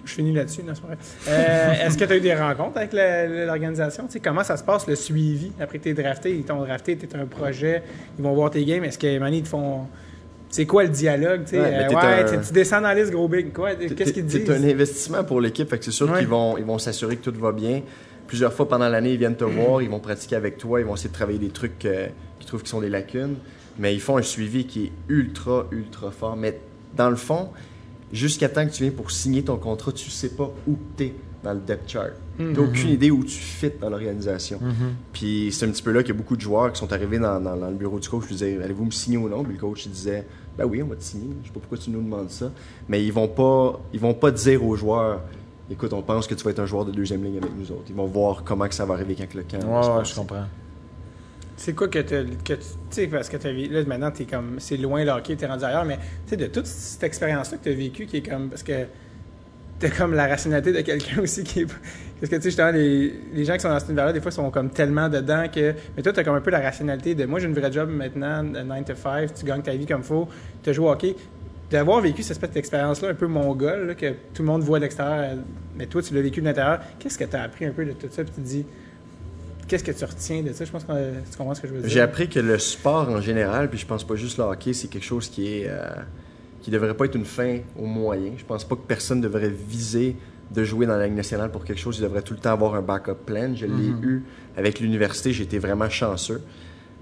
Je 0.05 0.14
finis 0.16 0.34
là-dessus, 0.34 0.64
non, 0.64 0.74
c'est 0.74 0.82
pas? 0.82 0.88
Vrai. 0.88 0.97
Euh, 1.28 1.86
Est-ce 1.86 1.97
que 1.97 2.05
tu 2.05 2.12
as 2.14 2.18
eu 2.18 2.22
des 2.22 2.34
rencontres 2.34 2.78
avec 2.78 2.93
l'organisation? 2.93 4.05
Tu 4.07 4.14
sais, 4.14 4.20
comment 4.20 4.43
ça 4.43 4.57
se 4.57 4.64
passe, 4.64 4.88
le 4.88 4.95
suivi? 4.95 5.51
Après 5.60 5.78
que 5.78 5.84
tu 5.84 5.89
es 5.89 5.93
drafté, 5.93 6.36
ils 6.36 6.43
t'ont 6.43 6.64
drafté, 6.64 6.97
tu 6.97 7.07
un 7.16 7.26
projet, 7.26 7.84
ils 8.18 8.24
vont 8.24 8.34
voir 8.34 8.49
tes 8.49 8.64
games. 8.66 8.84
Est-ce 8.84 8.97
que, 8.97 9.20
Manny, 9.20 9.39
ils 9.39 9.43
te 9.43 9.49
font. 9.49 9.82
C'est 10.49 10.65
quoi 10.65 10.83
le 10.83 10.89
dialogue? 10.89 11.43
tu 11.43 11.51
sais? 11.51 11.59
Ouais, 11.61 11.67
Euh, 11.73 11.87
t'es 11.89 11.95
ouais, 11.95 12.01
un- 12.37 12.41
tu- 12.41 12.53
descends 12.53 12.81
dans 12.81 12.87
la 12.87 12.95
liste 12.95 13.11
gros 13.11 13.27
big. 13.27 13.53
Quoi? 13.53 13.75
Qu'est-ce 13.75 14.11
qu'ils 14.13 14.25
te 14.25 14.31
C'est 14.31 14.39
disent? 14.39 14.49
un 14.49 14.63
investissement 14.67 15.23
pour 15.23 15.41
l'équipe, 15.41 15.69
fait 15.69 15.77
que 15.77 15.85
c'est 15.85 15.91
sûr 15.91 16.09
Ouais. 16.09 16.19
qu'ils 16.19 16.27
vont 16.27 16.57
ils 16.57 16.65
vont 16.65 16.79
s'assurer 16.79 17.17
que 17.17 17.29
tout 17.29 17.39
va 17.39 17.51
bien. 17.51 17.81
Plusieurs 18.27 18.53
fois 18.53 18.67
pendant 18.67 18.89
l'année, 18.89 19.13
ils 19.13 19.17
viennent 19.19 19.35
te 19.35 19.43
voir, 19.43 19.81
ils 19.81 19.89
vont 19.89 19.99
pratiquer 19.99 20.35
avec 20.35 20.57
toi, 20.57 20.79
ils 20.79 20.85
vont 20.85 20.95
essayer 20.95 21.09
de 21.09 21.13
travailler 21.15 21.39
des 21.39 21.49
trucs 21.49 21.85
euh, 21.85 22.07
qu'ils 22.39 22.47
trouvent 22.47 22.63
qui 22.63 22.69
sont 22.69 22.81
des 22.81 22.89
lacunes, 22.89 23.35
mais 23.77 23.93
ils 23.93 24.01
font 24.01 24.17
un 24.17 24.21
suivi 24.23 24.65
qui 24.65 24.85
est 24.85 24.91
ultra 25.07 25.67
ultra 25.71 26.11
fort. 26.11 26.35
Mais 26.35 26.59
dans 26.95 27.09
le 27.11 27.15
fond, 27.15 27.49
jusqu'à 28.11 28.49
temps 28.49 28.65
que 28.65 28.71
tu 28.71 28.83
viens 28.83 28.91
pour 28.91 29.11
signer 29.11 29.43
ton 29.43 29.57
contrat, 29.57 29.91
tu 29.91 30.09
sais 30.09 30.29
pas 30.29 30.51
où 30.67 30.77
tu 30.97 31.05
es 31.05 31.13
dans 31.43 31.53
le 31.53 31.59
depth 31.59 31.89
chart. 31.89 32.11
Mhm. 32.37 32.53
Tu 32.53 32.59
aucune 32.59 32.89
idée 32.89 33.11
où 33.11 33.23
tu 33.23 33.31
fit 33.37 33.71
dans 33.81 33.89
l'organisation. 33.89 34.59
Puis 35.13 35.49
c'est 35.51 35.65
un 35.65 35.69
petit 35.69 35.83
peu 35.83 35.91
là 35.91 36.01
qu'il 36.03 36.13
y 36.13 36.17
a 36.17 36.17
beaucoup 36.17 36.35
de 36.35 36.41
joueurs 36.41 36.71
qui 36.73 36.79
sont 36.79 36.91
arrivés 36.93 37.17
dans, 37.19 37.39
dans- 37.39 37.55
dans 37.57 37.69
le 37.69 37.75
bureau 37.75 37.99
du 37.99 38.07
coach. 38.09 38.23
Je 38.27 38.33
disais, 38.33 38.59
allez-vous 38.63 38.85
me 38.85 38.91
signer 38.91 39.17
ou 39.17 39.27
non? 39.29 39.43
Puis 39.43 39.53
le 39.53 39.59
coach 39.59 39.85
il 39.85 39.91
disait, 39.91 40.25
ben 40.60 40.66
oui, 40.66 40.84
on 40.84 40.88
va 40.88 40.95
te 40.95 41.03
signer. 41.03 41.34
Je 41.41 41.47
sais 41.47 41.53
pas 41.53 41.60
pourquoi 41.60 41.78
tu 41.78 41.89
nous 41.89 42.01
demandes 42.01 42.30
ça. 42.30 42.51
Mais 42.88 43.03
ils 43.03 43.12
vont 43.14 43.28
pas, 43.28 43.80
ils 43.93 43.99
vont 43.99 44.14
pas 44.14 44.30
dire 44.32 44.64
aux 44.64 44.76
joueurs, 44.76 45.22
écoute, 45.72 45.93
on 45.93 46.01
pense 46.01 46.28
que 46.28 46.36
tu 46.36 46.43
vas 46.43 46.51
être 46.51 46.60
un 46.60 46.66
joueur 46.66 46.86
de 46.86 46.91
deuxième 46.91 47.24
ligne 47.24 47.38
avec 47.38 47.55
nous 47.57 47.72
autres. 47.72 47.86
Ils 47.89 47.95
vont 47.95 48.05
voir 48.05 48.43
comment 48.43 48.68
que 48.68 48.76
ça 48.76 48.86
va 48.86 48.93
arriver 48.95 49.16
quand 49.16 49.34
le 49.34 49.43
camp 49.43 49.97
Ouais, 49.97 50.05
je 50.05 50.14
comprends. 50.16 50.45
C'est 51.57 51.74
quoi 51.74 51.88
que, 51.89 51.99
t'as- 51.99 52.24
que 52.24 52.53
tu 52.53 52.60
tu 52.60 52.66
sais, 52.91 53.07
parce 53.07 53.28
que 53.30 53.36
tu 53.38 53.51
Là, 53.68 53.84
maintenant, 53.86 54.12
t'es 54.12 54.24
comme. 54.26 54.55
C'est 54.60 54.78
loin 54.78 55.03
le 55.03 55.12
hockey, 55.12 55.36
t'es 55.36 55.45
rendu 55.45 55.64
ailleurs, 55.66 55.84
mais 55.86 55.97
tu 55.97 56.30
sais, 56.32 56.38
de 56.38 56.45
toute 56.47 56.66
cette 56.66 57.03
expérience-là 57.03 57.57
que 57.57 57.64
tu 57.64 57.70
as 57.70 57.74
vécue, 57.74 58.05
qui 58.05 58.18
est 58.18 58.22
comme. 58.30 58.49
Parce 58.49 58.64
que 58.64 58.86
t'as 59.80 59.89
comme 59.89 60.14
la 60.14 60.28
rationalité 60.28 60.72
de 60.72 60.82
quelqu'un 60.82 61.22
aussi 61.24 61.43
qui 61.43 61.62
est. 61.62 61.68
Parce 62.20 62.30
que, 62.30 62.36
tu 62.36 62.41
sais, 62.41 62.49
justement, 62.49 62.72
les, 62.72 63.13
les 63.34 63.45
gens 63.45 63.53
qui 63.53 63.61
sont 63.61 63.70
dans 63.70 63.80
cet 63.80 63.88
univers-là, 63.88 64.13
des 64.13 64.20
fois, 64.22 64.32
sont 64.32 64.49
comme 64.51 64.70
tellement 64.70 65.07
dedans 65.07 65.45
que. 65.53 65.74
Mais 65.95 66.03
toi, 66.03 66.11
t'as 66.11 66.24
comme 66.24 66.36
un 66.36 66.41
peu 66.41 66.51
la 66.51 66.59
rationalité 66.59 67.15
de. 67.15 67.26
Moi, 67.26 67.39
j'ai 67.39 67.47
une 67.47 67.53
vraie 67.53 67.72
job 67.72 67.89
maintenant, 67.89 68.43
de 68.43 68.59
9 68.59 68.86
to 68.86 68.95
5, 68.95 69.34
tu 69.34 69.45
gagnes 69.45 69.61
ta 69.61 69.72
vie 69.72 69.86
comme 69.86 70.03
faut, 70.03 70.28
tu 70.63 70.74
joué 70.74 70.88
au 70.88 70.91
hockey. 70.91 71.15
D'avoir 71.72 72.01
vécu 72.01 72.24
cette 72.24 72.32
espèce 72.32 72.51
d'expérience-là 72.51 73.09
un 73.09 73.13
peu 73.13 73.28
mongole, 73.28 73.88
là, 73.88 73.95
que 73.95 74.11
tout 74.34 74.41
le 74.41 74.47
monde 74.47 74.63
voit 74.63 74.80
de 74.80 74.86
l'extérieur, 74.86 75.38
mais 75.78 75.86
toi, 75.86 76.01
tu 76.01 76.15
l'as 76.15 76.22
vécu 76.22 76.41
de 76.41 76.45
l'intérieur, 76.45 76.80
qu'est-ce 76.97 77.17
que 77.17 77.26
tu 77.26 77.36
as 77.36 77.43
appris 77.43 77.65
un 77.65 77.72
peu 77.72 77.86
de 77.86 77.91
tout 77.91 78.07
ça? 78.09 78.24
Puis 78.24 78.34
tu 78.34 78.41
te 78.41 78.47
dis, 78.47 78.65
qu'est-ce 79.67 79.84
que 79.84 79.91
tu 79.91 80.03
retiens 80.03 80.41
de 80.41 80.51
ça? 80.51 80.65
Je 80.65 80.72
pense 80.72 80.84
que 80.84 80.91
tu 81.32 81.38
comprends 81.38 81.53
ce 81.53 81.61
que 81.61 81.67
je 81.67 81.74
veux 81.74 81.82
dire. 81.82 81.89
J'ai 81.89 82.01
appris 82.01 82.28
que 82.28 82.39
le 82.39 82.57
sport 82.57 83.07
en 83.09 83.22
général, 83.22 83.70
puis 83.70 83.78
je 83.78 83.86
pense 83.86 84.03
pas 84.03 84.15
juste 84.15 84.39
le 84.39 84.45
hockey, 84.45 84.74
c'est 84.74 84.88
quelque 84.88 85.05
chose 85.05 85.30
qui 85.30 85.47
est 85.47 85.67
euh, 85.70 85.89
qui 86.61 86.72
devrait 86.72 86.95
pas 86.95 87.05
être 87.05 87.15
une 87.15 87.26
fin 87.26 87.59
au 87.78 87.86
moyen. 87.86 88.32
Je 88.38 88.43
pense 88.43 88.65
pas 88.65 88.76
que 88.76 88.82
personne 88.82 89.22
devrait 89.22 89.49
viser 89.49 90.15
de 90.51 90.63
jouer 90.63 90.85
dans 90.85 90.97
la 90.97 91.05
Ligue 91.05 91.15
nationale 91.15 91.51
pour 91.51 91.63
quelque 91.63 91.79
chose. 91.79 91.97
Il 91.99 92.03
devrait 92.03 92.21
tout 92.21 92.33
le 92.33 92.39
temps 92.39 92.51
avoir 92.51 92.75
un 92.75 92.81
backup 92.81 93.25
plan. 93.25 93.53
Je 93.55 93.65
l'ai 93.65 93.87
eu 93.87 94.23
avec 94.57 94.79
l'université. 94.79 95.29
Été 95.41 95.59
vraiment 95.59 95.89
chanceux. 95.89 96.41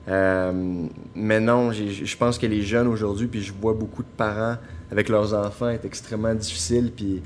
Euh, 0.07 0.85
mais 1.15 1.39
non, 1.39 1.71
je 1.71 2.17
pense 2.17 2.37
que 2.37 2.45
les 2.45 2.61
jeunes 2.61 2.87
aujourd'hui, 2.87 3.27
puis 3.27 3.41
je 3.41 3.53
vois 3.53 3.73
beaucoup 3.73 4.03
de 4.03 4.07
parents 4.15 4.55
avec 4.89 5.09
leurs 5.09 5.33
enfants, 5.33 5.69
est 5.69 5.83
extrêmement 5.85 6.33
difficile. 6.33 6.91
Puis 6.95 7.21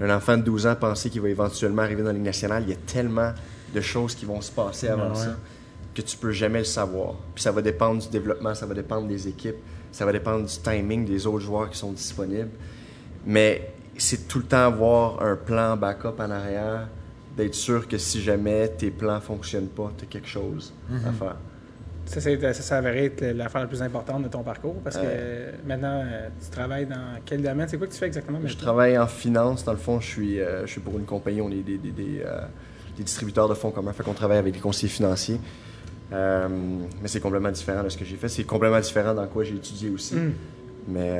un 0.00 0.14
enfant 0.14 0.36
de 0.36 0.42
12 0.42 0.66
ans 0.66 0.74
penser 0.74 1.10
qu'il 1.10 1.20
va 1.20 1.28
éventuellement 1.28 1.82
arriver 1.82 2.02
dans 2.02 2.08
la 2.08 2.14
Ligue 2.14 2.24
nationale, 2.24 2.64
il 2.66 2.70
y 2.70 2.72
a 2.72 2.78
tellement 2.86 3.32
de 3.72 3.80
choses 3.80 4.14
qui 4.14 4.24
vont 4.24 4.40
se 4.40 4.50
passer 4.50 4.88
avant 4.88 5.10
ouais. 5.10 5.16
ça 5.16 5.36
que 5.94 6.02
tu 6.02 6.16
peux 6.16 6.32
jamais 6.32 6.58
le 6.58 6.64
savoir. 6.64 7.14
Puis 7.34 7.42
ça 7.42 7.52
va 7.52 7.62
dépendre 7.62 8.02
du 8.02 8.08
développement, 8.08 8.54
ça 8.54 8.66
va 8.66 8.74
dépendre 8.74 9.06
des 9.06 9.28
équipes, 9.28 9.56
ça 9.92 10.04
va 10.04 10.12
dépendre 10.12 10.44
du 10.44 10.58
timing 10.58 11.04
des 11.04 11.26
autres 11.26 11.44
joueurs 11.44 11.70
qui 11.70 11.78
sont 11.78 11.92
disponibles. 11.92 12.50
Mais 13.24 13.72
c'est 13.98 14.28
tout 14.28 14.38
le 14.38 14.44
temps 14.44 14.66
avoir 14.66 15.22
un 15.22 15.36
plan 15.36 15.76
backup 15.76 16.18
en 16.18 16.30
arrière, 16.30 16.88
d'être 17.36 17.54
sûr 17.54 17.88
que 17.88 17.98
si 17.98 18.22
jamais 18.22 18.68
tes 18.68 18.90
plans 18.90 19.20
fonctionnent 19.20 19.68
pas, 19.68 19.92
tu 19.96 20.04
as 20.04 20.08
quelque 20.08 20.28
chose 20.28 20.72
à 21.06 21.12
faire. 21.12 21.36
Ça, 22.06 22.20
ça 22.20 22.52
s'est 22.52 22.74
avéré 22.74 23.06
être 23.06 23.24
l'affaire 23.34 23.62
la 23.62 23.66
plus 23.66 23.82
importante 23.82 24.22
de 24.22 24.28
ton 24.28 24.42
parcours 24.42 24.74
parce 24.84 24.96
que 24.96 25.02
euh, 25.04 25.52
maintenant, 25.66 26.02
euh, 26.04 26.28
tu 26.42 26.50
travailles 26.50 26.84
dans 26.84 27.18
quel 27.24 27.42
domaine? 27.42 27.66
C'est 27.66 27.78
quoi 27.78 27.86
que 27.86 27.92
tu 27.92 27.98
fais 27.98 28.06
exactement 28.06 28.40
Je 28.44 28.56
travaille 28.56 28.98
en 28.98 29.06
finance, 29.06 29.64
dans 29.64 29.72
le 29.72 29.78
fond, 29.78 30.00
je 30.00 30.06
suis, 30.06 30.38
euh, 30.38 30.66
je 30.66 30.72
suis 30.72 30.80
pour 30.82 30.98
une 30.98 31.06
compagnie, 31.06 31.40
on 31.40 31.50
est 31.50 31.62
des, 31.62 31.78
des, 31.78 31.92
des, 31.92 32.22
des 32.96 33.02
distributeurs 33.02 33.48
de 33.48 33.54
fonds 33.54 33.70
communs, 33.70 33.94
fait 33.94 34.02
qu'on 34.02 34.12
travaille 34.12 34.38
avec 34.38 34.52
des 34.52 34.60
conseillers 34.60 34.92
financiers. 34.92 35.40
Mais 36.12 37.06
c'est 37.06 37.20
complètement 37.20 37.50
différent 37.50 37.82
de 37.82 37.88
ce 37.88 37.96
que 37.96 38.04
j'ai 38.04 38.16
fait. 38.16 38.28
C'est 38.28 38.44
complètement 38.44 38.80
différent 38.80 39.14
dans 39.14 39.26
quoi 39.26 39.42
j'ai 39.42 39.56
étudié 39.56 39.90
aussi. 39.90 40.14
Hmm. 40.14 40.32
Mais 40.88 41.18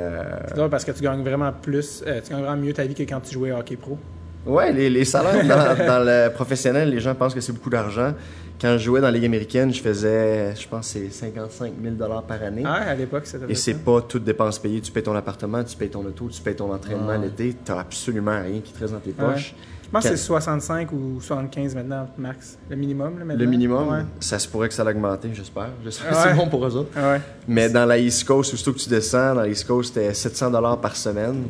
C'est 0.48 0.56
drôle 0.56 0.70
parce 0.70 0.84
que 0.84 0.92
tu 0.92 1.02
gagnes 1.02 1.22
vraiment 1.22 1.52
plus, 1.52 2.02
euh, 2.06 2.20
tu 2.22 2.30
gagnes 2.32 2.42
vraiment 2.42 2.60
mieux 2.62 2.72
ta 2.72 2.84
vie 2.84 2.94
que 2.94 3.02
quand 3.02 3.20
tu 3.20 3.32
jouais 3.34 3.52
au 3.52 3.56
hockey 3.56 3.76
pro. 3.76 3.98
Ouais, 4.46 4.72
les, 4.72 4.90
les 4.90 5.04
salaires 5.06 5.42
dans, 5.46 5.86
dans 5.86 6.04
le 6.04 6.28
professionnel, 6.30 6.90
les 6.90 7.00
gens 7.00 7.14
pensent 7.14 7.34
que 7.34 7.40
c'est 7.40 7.52
beaucoup 7.52 7.70
d'argent. 7.70 8.12
Quand 8.60 8.72
je 8.78 8.84
jouais 8.84 9.00
dans 9.00 9.06
la 9.08 9.12
Ligue 9.12 9.24
américaine, 9.24 9.72
je 9.72 9.80
faisais, 9.80 10.54
je 10.54 10.68
pense, 10.68 10.88
c'est 10.88 11.10
55 11.10 11.72
000 11.82 11.94
par 12.28 12.42
année. 12.42 12.62
Ah, 12.64 12.74
à 12.90 12.94
l'époque, 12.94 13.22
c'était 13.26 13.50
Et 13.50 13.54
c'est 13.54 13.74
pas 13.74 14.00
toutes 14.02 14.22
dépenses 14.24 14.58
payées. 14.58 14.80
Tu 14.80 14.92
payes 14.92 15.02
ton 15.02 15.14
appartement, 15.16 15.64
tu 15.64 15.76
payes 15.76 15.88
ton 15.88 16.04
auto, 16.04 16.28
tu 16.30 16.40
payes 16.40 16.54
ton 16.54 16.72
entraînement 16.72 17.08
Ouais. 17.08 17.18
l'été. 17.18 17.56
T'as 17.64 17.80
absolument 17.80 18.38
rien 18.42 18.60
qui 18.60 18.72
te 18.72 18.80
reste 18.80 18.92
dans 18.92 19.00
tes 19.00 19.10
poches. 19.10 19.54
Pense 19.94 20.04
que 20.04 20.16
c'est 20.16 20.16
65 20.22 20.92
ou 20.92 21.20
75 21.20 21.74
maintenant, 21.74 22.06
max. 22.18 22.58
Le 22.68 22.76
minimum, 22.76 23.18
là, 23.18 23.24
maintenant. 23.24 23.42
Le 23.44 23.50
minimum, 23.50 23.88
Ouais. 23.88 24.02
ça 24.20 24.38
se 24.38 24.46
pourrait 24.48 24.68
que 24.68 24.74
ça 24.74 24.84
l'augmente, 24.84 25.20
j'espère. 25.32 25.68
J'espère 25.84 26.10
que 26.10 26.14
Ouais. 26.14 26.20
c'est 26.24 26.34
bon 26.34 26.48
pour 26.48 26.66
eux 26.66 26.76
autres. 26.76 26.90
Ouais. 26.96 27.20
Mais 27.48 27.68
dans 27.70 27.86
la 27.86 27.98
East 27.98 28.24
Coast, 28.24 28.52
aussitôt 28.54 28.72
que 28.72 28.78
tu 28.78 28.88
descends, 28.88 29.34
dans 29.34 29.40
la 29.42 29.48
East 29.48 29.66
Coast, 29.66 29.94
c'était 29.94 30.12
700 30.12 30.50
par 30.76 30.96
semaine. 30.96 31.44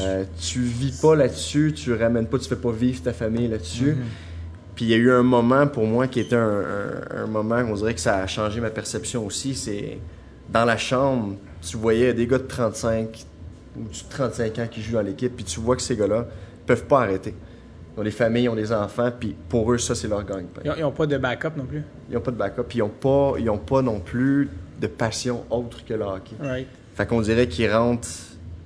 Euh, 0.00 0.24
tu 0.40 0.60
vis 0.60 0.98
pas 1.00 1.14
là-dessus, 1.16 1.72
tu 1.74 1.92
ramènes 1.94 2.26
pas, 2.26 2.38
tu 2.38 2.48
fais 2.48 2.56
pas 2.56 2.70
vivre 2.72 3.02
ta 3.02 3.12
famille 3.12 3.48
là-dessus. 3.48 3.96
Puis 4.74 4.84
il 4.84 4.90
y 4.90 4.94
a 4.94 4.98
eu 4.98 5.10
un 5.10 5.22
moment 5.22 5.66
pour 5.66 5.86
moi 5.86 6.06
qui 6.06 6.20
était 6.20 6.36
un, 6.36 6.60
un- 6.60 7.22
un 7.22 7.26
moment, 7.26 7.56
on 7.66 7.74
dirait 7.74 7.94
que 7.94 8.00
ça 8.00 8.16
a 8.18 8.26
changé 8.26 8.60
ma 8.60 8.68
perception 8.70 9.24
aussi. 9.24 9.54
C'est 9.54 9.98
dans 10.50 10.66
la 10.66 10.76
chambre, 10.76 11.36
tu 11.66 11.78
voyais 11.78 12.12
des 12.12 12.26
gars 12.26 12.36
de 12.38 12.42
35 12.44 13.24
ou 13.78 13.84
de 13.84 13.88
35 14.10 14.58
ans 14.58 14.66
qui 14.70 14.82
jouent 14.82 14.94
dans 14.94 15.00
l'équipe, 15.02 15.34
puis 15.34 15.44
tu 15.44 15.60
vois 15.60 15.76
que 15.76 15.82
ces 15.82 15.96
gars-là 15.96 16.26
peuvent 16.66 16.84
pas 16.84 17.00
arrêter. 17.02 17.34
Ils 17.96 18.00
ont 18.00 18.04
des 18.04 18.10
familles, 18.10 18.44
ils 18.44 18.48
ont 18.50 18.54
des 18.54 18.72
enfants, 18.72 19.10
puis 19.18 19.34
pour 19.48 19.72
eux, 19.72 19.78
ça, 19.78 19.94
c'est 19.94 20.06
leur 20.08 20.22
gagne-pain. 20.24 20.60
Ils 20.76 20.82
n'ont 20.82 20.92
pas 20.92 21.06
de 21.06 21.16
backup 21.16 21.56
non 21.56 21.64
plus. 21.64 21.82
Ils 22.10 22.14
n'ont 22.14 22.20
pas 22.20 22.30
de 22.30 22.36
backup, 22.36 22.62
puis 22.68 22.78
ils 22.78 22.82
n'ont 22.82 22.88
pas, 22.90 23.34
ils 23.38 23.48
ont 23.48 23.56
pas 23.58 23.80
non 23.82 24.00
plus 24.00 24.50
de 24.80 24.86
passion 24.86 25.44
autre 25.48 25.84
que 25.84 25.94
le 25.94 26.04
hockey. 26.04 26.36
Right. 26.40 26.68
Fait 26.94 27.06
qu'on 27.06 27.22
dirait 27.22 27.48
qu'ils 27.48 27.72
rentrent. 27.72 28.08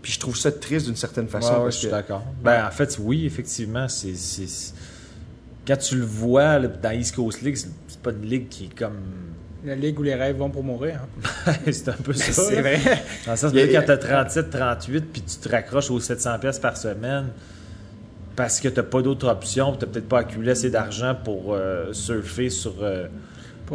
Puis 0.03 0.13
je 0.13 0.19
trouve 0.21 0.37
ça 0.37 0.51
triste 0.51 0.87
d'une 0.87 0.97
certaine 0.97 1.29
façon. 1.29 1.49
Ouais, 1.53 1.57
ouais, 1.59 1.63
parce 1.65 1.75
je 1.75 1.79
suis 1.81 1.89
que- 1.89 1.93
d'accord. 1.93 2.25
Ben, 2.43 2.67
en 2.67 2.71
fait, 2.71 2.99
oui, 3.01 3.25
effectivement, 3.27 3.87
c'est. 3.89 4.15
Quand 5.67 5.77
tu 5.77 5.97
le 5.97 6.05
vois 6.05 6.59
là, 6.59 6.69
dans 6.69 6.91
East 6.91 7.15
Coast 7.15 7.43
League, 7.43 7.57
c'est 7.57 8.01
pas 8.01 8.11
une 8.11 8.23
ligue 8.23 8.49
qui 8.49 8.65
est 8.65 8.75
comme. 8.79 8.97
La 9.65 9.75
ligue 9.75 10.01
où 10.01 10.03
les 10.03 10.15
rêves 10.15 10.37
vont 10.39 10.49
pour 10.49 10.65
mourir. 10.65 11.01
hein. 11.47 11.53
c'est 11.71 11.89
un 11.91 11.93
peu 11.93 12.15
ça. 12.15 12.33
C'est 12.33 12.61
vrai. 12.63 12.81
Dans 13.27 13.33
le 13.33 13.37
sens 13.37 13.53
a- 13.53 13.55
que 13.55 13.73
quand 13.73 13.83
t'as 13.87 13.99
37, 13.99 14.49
38, 14.51 15.01
puis 15.13 15.23
tu 15.23 15.37
te 15.37 15.49
raccroches 15.51 15.91
aux 15.91 16.01
700 16.01 16.39
pièces 16.39 16.59
par 16.59 16.77
semaine 16.79 17.27
parce 18.37 18.61
que 18.61 18.69
t'as 18.69 18.83
pas 18.83 19.03
d'autre 19.03 19.29
option, 19.29 19.71
puis 19.73 19.79
t'as 19.81 19.87
peut-être 19.87 20.09
pas 20.09 20.21
accumulé 20.21 20.53
assez 20.53 20.71
d'argent 20.71 21.15
pour 21.25 21.53
euh, 21.55 21.93
surfer 21.93 22.49
sur 22.51 22.75
euh, 22.83 23.07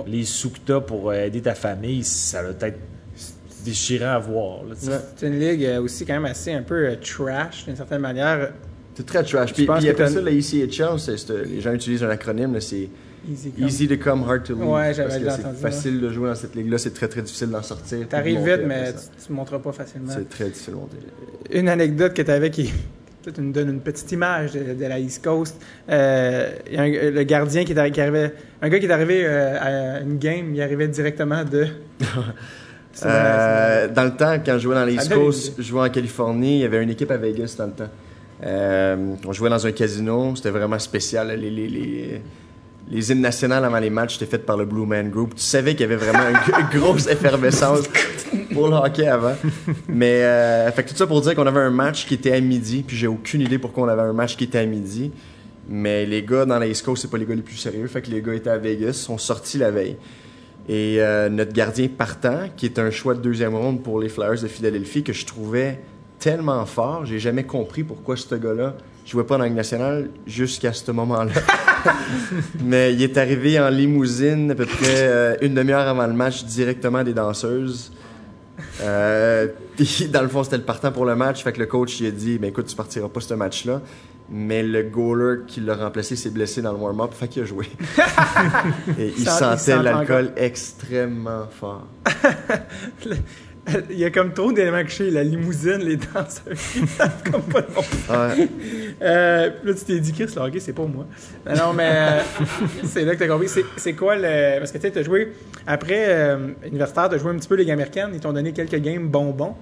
les 0.07 0.23
sous 0.25 0.49
que 0.49 0.59
t'as 0.65 0.81
pour 0.81 1.09
euh, 1.09 1.25
aider 1.25 1.41
ta 1.41 1.55
famille, 1.55 2.03
ça 2.03 2.41
va 2.43 2.49
être 2.67 2.77
déchirant 3.63 4.11
à 4.13 4.19
voir. 4.19 4.59
tu. 4.81 4.89
Ouais. 4.89 4.95
C'est 5.15 5.27
une 5.27 5.39
ligue 5.39 5.67
aussi 5.81 6.05
quand 6.05 6.13
même 6.13 6.25
assez 6.25 6.51
un 6.53 6.61
peu 6.61 6.87
euh, 6.87 6.95
trash 6.95 7.65
d'une 7.65 7.75
certaine 7.75 8.01
manière. 8.01 8.51
C'est 8.95 9.05
très 9.05 9.23
trash. 9.23 9.49
Je 9.49 9.53
Puis, 9.55 9.65
pense 9.65 9.79
puis 9.79 9.87
que 9.87 9.91
après 9.91 10.09
ça, 10.09 10.21
la 10.21 10.31
ECHL, 10.31 10.99
c'est- 10.99 11.29
les 11.45 11.61
gens 11.61 11.73
utilisent 11.73 12.03
un 12.03 12.09
acronyme, 12.09 12.53
là, 12.53 12.61
c'est 12.61 12.89
Easy 13.27 13.49
come. 13.51 13.65
Easy 13.67 13.87
to 13.87 13.97
come, 13.97 14.23
hard 14.29 14.43
to 14.43 14.53
leave. 14.53 14.67
Ouais, 14.67 14.93
j'avais 14.93 15.19
c'est 15.31 15.55
facile 15.59 15.99
de 15.99 16.09
jouer 16.11 16.29
dans 16.29 16.35
cette 16.35 16.53
ligue-là, 16.53 16.77
c'est 16.77 16.93
très 16.93 17.07
très 17.07 17.23
difficile 17.23 17.49
d'en 17.49 17.63
sortir. 17.63 18.07
T'arrives 18.07 18.37
vite, 18.47 18.61
mais 18.67 18.93
tu, 18.93 18.99
ça. 18.99 19.03
tu 19.25 19.33
monteras 19.33 19.57
pas 19.57 19.71
facilement. 19.71 20.11
C'est 20.15 20.29
très 20.29 20.45
difficile 20.45 20.73
de 20.73 20.77
monter. 20.79 20.97
Une 21.51 21.67
anecdote 21.67 22.13
que 22.13 22.21
tu 22.21 22.29
avais 22.29 22.51
qui 22.51 22.71
peut-être 23.25 23.39
nous 23.41 23.51
donne 23.51 23.69
une 23.69 23.79
petite 23.81 24.11
image 24.11 24.51
de, 24.53 24.73
de 24.73 24.85
la 24.85 24.99
East 24.99 25.23
Coast. 25.23 25.59
Euh, 25.89 26.51
il 26.67 26.73
y 26.73 26.77
a 26.77 26.81
un- 26.83 27.11
le 27.11 27.23
gardien 27.23 27.65
qui, 27.65 27.71
est 27.73 27.75
arri- 27.75 27.91
qui 27.91 27.99
arrivait, 28.01 28.33
un 28.61 28.69
gars 28.69 28.79
qui 28.79 28.85
est 28.85 28.91
arrivé 28.91 29.23
euh, 29.25 29.97
à 29.97 29.99
une 30.01 30.17
game, 30.17 30.53
il 30.53 30.61
arrivait 30.61 30.87
directement 30.87 31.43
de. 31.43 31.67
C'est 32.93 33.07
Euh, 33.09 33.87
dans 33.89 34.05
le 34.05 34.11
temps, 34.15 34.37
quand 34.45 34.53
je 34.53 34.59
jouais 34.59 34.75
dans 34.75 34.85
les 34.85 34.93
East 34.93 35.09
Ah, 35.11 35.15
Coast, 35.15 35.53
je 35.57 35.63
jouais 35.63 35.81
en 35.81 35.89
Californie, 35.89 36.59
il 36.59 36.61
y 36.61 36.65
avait 36.65 36.81
une 36.81 36.91
équipe 36.91 37.11
à 37.11 37.17
Vegas 37.17 37.55
dans 37.57 37.65
le 37.65 37.71
temps. 37.73 39.17
On 39.27 39.33
jouait 39.33 39.49
dans 39.49 39.65
un 39.67 39.71
casino, 39.71 40.33
c'était 40.35 40.49
vraiment 40.51 40.79
spécial. 40.79 41.27
Les, 41.37 41.49
les, 41.49 41.67
les, 41.67 42.21
les 42.89 43.11
hymnes 43.11 43.21
nationales 43.21 43.65
avant 43.65 43.79
les 43.79 43.89
matchs 43.89 44.17
étaient 44.17 44.25
faites 44.25 44.45
par 44.45 44.57
le 44.57 44.65
Blue 44.65 44.85
Man 44.85 45.09
Group. 45.09 45.35
Tu 45.35 45.41
savais 45.41 45.71
qu'il 45.71 45.81
y 45.81 45.83
avait 45.85 45.95
vraiment 45.95 46.29
une, 46.29 46.79
grosse 46.79 47.07
effervescence 47.07 47.87
pour 48.53 48.67
le 48.67 48.75
hockey 48.75 49.07
avant. 49.07 49.35
Mais, 49.87 50.23
euh, 50.23 50.71
fait 50.71 50.83
que 50.83 50.89
tout 50.89 50.95
ça 50.95 51.07
pour 51.07 51.21
dire 51.21 51.35
qu'on 51.35 51.47
avait 51.47 51.61
un 51.61 51.71
match 51.71 52.05
qui 52.05 52.13
était 52.13 52.31
à 52.31 52.39
midi, 52.39 52.83
puis 52.85 52.95
j'ai 52.95 53.07
aucune 53.07 53.41
idée 53.41 53.57
pourquoi 53.57 53.85
on 53.85 53.87
avait 53.87 54.03
un 54.03 54.13
match 54.13 54.37
qui 54.37 54.43
était 54.43 54.59
à 54.59 54.65
midi. 54.65 55.11
Mais 55.67 56.05
les 56.05 56.21
gars 56.21 56.45
dans 56.45 56.59
la 56.59 56.67
East 56.67 56.87
c'est 56.95 57.09
pas 57.09 57.17
les 57.17 57.25
gars 57.25 57.33
les 57.33 57.41
plus 57.41 57.57
sérieux. 57.57 57.87
Fait 57.87 58.01
que 58.01 58.11
les 58.11 58.21
gars 58.21 58.35
étaient 58.35 58.51
à 58.51 58.57
Vegas, 58.57 58.93
sont 58.93 59.17
sortis 59.17 59.57
la 59.57 59.71
veille. 59.71 59.97
Et 60.69 60.97
euh, 60.99 61.29
notre 61.29 61.53
gardien 61.53 61.87
partant, 61.87 62.49
qui 62.55 62.65
est 62.65 62.77
un 62.77 62.91
choix 62.91 63.15
de 63.15 63.19
deuxième 63.19 63.55
ronde 63.55 63.81
pour 63.81 63.99
les 63.99 64.09
Flyers 64.09 64.41
de 64.41 64.47
Philadelphie, 64.47 65.03
que 65.03 65.13
je 65.13 65.25
trouvais 65.25 65.79
tellement 66.19 66.65
fort, 66.65 67.05
j'ai 67.05 67.19
jamais 67.19 67.43
compris 67.43 67.83
pourquoi 67.83 68.15
ce 68.15 68.35
gars-là 68.35 68.75
jouait 69.05 69.23
pas 69.23 69.35
dans 69.35 69.43
la 69.43 69.47
Ligue 69.47 69.57
nationale 69.57 70.09
jusqu'à 70.25 70.73
ce 70.73 70.91
moment-là. 70.91 71.31
Mais 72.63 72.93
il 72.93 73.01
est 73.01 73.17
arrivé 73.17 73.59
en 73.59 73.69
limousine 73.69 74.51
à 74.51 74.55
peu 74.55 74.65
près 74.65 74.85
euh, 74.87 75.35
une 75.41 75.53
demi-heure 75.53 75.87
avant 75.87 76.07
le 76.07 76.13
match 76.13 76.43
directement 76.45 77.03
des 77.03 77.13
danseuses. 77.13 77.91
Euh, 78.81 79.47
puis 79.75 80.07
dans 80.11 80.21
le 80.21 80.27
fond, 80.27 80.43
c'était 80.43 80.57
le 80.57 80.63
partant 80.63 80.91
pour 80.91 81.05
le 81.05 81.15
match. 81.15 81.43
Fait 81.43 81.53
que 81.53 81.59
le 81.59 81.67
coach 81.67 81.99
il 81.99 82.07
a 82.07 82.11
dit 82.11 82.37
ben 82.39 82.49
écoute, 82.49 82.65
tu 82.65 82.75
partiras 82.75 83.09
pas 83.09 83.21
ce 83.21 83.33
match-là. 83.33 83.81
Mais 84.27 84.63
le 84.63 84.81
goaler 84.81 85.43
qui 85.45 85.59
l'a 85.59 85.75
remplacé 85.75 86.15
s'est 86.15 86.31
blessé 86.31 86.59
dans 86.63 86.71
le 86.71 86.79
warm-up, 86.79 87.13
fait 87.13 87.27
qu'il 87.27 87.43
a 87.43 87.45
joué. 87.45 87.67
Et 88.99 89.13
il 89.15 89.29
sentait 89.29 89.57
sent 89.57 89.83
l'alcool 89.83 90.31
extrêmement 90.35 91.45
fort. 91.51 91.85
Il 93.89 93.97
y 93.97 94.05
a 94.05 94.11
comme 94.11 94.31
trop 94.33 94.51
d'éléments 94.51 94.87
chez 94.87 95.09
la 95.09 95.23
limousine, 95.23 95.79
les 95.79 95.97
danseurs. 95.97 96.53
Comme 97.31 97.41
pas 97.41 97.61
de 97.61 97.67
bon. 97.73 97.81
Ouais. 98.09 98.47
Euh, 99.01 99.49
là, 99.63 99.73
tu 99.73 99.83
t'es 99.85 99.99
dit, 99.99 100.13
Chris, 100.13 100.27
le 100.35 100.41
hockey, 100.41 100.59
c'est 100.59 100.73
pas 100.73 100.83
moi. 100.85 101.05
Non, 101.47 101.55
non, 101.55 101.73
mais 101.73 101.89
euh, 101.91 102.19
c'est 102.83 103.03
là 103.03 103.15
que 103.15 103.19
t'as 103.19 103.27
compris. 103.27 103.47
C'est, 103.77 103.93
quoi 103.93 104.15
le. 104.15 104.59
Parce 104.59 104.71
que 104.71 104.77
tu 104.77 104.83
sais, 104.83 104.91
t'as 104.91 105.03
joué. 105.03 105.33
Après, 105.65 106.05
euh, 106.07 106.49
universitaire, 106.65 107.09
t'as 107.09 107.17
joué 107.17 107.31
un 107.31 107.35
petit 107.37 107.47
peu 107.47 107.55
Ligue 107.55 107.71
américaine. 107.71 108.11
Ils 108.13 108.19
t'ont 108.19 108.33
donné 108.33 108.53
quelques 108.53 108.79
games 108.79 109.07
bonbons. 109.07 109.55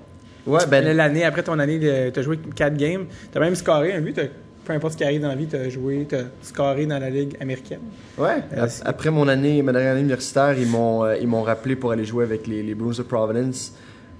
Ouais, 0.45 0.65
ben, 0.69 0.85
L'année 0.95 1.23
après 1.23 1.43
ton 1.43 1.57
année, 1.59 2.11
t'as 2.13 2.21
joué 2.21 2.37
4 2.55 2.75
games. 2.75 3.05
T'as 3.31 3.39
même 3.39 3.55
scoré 3.55 3.93
un 3.93 4.01
but. 4.01 4.19
Peu 4.65 4.71
importe 4.73 4.93
ce 4.93 4.97
qui 4.97 5.03
arrive 5.03 5.21
dans 5.21 5.27
la 5.27 5.35
vie, 5.35 5.47
t'as 5.47 5.67
joué, 5.69 6.05
t'as 6.07 6.23
scoré 6.41 6.85
dans 6.85 6.97
la 6.99 7.09
Ligue 7.09 7.35
américaine. 7.41 7.81
Ouais, 8.17 8.37
Euh, 8.55 8.67
après 8.85 9.09
mon 9.09 9.27
année, 9.27 9.61
ma 9.61 9.73
dernière 9.73 9.91
année 9.91 10.01
universitaire, 10.01 10.57
ils 10.57 10.67
m'ont 10.67 11.03
euh, 11.03 11.17
ils 11.17 11.27
m'ont 11.27 11.43
rappelé 11.43 11.75
pour 11.75 11.91
aller 11.91 12.05
jouer 12.05 12.23
avec 12.23 12.47
les, 12.47 12.63
les 12.63 12.73
Bruins 12.73 12.93
de 12.97 13.03
Providence 13.03 13.73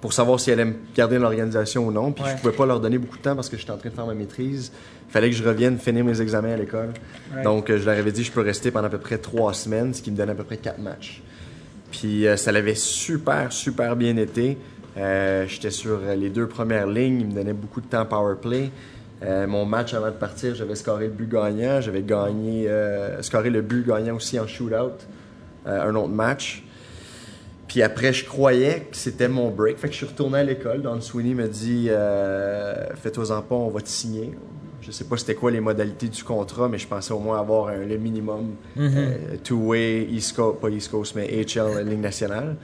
pour 0.04 0.12
savoir 0.12 0.38
s'ils 0.38 0.52
allaient 0.52 0.66
me 0.66 0.74
garder 0.94 1.16
dans 1.16 1.22
l'organisation 1.22 1.88
ou 1.88 1.92
non. 1.94 2.12
Puis 2.12 2.26
Ouais. 2.26 2.32
je 2.36 2.42
pouvais 2.42 2.54
pas 2.54 2.66
leur 2.66 2.82
donner 2.82 2.98
beaucoup 2.98 3.16
de 3.18 3.22
temps 3.22 3.38
parce 3.38 3.48
que 3.48 3.56
j'étais 3.56 3.72
en 3.72 3.78
train 3.78 3.88
de 3.90 3.96
faire 3.96 4.06
ma 4.06 4.14
maîtrise. 4.14 4.70
Il 5.08 5.12
fallait 5.14 5.30
que 5.30 5.36
je 5.38 5.44
revienne 5.46 5.80
finir 5.80 6.04
mes 6.04 6.20
examens 6.20 6.52
à 6.52 6.58
l'école. 6.58 6.90
Donc 7.42 7.70
euh, 7.70 7.78
je 7.80 7.86
leur 7.86 7.98
avais 7.98 8.12
dit 8.12 8.20
que 8.20 8.28
je 8.28 8.32
peux 8.34 8.42
rester 8.42 8.70
pendant 8.70 8.88
à 8.88 8.90
peu 8.90 8.98
près 8.98 9.18
trois 9.18 9.54
semaines, 9.54 9.94
ce 9.94 10.02
qui 10.02 10.12
me 10.12 10.18
donnait 10.18 10.34
à 10.34 10.36
peu 10.36 10.44
près 10.44 10.58
quatre 10.58 10.80
matchs. 10.80 11.24
Puis 11.92 12.28
euh, 12.28 12.36
ça 12.36 12.52
l'avait 12.52 12.76
super, 12.76 13.54
super 13.54 13.96
bien 13.96 14.18
été. 14.18 14.58
Euh, 14.98 15.46
J'étais 15.48 15.72
sur 15.72 16.02
les 16.18 16.30
deux 16.30 16.48
premières 16.48 16.88
lignes, 16.88 17.22
ils 17.22 17.28
me 17.28 17.34
donnaient 17.36 17.54
beaucoup 17.54 17.80
de 17.80 17.88
temps 17.88 18.06
power 18.06 18.36
play. 18.42 18.72
Euh, 19.24 19.48
mon 19.48 19.64
match 19.66 19.94
avant 19.94 20.08
de 20.08 20.12
partir, 20.16 20.54
j'avais 20.54 20.76
scoré 20.76 21.06
le 21.06 21.14
but 21.14 21.30
gagnant, 21.32 21.80
j'avais 21.80 22.02
gagné, 22.04 22.68
scoré 23.22 23.50
le 23.50 23.62
but 23.62 23.88
gagnant 23.88 24.16
aussi 24.18 24.38
en 24.38 24.48
shootout, 24.48 25.00
un 25.66 25.96
autre 25.96 26.10
match. 26.10 26.62
Puis 27.74 27.82
après, 27.82 28.14
je 28.14 28.24
croyais 28.24 28.82
que 28.92 28.96
c'était 28.96 29.28
mon 29.28 29.50
break. 29.50 29.80
Fait 29.80 29.88
que 29.88 29.94
je 29.94 29.98
suis 29.98 30.06
retourné 30.06 30.38
à 30.38 30.44
l'école. 30.44 30.84
Don 30.84 31.02
Sweeney 31.02 31.34
me 31.34 31.48
dit 31.48 31.88
euh, 31.90 32.76
Fais-toi-en 33.02 33.42
pas, 33.42 33.56
on 33.56 33.70
va 33.70 33.82
te 33.82 33.90
signer. 33.90 34.30
Je 34.80 34.92
sais 34.92 35.06
pas 35.06 35.18
c'était 35.18 35.34
quoi 35.34 35.50
les 35.50 35.60
modalités 35.60 36.08
du 36.08 36.24
contrat, 36.24 36.70
mais 36.70 36.78
je 36.78 36.86
pensais 36.88 37.14
au 37.14 37.18
moins 37.20 37.40
avoir 37.40 37.70
un- 37.70 37.84
le 37.86 37.98
minimum 37.98 38.52
euh, 38.78 39.16
two-way, 39.44 40.08
East 40.12 40.36
Coast, 40.36 40.60
pas 40.60 40.70
East 40.70 40.92
Coast, 40.92 41.16
mais 41.16 41.26
HL, 41.44 41.84
Ligue 41.90 42.00
nationale. 42.02 42.58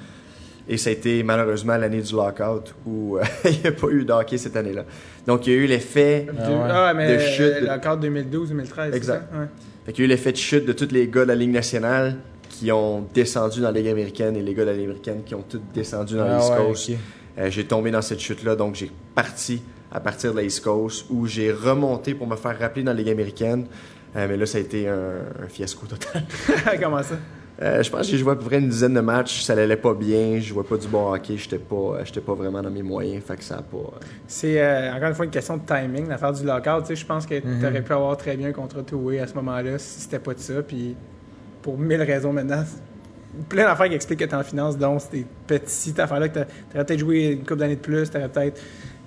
Et 0.67 0.77
ça 0.77 0.91
a 0.91 0.93
été 0.93 1.23
malheureusement 1.23 1.75
l'année 1.77 2.01
du 2.03 2.13
lockout 2.13 2.75
où 2.85 3.17
euh, 3.17 3.23
il 3.45 3.61
n'y 3.61 3.67
a 3.67 3.71
pas 3.71 3.87
eu 3.89 4.05
de 4.05 4.13
hockey 4.13 4.37
cette 4.37 4.55
année-là. 4.57 4.85
Donc 5.25 5.47
il 5.47 5.53
y 5.53 5.55
a 5.55 5.59
eu 5.59 5.65
l'effet 5.65 6.27
Ah, 6.69 6.93
mais 6.93 7.15
De 7.15 7.19
chute 7.19 7.65
cadre 7.81 8.05
2012-2013. 8.07 8.93
Exact. 8.93 8.99
c'est 9.01 9.05
ça? 9.05 9.13
Ouais. 9.15 9.47
Fait 9.87 9.93
qu'il 9.93 10.03
y 10.03 10.05
a 10.05 10.05
eu 10.05 10.09
l'effet 10.09 10.31
de 10.33 10.37
chute 10.37 10.65
de 10.67 10.73
tous 10.73 10.91
les 10.93 11.07
gars 11.07 11.23
de 11.23 11.29
la 11.29 11.35
Ligue 11.35 11.51
nationale 11.53 12.17
qui 12.59 12.71
ont 12.71 13.05
descendu 13.13 13.61
dans 13.61 13.71
la 13.71 13.79
Ligue 13.79 13.87
américaine 13.87 14.35
et 14.35 14.41
les 14.41 14.53
gars 14.53 14.63
de 14.65 14.69
la 14.71 14.75
Ligue 14.75 14.85
américaine 14.85 15.21
qui 15.25 15.33
ont 15.35 15.43
tous 15.47 15.61
descendu 15.73 16.15
dans 16.15 16.23
Ah 16.25 16.37
l'East 16.37 16.51
ouais, 16.51 16.57
Coast. 16.57 16.91
Euh, 17.37 17.49
j'ai 17.49 17.63
tombé 17.65 17.89
dans 17.91 18.01
cette 18.01 18.19
chute-là, 18.19 18.55
donc 18.55 18.75
j'ai 18.75 18.91
parti 19.15 19.61
à 19.91 19.99
partir 19.99 20.31
de 20.33 20.37
la 20.37 20.43
East 20.43 20.63
Coast 20.63 21.05
où 21.09 21.25
j'ai 21.25 21.51
remonté 21.51 22.13
pour 22.13 22.27
me 22.27 22.35
faire 22.35 22.57
rappeler 22.59 22.83
dans 22.83 22.91
la 22.91 22.97
Ligue 22.97 23.09
américaine. 23.09 23.65
Euh, 24.15 24.25
mais 24.29 24.37
là, 24.37 24.45
ça 24.45 24.57
a 24.57 24.61
été 24.61 24.87
un, 24.89 24.95
un 25.43 25.47
fiasco 25.47 25.85
total. 25.85 26.23
Comment 26.81 27.01
ça? 27.03 27.15
Euh, 27.61 27.83
je 27.83 27.89
pense 27.89 28.01
que 28.01 28.07
j'ai 28.11 28.17
joué 28.17 28.31
à 28.31 28.35
peu 28.35 28.45
près 28.45 28.59
une 28.59 28.69
dizaine 28.69 28.93
de 28.93 29.01
matchs, 29.01 29.41
ça 29.41 29.53
n'allait 29.53 29.75
pas 29.75 29.93
bien, 29.93 30.35
je 30.39 30.47
jouais 30.47 30.63
pas 30.63 30.77
du 30.77 30.87
bon 30.87 31.11
hockey, 31.13 31.35
j'étais 31.35 31.57
pas, 31.57 31.97
j'étais 32.05 32.21
pas 32.21 32.33
vraiment 32.33 32.61
dans 32.61 32.69
mes 32.71 32.81
moyens, 32.83 33.21
fait 33.21 33.35
que 33.35 33.43
ça 33.43 33.55
a 33.57 33.61
pas... 33.61 33.77
euh, 33.77 33.99
C'est 34.27 34.61
euh, 34.61 34.93
encore 34.95 35.09
une 35.09 35.13
fois 35.15 35.25
une 35.25 35.31
question 35.31 35.57
de 35.57 35.63
timing, 35.65 36.07
l'affaire 36.07 36.31
du 36.31 36.45
lockout. 36.45 36.81
Tu 36.83 36.87
sais, 36.87 36.95
je 36.95 37.05
pense 37.05 37.25
que 37.25 37.35
Mhm. 37.35 37.59
tu 37.59 37.65
aurais 37.67 37.81
pu 37.81 37.91
avoir 37.93 38.15
très 38.17 38.37
bien 38.37 38.47
un 38.47 38.51
contrat 38.53 38.81
two-way 38.81 39.19
à 39.19 39.27
ce 39.27 39.33
moment-là 39.35 39.77
si 39.77 40.01
c'était 40.01 40.19
pas 40.19 40.33
de 40.33 40.39
ça. 40.39 40.61
Puis 40.63 40.95
pour 41.61 41.77
mille 41.77 42.01
raisons 42.01 42.33
maintenant, 42.33 42.63
plein 43.47 43.65
d'affaires 43.65 43.89
qui 43.89 43.95
expliquent 43.95 44.19
que 44.19 44.25
tu 44.25 44.35
en 44.35 44.43
finance, 44.43 44.77
donc 44.77 45.01
ces 45.11 45.25
petites 45.47 45.99
affaires-là 45.99 46.29
que 46.29 46.39
tu 46.39 46.45
aurais 46.75 46.85
peut-être 46.85 46.99
joué 46.99 47.25
une 47.31 47.39
couple 47.39 47.57
d'années 47.57 47.75
de 47.75 47.81
plus, 47.81 48.09
tu 48.09 48.17
aurais 48.17 48.29
peut-être. 48.29 48.61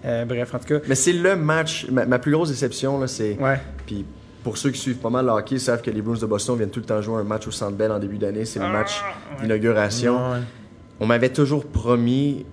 euh, 0.05 0.25
bref, 0.25 0.55
en 0.55 0.59
tout 0.59 0.67
cas. 0.67 0.81
Mais 0.89 0.95
c'est 0.95 1.13
le 1.13 1.37
match, 1.37 1.87
ma, 1.91 2.07
ma 2.07 2.19
plus 2.19 2.33
grosse 2.33 2.51
déception, 2.51 2.99
là, 2.99 3.07
c'est... 3.07 3.37
Ouais. 3.39 3.61
Puis 3.87 4.05
pour 4.43 4.57
ceux 4.59 4.71
qui 4.71 4.81
suivent 4.81 4.99
pas 4.99 5.11
mal 5.11 5.27
le 5.27 5.31
hockey, 5.33 5.59
savent 5.59 5.83
que 5.83 5.91
les 5.91 6.03
Bruins 6.03 6.19
de 6.19 6.27
Boston 6.27 6.57
viennent 6.57 6.71
tout 6.71 6.81
le 6.81 6.87
temps 6.87 7.01
jouer 7.01 7.21
un 7.21 7.25
match 7.25 7.47
au 7.47 7.53
Centre 7.53 7.77
Bell 7.77 7.93
en 7.93 7.99
début 7.99 8.19
d'année. 8.19 8.45
C'est 8.45 8.59
le 8.59 8.69
match 8.69 9.01
d'inauguration. 9.41 10.33
Ouais. 10.33 10.39
On 10.99 11.07
m'avait 11.07 11.29
toujours 11.29 11.65
promis 11.65 12.45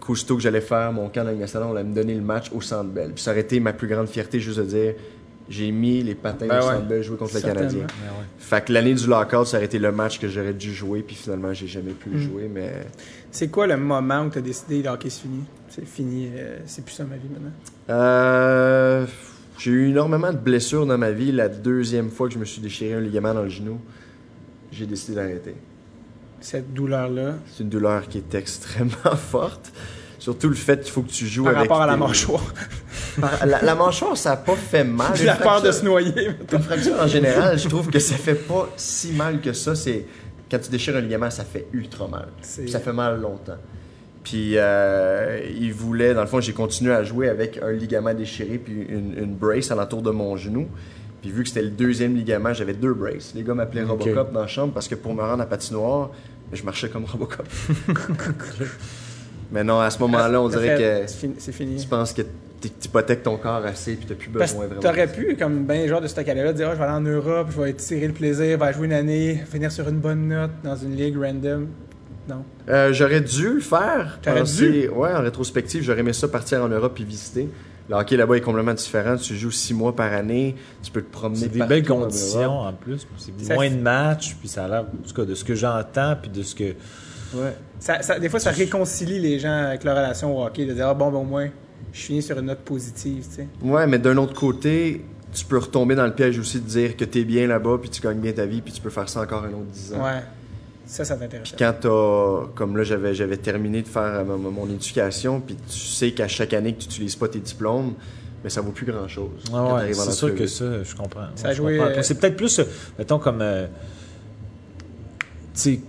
qu'aussitôt 0.00 0.36
que 0.36 0.42
j'allais 0.42 0.60
faire 0.60 0.92
mon 0.92 1.08
camp 1.08 1.24
dans 1.24 1.32
nationale, 1.34 1.68
on 1.70 1.76
allait 1.76 1.88
me 1.88 1.94
donner 1.94 2.14
le 2.14 2.22
match 2.22 2.50
au 2.54 2.60
Centre 2.60 2.90
Bell. 2.90 3.12
Puis 3.14 3.22
ça 3.22 3.32
aurait 3.32 3.40
été 3.40 3.60
ma 3.60 3.72
plus 3.72 3.88
grande 3.88 4.08
fierté 4.08 4.40
juste 4.40 4.58
de 4.58 4.64
dire 4.64 4.94
j'ai 5.48 5.70
mis 5.70 6.02
les 6.02 6.14
patins 6.14 6.46
Ben 6.46 6.60
ouais. 6.60 6.82
Bell 6.82 7.02
jouer 7.02 7.16
contre 7.16 7.34
le. 7.34 7.40
Canadien. 7.40 7.82
Ouais. 7.82 8.24
Fait 8.38 8.64
que 8.64 8.72
l'année 8.72 8.94
du 8.94 9.06
lockout, 9.06 9.46
ça 9.46 9.56
aurait 9.58 9.66
été 9.66 9.78
le 9.78 9.92
match 9.92 10.18
que 10.18 10.28
j'aurais 10.28 10.54
dû 10.54 10.72
jouer. 10.74 11.02
Puis 11.02 11.16
finalement, 11.16 11.52
j'ai 11.52 11.66
jamais 11.68 11.92
pu 11.92 12.10
le 12.10 12.18
jouer. 12.18 12.50
Mais 12.52 12.86
C'est 13.30 13.48
quoi 13.48 13.66
le 13.66 13.76
moment 13.76 14.22
où 14.22 14.30
tu 14.30 14.38
as 14.38 14.42
décidé 14.42 14.82
le 14.82 14.88
hockey 14.88 15.10
c'est 15.10 15.22
fini? 15.22 15.44
C'est 15.68 15.86
fini, 15.86 16.30
euh, 16.34 16.58
c'est 16.66 16.84
plus 16.84 16.94
ça 16.94 17.04
ma 17.04 17.16
vie 17.16 17.28
maintenant? 17.28 17.52
Euh, 17.90 19.06
j'ai 19.58 19.70
eu 19.70 19.88
énormément 19.90 20.32
de 20.32 20.38
blessures 20.38 20.86
dans 20.86 20.98
ma 20.98 21.10
vie. 21.10 21.32
La 21.32 21.48
deuxième 21.48 22.10
fois 22.10 22.28
que 22.28 22.34
je 22.34 22.38
me 22.38 22.44
suis 22.44 22.60
déchiré 22.60 22.94
un 22.94 23.00
ligament 23.00 23.34
dans 23.34 23.42
le 23.42 23.48
genou, 23.48 23.80
j'ai 24.72 24.86
décidé 24.86 25.16
d'arrêter. 25.16 25.54
Cette 26.40 26.72
douleur-là? 26.72 27.34
C'est 27.52 27.62
une 27.62 27.68
douleur 27.68 28.08
qui 28.08 28.18
est 28.18 28.34
extrêmement 28.34 29.16
forte. 29.16 29.72
Surtout 30.26 30.48
le 30.48 30.56
fait 30.56 30.80
qu'il 30.82 30.90
faut 30.92 31.02
que 31.02 31.10
tu 31.12 31.24
joues 31.24 31.44
Par 31.44 31.56
avec 31.56 31.70
rapport 31.70 31.82
à 31.82 31.86
la 31.86 31.92
tes- 31.94 32.00
mâchoire. 32.00 32.42
Par- 33.20 33.46
La, 33.46 33.62
la 33.62 33.74
mâchoire, 33.76 34.16
ça 34.16 34.30
n'a 34.30 34.36
pas 34.38 34.56
fait 34.56 34.82
mal. 34.82 35.12
J'ai 35.14 35.24
la 35.24 35.36
peur 35.36 35.62
de 35.62 35.70
fracture- 35.70 35.72
se 35.74 35.84
noyer. 35.84 36.30
Une 36.52 36.58
fracture 36.62 37.00
en 37.00 37.06
général, 37.06 37.56
je 37.56 37.68
trouve 37.68 37.88
que 37.90 38.00
ça 38.00 38.16
fait 38.16 38.34
pas 38.34 38.68
si 38.76 39.12
mal 39.12 39.40
que 39.40 39.52
ça. 39.52 39.76
C'est 39.76 40.04
quand 40.50 40.58
tu 40.58 40.68
déchires 40.68 40.96
un 40.96 41.00
ligament, 41.00 41.30
ça 41.30 41.44
fait 41.44 41.68
ultra 41.72 42.08
mal. 42.08 42.26
C'est- 42.42 42.62
Puis 42.62 42.72
Ça 42.72 42.80
fait 42.80 42.92
mal 42.92 43.20
longtemps. 43.20 43.54
Puis 44.24 44.54
euh, 44.56 45.38
il 45.60 45.72
voulait, 45.72 46.12
dans 46.12 46.22
le 46.22 46.26
fond, 46.26 46.40
j'ai 46.40 46.52
continué 46.52 46.92
à 46.92 47.04
jouer 47.04 47.28
avec 47.28 47.60
un 47.62 47.70
ligament 47.70 48.12
déchiré 48.12 48.58
puis 48.58 48.84
une, 48.88 49.16
une 49.16 49.32
brace 49.36 49.70
alentour 49.70 50.02
de 50.02 50.10
mon 50.10 50.36
genou. 50.36 50.66
Puis 51.22 51.30
vu 51.30 51.44
que 51.44 51.48
c'était 51.50 51.62
le 51.62 51.70
deuxième 51.70 52.16
ligament, 52.16 52.52
j'avais 52.52 52.74
deux 52.74 52.94
braces. 52.94 53.30
Les 53.36 53.44
gars 53.44 53.54
m'appelaient 53.54 53.84
Ok. 53.84 53.90
Robocop 54.02 54.32
dans 54.32 54.40
la 54.40 54.48
chambre 54.48 54.72
parce 54.74 54.88
que 54.88 54.96
pour 54.96 55.14
me 55.14 55.22
rendre 55.22 55.44
à 55.44 55.46
patinoire, 55.46 56.10
je 56.52 56.64
marchais 56.64 56.88
comme 56.88 57.04
Robocop. 57.04 57.46
Mais 59.52 59.62
non, 59.64 59.80
à 59.80 59.90
ce 59.90 59.98
moment-là, 60.00 60.40
on 60.40 60.48
dirait 60.48 60.76
que 61.06 61.10
C'est 61.38 61.52
fini- 61.52 61.80
tu 61.80 61.86
penses 61.88 62.12
que 62.12 62.22
tu 62.60 62.68
hypothèques 62.84 63.22
ton 63.22 63.36
corps 63.36 63.64
assez 63.64 63.94
puis 63.94 64.06
t'as 64.06 64.14
plus 64.14 64.28
Parce 64.30 64.52
besoin 64.52 64.64
que 64.64 64.74
vraiment. 64.74 64.82
t'aurais 64.82 65.06
pu, 65.12 65.36
comme 65.38 65.64
ben 65.66 65.86
genre 65.88 66.00
de 66.00 66.08
ce 66.08 66.16
là 66.20 66.52
dire 66.52 66.68
Ah, 66.70 66.74
je 66.74 66.78
vais 66.78 66.84
aller 66.84 66.92
en 66.94 67.00
Europe, 67.00 67.48
je 67.54 67.60
vais 67.60 67.72
tirer 67.74 68.06
le 68.08 68.12
plaisir, 68.12 68.58
je 68.58 68.64
vais 68.64 68.72
jouer 68.72 68.86
une 68.86 68.92
année, 68.92 69.42
finir 69.50 69.70
sur 69.70 69.88
une 69.88 69.98
bonne 69.98 70.28
note 70.28 70.50
dans 70.64 70.74
une 70.76 70.96
ligue 70.96 71.16
random. 71.16 71.68
Non. 72.28 72.42
Euh, 72.68 72.92
j'aurais 72.92 73.20
dû 73.20 73.54
le 73.54 73.60
faire. 73.60 74.18
T'aurais 74.20 74.42
dû? 74.42 74.88
Ouais, 74.88 75.12
en 75.12 75.20
rétrospective, 75.22 75.82
j'aurais 75.84 76.00
aimé 76.00 76.12
ça 76.12 76.26
partir 76.26 76.60
en 76.62 76.68
Europe 76.68 76.98
et 77.00 77.04
visiter. 77.04 77.48
Le 77.88 77.94
hockey 77.94 78.16
là-bas 78.16 78.36
est 78.38 78.40
complètement 78.40 78.74
différent. 78.74 79.14
Tu 79.16 79.36
joues 79.36 79.52
six 79.52 79.72
mois 79.72 79.94
par 79.94 80.12
année. 80.12 80.56
Tu 80.82 80.90
peux 80.90 81.02
te 81.02 81.12
promener 81.12 81.38
C'est 81.42 81.48
des 81.52 81.58
partout 81.60 81.68
belles 81.74 81.86
conditions 81.86 82.58
en 82.62 82.72
plus. 82.72 83.06
C'est 83.16 83.54
moins 83.54 83.68
fait- 83.68 83.76
de 83.76 83.80
matchs, 83.80 84.34
puis 84.40 84.48
ça 84.48 84.64
a 84.64 84.68
l'air, 84.68 84.80
en 84.80 85.06
tout 85.08 85.14
cas, 85.14 85.24
de 85.24 85.36
ce 85.36 85.44
que 85.44 85.54
j'entends, 85.54 86.16
puis 86.20 86.30
de 86.30 86.42
ce 86.42 86.54
que. 86.56 86.74
Ouais. 87.36 87.54
Ça, 87.78 88.02
ça- 88.02 88.18
des 88.18 88.28
fois, 88.28 88.40
ça 88.40 88.50
réconcilie 88.50 89.18
les 89.18 89.38
gens 89.38 89.52
avec 89.66 89.84
leur 89.84 89.96
relation 89.96 90.36
au 90.36 90.44
hockey, 90.44 90.64
de 90.66 90.72
dire 90.74 90.88
Ah 90.88 90.94
bon, 90.94 91.10
ben 91.10 91.18
au 91.18 91.24
moins, 91.24 91.48
je 91.92 92.00
finis 92.00 92.22
sur 92.22 92.38
une 92.38 92.46
note 92.46 92.60
positive, 92.60 93.24
tu 93.28 93.36
sais. 93.36 93.48
Ouais, 93.62 93.86
mais 93.86 93.98
d'un 93.98 94.16
autre 94.16 94.34
côté, 94.34 95.04
tu 95.32 95.44
peux 95.44 95.58
retomber 95.58 95.94
dans 95.94 96.06
le 96.06 96.14
piège 96.14 96.38
aussi 96.38 96.60
de 96.60 96.66
dire 96.66 96.96
que 96.96 97.04
tu 97.04 97.20
es 97.20 97.24
bien 97.24 97.46
là-bas, 97.46 97.78
puis 97.80 97.90
tu 97.90 98.00
gagnes 98.00 98.20
bien 98.20 98.32
ta 98.32 98.46
vie, 98.46 98.60
puis 98.62 98.72
tu 98.72 98.80
peux 98.80 98.90
faire 98.90 99.08
ça 99.08 99.20
encore 99.20 99.44
un 99.44 99.48
autre 99.48 99.66
10 99.72 99.94
ans. 99.94 100.04
Ouais. 100.04 100.22
Ça, 100.86 101.04
ça 101.04 101.16
t'intéresse. 101.16 101.52
Quand 101.58 101.74
t'as, 101.80 102.52
comme 102.54 102.76
là, 102.76 102.84
j'avais, 102.84 103.12
j'avais 103.12 103.36
terminé 103.36 103.82
de 103.82 103.88
faire 103.88 104.02
euh, 104.02 104.24
mon, 104.24 104.50
mon 104.52 104.66
éducation, 104.70 105.40
puis 105.40 105.56
tu 105.68 105.78
sais 105.78 106.12
qu'à 106.12 106.28
chaque 106.28 106.54
année 106.54 106.72
que 106.74 106.78
tu 106.82 106.86
n'utilises 106.88 107.16
pas 107.16 107.26
tes 107.28 107.40
diplômes, 107.40 107.94
mais 108.44 108.50
ça 108.50 108.60
vaut 108.60 108.70
plus 108.70 108.86
grand-chose. 108.86 109.42
Ah 109.52 109.74
ouais, 109.74 109.92
c'est 109.92 110.12
sûr 110.12 110.34
que 110.34 110.46
ça, 110.46 110.84
je 110.84 110.94
comprends. 110.94 111.26
Ça 111.34 111.48
Ouais, 111.48 111.54
joué, 111.56 111.80
euh, 111.80 112.02
C'est 112.02 112.20
peut-être 112.20 112.36
plus, 112.36 112.60
euh, 112.60 112.64
mettons, 112.98 113.18
comme. 113.18 113.40
euh, 113.42 113.66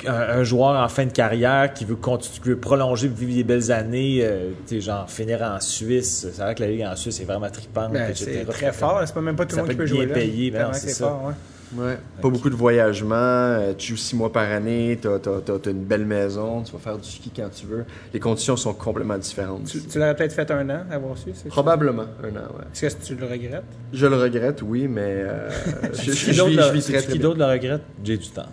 un, 0.07 0.13
un 0.39 0.43
joueur 0.43 0.81
en 0.81 0.87
fin 0.87 1.05
de 1.05 1.11
carrière 1.11 1.73
qui 1.73 1.83
veut 1.85 1.95
continuer, 1.95 2.55
prolonger, 2.55 3.07
vivre 3.07 3.33
des 3.35 3.43
belles 3.43 3.71
années, 3.71 4.19
euh, 4.21 4.51
tu 4.67 4.79
genre 4.81 5.09
finir 5.09 5.41
en 5.41 5.59
Suisse. 5.59 6.27
C'est 6.31 6.41
vrai 6.41 6.55
que 6.55 6.61
la 6.63 6.69
Ligue 6.69 6.83
en 6.85 6.95
Suisse 6.95 7.19
est 7.19 7.25
vraiment 7.25 7.49
trippante, 7.49 7.91
Ben, 7.93 8.11
c'est 8.15 8.45
très 8.45 8.71
fort. 8.71 9.01
C'est 9.05 9.13
pas 9.13 9.21
même 9.21 9.35
pas 9.35 9.45
tout 9.45 9.55
le 9.55 9.61
monde 9.63 9.71
qui 9.71 9.77
peut 9.77 9.85
jouer 9.85 10.05
bien 10.05 10.15
là. 10.15 10.21
payé, 10.21 10.51
ben 10.51 10.73
c'est 10.73 10.89
ça. 10.89 11.07
fort, 11.07 11.25
ouais. 11.27 11.33
Ouais. 11.75 11.97
Pas 12.21 12.29
beaucoup 12.29 12.49
de 12.49 12.55
voyagements, 12.55 13.15
euh, 13.17 13.73
tu 13.77 13.87
joues 13.89 13.97
six 13.97 14.15
mois 14.15 14.31
par 14.31 14.49
année, 14.49 14.97
t'as 15.01 15.15
as, 15.17 15.69
une 15.69 15.83
belle 15.83 16.05
maison, 16.05 16.61
tu 16.63 16.71
vas 16.71 16.79
faire 16.79 16.97
du 16.97 17.05
ski 17.09 17.29
quand 17.35 17.49
tu 17.53 17.65
veux. 17.65 17.83
Les 18.13 18.21
conditions 18.21 18.55
sont 18.55 18.73
complètement 18.73 19.17
différentes. 19.17 19.65
Tu, 19.65 19.81
tu 19.81 19.99
l'aurais 19.99 20.15
peut-être 20.15 20.31
fait 20.31 20.49
un 20.49 20.69
an, 20.69 20.83
avoir 20.89 21.17
su. 21.17 21.31
c'est- 21.33 21.49
Probablement 21.49 22.05
un 22.23 22.29
an, 22.37 22.47
ouais. 22.57 22.63
Est-ce 22.81 22.95
que 22.95 23.03
tu 23.03 23.15
le 23.15 23.25
regrettes? 23.25 23.63
Je 23.91 24.05
le 24.07 24.15
regrette, 24.15 24.61
oui, 24.61 24.87
mais 24.87 25.01
euh, 25.03 25.49
je, 25.93 26.03
je, 26.03 26.25
Qui 26.27 26.33
je 26.33 26.37
d'autre 26.37 26.49
vis, 26.51 26.55
le- 26.55 26.61
je 26.63 26.71
vis 26.71 26.81
sais-tu 26.83 26.93
très, 26.93 27.01
très 27.03 27.11
qui 27.11 27.19
bien. 27.19 27.27
d'autre 27.27 27.39
le 27.39 27.45
regrette? 27.51 27.81
J'ai 28.01 28.17
du 28.17 28.29
temps. 28.29 28.45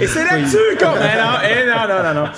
Et 0.00 0.06
c'est 0.06 0.24
là-dessus 0.24 0.56
qu'on. 0.78 0.86
Non, 0.86 1.38
eh, 1.44 1.66
non, 1.66 1.88
non, 1.88 2.02
non, 2.02 2.14
non. 2.22 2.28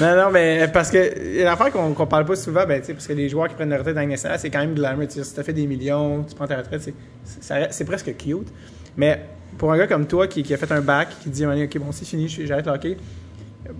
Non, 0.00 0.24
non, 0.24 0.30
mais 0.30 0.68
parce 0.72 0.90
que 0.90 1.42
l'affaire 1.44 1.70
qu'on 1.70 1.92
qu'on 1.94 2.06
parle 2.06 2.24
pas 2.24 2.36
souvent, 2.36 2.64
ben, 2.66 2.80
tu 2.80 2.86
sais, 2.86 2.92
parce 2.94 3.06
que 3.06 3.12
les 3.12 3.28
joueurs 3.28 3.48
qui 3.48 3.54
prennent 3.54 3.70
la 3.70 3.78
retraite 3.78 3.94
dans 3.94 4.00
la 4.00 4.06
nationale, 4.06 4.38
c'est 4.38 4.50
quand 4.50 4.58
même 4.60 4.74
glamour. 4.74 5.06
Tu 5.06 5.14
sais, 5.14 5.24
Si 5.24 5.34
t'as 5.34 5.42
fait 5.42 5.52
des 5.52 5.66
millions, 5.66 6.24
tu 6.24 6.34
prends 6.34 6.46
ta 6.46 6.56
retraite, 6.56 6.82
c'est- 7.24 7.84
presque 7.84 8.16
cute. 8.16 8.48
Mais 8.96 9.22
pour 9.56 9.72
un 9.72 9.78
gars 9.78 9.86
comme 9.86 10.06
toi 10.06 10.26
qui, 10.26 10.42
qui 10.42 10.52
a 10.52 10.56
fait 10.56 10.70
un 10.72 10.80
bac, 10.80 11.08
qui 11.22 11.30
dit, 11.30 11.46
OK, 11.46 11.78
bon, 11.78 11.92
c'est 11.92 12.04
fini, 12.04 12.28
j'arrête 12.28 12.66
le 12.66 12.72
hockey. 12.72 12.96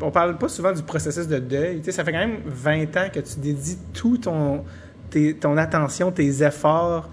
On 0.00 0.10
parle 0.10 0.36
pas 0.38 0.48
souvent 0.48 0.72
du 0.72 0.82
processus 0.82 1.26
de 1.26 1.38
deuil. 1.38 1.78
Tu 1.78 1.84
sais, 1.86 1.92
ça 1.92 2.04
fait 2.04 2.12
quand 2.12 2.18
même 2.18 2.38
20 2.46 2.96
ans 2.96 3.08
que 3.12 3.20
tu 3.20 3.38
dédies 3.40 3.78
tout 3.94 4.18
ton, 4.18 4.64
tes- 5.10 5.34
ton 5.34 5.56
attention, 5.56 6.10
tes 6.12 6.42
efforts 6.42 7.08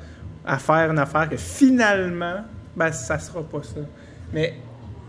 à 0.46 0.58
faire 0.60 0.92
une 0.92 1.00
affaire 1.00 1.28
que 1.30 1.38
finalement, 1.38 2.44
ben, 2.76 2.92
ça 2.92 3.18
sera 3.20 3.42
pas 3.42 3.64
ça. 3.64 3.80
Mais 4.34 4.54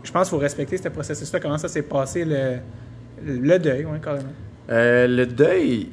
je 0.07 0.13
pense 0.13 0.29
qu'il 0.29 0.37
faut 0.37 0.43
respecter 0.43 0.79
ce 0.79 0.89
processus-là. 0.89 1.41
Comment 1.41 1.59
ça 1.59 1.69
s'est 1.69 1.83
passé, 1.83 2.25
le, 2.25 2.59
le 3.25 3.59
deuil, 3.59 3.85
ouais, 3.85 4.01
carrément. 4.03 4.29
Euh, 4.71 5.07
le 5.07 5.27
deuil 5.27 5.89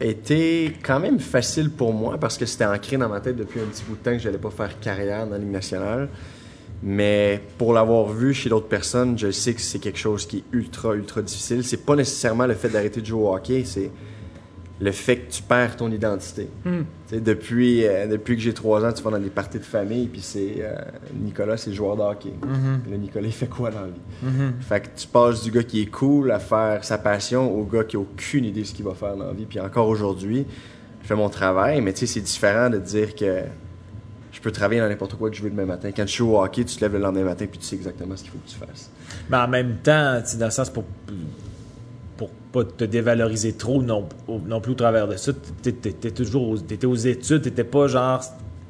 était 0.00 0.72
quand 0.82 1.00
même 1.00 1.18
facile 1.18 1.70
pour 1.70 1.92
moi 1.92 2.18
parce 2.18 2.36
que 2.38 2.46
c'était 2.46 2.66
ancré 2.66 2.96
dans 2.96 3.08
ma 3.08 3.20
tête 3.20 3.36
depuis 3.36 3.60
un 3.60 3.64
petit 3.64 3.82
bout 3.84 3.96
de 3.96 4.00
temps 4.00 4.12
que 4.12 4.18
j'allais 4.18 4.38
pas 4.38 4.50
faire 4.50 4.78
carrière 4.78 5.26
dans 5.26 5.32
la 5.32 5.38
Ligue 5.38 5.50
nationale. 5.50 6.08
Mais 6.82 7.40
pour 7.58 7.72
l'avoir 7.72 8.08
vu 8.08 8.34
chez 8.34 8.48
d'autres 8.48 8.68
personnes, 8.68 9.18
je 9.18 9.30
sais 9.30 9.54
que 9.54 9.60
c'est 9.60 9.78
quelque 9.78 9.98
chose 9.98 10.26
qui 10.26 10.38
est 10.38 10.44
ultra, 10.52 10.94
ultra 10.94 11.22
difficile. 11.22 11.64
C'est 11.64 11.84
pas 11.84 11.96
nécessairement 11.96 12.46
le 12.46 12.54
fait 12.54 12.68
d'arrêter 12.68 13.00
de 13.00 13.06
jouer 13.06 13.22
au 13.22 13.34
hockey, 13.34 13.64
c'est 13.64 13.90
le 14.78 14.92
fait 14.92 15.16
que 15.16 15.32
tu 15.32 15.42
perds 15.42 15.76
ton 15.76 15.90
identité. 15.90 16.48
Hmm. 16.64 16.82
Sais, 17.06 17.20
depuis, 17.20 17.86
euh, 17.86 18.06
depuis 18.06 18.36
que 18.36 18.42
j'ai 18.42 18.52
trois 18.52 18.84
ans, 18.84 18.92
tu 18.92 19.02
vas 19.02 19.10
dans 19.10 19.18
des 19.18 19.30
parties 19.30 19.58
de 19.58 19.64
famille, 19.64 20.06
puis 20.06 20.20
c'est 20.20 20.56
euh, 20.58 20.74
Nicolas, 21.14 21.56
c'est 21.56 21.70
le 21.70 21.76
joueur 21.76 21.96
de 21.96 22.02
hockey. 22.02 22.32
Puis 22.82 22.90
là, 22.90 22.98
Nicolas, 22.98 23.26
il 23.26 23.32
fait 23.32 23.46
quoi 23.46 23.70
dans 23.70 23.80
la 23.80 23.86
vie? 23.86 24.52
Fait 24.60 24.80
que 24.80 24.88
tu 24.94 25.06
passes 25.06 25.42
du 25.42 25.50
gars 25.50 25.62
qui 25.62 25.82
est 25.82 25.90
cool 25.90 26.30
à 26.30 26.38
faire 26.38 26.84
sa 26.84 26.98
passion 26.98 27.50
au 27.50 27.64
gars 27.64 27.84
qui 27.84 27.96
a 27.96 28.00
aucune 28.00 28.44
idée 28.44 28.62
de 28.62 28.66
ce 28.66 28.74
qu'il 28.74 28.84
va 28.84 28.94
faire 28.94 29.16
dans 29.16 29.26
la 29.26 29.32
vie. 29.32 29.46
Puis 29.46 29.60
encore 29.60 29.88
aujourd'hui, 29.88 30.46
je 31.02 31.06
fais 31.06 31.16
mon 31.16 31.30
travail, 31.30 31.80
mais 31.80 31.92
tu 31.92 32.00
sais, 32.00 32.06
c'est 32.06 32.20
différent 32.20 32.68
de 32.68 32.78
dire 32.78 33.14
que 33.14 33.42
je 34.32 34.40
peux 34.42 34.50
travailler 34.50 34.80
dans 34.82 34.88
n'importe 34.88 35.14
quoi 35.14 35.30
que 35.30 35.36
je 35.36 35.42
veux 35.42 35.50
demain 35.50 35.64
matin. 35.64 35.90
Quand 35.96 36.04
tu 36.04 36.18
joues 36.18 36.34
au 36.34 36.42
hockey, 36.42 36.64
tu 36.64 36.76
te 36.76 36.82
lèves 36.82 36.92
le 36.92 36.98
lendemain 36.98 37.24
matin, 37.24 37.46
puis 37.50 37.58
tu 37.58 37.64
sais 37.64 37.76
exactement 37.76 38.14
ce 38.16 38.24
qu'il 38.24 38.32
faut 38.32 38.38
que 38.44 38.50
tu 38.50 38.56
fasses. 38.56 38.90
Mais 39.30 39.38
en 39.38 39.48
même 39.48 39.76
temps, 39.76 40.20
dans 40.38 40.44
le 40.44 40.50
sens 40.50 40.68
pour 40.68 40.84
pas 42.64 42.64
te 42.64 42.84
dévaloriser 42.84 43.52
trop 43.52 43.82
non, 43.82 44.08
non 44.46 44.60
plus 44.60 44.72
au 44.72 44.76
travers 44.76 45.06
de 45.08 45.16
ça, 45.16 45.32
t'es 45.62 45.72
toujours 46.10 46.48
aux, 46.48 46.58
t'étais 46.58 46.86
aux 46.86 46.94
études, 46.94 47.42
t'étais 47.42 47.64
pas 47.64 47.86
genre 47.86 48.22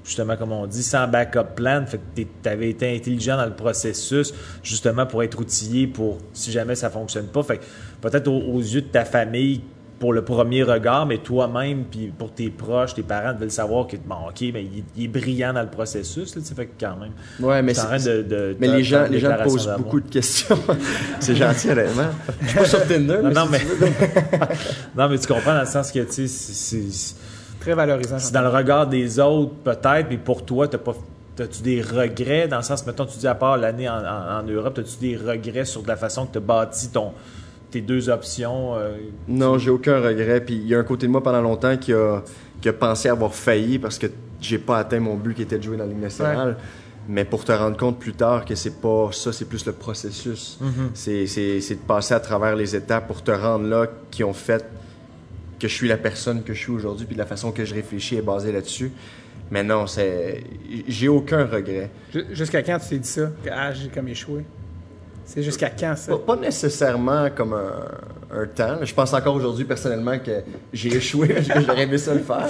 justement 0.04 0.36
comme 0.36 0.52
on 0.52 0.66
dit 0.66 0.82
sans 0.82 1.08
backup 1.08 1.54
plan, 1.56 1.84
fait 1.86 1.98
que 1.98 2.02
t'es- 2.14 2.28
t'avais 2.42 2.70
été 2.70 2.94
intelligent 2.94 3.36
dans 3.36 3.46
le 3.46 3.54
processus 3.54 4.32
justement 4.62 5.06
pour 5.06 5.22
être 5.22 5.38
outillé 5.38 5.86
pour 5.86 6.18
si 6.32 6.50
jamais 6.52 6.74
ça 6.74 6.90
fonctionne 6.90 7.26
pas, 7.26 7.42
fait 7.42 7.60
peut-être 8.00 8.28
aux 8.28 8.58
yeux 8.60 8.82
de 8.82 8.86
ta 8.88 9.04
famille 9.04 9.60
pour 9.98 10.12
le 10.12 10.22
premier 10.22 10.62
regard, 10.62 11.06
mais 11.06 11.18
toi-même, 11.18 11.84
puis 11.90 12.12
pour 12.16 12.30
tes 12.32 12.50
proches, 12.50 12.94
tes 12.94 13.02
parents 13.02 13.34
veulent 13.34 13.50
savoir 13.50 13.86
que, 13.86 13.96
bon, 13.96 14.16
OK, 14.28 14.40
mais 14.52 14.62
il, 14.64 14.84
il 14.96 15.04
est 15.04 15.08
brillant 15.08 15.52
dans 15.54 15.62
le 15.62 15.68
processus, 15.68 16.34
là, 16.36 16.42
tu 16.42 16.48
sais, 16.48 16.54
fait 16.54 16.66
que 16.66 16.72
quand 16.78 16.96
même. 16.96 17.12
Ouais, 17.40 17.62
mais 17.62 17.72
c'est- 17.72 18.04
de, 18.06 18.22
de- 18.22 18.56
Mais 18.60 18.68
de- 18.68 18.72
les 18.76 18.84
gens, 18.84 19.04
de 19.06 19.12
les 19.12 19.18
gens 19.20 19.36
posent 19.42 19.70
beaucoup 19.78 20.00
de 20.00 20.08
questions. 20.10 20.58
c'est 21.20 21.34
gentil, 21.34 21.70
honnêtement. 21.70 22.10
Je 22.42 22.46
suis 22.48 22.58
pas 22.58 22.64
sur 22.66 22.86
Tinder, 22.86 23.18
Non, 23.22 23.28
mais 23.28 23.34
non, 23.34 23.44
si 23.46 23.50
mais... 23.52 23.58
tu 23.60 23.64
veux. 23.66 23.86
non, 24.96 25.08
mais 25.08 25.18
tu 25.18 25.26
comprends 25.26 25.54
dans 25.54 25.60
le 25.60 25.66
sens 25.66 25.90
que, 25.92 26.00
tu 26.00 26.12
sais, 26.12 26.26
c'est- 26.28 27.16
Très 27.60 27.74
valorisant. 27.74 28.18
c'est 28.18 28.32
dans 28.34 28.42
le 28.42 28.48
regard 28.48 28.86
des 28.86 29.18
autres, 29.18 29.54
peut-être, 29.64 30.06
mais 30.10 30.18
pour 30.18 30.44
toi, 30.44 30.68
t'as 30.68 30.78
pas... 30.78 30.94
T'as-tu 31.34 31.60
des 31.62 31.82
regrets? 31.82 32.48
Dans 32.48 32.56
le 32.58 32.62
sens, 32.62 32.86
mettons, 32.86 33.04
tu 33.04 33.18
dis 33.18 33.26
à 33.26 33.34
part 33.34 33.58
l'année 33.58 33.88
en, 33.88 33.98
en, 33.98 34.38
en 34.40 34.42
Europe, 34.44 34.78
as-tu 34.78 34.96
des 35.00 35.16
regrets 35.18 35.66
sur 35.66 35.82
la 35.86 35.96
façon 35.96 36.24
que 36.26 36.32
tu 36.32 36.38
as 36.38 36.40
bâti 36.40 36.88
ton, 36.88 37.12
tes 37.70 37.80
deux 37.80 38.08
options? 38.08 38.76
euh, 38.76 38.96
Non, 39.28 39.58
j'ai 39.58 39.70
aucun 39.70 40.00
regret. 40.00 40.40
Puis 40.40 40.54
il 40.54 40.66
y 40.66 40.74
a 40.74 40.78
un 40.78 40.84
côté 40.84 41.06
de 41.06 41.12
moi 41.12 41.22
pendant 41.22 41.42
longtemps 41.42 41.76
qui 41.76 41.92
a, 41.92 42.22
qui 42.60 42.68
a 42.68 42.72
pensé 42.72 43.08
avoir 43.08 43.34
failli 43.34 43.78
parce 43.78 43.98
que 43.98 44.06
j'ai 44.40 44.58
pas 44.58 44.78
atteint 44.78 45.00
mon 45.00 45.14
but 45.16 45.34
qui 45.34 45.42
était 45.42 45.58
de 45.58 45.62
jouer 45.62 45.76
dans 45.76 45.84
la 45.84 45.90
Ligue 45.90 46.00
nationale. 46.02 46.56
Mais 47.08 47.24
pour 47.24 47.44
te 47.44 47.52
rendre 47.52 47.76
compte 47.76 48.00
plus 48.00 48.14
tard 48.14 48.44
que 48.44 48.56
c'est 48.56 48.80
pas 48.80 49.10
ça, 49.12 49.32
c'est 49.32 49.44
plus 49.44 49.64
le 49.64 49.72
processus. 49.72 50.58
C'est- 50.94 51.26
C'est 51.26 51.60
c'est 51.60 51.74
de 51.76 51.80
passer 51.80 52.14
à 52.14 52.20
travers 52.20 52.56
les 52.56 52.74
étapes 52.74 53.06
pour 53.06 53.22
te 53.22 53.30
rendre 53.30 53.66
là 53.68 53.86
qui 54.10 54.24
ont 54.24 54.32
fait 54.32 54.64
que 55.60 55.68
je 55.68 55.72
suis 55.72 55.88
la 55.88 55.96
personne 55.96 56.42
que 56.42 56.52
je 56.52 56.58
suis 56.58 56.72
aujourd'hui, 56.72 57.06
puis 57.06 57.16
la 57.16 57.24
façon 57.26 57.50
que 57.52 57.64
je 57.64 57.74
réfléchis 57.74 58.16
est 58.16 58.22
basée 58.22 58.52
là-dessus. 58.52 58.90
Mais 59.52 59.62
non, 59.62 59.86
c'est 59.86 60.42
j'ai 60.88 61.06
aucun 61.08 61.46
regret. 61.46 61.90
Ju- 62.12 62.26
Jusqu'à 62.32 62.62
quand 62.64 62.78
tu 62.80 62.88
t'es 62.88 62.98
dit 62.98 63.08
ça? 63.08 63.30
Que, 63.44 63.50
ah, 63.52 63.72
j'ai 63.72 63.88
comme 63.88 64.08
échoué. 64.08 64.44
C'est 65.26 65.42
jusqu'à 65.42 65.70
quand 65.70 65.94
ça? 65.96 66.12
Pas, 66.16 66.34
pas 66.34 66.36
nécessairement 66.36 67.28
comme 67.30 67.52
un, 67.52 68.40
un 68.42 68.46
temps. 68.46 68.78
Je 68.82 68.94
pense 68.94 69.12
encore 69.12 69.34
aujourd'hui 69.34 69.64
personnellement 69.64 70.18
que 70.18 70.42
j'ai 70.72 70.94
échoué, 70.96 71.36
j'aurais 71.66 71.82
aimé 71.82 71.98
ça 71.98 72.14
le 72.14 72.20
faire. 72.20 72.48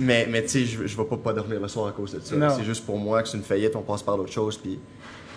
mais 0.00 0.26
mais 0.28 0.42
tu 0.42 0.48
sais, 0.48 0.64
je, 0.64 0.86
je 0.86 0.96
vais 0.96 1.04
pas, 1.04 1.16
pas 1.18 1.32
dormir 1.34 1.60
le 1.60 1.68
soir 1.68 1.88
à 1.88 1.92
cause 1.92 2.14
de 2.14 2.20
ça. 2.20 2.48
C'est 2.56 2.64
juste 2.64 2.84
pour 2.86 2.98
moi 2.98 3.22
que 3.22 3.28
c'est 3.28 3.36
une 3.36 3.42
faillite, 3.44 3.76
on 3.76 3.82
passe 3.82 4.02
par 4.02 4.16
d'autres 4.16 4.32
choses, 4.32 4.56
puis 4.56 4.80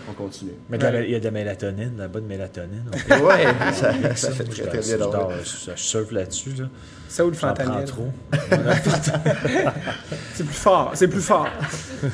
on 0.09 0.13
continue. 0.13 0.51
Mais 0.69 0.77
de 0.77 0.83
la- 0.83 1.01
il 1.03 1.11
y 1.11 1.15
a 1.15 1.19
de 1.19 1.25
la 1.25 1.31
mélatonine, 1.31 1.93
la 1.97 2.07
bonne 2.07 2.25
mélatonine. 2.25 2.83
ouais, 3.09 3.45
ça, 3.73 3.91
ça 4.15 4.31
fait 4.31 4.43
très 4.45 4.63
je- 4.63 4.67
très 4.69 4.81
je 4.81 4.87
bien 4.87 4.97
dors, 4.97 5.11
dormir. 5.11 5.37
je, 5.43 5.71
je 5.71 5.79
surfe 5.81 6.11
là-dessus. 6.11 6.51
Là. 6.57 6.65
Ça 7.07 7.25
ou 7.25 7.29
le 7.29 7.35
fentanyl? 7.35 7.83
trop. 7.85 8.07
C'est 10.33 10.43
plus 10.45 10.53
fort, 10.55 10.91
c'est 10.95 11.07
plus 11.07 11.21
fort. 11.21 11.47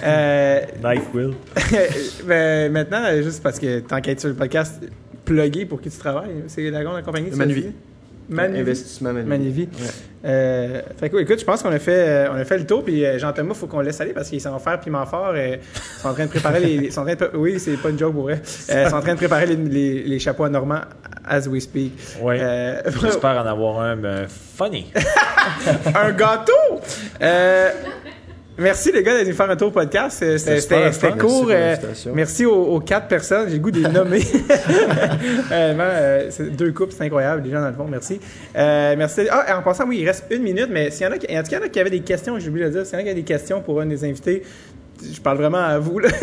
euh, 0.04 0.62
NyQuil. 0.84 1.34
ben, 2.26 2.72
maintenant, 2.72 3.04
juste 3.22 3.42
parce 3.44 3.60
que 3.60 3.80
t'enquêtes 3.82 4.20
sur 4.20 4.30
le 4.30 4.36
podcast, 4.36 4.82
plugué 5.24 5.66
pour 5.66 5.82
qui 5.82 5.90
tu 5.90 5.98
travailles, 5.98 6.44
c'est 6.48 6.70
la 6.70 6.84
grande 6.84 7.04
compagnie? 7.04 7.30
Manuvi. 7.32 7.68
Manuvi. 8.30 8.62
Investissement. 8.62 9.14
Manuvi. 9.14 9.62
Ouais. 9.64 9.88
Euh, 10.26 10.82
fait 11.00 11.10
que, 11.10 11.18
écoute, 11.18 11.40
je 11.40 11.46
pense 11.46 11.62
qu'on 11.64 11.72
a 11.72 11.80
fait, 11.80 12.08
euh, 12.08 12.32
on 12.32 12.36
a 12.36 12.44
fait 12.44 12.58
le 12.58 12.66
tour, 12.66 12.84
puis 12.84 13.06
euh, 13.06 13.18
Jean-Thomas, 13.18 13.54
faut 13.54 13.68
qu'on 13.68 13.80
le 13.80 13.86
laisse 13.86 14.02
aller 14.02 14.14
parce 14.14 14.30
qu'ils 14.30 14.42
sont 14.42 14.58
faire 14.60 14.80
piment 14.80 15.06
fort. 15.06 15.32
euh, 15.36 15.56
ils 15.58 16.02
sont 16.02 16.10
en 16.10 16.14
train 16.14 16.26
de 16.26 16.30
préparer 16.30 16.60
les. 16.60 16.92
sont 16.92 17.02
en 17.02 17.06
train 17.06 17.16
de 17.16 17.30
oui, 17.36 17.60
c'est 17.60 17.78
pas 17.78 17.90
une 17.90 18.00
joke 18.00 18.14
pour 18.14 18.24
vrai. 18.24 18.42
Euh, 18.70 18.84
ils 18.86 18.90
sont 18.90 18.96
en 18.98 19.02
train 19.02 19.14
de 19.14 19.18
préparer 19.18 19.46
les, 19.46 19.56
les, 19.56 20.04
les 20.04 20.20
chapeaux 20.20 20.44
à 20.44 20.50
Normand 20.50 20.82
as 21.26 21.48
we 21.48 21.62
speak. 21.62 21.94
Ouais. 22.22 22.40
Euh, 22.42 22.82
J'espère 23.02 23.42
en 23.42 23.46
avoir 23.46 23.80
un 23.82 23.96
ben, 23.96 24.28
funny. 24.28 24.92
un 25.96 26.12
gâteau! 26.12 26.82
Merci 28.60 28.92
les 28.92 29.04
gars 29.04 29.14
d'être 29.14 29.24
venus 29.26 29.38
faire 29.38 29.50
un 29.50 29.56
tour 29.56 29.68
au 29.68 29.72
podcast. 29.72 30.24
C'était. 30.38 30.80
Merci 30.80 31.06
court. 31.20 31.42
pour 31.42 31.48
euh, 31.52 31.76
merci 32.14 32.46
aux, 32.46 32.56
aux 32.56 32.80
quatre 32.80 33.08
personnes. 33.08 33.50
J'ai 33.50 33.56
le 33.56 33.62
goût 33.62 33.72
de 33.72 33.80
les 33.80 33.90
nommer. 33.90 34.22
Euh, 35.52 36.30
deux 36.52 36.72
couples, 36.72 36.94
c'est 36.96 37.04
incroyable. 37.04 37.44
Les 37.44 37.52
gens 37.52 37.62
dans 37.62 37.70
le 37.70 37.74
fond, 37.74 37.88
merci. 37.90 38.20
Euh, 38.56 38.96
merci. 38.98 39.28
Ah, 39.30 39.58
en 39.58 39.62
passant, 39.62 39.86
oui, 39.88 40.00
il 40.00 40.06
reste 40.08 40.26
une 40.30 40.44
minute, 40.44 40.68
mais 40.70 40.90
s'il 40.92 41.06
y 41.06 41.10
en 41.10 41.12
a 41.12 41.18
qui, 41.18 41.26
en 41.38 41.44
tout 41.44 41.50
cas, 41.50 41.58
il 41.58 41.60
y 41.60 41.64
en 41.64 41.66
a 41.66 41.70
qui 41.70 41.80
avaient 41.80 41.90
des 41.90 42.02
questions, 42.02 42.38
j'ai 42.40 42.50
oublié 42.50 42.66
de 42.66 42.70
le 42.70 42.76
dire, 42.78 42.86
s'il 42.86 42.94
y 42.94 42.98
en 42.98 43.00
a 43.00 43.04
qui 43.04 43.10
avaient 43.10 43.22
des 43.22 43.26
questions 43.26 43.62
pour 43.62 43.82
un 43.82 43.86
des 43.86 44.04
invités, 44.04 44.44
je 45.02 45.22
parle 45.22 45.38
vraiment 45.38 45.64
à 45.64 45.80
vous, 45.80 46.00
là. 46.00 46.10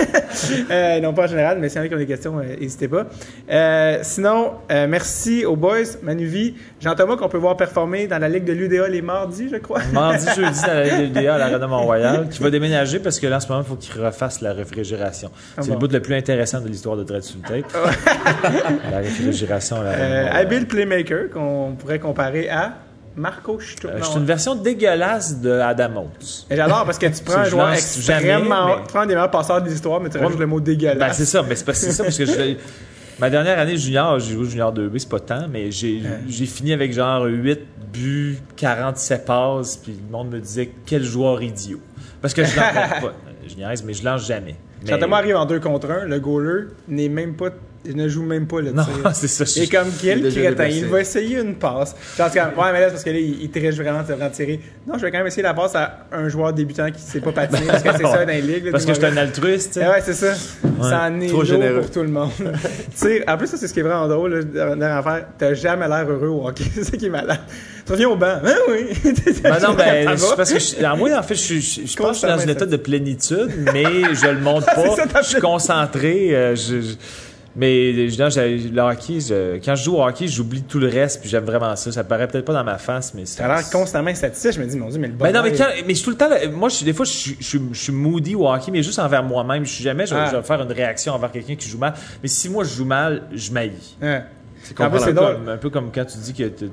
Euh, 0.70 1.00
non 1.00 1.12
pas 1.14 1.24
en 1.24 1.26
général, 1.28 1.58
mais 1.60 1.68
s'il 1.68 1.78
y 1.78 1.82
en 1.82 1.84
a 1.84 1.88
qui 1.88 1.94
ont 1.94 1.98
des 1.98 2.06
questions, 2.06 2.38
euh, 2.38 2.56
n'hésitez 2.60 2.88
pas. 2.88 3.06
Euh, 3.50 3.98
sinon, 4.02 4.54
merci 4.68 5.44
aux 5.44 5.56
boys, 5.56 5.84
Manuvi, 6.02 6.54
Jean-Thomas, 6.80 7.16
qu'on 7.16 7.28
peut 7.28 7.38
voir 7.38 7.56
performer 7.56 8.06
dans 8.06 8.18
la 8.18 8.28
Ligue 8.28 8.44
de 8.44 8.52
l'UDA 8.52 8.88
les 8.88 9.00
mardis, 9.00 9.48
je 9.50 9.56
crois. 9.56 9.80
Mardi, 9.92 10.26
jeudi, 10.36 10.60
dans 10.60 10.74
la 10.74 11.02
LDA 11.02 11.34
à 11.34 11.38
l'Arena 11.38 11.66
Mont-Royal, 11.66 12.28
qui 12.28 12.42
va 12.42 12.50
déménager 12.50 12.98
parce 12.98 13.20
que 13.20 13.26
là, 13.26 13.36
en 13.36 13.40
ce 13.40 13.48
moment, 13.48 13.60
il 13.60 13.68
faut 13.68 13.76
qu'il 13.76 14.02
refasse 14.02 14.40
la 14.40 14.52
réfrigération. 14.52 15.30
C'est 15.60 15.68
bon. 15.68 15.74
le 15.74 15.78
bout 15.78 15.92
le 15.92 16.00
plus 16.00 16.14
intéressant 16.14 16.60
de 16.60 16.68
l'histoire 16.68 16.96
de 16.96 17.04
Dread 17.04 17.22
tape. 17.46 17.72
la 18.90 18.98
réfrigération 18.98 19.76
habile 20.32 20.66
playmaker 20.66 21.30
qu'on 21.30 21.76
pourrait 21.78 22.00
comparer 22.00 22.48
à 22.48 22.72
Marco 23.16 23.60
Sturm. 23.60 23.92
Euh, 23.94 23.98
C'est 24.02 24.18
une 24.18 24.24
version 24.24 24.54
dégueulasse 24.56 25.40
de 25.40 25.50
Adam 25.52 25.96
Oates. 26.02 26.46
Et 26.50 26.56
J'adore 26.56 26.84
parce 26.84 26.98
que 26.98 27.06
tu 27.06 27.22
prends 27.24 27.38
un 27.38 27.44
joueur 27.44 27.72
extrêmement. 27.72 28.76
Tu 28.78 28.88
prends 28.88 29.02
des 29.06 29.14
meilleurs 29.14 29.30
passeurs 29.30 29.62
de 29.62 29.68
l'histoire, 29.68 30.00
mais 30.00 30.10
tu 30.10 30.18
rajoutes 30.18 30.38
le 30.38 30.46
mot 30.46 30.58
Ben, 30.58 30.64
dégueulasse. 30.64 31.16
c'est 31.16 31.24
ça, 31.24 31.42
mais 31.48 31.54
c'est 31.54 31.92
ça 31.92 32.02
parce 32.04 32.18
que 32.18 32.26
je- 32.26 32.56
ma 33.20 33.30
dernière 33.30 33.58
année 33.58 33.76
junior, 33.76 34.18
j'ai 34.18 34.34
joué 34.34 34.48
junior 34.48 34.72
2B, 34.74 34.98
c'est 34.98 35.08
pas 35.08 35.20
tant, 35.20 35.46
mais 35.48 35.70
j'ai 35.70 36.00
fini 36.46 36.72
avec 36.72 36.92
genre 36.92 37.24
8 37.24 37.60
buts, 37.92 38.38
47 38.56 39.24
passes, 39.24 39.76
puis 39.76 39.92
le 40.04 40.10
monde 40.10 40.30
me 40.30 40.40
disait 40.40 40.70
quel 40.84 41.04
joueur 41.04 41.40
idiot. 41.42 41.80
Parce 42.20 42.34
que 42.34 42.42
je 42.44 42.56
lance 42.56 42.64
pas. 43.00 43.12
Je 43.46 43.54
niaise, 43.56 43.84
mais 43.84 43.92
je 43.94 44.04
lance 44.04 44.26
jamais. 44.26 44.56
Mais- 44.82 44.90
Quand 44.90 44.98
Thomas 44.98 45.18
arrive 45.18 45.36
en 45.36 45.44
2 45.46 45.60
contre 45.60 45.90
1, 45.90 46.06
le 46.06 46.18
goaler 46.18 46.64
n'est 46.88 47.08
même 47.10 47.34
pas 47.36 47.50
je 47.86 47.92
ne 47.92 48.08
joue 48.08 48.22
même 48.22 48.46
pas 48.46 48.60
le 48.60 48.72
Non, 48.72 48.84
tir. 48.84 49.10
c'est 49.14 49.28
ça. 49.28 49.44
Et 49.60 49.66
comme 49.68 49.88
quel 50.00 50.22
déjà 50.22 50.40
crétin, 50.40 50.50
déplacé. 50.50 50.76
il 50.78 50.86
va 50.86 51.00
essayer 51.00 51.38
une 51.40 51.54
passe. 51.54 51.94
Genre, 52.16 52.30
comme, 52.32 52.64
ouais, 52.64 52.72
mais 52.72 52.80
là, 52.80 52.86
c'est 52.86 52.92
parce 52.92 53.04
que 53.04 53.10
là, 53.10 53.18
il, 53.18 53.42
il 53.42 53.50
triche 53.50 53.74
vraiment 53.76 54.02
de 54.02 54.28
tirer. 54.34 54.60
Non, 54.86 54.94
je 54.96 55.02
vais 55.02 55.10
quand 55.10 55.18
même 55.18 55.26
essayer 55.26 55.42
la 55.42 55.54
passe 55.54 55.74
à 55.74 56.06
un 56.12 56.28
joueur 56.28 56.52
débutant 56.52 56.90
qui 56.90 57.00
sait 57.00 57.20
pas 57.20 57.32
patiner, 57.32 57.66
parce 57.66 57.82
que 57.82 57.90
c'est 57.96 58.02
ça 58.02 58.24
dans 58.24 58.32
les 58.32 58.40
ligues. 58.42 58.64
là, 58.66 58.70
Parce 58.72 58.84
que 58.86 58.94
je 58.94 58.98
suis 58.98 59.06
un 59.06 59.16
altruiste. 59.16 59.74
tu. 59.74 59.80
Ah 59.82 59.90
ouais, 59.90 60.00
c'est 60.02 60.14
ça. 60.14 60.34
Ça 60.34 61.02
en 61.08 61.20
est 61.20 61.28
Trop 61.28 61.44
généreux. 61.44 61.80
pour 61.82 61.90
tout 61.90 62.02
le 62.02 62.08
monde. 62.08 62.30
tu 62.38 62.44
sais, 62.94 63.28
en 63.28 63.36
plus, 63.36 63.46
ça, 63.46 63.56
c'est 63.56 63.68
ce 63.68 63.74
qui 63.74 63.80
est 63.80 63.84
vraiment 63.84 64.08
drôle, 64.08 64.34
là, 64.52 64.74
dans 64.74 64.78
l'affaire. 64.78 65.26
T'as 65.38 65.54
jamais 65.54 65.86
l'air 65.88 66.06
heureux 66.08 66.28
au 66.28 66.46
hockey. 66.48 66.64
c'est 66.74 66.84
ça 66.84 66.96
qui 66.96 67.06
est 67.06 67.10
malade. 67.10 67.38
Tu 67.86 67.92
reviens 67.92 68.08
au 68.08 68.16
banc. 68.16 68.38
Ah 68.44 68.50
oui. 68.70 68.86
Ben 69.42 69.58
non, 69.60 69.74
ben, 69.74 70.06
parce 70.36 70.52
que 70.52 70.58
je, 70.58 70.96
moi, 70.96 71.10
en 71.18 71.22
fait, 71.22 71.34
je, 71.34 71.54
je, 71.60 71.80
je 71.86 71.96
pense 71.96 72.08
que 72.08 72.12
je 72.14 72.18
suis 72.18 72.26
dans 72.26 72.32
Constamment 72.34 72.42
un 72.42 72.48
état 72.48 72.64
de 72.66 72.76
plénitude, 72.78 73.50
mais 73.74 73.84
je 74.14 74.26
le 74.30 74.40
montre 74.40 74.66
pas. 74.74 75.22
je 75.22 75.28
suis 75.28 75.40
concentré. 75.40 76.34
euh, 76.34 76.56
je- 76.56 76.94
mais 77.56 78.08
j'ai- 78.08 78.58
le 78.58 78.80
hockey, 78.82 79.20
je- 79.20 79.56
quand 79.64 79.74
je 79.76 79.84
joue 79.84 79.96
au 79.96 80.02
hockey, 80.04 80.26
j'oublie 80.26 80.62
tout 80.62 80.78
le 80.80 80.88
reste, 80.88 81.20
puis 81.20 81.28
j'aime 81.30 81.44
vraiment 81.44 81.74
ça. 81.76 81.92
Ça 81.92 82.02
paraît 82.04 82.26
peut-être 82.26 82.44
pas 82.44 82.52
dans 82.52 82.64
ma 82.64 82.78
face, 82.78 83.14
mais 83.14 83.26
c'est. 83.26 83.38
T'as 83.38 83.48
l'air 83.54 83.70
constamment 83.70 84.14
statistique. 84.14 84.52
Je 84.52 84.60
me 84.60 84.66
dis, 84.66 84.76
mon 84.76 84.88
Dieu, 84.88 84.98
mais 84.98 85.08
le 85.08 85.14
Ben 85.14 85.32
non, 85.32 85.42
mais, 85.42 85.52
quand, 85.52 85.66
mais 85.86 85.90
je 85.90 85.94
suis 85.94 86.04
tout 86.04 86.10
le 86.10 86.16
temps. 86.16 86.28
Moi, 86.52 86.68
je 86.68 86.84
des 86.84 86.92
fois, 86.92 87.04
je 87.04 87.10
suis, 87.12 87.36
je, 87.38 87.44
suis, 87.46 87.60
je 87.72 87.78
suis 87.78 87.92
moody 87.92 88.34
au 88.34 88.48
hockey, 88.48 88.70
mais 88.72 88.82
juste 88.82 88.98
envers 88.98 89.22
moi-même. 89.22 89.64
Je 89.64 89.70
suis 89.72 89.84
jamais, 89.84 90.06
je, 90.06 90.14
vais- 90.14 90.20
Ah. 90.24 90.28
je 90.32 90.36
vais 90.36 90.42
faire 90.42 90.60
une 90.62 90.72
réaction 90.72 91.12
envers 91.14 91.30
quelqu'un 91.30 91.54
qui 91.54 91.68
joue 91.68 91.78
mal. 91.78 91.94
Mais 92.22 92.28
si 92.28 92.48
moi, 92.48 92.64
je 92.64 92.74
joue 92.74 92.84
mal, 92.84 93.22
je 93.32 93.52
maillis. 93.52 93.96
il- 94.00 94.06
Ouais. 94.08 94.22
C'est 94.62 94.80
En 94.80 94.88
plus, 94.90 94.98
c'est 94.98 95.04
un, 95.04 95.08
peu 95.08 95.12
drôle. 95.14 95.34
comme, 95.34 95.48
un 95.50 95.56
peu 95.58 95.70
comme 95.70 95.92
quand 95.92 96.04
tu 96.06 96.18
dis 96.18 96.32
que 96.32 96.44
tu 96.44 96.64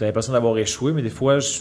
as 0.00 0.04
l'impression 0.04 0.32
d'avoir 0.34 0.56
échoué, 0.58 0.92
mais 0.92 1.00
des 1.02 1.08
fois, 1.10 1.38
je- 1.40 1.60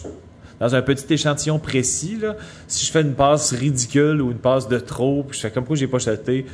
dans 0.60 0.76
un 0.76 0.82
petit 0.82 1.14
échantillon 1.14 1.58
précis, 1.58 2.18
là, 2.22 2.36
si 2.68 2.86
je 2.86 2.92
fais 2.92 3.02
une 3.02 3.14
passe 3.14 3.54
ridicule 3.54 4.22
ou 4.22 4.32
une 4.32 4.40
passe 4.40 4.68
de 4.68 4.78
trop, 4.78 5.24
puis 5.24 5.38
je 5.38 5.42
fais 5.44 5.52
comme 5.52 5.64
quoi 5.66 5.76
j'ai 5.78 5.88
pas 5.88 6.00
chuté, 6.00 6.46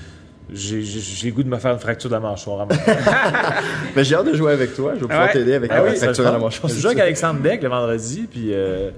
j'ai 0.51 0.81
j'ai- 0.81 0.99
j'ai 0.99 1.27
le 1.29 1.33
goût 1.35 1.43
de 1.43 1.49
me 1.49 1.57
faire 1.57 1.73
une 1.73 1.79
fracture 1.79 2.09
de 2.09 2.15
la 2.15 2.19
mâchoire. 2.21 2.67
Mais 3.95 4.03
j'ai 4.03 4.15
hâte 4.15 4.25
de 4.27 4.35
jouer 4.35 4.51
avec 4.53 4.75
toi. 4.75 4.91
Je 4.95 5.01
vais 5.01 5.07
pouvoir 5.07 5.27
Ouais. 5.27 5.33
t'aider 5.33 5.53
avec 5.53 5.71
Ah 5.71 5.77
la 5.77 5.83
oui, 5.83 5.95
fracture 5.95 6.23
je 6.23 6.29
à 6.29 6.31
la 6.33 6.39
mâchoire. 6.39 6.71
Je 6.71 6.79
joue 6.79 6.87
avec 6.87 6.99
Alexandre 6.99 7.39
Beck 7.39 7.61
le 7.63 7.69
vendredi, 7.69 8.27
puis 8.29 8.49
euh, 8.53 8.89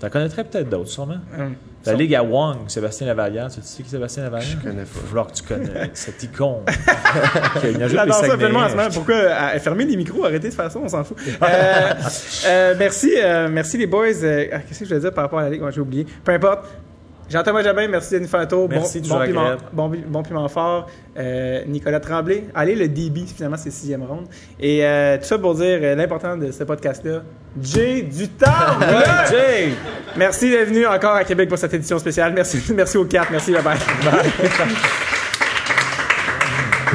t'en 0.00 0.08
connaîtrais 0.08 0.44
peut-être 0.44 0.68
d'autres, 0.68 0.90
sûrement. 0.90 1.18
Hum. 1.38 1.54
La 1.86 1.92
ligue 1.92 2.14
à 2.14 2.22
Wong, 2.22 2.56
Sébastien 2.68 3.06
Lavallière. 3.06 3.48
Tu 3.48 3.60
sais 3.62 3.82
qui 3.82 3.88
est 3.88 3.90
Sébastien 3.90 4.22
Lavallière? 4.22 4.48
Je 4.58 4.66
connais 4.68 4.84
pas. 4.84 4.88
Il 4.94 5.00
va 5.02 5.06
falloir 5.08 5.26
que 5.26 5.32
tu 5.34 5.42
connais 5.42 5.90
cette 5.92 6.22
icône. 6.22 6.62
qui 7.60 7.66
a 7.82 7.88
J'adore 7.88 8.14
ça 8.24 8.38
tellement 8.38 8.60
en 8.60 8.68
ce 8.70 8.74
moment. 8.74 8.88
Pourquoi 8.94 9.14
euh, 9.16 9.58
fermer 9.58 9.84
les 9.84 9.96
micros, 9.96 10.24
arrêtez 10.24 10.48
de 10.48 10.54
faire 10.54 10.70
ça, 10.72 10.78
on 10.78 10.88
s'en 10.88 11.04
fout. 11.04 11.18
Euh, 11.42 11.92
euh, 12.46 12.74
merci, 12.78 13.12
euh, 13.16 13.48
merci 13.50 13.76
les 13.76 13.86
boys. 13.86 14.06
Euh, 14.22 14.46
ah, 14.50 14.58
Qu'est-ce 14.60 14.78
que 14.80 14.84
je 14.86 14.90
voulais 14.90 15.00
dire 15.00 15.12
par 15.12 15.24
rapport 15.24 15.40
à 15.40 15.42
la 15.42 15.50
ligue? 15.50 15.60
Moi, 15.60 15.70
j'ai 15.72 15.80
oublié. 15.82 16.06
Peu 16.24 16.32
importe. 16.32 16.64
Jean-Thomas 17.28 17.62
Jabin, 17.62 17.88
merci 17.88 18.16
un 18.16 18.46
tour. 18.46 18.68
Merci, 18.68 19.00
bon, 19.00 19.18
bon, 19.18 19.24
piment, 19.24 19.56
bon, 19.72 19.90
bon 20.06 20.22
piment 20.22 20.48
fort. 20.48 20.86
Euh, 21.16 21.62
Nicolas 21.66 22.00
Tremblay. 22.00 22.44
Allez, 22.54 22.74
le 22.74 22.88
débit, 22.88 23.26
finalement, 23.26 23.56
c'est 23.56 23.70
sixième 23.70 24.02
ronde. 24.02 24.26
Et 24.60 24.84
euh, 24.84 25.16
tout 25.16 25.24
ça 25.24 25.38
pour 25.38 25.54
dire 25.54 25.78
euh, 25.82 25.94
l'important 25.94 26.36
de 26.36 26.50
ce 26.50 26.64
podcast-là. 26.64 27.22
Jay 27.60 28.02
du 28.02 28.28
temps! 28.28 28.78
Jay! 29.30 29.72
Merci 30.16 30.50
d'être 30.50 30.68
venu 30.68 30.86
encore 30.86 31.14
à 31.14 31.24
Québec 31.24 31.48
pour 31.48 31.56
cette 31.58 31.72
édition 31.74 31.98
spéciale. 31.98 32.32
Merci, 32.34 32.62
merci 32.74 32.98
aux 32.98 33.06
quatre. 33.06 33.30
Merci, 33.30 33.52
bye 33.52 33.62
bye. 33.62 33.78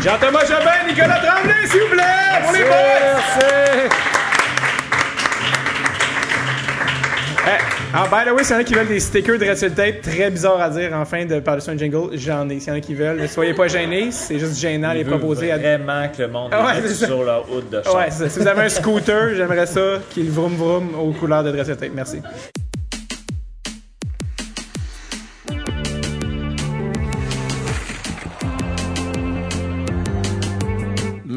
Jean-Thomas 0.02 0.46
Jobin, 0.46 0.88
Nicolas 0.88 1.20
Tremblay, 1.20 1.68
s'il 1.68 1.82
vous 1.82 1.90
plaît, 1.90 2.04
les 2.54 2.64
boys! 2.64 3.90
Eh, 7.48 7.79
ah, 7.94 8.08
by 8.10 8.30
the 8.30 8.34
way, 8.34 8.44
s'il 8.44 8.56
y 8.56 8.58
en 8.58 8.62
a 8.62 8.64
qui 8.64 8.74
veulent 8.74 8.88
des 8.88 9.00
stickers 9.00 9.40
de 9.40 9.46
Red 9.46 9.76
Tape, 9.76 10.02
très 10.02 10.30
bizarre 10.30 10.62
à 10.62 10.70
dire 10.70 10.94
en 10.94 11.06
fin 11.06 11.26
de 11.26 11.40
par-dessus 11.40 11.70
un 11.72 11.78
jingle, 11.78 12.10
j'en 12.18 12.48
ai. 12.50 12.60
S'il 12.60 12.70
y 12.70 12.72
en 12.72 12.78
a 12.78 12.82
qui 12.82 12.94
veulent, 12.94 13.28
soyez 13.28 13.54
pas 13.54 13.68
gênés, 13.68 14.12
c'est 14.12 14.40
juste 14.40 14.58
gênant 14.60 14.94
les 14.94 15.04
proposer 15.04 15.52
à. 15.52 15.58
Vraiment 15.58 16.08
que 16.16 16.22
le 16.22 16.28
monde 16.28 16.52
Ah 16.54 16.66
ouais, 16.66 16.88
ça. 16.88 17.06
sur 17.08 17.24
leur 17.24 17.52
hood 17.52 17.70
de 17.70 17.82
char. 17.84 17.96
Ouais, 17.96 18.10
si 18.12 18.40
vous 18.40 18.48
avez 18.48 18.62
un 18.62 18.70
scooter, 18.70 19.36
j'aimerais 19.36 19.66
ça 19.66 20.00
qu'il 20.12 20.30
vroom 20.30 20.56
vroom 20.56 20.90
aux 21.00 21.12
couleurs 21.12 21.44
de 21.44 21.50
Red 21.50 21.78
Tape. 21.78 21.92
Merci. 21.94 22.22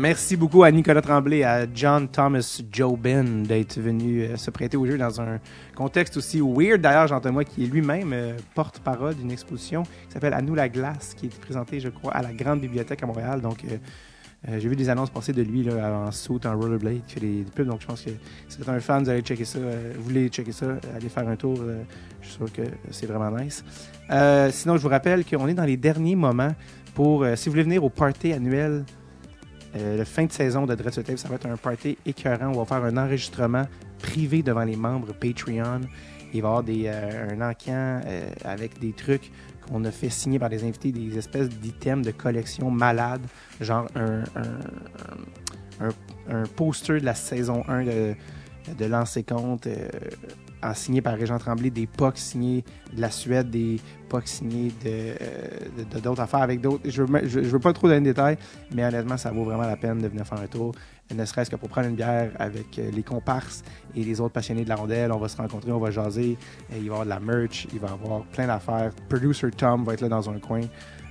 Merci 0.02 0.36
beaucoup 0.36 0.64
à 0.64 0.72
Nicolas 0.72 1.00
Tremblay, 1.00 1.44
à 1.44 1.64
John 1.72 2.08
Thomas 2.08 2.60
Jobin 2.72 3.44
d'être 3.44 3.78
venu 3.78 4.22
euh, 4.22 4.36
se 4.36 4.50
prêter 4.50 4.76
au 4.76 4.84
jeu 4.84 4.98
dans 4.98 5.20
un 5.20 5.38
contexte 5.76 6.16
aussi 6.16 6.40
weird. 6.40 6.80
D'ailleurs, 6.80 7.06
Jean-Thomas, 7.06 7.44
qui 7.44 7.62
est 7.62 7.66
lui-même 7.68 8.12
euh, 8.12 8.36
porte-parole 8.56 9.14
d'une 9.14 9.30
exposition 9.30 9.84
qui 9.84 10.12
s'appelle 10.12 10.34
À 10.34 10.42
nous 10.42 10.56
la 10.56 10.68
glace, 10.68 11.14
qui 11.16 11.26
est 11.26 11.40
présentée, 11.40 11.78
je 11.78 11.88
crois, 11.88 12.10
à 12.14 12.20
la 12.20 12.32
Grande 12.32 12.60
Bibliothèque 12.60 13.00
à 13.04 13.06
Montréal. 13.06 13.40
Donc, 13.40 13.62
euh, 13.64 14.58
j'ai 14.58 14.68
vu 14.68 14.74
des 14.74 14.88
annonces 14.88 15.10
passer 15.10 15.32
de 15.32 15.42
lui 15.42 15.62
là, 15.62 15.92
en 15.92 16.10
suit, 16.10 16.40
en 16.46 16.58
rollerblade, 16.58 17.02
qui 17.06 17.14
fait 17.14 17.20
des, 17.20 17.44
pubs. 17.54 17.68
Donc, 17.68 17.82
je 17.82 17.86
pense 17.86 18.02
que 18.02 18.10
si 18.48 18.56
vous 18.56 18.64
êtes 18.64 18.68
un 18.70 18.80
fan, 18.80 19.04
vous 19.04 19.10
allez 19.10 19.22
checker 19.22 19.44
ça. 19.44 19.60
vous 19.60 20.02
voulez 20.02 20.26
checker 20.30 20.50
ça, 20.50 20.66
allez 20.96 21.10
faire 21.10 21.28
un 21.28 21.36
tour. 21.36 21.60
je 22.20 22.26
suis 22.26 22.38
sûr 22.38 22.52
que 22.52 22.62
c'est 22.90 23.06
vraiment 23.06 23.30
nice. 23.38 23.62
Sinon, 24.50 24.76
je 24.78 24.82
vous 24.82 24.88
rappelle 24.88 25.24
qu'on 25.24 25.46
est 25.46 25.54
dans 25.54 25.62
les 25.62 25.76
derniers 25.76 26.16
moments 26.16 26.56
pour, 26.92 27.24
si 27.36 27.48
vous 27.48 27.52
voulez 27.52 27.62
venir 27.62 27.84
au 27.84 27.88
party 27.88 28.32
annuel 28.32 28.84
euh, 29.76 29.96
le 29.98 30.04
fin 30.04 30.24
de 30.24 30.32
saison 30.32 30.66
de 30.66 30.74
Dread 30.74 30.92
Tape, 31.02 31.18
ça 31.18 31.28
va 31.28 31.36
être 31.36 31.46
un 31.46 31.56
party 31.56 31.96
écœurant. 32.04 32.52
On 32.54 32.62
va 32.62 32.64
faire 32.64 32.84
un 32.84 32.96
enregistrement 32.96 33.64
privé 33.98 34.42
devant 34.42 34.64
les 34.64 34.76
membres 34.76 35.12
Patreon. 35.14 35.80
Il 36.34 36.40
va 36.42 36.48
y 36.48 36.50
avoir 36.50 36.62
des, 36.62 36.82
euh, 36.86 37.28
un 37.30 37.40
encan 37.50 38.00
euh, 38.06 38.30
avec 38.44 38.78
des 38.78 38.92
trucs 38.92 39.30
qu'on 39.68 39.84
a 39.84 39.90
fait 39.90 40.10
signer 40.10 40.38
par 40.38 40.48
des 40.50 40.64
invités, 40.64 40.90
des 40.92 41.16
espèces 41.16 41.48
d'items 41.48 42.04
de 42.06 42.10
collection 42.12 42.70
malades, 42.70 43.24
genre 43.60 43.86
un, 43.94 44.24
un, 44.36 45.88
un- 46.28 46.42
poster 46.56 47.00
de 47.00 47.04
la 47.04 47.14
saison 47.14 47.62
1 47.68 47.84
de, 47.84 48.14
de 48.76 49.22
Compte, 49.22 49.68
signé 50.74 51.02
par 51.02 51.14
Régent 51.14 51.38
Tremblay, 51.38 51.70
des 51.70 51.86
POC 51.86 52.18
signés 52.18 52.64
de 52.94 53.00
la 53.00 53.10
Suède, 53.10 53.50
des 53.50 53.80
POC 54.08 54.28
signés 54.28 54.72
euh, 54.86 55.16
d'autres 56.02 56.20
affaires 56.20 56.42
avec 56.42 56.60
d'autres. 56.60 56.82
Je 56.84 57.02
je 57.24 57.40
veux 57.40 57.58
pas 57.58 57.72
trop 57.72 57.88
donner 57.88 58.00
de 58.00 58.06
détails, 58.06 58.36
mais 58.74 58.84
honnêtement, 58.84 59.16
ça 59.16 59.30
vaut 59.30 59.44
vraiment 59.44 59.66
la 59.66 59.76
peine 59.76 59.98
de 59.98 60.08
venir 60.08 60.26
faire 60.26 60.40
un 60.40 60.46
tour, 60.46 60.74
ne 61.12 61.24
serait-ce 61.24 61.50
que 61.50 61.56
pour 61.56 61.68
prendre 61.68 61.88
une 61.88 61.96
bière 61.96 62.30
avec 62.38 62.78
euh, 62.78 62.90
les 62.90 63.02
comparses 63.02 63.62
et 63.94 64.02
les 64.02 64.20
autres 64.20 64.32
passionnés 64.32 64.64
de 64.64 64.68
la 64.68 64.76
rondelle. 64.76 65.12
On 65.12 65.18
va 65.18 65.28
se 65.28 65.36
rencontrer, 65.36 65.72
on 65.72 65.78
va 65.78 65.90
jaser, 65.90 66.38
euh, 66.72 66.76
il 66.76 66.78
va 66.78 66.84
y 66.84 66.88
avoir 66.88 67.04
de 67.04 67.10
la 67.10 67.20
merch, 67.20 67.66
il 67.72 67.80
va 67.80 67.88
y 67.88 67.92
avoir 67.92 68.22
plein 68.26 68.46
d'affaires. 68.46 68.92
Producer 69.08 69.50
Tom 69.50 69.84
va 69.84 69.94
être 69.94 70.00
là 70.00 70.08
dans 70.08 70.30
un 70.30 70.38
coin. 70.38 70.62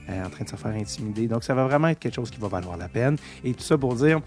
en 0.10 0.30
train 0.30 0.44
de 0.44 0.50
se 0.50 0.56
faire 0.58 0.74
intimider. 0.74 1.28
Donc, 1.28 1.44
ça 1.44 1.54
va 1.54 1.64
vraiment 1.66 1.88
être 1.88 2.00
quelque 2.00 2.16
chose 2.16 2.32
qui 2.32 2.40
va 2.40 2.50
valoir 2.50 2.76
la 2.76 2.90
peine. 2.90 3.16
Et 3.46 3.54
tout 3.54 3.64
ça 3.64 3.78
pour 3.78 3.96
dire, 3.96 4.20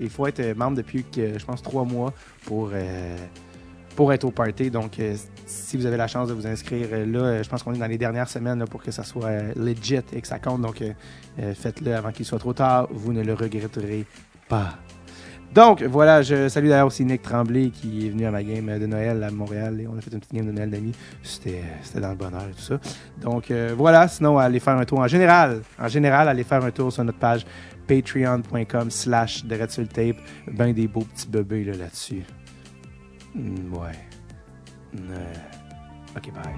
il 0.00 0.10
faut 0.10 0.26
être 0.26 0.56
membre 0.56 0.78
depuis, 0.78 1.04
que, 1.04 1.38
je 1.38 1.44
pense, 1.44 1.62
trois 1.62 1.84
mois 1.84 2.12
pour, 2.46 2.72
pour 3.98 4.12
être 4.12 4.22
au 4.22 4.30
party. 4.30 4.70
Donc, 4.70 5.00
euh, 5.00 5.16
si 5.44 5.76
vous 5.76 5.84
avez 5.84 5.96
la 5.96 6.06
chance 6.06 6.28
de 6.28 6.32
vous 6.32 6.46
inscrire 6.46 6.86
euh, 6.92 7.04
là, 7.04 7.18
euh, 7.18 7.42
je 7.42 7.48
pense 7.48 7.64
qu'on 7.64 7.74
est 7.74 7.78
dans 7.78 7.88
les 7.88 7.98
dernières 7.98 8.28
semaines 8.28 8.64
pour 8.70 8.80
que 8.80 8.92
ça 8.92 9.02
soit 9.02 9.52
legit 9.56 9.98
et 10.12 10.20
que 10.20 10.28
ça 10.28 10.38
compte. 10.38 10.60
Donc, 10.60 10.84
faites-le 11.36 11.96
avant 11.96 12.12
qu'il 12.12 12.24
soit 12.24 12.38
trop 12.38 12.52
tard. 12.52 12.86
Vous 12.92 13.12
ne 13.12 13.24
le 13.24 13.34
regretterez 13.34 14.06
pas. 14.48 14.76
Donc, 15.52 15.82
voilà, 15.82 16.22
je 16.22 16.48
salue 16.48 16.68
d'ailleurs 16.68 16.86
aussi 16.86 17.04
Nick 17.04 17.22
Tremblay 17.22 17.70
qui 17.70 18.06
est 18.06 18.10
venu 18.10 18.24
à 18.26 18.30
ma 18.30 18.44
game 18.44 18.78
de 18.78 18.86
Noël 18.86 19.20
à 19.24 19.32
Montréal 19.32 19.80
et 19.80 19.88
on 19.88 19.98
a 19.98 20.00
fait 20.00 20.12
une 20.12 20.20
petite 20.20 20.34
game 20.34 20.46
de 20.46 20.52
Noël 20.52 20.70
d'amis. 20.70 20.94
C'était 21.24 21.64
dans 21.96 22.10
le 22.10 22.14
bonheur 22.14 22.46
et 22.48 22.54
tout 22.54 22.62
ça. 22.62 22.78
Donc, 23.20 23.50
voilà, 23.76 24.06
sinon, 24.06 24.38
allez 24.38 24.60
faire 24.60 24.78
un 24.78 24.84
tour 24.84 25.00
en 25.00 25.08
général. 25.08 25.62
En 25.76 25.88
général, 25.88 26.28
allez 26.28 26.44
faire 26.44 26.64
un 26.64 26.70
tour 26.70 26.92
sur 26.92 27.02
notre 27.02 27.18
page 27.18 27.44
patreon.com 27.88 28.92
slash 28.92 29.44
tape. 29.92 30.18
Ben 30.52 30.72
des 30.72 30.86
beaux 30.86 31.00
petits 31.00 31.26
bébés 31.26 31.64
là, 31.64 31.72
là-dessus. 31.72 32.22
Mm, 33.38 33.72
ouais. 33.72 33.92
Euh, 35.10 35.34
ok, 36.16 36.32
bye. 36.32 36.54